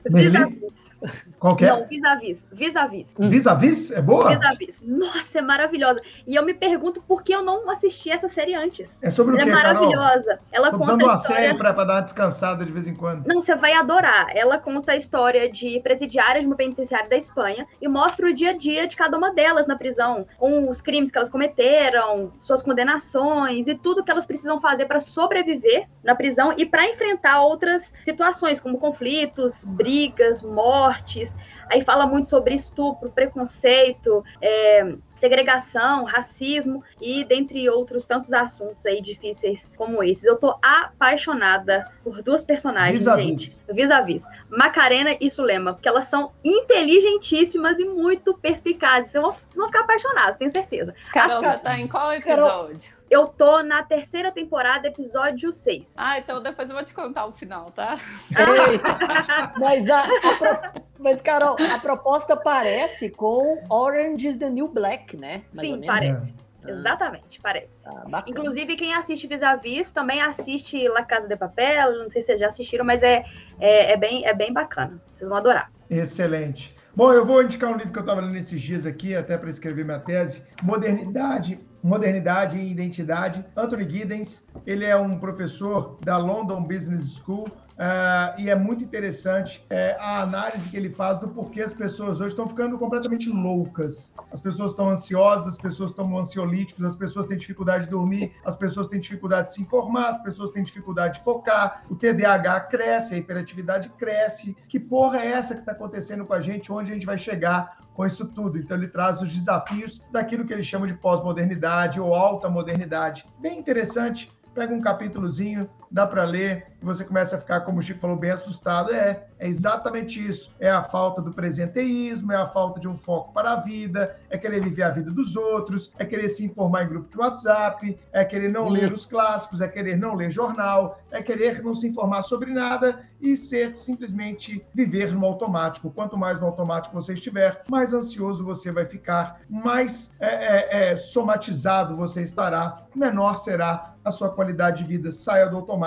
Vis-a-vis. 0.10 0.91
Qual 1.39 1.56
que 1.56 1.66
é? 1.66 1.70
Não, 1.70 1.88
vis-a-vis. 1.88 2.47
Vis-a-vis. 2.52 3.16
Hum. 3.20 3.30
Vis-a-vis? 3.30 3.91
É 3.91 4.02
boa? 4.02 4.30
Vis-a-vis. 4.30 4.82
Nossa, 4.82 5.39
é 5.39 5.41
maravilhosa. 5.41 5.99
E 6.28 6.36
eu 6.36 6.45
me 6.45 6.54
pergunto 6.54 7.02
por 7.02 7.24
que 7.24 7.34
eu 7.34 7.43
não 7.43 7.70
assisti 7.70 8.12
essa 8.12 8.28
série 8.28 8.54
antes. 8.54 9.02
É 9.02 9.10
sobre 9.10 9.36
Ela 9.36 9.41
o 9.41 9.45
quê, 9.45 9.52
é 9.52 9.54
maravilhosa. 9.54 10.26
Carol? 10.26 10.43
Ela 10.52 10.72
Tô 10.72 10.78
conta 10.78 10.93
uma 10.93 11.16
história... 11.16 11.41
série 11.43 11.58
pra, 11.58 11.74
pra, 11.74 11.84
dar 11.84 11.93
uma 11.95 12.02
descansada 12.02 12.66
de 12.66 12.72
vez 12.72 12.88
em 12.88 12.93
quando. 12.93 13.26
Não, 13.28 13.41
você 13.41 13.56
vai 13.56 13.74
adorar. 13.74 14.28
Ela 14.36 14.58
conta 14.60 14.91
a 14.91 14.95
história 14.95 15.52
de 15.52 15.80
presidiárias 15.92 16.42
de 16.42 16.48
uma 16.48 16.56
penitenciária 16.56 17.10
da 17.10 17.18
Espanha 17.18 17.68
e 17.82 17.88
mostra 17.88 18.28
o 18.28 18.34
dia 18.34 18.52
a 18.52 18.58
dia 18.58 18.88
de 18.88 18.96
cada 18.96 19.18
uma 19.18 19.34
delas 19.34 19.68
na 19.68 19.76
prisão, 19.76 20.26
com 20.38 20.70
os 20.70 20.82
crimes 20.82 21.12
que 21.12 21.18
elas 21.18 21.30
cometeram, 21.30 22.32
suas 22.39 22.64
condenações 22.64 23.68
e 23.68 23.76
tudo 23.76 24.04
que 24.04 24.12
elas 24.12 24.26
precisam 24.26 24.60
fazer 24.60 24.86
para 24.86 25.00
sobreviver 25.00 25.88
na 26.04 26.16
prisão 26.16 26.54
e 26.58 26.66
para 26.66 26.88
enfrentar 26.88 27.42
outras 27.42 27.94
situações, 28.04 28.60
como 28.60 28.78
conflitos, 28.78 29.64
brigas, 29.64 30.42
mortes. 30.42 31.36
Aí 31.70 31.82
fala 31.82 32.06
muito 32.06 32.28
sobre 32.28 32.56
estupro, 32.56 33.12
preconceito, 33.12 34.24
é, 34.42 34.96
segregação, 35.22 36.04
racismo 36.04 36.84
e 37.00 37.24
dentre 37.24 37.70
outros 37.70 38.08
tantos 38.08 38.34
assuntos 38.34 38.88
aí 38.88 39.02
difíceis 39.02 39.70
como 39.78 40.04
esses. 40.04 40.24
Eu 40.24 40.36
tô 40.36 40.58
apaixonada 40.62 41.90
por 42.04 42.24
duas 42.24 42.44
personagens, 42.44 43.06
vis 43.06 43.16
gente. 43.16 43.64
Vis-a-vis. 43.70 44.26
Macarena 44.50 45.16
e 45.22 45.30
Sulema, 45.30 45.74
porque 45.74 45.88
elas 45.88 46.08
são 46.08 46.32
inteligentíssimas 46.44 47.78
e 47.78 47.86
muito 47.86 48.34
perspicazes. 48.34 49.12
Vocês 49.12 49.22
vão, 49.22 49.32
vocês 49.32 49.56
vão 49.56 49.68
ficar 49.68 49.82
apaixonados, 49.82 50.38
tenho 50.38 50.50
certeza. 50.50 50.96
Carol, 51.14 51.44
você 51.44 51.58
tá 51.60 51.80
em 51.80 51.88
qual 51.88 52.12
episódio? 52.12 52.90
Carol... 52.90 53.01
Eu 53.12 53.28
tô 53.28 53.62
na 53.62 53.84
terceira 53.84 54.32
temporada, 54.32 54.88
episódio 54.88 55.51
6. 55.51 55.95
Ah, 55.97 56.18
então 56.18 56.41
depois 56.41 56.70
eu 56.70 56.76
vou 56.78 56.86
te 56.86 56.93
contar 56.93 57.26
o 57.26 57.34
final, 57.34 57.70
tá? 57.72 57.97
mas, 59.59 59.89
a, 59.89 60.03
a 60.03 60.74
mas, 60.97 61.20
Carol, 61.20 61.57
a 61.59 61.78
proposta 61.78 62.38
parece 62.38 63.09
com 63.09 63.62
Orange 63.70 64.30
is 64.30 64.38
the 64.38 64.49
New 64.49 64.70
Black, 64.70 65.18
né? 65.18 65.41
Mais 65.53 65.68
Sim, 65.68 65.82
parece. 65.86 66.34
É. 66.66 66.72
Exatamente, 66.72 67.41
parece. 67.41 67.86
Ah, 67.86 68.24
Inclusive, 68.26 68.78
quem 68.78 68.93
assiste 68.93 69.28
Vis-a-Vis 69.28 69.91
também 69.91 70.22
assiste 70.22 70.88
La 70.88 71.03
Casa 71.03 71.28
de 71.28 71.36
Papel. 71.36 72.03
Não 72.03 72.09
sei 72.09 72.22
se 72.22 72.28
vocês 72.28 72.39
já 72.39 72.47
assistiram, 72.47 72.86
mas 72.86 73.03
é, 73.03 73.26
é, 73.59 73.91
é, 73.91 73.97
bem, 73.97 74.26
é 74.26 74.34
bem 74.34 74.53
bacana. 74.53 75.01
Vocês 75.14 75.28
vão 75.28 75.38
adorar. 75.38 75.70
Excelente. 75.89 76.74
Bom, 76.95 77.12
eu 77.12 77.26
vou 77.26 77.43
indicar 77.43 77.72
um 77.72 77.76
livro 77.76 77.91
que 77.91 77.99
eu 77.99 78.03
estava 78.03 78.22
lendo 78.22 78.38
esses 78.38 78.62
dias 78.62 78.86
aqui, 78.86 79.14
até 79.14 79.38
para 79.38 79.49
escrever 79.49 79.84
minha 79.84 79.99
tese. 79.99 80.45
Modernidade 80.64 81.59
Modernidade 81.84 82.58
e 82.58 82.72
Identidade. 82.72 83.46
Anthony 83.56 83.90
Giddens, 83.90 84.44
ele 84.66 84.86
é 84.86 84.96
um 84.96 85.18
professor 85.18 85.98
da 86.02 86.18
London 86.18 86.64
Business 86.64 87.16
School, 87.16 87.48
uh, 87.48 88.40
e 88.40 88.50
é 88.50 88.56
muito 88.56 88.84
interessante 88.84 89.66
uh, 89.72 90.00
a 90.00 90.22
análise 90.22 90.70
que 90.70 90.78
ele 90.78 90.90
faz 90.90 91.20
do 91.20 91.28
porquê 91.30 91.62
as 91.62 91.74
pessoas 91.74 92.20
hoje 92.20 92.30
estão 92.30 92.48
ficando 92.48 92.78
completamente 92.78 93.30
loucas. 93.30 94.14
As 94.32 94.40
pessoas 94.40 94.72
estão 94.72 94.90
ansiosas, 94.90 95.48
as 95.48 95.58
pessoas 95.58 95.90
estão 95.90 96.18
ansiolíticas, 96.18 96.86
as 96.86 96.96
pessoas 96.96 97.26
têm 97.26 97.38
dificuldade 97.38 97.86
de 97.86 97.90
dormir, 97.90 98.32
as 98.46 98.56
pessoas 98.56 98.88
têm 98.88 99.00
dificuldade 99.00 99.48
de 99.48 99.54
se 99.54 99.62
informar, 99.62 100.10
as 100.10 100.22
pessoas 100.22 100.52
têm 100.52 100.64
dificuldade 100.64 101.18
de 101.18 101.24
focar, 101.24 101.84
o 101.90 101.96
TDAH 101.96 102.62
cresce, 102.62 103.16
a 103.16 103.18
hiperatividade 103.18 103.90
cresce. 103.98 104.56
Que 104.68 104.80
porra 104.80 105.20
é 105.20 105.32
essa 105.32 105.56
que 105.56 105.62
está 105.62 105.72
acontecendo 105.72 106.26
com 106.26 106.34
a 106.34 106.42
gente? 106.42 106.72
Onde 106.72 106.92
a 106.92 106.94
gente 106.94 107.06
vai 107.06 107.18
chegar 107.18 107.82
com 108.02 108.06
isso 108.08 108.26
tudo? 108.26 108.58
Então, 108.58 108.76
ele 108.76 108.88
traz 108.88 109.22
os 109.22 109.30
desafios 109.30 110.02
daquilo 110.12 110.43
que 110.43 110.52
ele 110.52 110.64
chama 110.64 110.88
de 110.88 110.93
pós-modernidade 110.95 112.02
ou 112.02 112.16
alta 112.16 112.49
modernidade. 112.49 113.28
Bem 113.39 113.60
interessante. 113.60 114.32
Pega 114.56 114.74
um 114.74 114.82
capítulozinho, 114.82 115.70
dá 115.92 116.08
para 116.08 116.24
ler, 116.24 116.68
e 116.82 116.86
você 116.86 117.04
começa 117.04 117.36
a 117.36 117.39
ficar, 117.39 117.62
como 117.62 117.80
o 117.80 117.82
Chico 117.82 118.00
falou, 118.00 118.16
bem 118.16 118.32
assustado. 118.32 118.92
É, 118.92 119.26
é 119.38 119.48
exatamente 119.48 120.26
isso. 120.26 120.56
É 120.60 120.70
a 120.70 120.82
falta 120.82 121.22
do 121.22 121.32
presenteísmo, 121.32 122.32
é 122.32 122.38
a 122.38 122.48
falta 122.48 122.80
de 122.80 122.88
um 122.88 122.96
foco 122.96 123.34
para 123.34 123.52
a 123.52 123.56
vida, 123.58 124.16
é 124.30 124.38
querer 124.38 124.64
viver 124.64 124.84
a 124.84 124.89
vida 124.89 125.12
dos 125.12 125.36
outros, 125.36 125.92
é 126.00 126.06
querer 126.06 126.30
se 126.30 126.46
informar 126.46 126.86
em 126.86 126.89
grupo 126.89 127.10
de 127.10 127.18
WhatsApp, 127.18 128.00
é 128.14 128.24
querer 128.24 128.50
não 128.50 128.68
Sim. 128.68 128.78
ler 128.78 128.94
os 128.94 129.06
clássicos, 129.06 129.62
é 129.62 129.68
querer 129.68 129.98
não 129.98 130.16
ler 130.16 130.32
jornal, 130.32 131.00
é 131.12 131.22
querer 131.22 131.62
não 131.62 131.76
se 131.76 131.88
informar 131.88 132.22
sobre 132.22 132.52
nada 132.52 133.06
e 133.20 133.36
ser 133.36 133.76
simplesmente 133.76 134.66
viver 134.74 135.14
no 135.14 135.26
automático. 135.26 135.92
Quanto 135.92 136.18
mais 136.18 136.39
no 136.39 136.48
automático 136.48 136.96
você 136.96 137.14
estiver, 137.14 137.64
mais 137.70 137.94
ansioso 137.94 138.44
você 138.44 138.72
vai 138.72 138.86
ficar, 138.86 139.42
mais 139.50 140.12
é, 140.20 140.28
é, 140.28 140.92
é, 140.92 140.96
somatizado 140.96 141.96
você 141.96 142.22
estará, 142.22 142.84
menor 142.96 143.38
será 143.38 143.92
a 144.04 144.12
sua 144.12 144.30
qualidade 144.30 144.84
de 144.84 144.89
vida. 144.89 145.12
Saia 145.12 145.48
do 145.48 145.58
automático, 145.58 145.81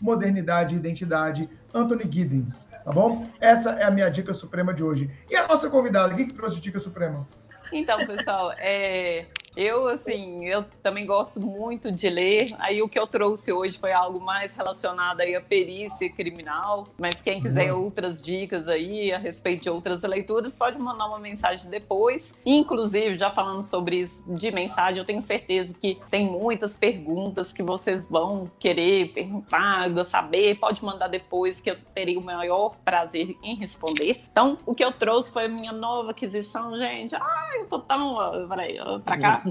modernidade 0.00 0.74
e 0.74 0.78
identidade. 0.78 1.48
Anthony 1.74 2.04
Giddens, 2.10 2.68
tá 2.84 2.92
bom? 2.92 3.26
Essa 3.40 3.70
é 3.70 3.84
a 3.84 3.90
minha 3.90 4.10
dica 4.10 4.32
suprema 4.32 4.74
de 4.74 4.84
hoje. 4.84 5.10
E 5.30 5.36
a 5.36 5.46
nossa 5.48 5.70
convidada, 5.70 6.14
quem 6.14 6.24
que 6.24 6.34
trouxe 6.34 6.60
dica 6.60 6.78
suprema? 6.78 7.26
Então, 7.72 8.06
pessoal, 8.06 8.52
é, 8.58 9.26
eu, 9.56 9.88
assim, 9.88 10.46
eu 10.46 10.64
também 10.82 11.04
gosto 11.04 11.40
muito 11.40 11.92
de 11.92 12.08
ler. 12.08 12.54
Aí 12.58 12.82
o 12.82 12.88
que 12.88 12.98
eu 12.98 13.06
trouxe 13.06 13.52
hoje 13.52 13.78
foi 13.78 13.92
algo 13.92 14.20
mais 14.20 14.54
relacionado 14.54 15.20
aí 15.20 15.34
à 15.34 15.40
perícia 15.40 16.10
criminal. 16.10 16.88
Mas 16.98 17.20
quem 17.20 17.40
quiser 17.40 17.72
uhum. 17.72 17.84
outras 17.84 18.22
dicas 18.22 18.68
aí 18.68 19.12
a 19.12 19.18
respeito 19.18 19.62
de 19.62 19.70
outras 19.70 20.02
leituras, 20.02 20.54
pode 20.54 20.78
mandar 20.78 21.06
uma 21.06 21.18
mensagem 21.18 21.70
depois. 21.70 22.34
Inclusive, 22.46 23.16
já 23.18 23.30
falando 23.30 23.62
sobre 23.62 23.96
isso 23.96 24.32
de 24.32 24.50
mensagem, 24.50 24.98
eu 24.98 25.04
tenho 25.04 25.20
certeza 25.20 25.74
que 25.74 25.98
tem 26.10 26.30
muitas 26.30 26.76
perguntas 26.76 27.52
que 27.52 27.62
vocês 27.62 28.06
vão 28.06 28.50
querer 28.58 29.08
perguntar, 29.08 29.90
saber. 30.04 30.58
Pode 30.58 30.82
mandar 30.84 31.08
depois 31.08 31.60
que 31.60 31.70
eu 31.70 31.76
terei 31.94 32.16
o 32.16 32.22
maior 32.22 32.76
prazer 32.84 33.36
em 33.42 33.54
responder. 33.54 34.22
Então, 34.30 34.58
o 34.64 34.74
que 34.74 34.84
eu 34.84 34.92
trouxe 34.92 35.30
foi 35.30 35.44
a 35.44 35.48
minha 35.48 35.72
nova 35.72 36.10
aquisição, 36.10 36.76
gente. 36.78 37.14
Ai, 37.14 37.60
eu 37.60 37.66
tô 37.66 37.78
tão. 37.78 38.48
Peraí, 38.48 38.78
pra 39.04 39.18
cá. 39.18 39.41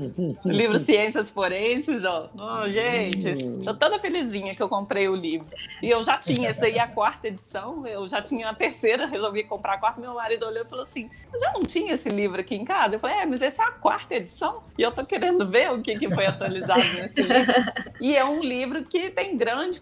Livro 0.45 0.79
Ciências 0.79 1.29
Forenses, 1.29 2.03
ó. 2.03 2.29
Oh, 2.35 2.67
gente, 2.67 3.63
tô 3.63 3.73
toda 3.73 3.99
felizinha 3.99 4.55
que 4.55 4.61
eu 4.61 4.69
comprei 4.69 5.07
o 5.07 5.15
livro. 5.15 5.47
E 5.81 5.89
eu 5.89 6.01
já 6.03 6.17
tinha 6.17 6.49
essa 6.49 6.65
aí, 6.65 6.79
a 6.79 6.87
quarta 6.87 7.27
edição, 7.27 7.85
eu 7.85 8.07
já 8.07 8.21
tinha 8.21 8.49
a 8.49 8.53
terceira, 8.53 9.05
resolvi 9.07 9.43
comprar 9.43 9.73
a 9.73 9.77
quarta. 9.77 9.99
Meu 9.99 10.15
marido 10.15 10.45
olhou 10.45 10.63
e 10.63 10.67
falou 10.67 10.83
assim: 10.83 11.09
eu 11.33 11.39
já 11.39 11.51
não 11.53 11.63
tinha 11.63 11.93
esse 11.93 12.09
livro 12.09 12.39
aqui 12.41 12.55
em 12.55 12.65
casa? 12.65 12.95
Eu 12.95 12.99
falei: 12.99 13.17
é, 13.17 13.25
mas 13.25 13.41
essa 13.41 13.63
é 13.63 13.65
a 13.65 13.71
quarta 13.71 14.15
edição 14.15 14.63
e 14.77 14.81
eu 14.81 14.91
tô 14.91 15.05
querendo 15.05 15.47
ver 15.47 15.71
o 15.71 15.81
que, 15.81 15.97
que 15.97 16.13
foi 16.13 16.25
atualizado 16.25 16.83
nesse 16.95 17.21
livro. 17.21 17.53
E 17.99 18.15
é 18.15 18.25
um 18.25 18.39
livro 18.39 18.83
que 18.83 19.09
tem 19.11 19.37
grande 19.37 19.81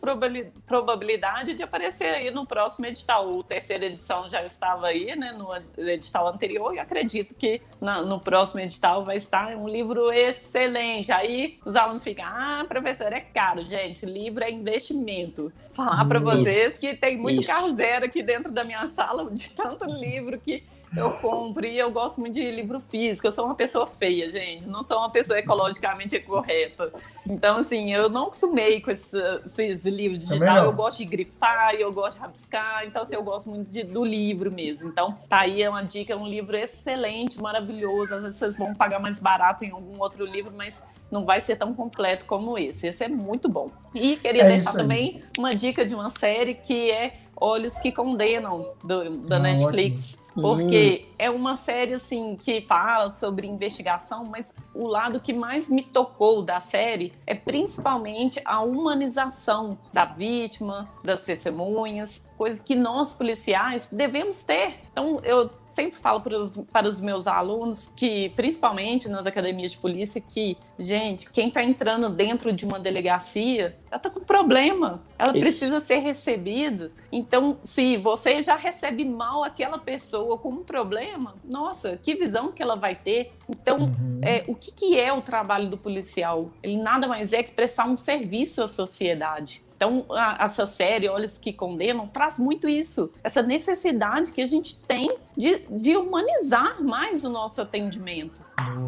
probabilidade 0.66 1.54
de 1.54 1.64
aparecer 1.64 2.14
aí 2.14 2.32
no 2.32 2.46
próximo 2.46 2.86
edital. 2.86 3.30
O 3.30 3.44
terceira 3.44 3.86
edição 3.86 4.30
já 4.30 4.44
estava 4.44 4.88
aí, 4.88 5.16
né, 5.16 5.32
no 5.32 5.50
edital 5.90 6.28
anterior, 6.28 6.74
e 6.74 6.80
acredito 6.80 7.36
que 7.36 7.62
no 7.82 8.20
próximo 8.20 8.60
edital 8.60 9.04
vai 9.04 9.16
estar 9.16 9.56
um 9.56 9.68
livro 9.68 9.99
excelente. 10.12 11.12
Aí 11.12 11.58
os 11.66 11.76
alunos 11.76 12.04
ficam, 12.04 12.26
ah, 12.26 12.66
professor, 12.68 13.12
é 13.12 13.20
caro. 13.20 13.66
Gente, 13.66 14.06
livro 14.06 14.44
é 14.44 14.52
investimento. 14.52 15.52
Falar 15.74 16.06
para 16.06 16.20
vocês 16.20 16.80
que 16.80 16.96
tem 16.96 17.18
muito 17.18 17.42
Isso. 17.42 17.52
carro 17.52 17.74
zero 17.76 18.06
aqui 18.06 18.24
dentro 18.24 18.52
da 18.52 18.64
minha 18.64 18.88
sala 18.90 19.30
de 19.32 19.50
tanto 19.52 19.86
livro 19.86 20.40
que 20.40 20.64
eu 20.96 21.12
compro 21.12 21.66
e 21.66 21.78
eu 21.78 21.92
gosto 21.92 22.20
muito 22.20 22.34
de 22.34 22.50
livro 22.50 22.80
físico. 22.80 23.28
Eu 23.28 23.32
sou 23.32 23.46
uma 23.46 23.56
pessoa 23.56 23.86
feia, 23.86 24.32
gente. 24.32 24.66
Não 24.66 24.82
sou 24.82 24.98
uma 24.98 25.10
pessoa 25.10 25.38
ecologicamente 25.38 26.20
correta. 26.20 26.92
Então, 27.30 27.58
assim, 27.58 27.94
eu 27.94 28.10
não 28.10 28.24
acostumei 28.24 28.82
com 28.82 28.90
esses, 28.90 29.14
esses 29.46 29.86
livros 29.86 30.20
digitais. 30.20 30.64
Eu 30.64 30.74
gosto 30.74 30.98
de 30.98 31.06
grifar, 31.06 31.76
eu 31.76 31.92
gosto 31.94 32.18
de 32.18 32.22
rabiscar. 32.22 32.86
Então, 32.86 33.04
assim, 33.04 33.16
eu 33.16 33.24
gosto 33.24 33.50
muito 33.50 33.70
de, 33.70 33.84
do 33.84 34.04
livro 34.04 34.52
mesmo. 34.52 34.90
Então, 34.90 35.16
tá 35.28 35.42
aí 35.42 35.62
é 35.62 35.70
uma 35.70 35.84
dica, 35.84 36.14
é 36.14 36.16
um 36.16 36.28
livro 36.28 36.56
excelente, 36.56 37.40
maravilhoso. 37.40 38.16
Às 38.16 38.22
vezes 38.24 38.38
vocês 38.38 38.58
vão 38.58 38.74
pagar 38.74 39.00
mais 39.00 39.20
barato 39.20 39.64
em 39.64 39.72
algum 39.72 40.00
outro 40.02 40.26
livro, 40.26 40.52
mas 40.56 40.84
não 41.12 41.26
vai 41.26 41.40
ser 41.40 41.56
tão 41.56 41.74
completo 41.74 42.26
como 42.26 42.58
esse. 42.58 42.88
Esse 42.88 43.04
é 43.04 43.08
muito 43.08 43.48
bom. 43.48 43.72
E 43.94 44.18
queria 44.18 44.44
é 44.44 44.48
deixar 44.48 44.74
também 44.74 45.24
uma 45.38 45.52
dica 45.52 45.86
de 45.86 45.94
uma 45.94 46.10
série 46.10 46.56
que 46.56 46.92
é 46.92 47.14
Olhos 47.36 47.80
que 47.80 47.92
Condenam, 47.92 48.74
do, 48.84 49.18
da 49.20 49.40
Netflix. 49.40 50.16
Ótimo. 50.16 50.29
Porque 50.42 51.06
hum. 51.06 51.16
é 51.18 51.30
uma 51.30 51.56
série, 51.56 51.94
assim, 51.94 52.36
que 52.36 52.62
fala 52.62 53.10
sobre 53.12 53.48
investigação, 53.48 54.26
mas 54.26 54.54
o 54.74 54.88
lado 54.88 55.20
que 55.20 55.34
mais 55.34 55.70
me 55.70 55.84
tocou 55.84 56.42
da 56.42 56.60
série 56.60 57.14
é 57.26 57.36
principalmente 57.36 58.42
a 58.46 58.62
humanização 58.62 59.78
da 59.92 60.06
vítima, 60.06 60.90
das 61.04 61.26
testemunhas, 61.26 62.29
coisa 62.40 62.64
que 62.64 62.74
nós 62.74 63.12
policiais 63.12 63.90
devemos 63.92 64.44
ter. 64.46 64.78
Então, 64.90 65.20
eu 65.26 65.50
sempre 65.66 66.00
falo 66.00 66.22
para 66.22 66.40
os, 66.40 66.56
para 66.72 66.88
os 66.88 67.02
meus 67.02 67.28
alunos 67.28 67.92
que, 67.98 68.30
principalmente 68.30 69.10
nas 69.10 69.28
academias 69.28 69.74
de 69.74 69.78
polícia, 69.78 70.22
que, 70.22 70.58
gente, 70.80 71.30
quem 71.32 71.50
está 71.50 71.62
entrando 71.62 72.10
dentro 72.10 72.54
de 72.54 72.64
uma 72.64 72.80
delegacia, 72.80 73.76
ela 73.92 73.98
está 73.98 74.10
com 74.10 74.22
problema, 74.22 75.04
ela 75.18 75.34
Isso. 75.34 75.42
precisa 75.42 75.82
ser 75.82 75.98
recebida. 75.98 76.90
Então, 77.12 77.58
se 77.62 77.98
você 77.98 78.42
já 78.42 78.56
recebe 78.56 79.04
mal 79.04 79.44
aquela 79.44 79.78
pessoa 79.78 80.38
com 80.38 80.48
um 80.50 80.64
problema, 80.64 81.36
nossa, 81.44 81.98
que 81.98 82.16
visão 82.16 82.54
que 82.54 82.64
ela 82.64 82.78
vai 82.78 82.96
ter. 82.96 83.34
Então, 83.50 83.80
uhum. 83.80 84.22
é, 84.22 84.46
o 84.48 84.56
que, 84.56 84.72
que 84.72 84.98
é 84.98 85.12
o 85.12 85.22
trabalho 85.22 85.70
do 85.70 85.78
policial? 85.78 86.52
Ele 86.64 86.78
nada 86.78 87.06
mais 87.06 87.34
é 87.34 87.44
que 87.44 87.52
prestar 87.52 87.86
um 87.86 87.98
serviço 87.98 88.64
à 88.64 88.70
sociedade. 88.70 89.62
Então, 89.80 90.06
a, 90.10 90.44
essa 90.44 90.66
série, 90.66 91.08
Olhos 91.08 91.38
que 91.38 91.54
Condenam, 91.54 92.06
traz 92.06 92.38
muito 92.38 92.68
isso, 92.68 93.14
essa 93.24 93.42
necessidade 93.42 94.34
que 94.34 94.42
a 94.42 94.46
gente 94.46 94.78
tem 94.78 95.10
de, 95.38 95.60
de 95.70 95.96
humanizar 95.96 96.84
mais 96.84 97.24
o 97.24 97.30
nosso 97.30 97.62
atendimento. 97.62 98.44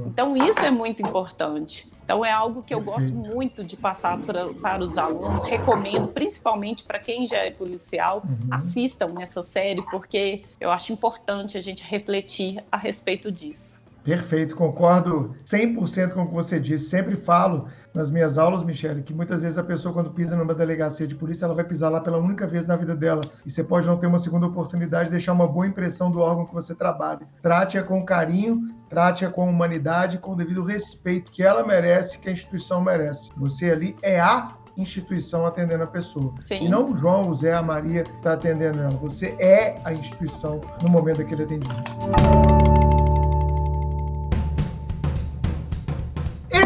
Então, 0.05 0.35
isso 0.35 0.59
é 0.59 0.69
muito 0.69 1.01
importante. 1.01 1.89
Então, 2.03 2.25
é 2.25 2.31
algo 2.33 2.61
que 2.61 2.73
eu 2.73 2.81
gosto 2.81 3.13
muito 3.13 3.63
de 3.63 3.77
passar 3.77 4.17
pra, 4.17 4.49
para 4.49 4.83
os 4.83 4.97
alunos. 4.97 5.43
Recomendo, 5.43 6.09
principalmente 6.09 6.83
para 6.83 6.99
quem 6.99 7.25
já 7.25 7.37
é 7.37 7.51
policial, 7.51 8.21
uhum. 8.25 8.53
assistam 8.53 9.13
essa 9.21 9.41
série, 9.41 9.81
porque 9.83 10.43
eu 10.59 10.71
acho 10.71 10.91
importante 10.91 11.57
a 11.57 11.61
gente 11.61 11.85
refletir 11.85 12.61
a 12.69 12.75
respeito 12.75 13.31
disso. 13.31 13.81
Perfeito, 14.03 14.55
concordo 14.55 15.35
100% 15.45 16.13
com 16.13 16.23
o 16.23 16.27
que 16.27 16.33
você 16.33 16.59
disse. 16.59 16.89
Sempre 16.89 17.15
falo 17.15 17.69
nas 17.93 18.09
minhas 18.09 18.37
aulas, 18.37 18.63
Michele, 18.63 19.03
que 19.03 19.13
muitas 19.13 19.41
vezes 19.41 19.57
a 19.57 19.63
pessoa, 19.63 19.93
quando 19.93 20.11
pisa 20.11 20.35
numa 20.35 20.53
delegacia 20.53 21.05
de 21.05 21.15
polícia, 21.15 21.45
ela 21.45 21.53
vai 21.53 21.63
pisar 21.63 21.89
lá 21.89 21.99
pela 21.99 22.17
única 22.17 22.47
vez 22.47 22.65
na 22.65 22.75
vida 22.75 22.95
dela. 22.95 23.21
E 23.45 23.51
você 23.51 23.63
pode 23.63 23.87
não 23.87 23.97
ter 23.97 24.07
uma 24.07 24.19
segunda 24.19 24.47
oportunidade 24.47 25.05
de 25.05 25.11
deixar 25.11 25.33
uma 25.33 25.47
boa 25.47 25.67
impressão 25.67 26.09
do 26.09 26.19
órgão 26.19 26.45
que 26.45 26.53
você 26.53 26.73
trabalha. 26.73 27.21
Trate-a 27.41 27.83
com 27.83 28.05
carinho, 28.05 28.69
trate-a 28.89 29.29
com 29.29 29.49
humanidade, 29.49 30.17
com 30.17 30.31
o 30.31 30.35
devido 30.35 30.63
respeito 30.63 31.31
que 31.31 31.43
ela 31.43 31.65
merece, 31.65 32.17
que 32.17 32.29
a 32.29 32.31
instituição 32.31 32.81
merece. 32.81 33.29
Você 33.37 33.71
ali 33.71 33.95
é 34.01 34.19
a 34.19 34.49
instituição 34.77 35.45
atendendo 35.45 35.83
a 35.83 35.87
pessoa. 35.87 36.33
Sim. 36.45 36.65
E 36.65 36.69
não 36.69 36.91
o 36.91 36.95
João, 36.95 37.29
o 37.29 37.35
Zé, 37.35 37.53
a 37.53 37.61
Maria 37.61 38.03
está 38.03 38.33
atendendo 38.33 38.79
ela. 38.79 38.91
Você 38.91 39.35
é 39.39 39.75
a 39.83 39.93
instituição 39.93 40.61
no 40.81 40.89
momento 40.89 41.17
daquele 41.17 41.43
atendimento. 41.43 42.80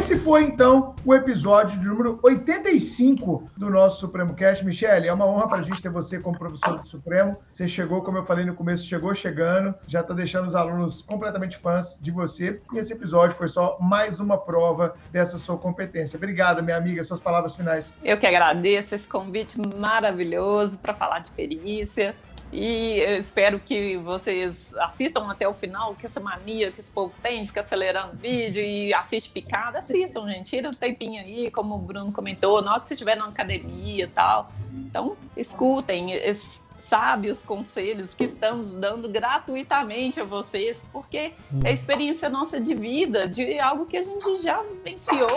Esse 0.05 0.17
foi 0.17 0.43
então 0.43 0.93
o 1.03 1.15
episódio 1.15 1.79
de 1.79 1.87
número 1.87 2.19
85 2.21 3.49
do 3.57 3.71
nosso 3.71 4.01
Supremo 4.01 4.35
Cast. 4.35 4.63
Michele, 4.63 5.07
é 5.07 5.11
uma 5.11 5.25
honra 5.25 5.47
para 5.47 5.57
a 5.57 5.61
gente 5.63 5.81
ter 5.81 5.89
você 5.89 6.19
como 6.19 6.37
professor 6.37 6.79
do 6.79 6.87
Supremo. 6.87 7.35
Você 7.51 7.67
chegou, 7.67 8.03
como 8.03 8.19
eu 8.19 8.23
falei 8.23 8.45
no 8.45 8.53
começo, 8.53 8.85
chegou 8.85 9.15
chegando, 9.15 9.73
já 9.87 10.01
está 10.01 10.13
deixando 10.13 10.47
os 10.47 10.53
alunos 10.53 11.01
completamente 11.01 11.57
fãs 11.57 11.97
de 11.99 12.11
você. 12.11 12.61
E 12.71 12.77
esse 12.77 12.93
episódio 12.93 13.35
foi 13.35 13.47
só 13.47 13.79
mais 13.81 14.19
uma 14.19 14.37
prova 14.37 14.93
dessa 15.11 15.39
sua 15.39 15.57
competência. 15.57 16.17
Obrigada, 16.17 16.61
minha 16.61 16.77
amiga. 16.77 17.03
Suas 17.03 17.19
palavras 17.19 17.55
finais. 17.55 17.91
Eu 18.03 18.19
que 18.19 18.27
agradeço 18.27 18.93
esse 18.93 19.07
convite 19.07 19.59
maravilhoso 19.59 20.77
para 20.77 20.93
falar 20.93 21.17
de 21.17 21.31
perícia. 21.31 22.13
E 22.51 22.99
eu 22.99 23.17
espero 23.17 23.59
que 23.59 23.97
vocês 23.97 24.73
assistam 24.77 25.29
até 25.29 25.47
o 25.47 25.53
final, 25.53 25.95
que 25.95 26.05
essa 26.05 26.19
mania 26.19 26.71
que 26.71 26.79
esse 26.79 26.91
povo 26.91 27.13
tem 27.21 27.41
de 27.41 27.47
ficar 27.47 27.61
acelerando 27.61 28.15
vídeo 28.15 28.61
e 28.61 28.93
assiste 28.93 29.29
picada, 29.29 29.79
assistam, 29.79 30.27
gente. 30.27 30.51
Tira 30.51 30.69
um 30.69 30.73
tempinho 30.73 31.21
aí, 31.21 31.51
como 31.51 31.75
o 31.75 31.79
Bruno 31.79 32.11
comentou, 32.11 32.61
na 32.61 32.71
hora 32.71 32.79
que 32.79 32.87
você 32.87 32.93
estiver 32.93 33.15
na 33.15 33.25
academia 33.25 34.05
e 34.05 34.07
tal. 34.07 34.51
Então, 34.73 35.17
escutem 35.35 36.13
esses 36.13 36.65
sábios 36.77 37.43
conselhos 37.43 38.13
que 38.13 38.23
estamos 38.23 38.71
dando 38.71 39.09
gratuitamente 39.09 40.21
a 40.21 40.23
vocês, 40.23 40.85
porque 40.91 41.33
é 41.63 41.71
experiência 41.71 42.29
nossa 42.29 42.59
de 42.59 42.73
vida, 42.75 43.27
de 43.27 43.59
algo 43.59 43.85
que 43.85 43.97
a 43.97 44.01
gente 44.01 44.41
já 44.41 44.61
vivenciou. 44.61 45.27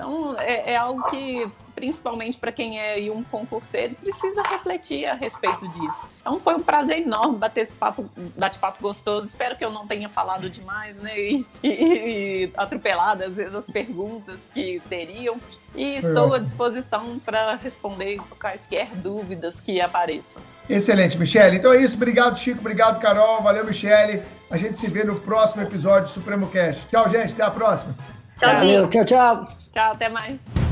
Então, 0.00 0.34
é, 0.38 0.72
é 0.72 0.76
algo 0.76 1.02
que 1.08 1.46
principalmente 1.80 2.38
para 2.38 2.52
quem 2.52 2.78
é 2.78 3.10
um 3.10 3.24
concurseiro, 3.24 3.94
precisa 3.94 4.42
refletir 4.42 5.06
a 5.06 5.14
respeito 5.14 5.66
disso. 5.68 6.10
Então 6.20 6.38
foi 6.38 6.54
um 6.54 6.62
prazer 6.62 6.98
enorme 6.98 7.38
bater 7.38 7.62
esse 7.62 7.74
papo, 7.74 8.08
bate-papo 8.36 8.82
gostoso. 8.82 9.26
Espero 9.26 9.56
que 9.56 9.64
eu 9.64 9.70
não 9.70 9.86
tenha 9.86 10.08
falado 10.10 10.50
demais, 10.50 10.98
né? 10.98 11.18
E, 11.18 11.46
e, 11.62 11.68
e 11.70 12.52
atropelado 12.54 13.24
às 13.24 13.36
vezes 13.36 13.54
as 13.54 13.70
perguntas 13.70 14.50
que 14.52 14.82
teriam. 14.90 15.40
E 15.74 15.96
estou 15.96 16.34
à 16.34 16.38
disposição 16.38 17.18
para 17.18 17.54
responder 17.54 18.20
quaisquer 18.38 18.88
dúvidas 18.96 19.58
que 19.58 19.80
apareçam. 19.80 20.42
Excelente, 20.68 21.16
Michele. 21.16 21.56
Então 21.56 21.72
é 21.72 21.80
isso. 21.80 21.94
Obrigado, 21.94 22.38
Chico. 22.38 22.60
Obrigado, 22.60 23.00
Carol. 23.00 23.40
Valeu, 23.40 23.64
Michele. 23.64 24.22
A 24.50 24.58
gente 24.58 24.78
se 24.78 24.88
vê 24.88 25.02
no 25.02 25.18
próximo 25.18 25.62
episódio 25.62 26.08
do 26.08 26.12
Supremo 26.12 26.48
Cast. 26.48 26.86
Tchau, 26.88 27.08
gente. 27.08 27.32
Até 27.32 27.42
a 27.44 27.50
próxima. 27.50 27.94
Tchau, 28.36 28.88
tchau, 28.90 29.04
tchau. 29.04 29.59
Tchau, 29.72 29.92
até 29.92 30.08
mais. 30.08 30.69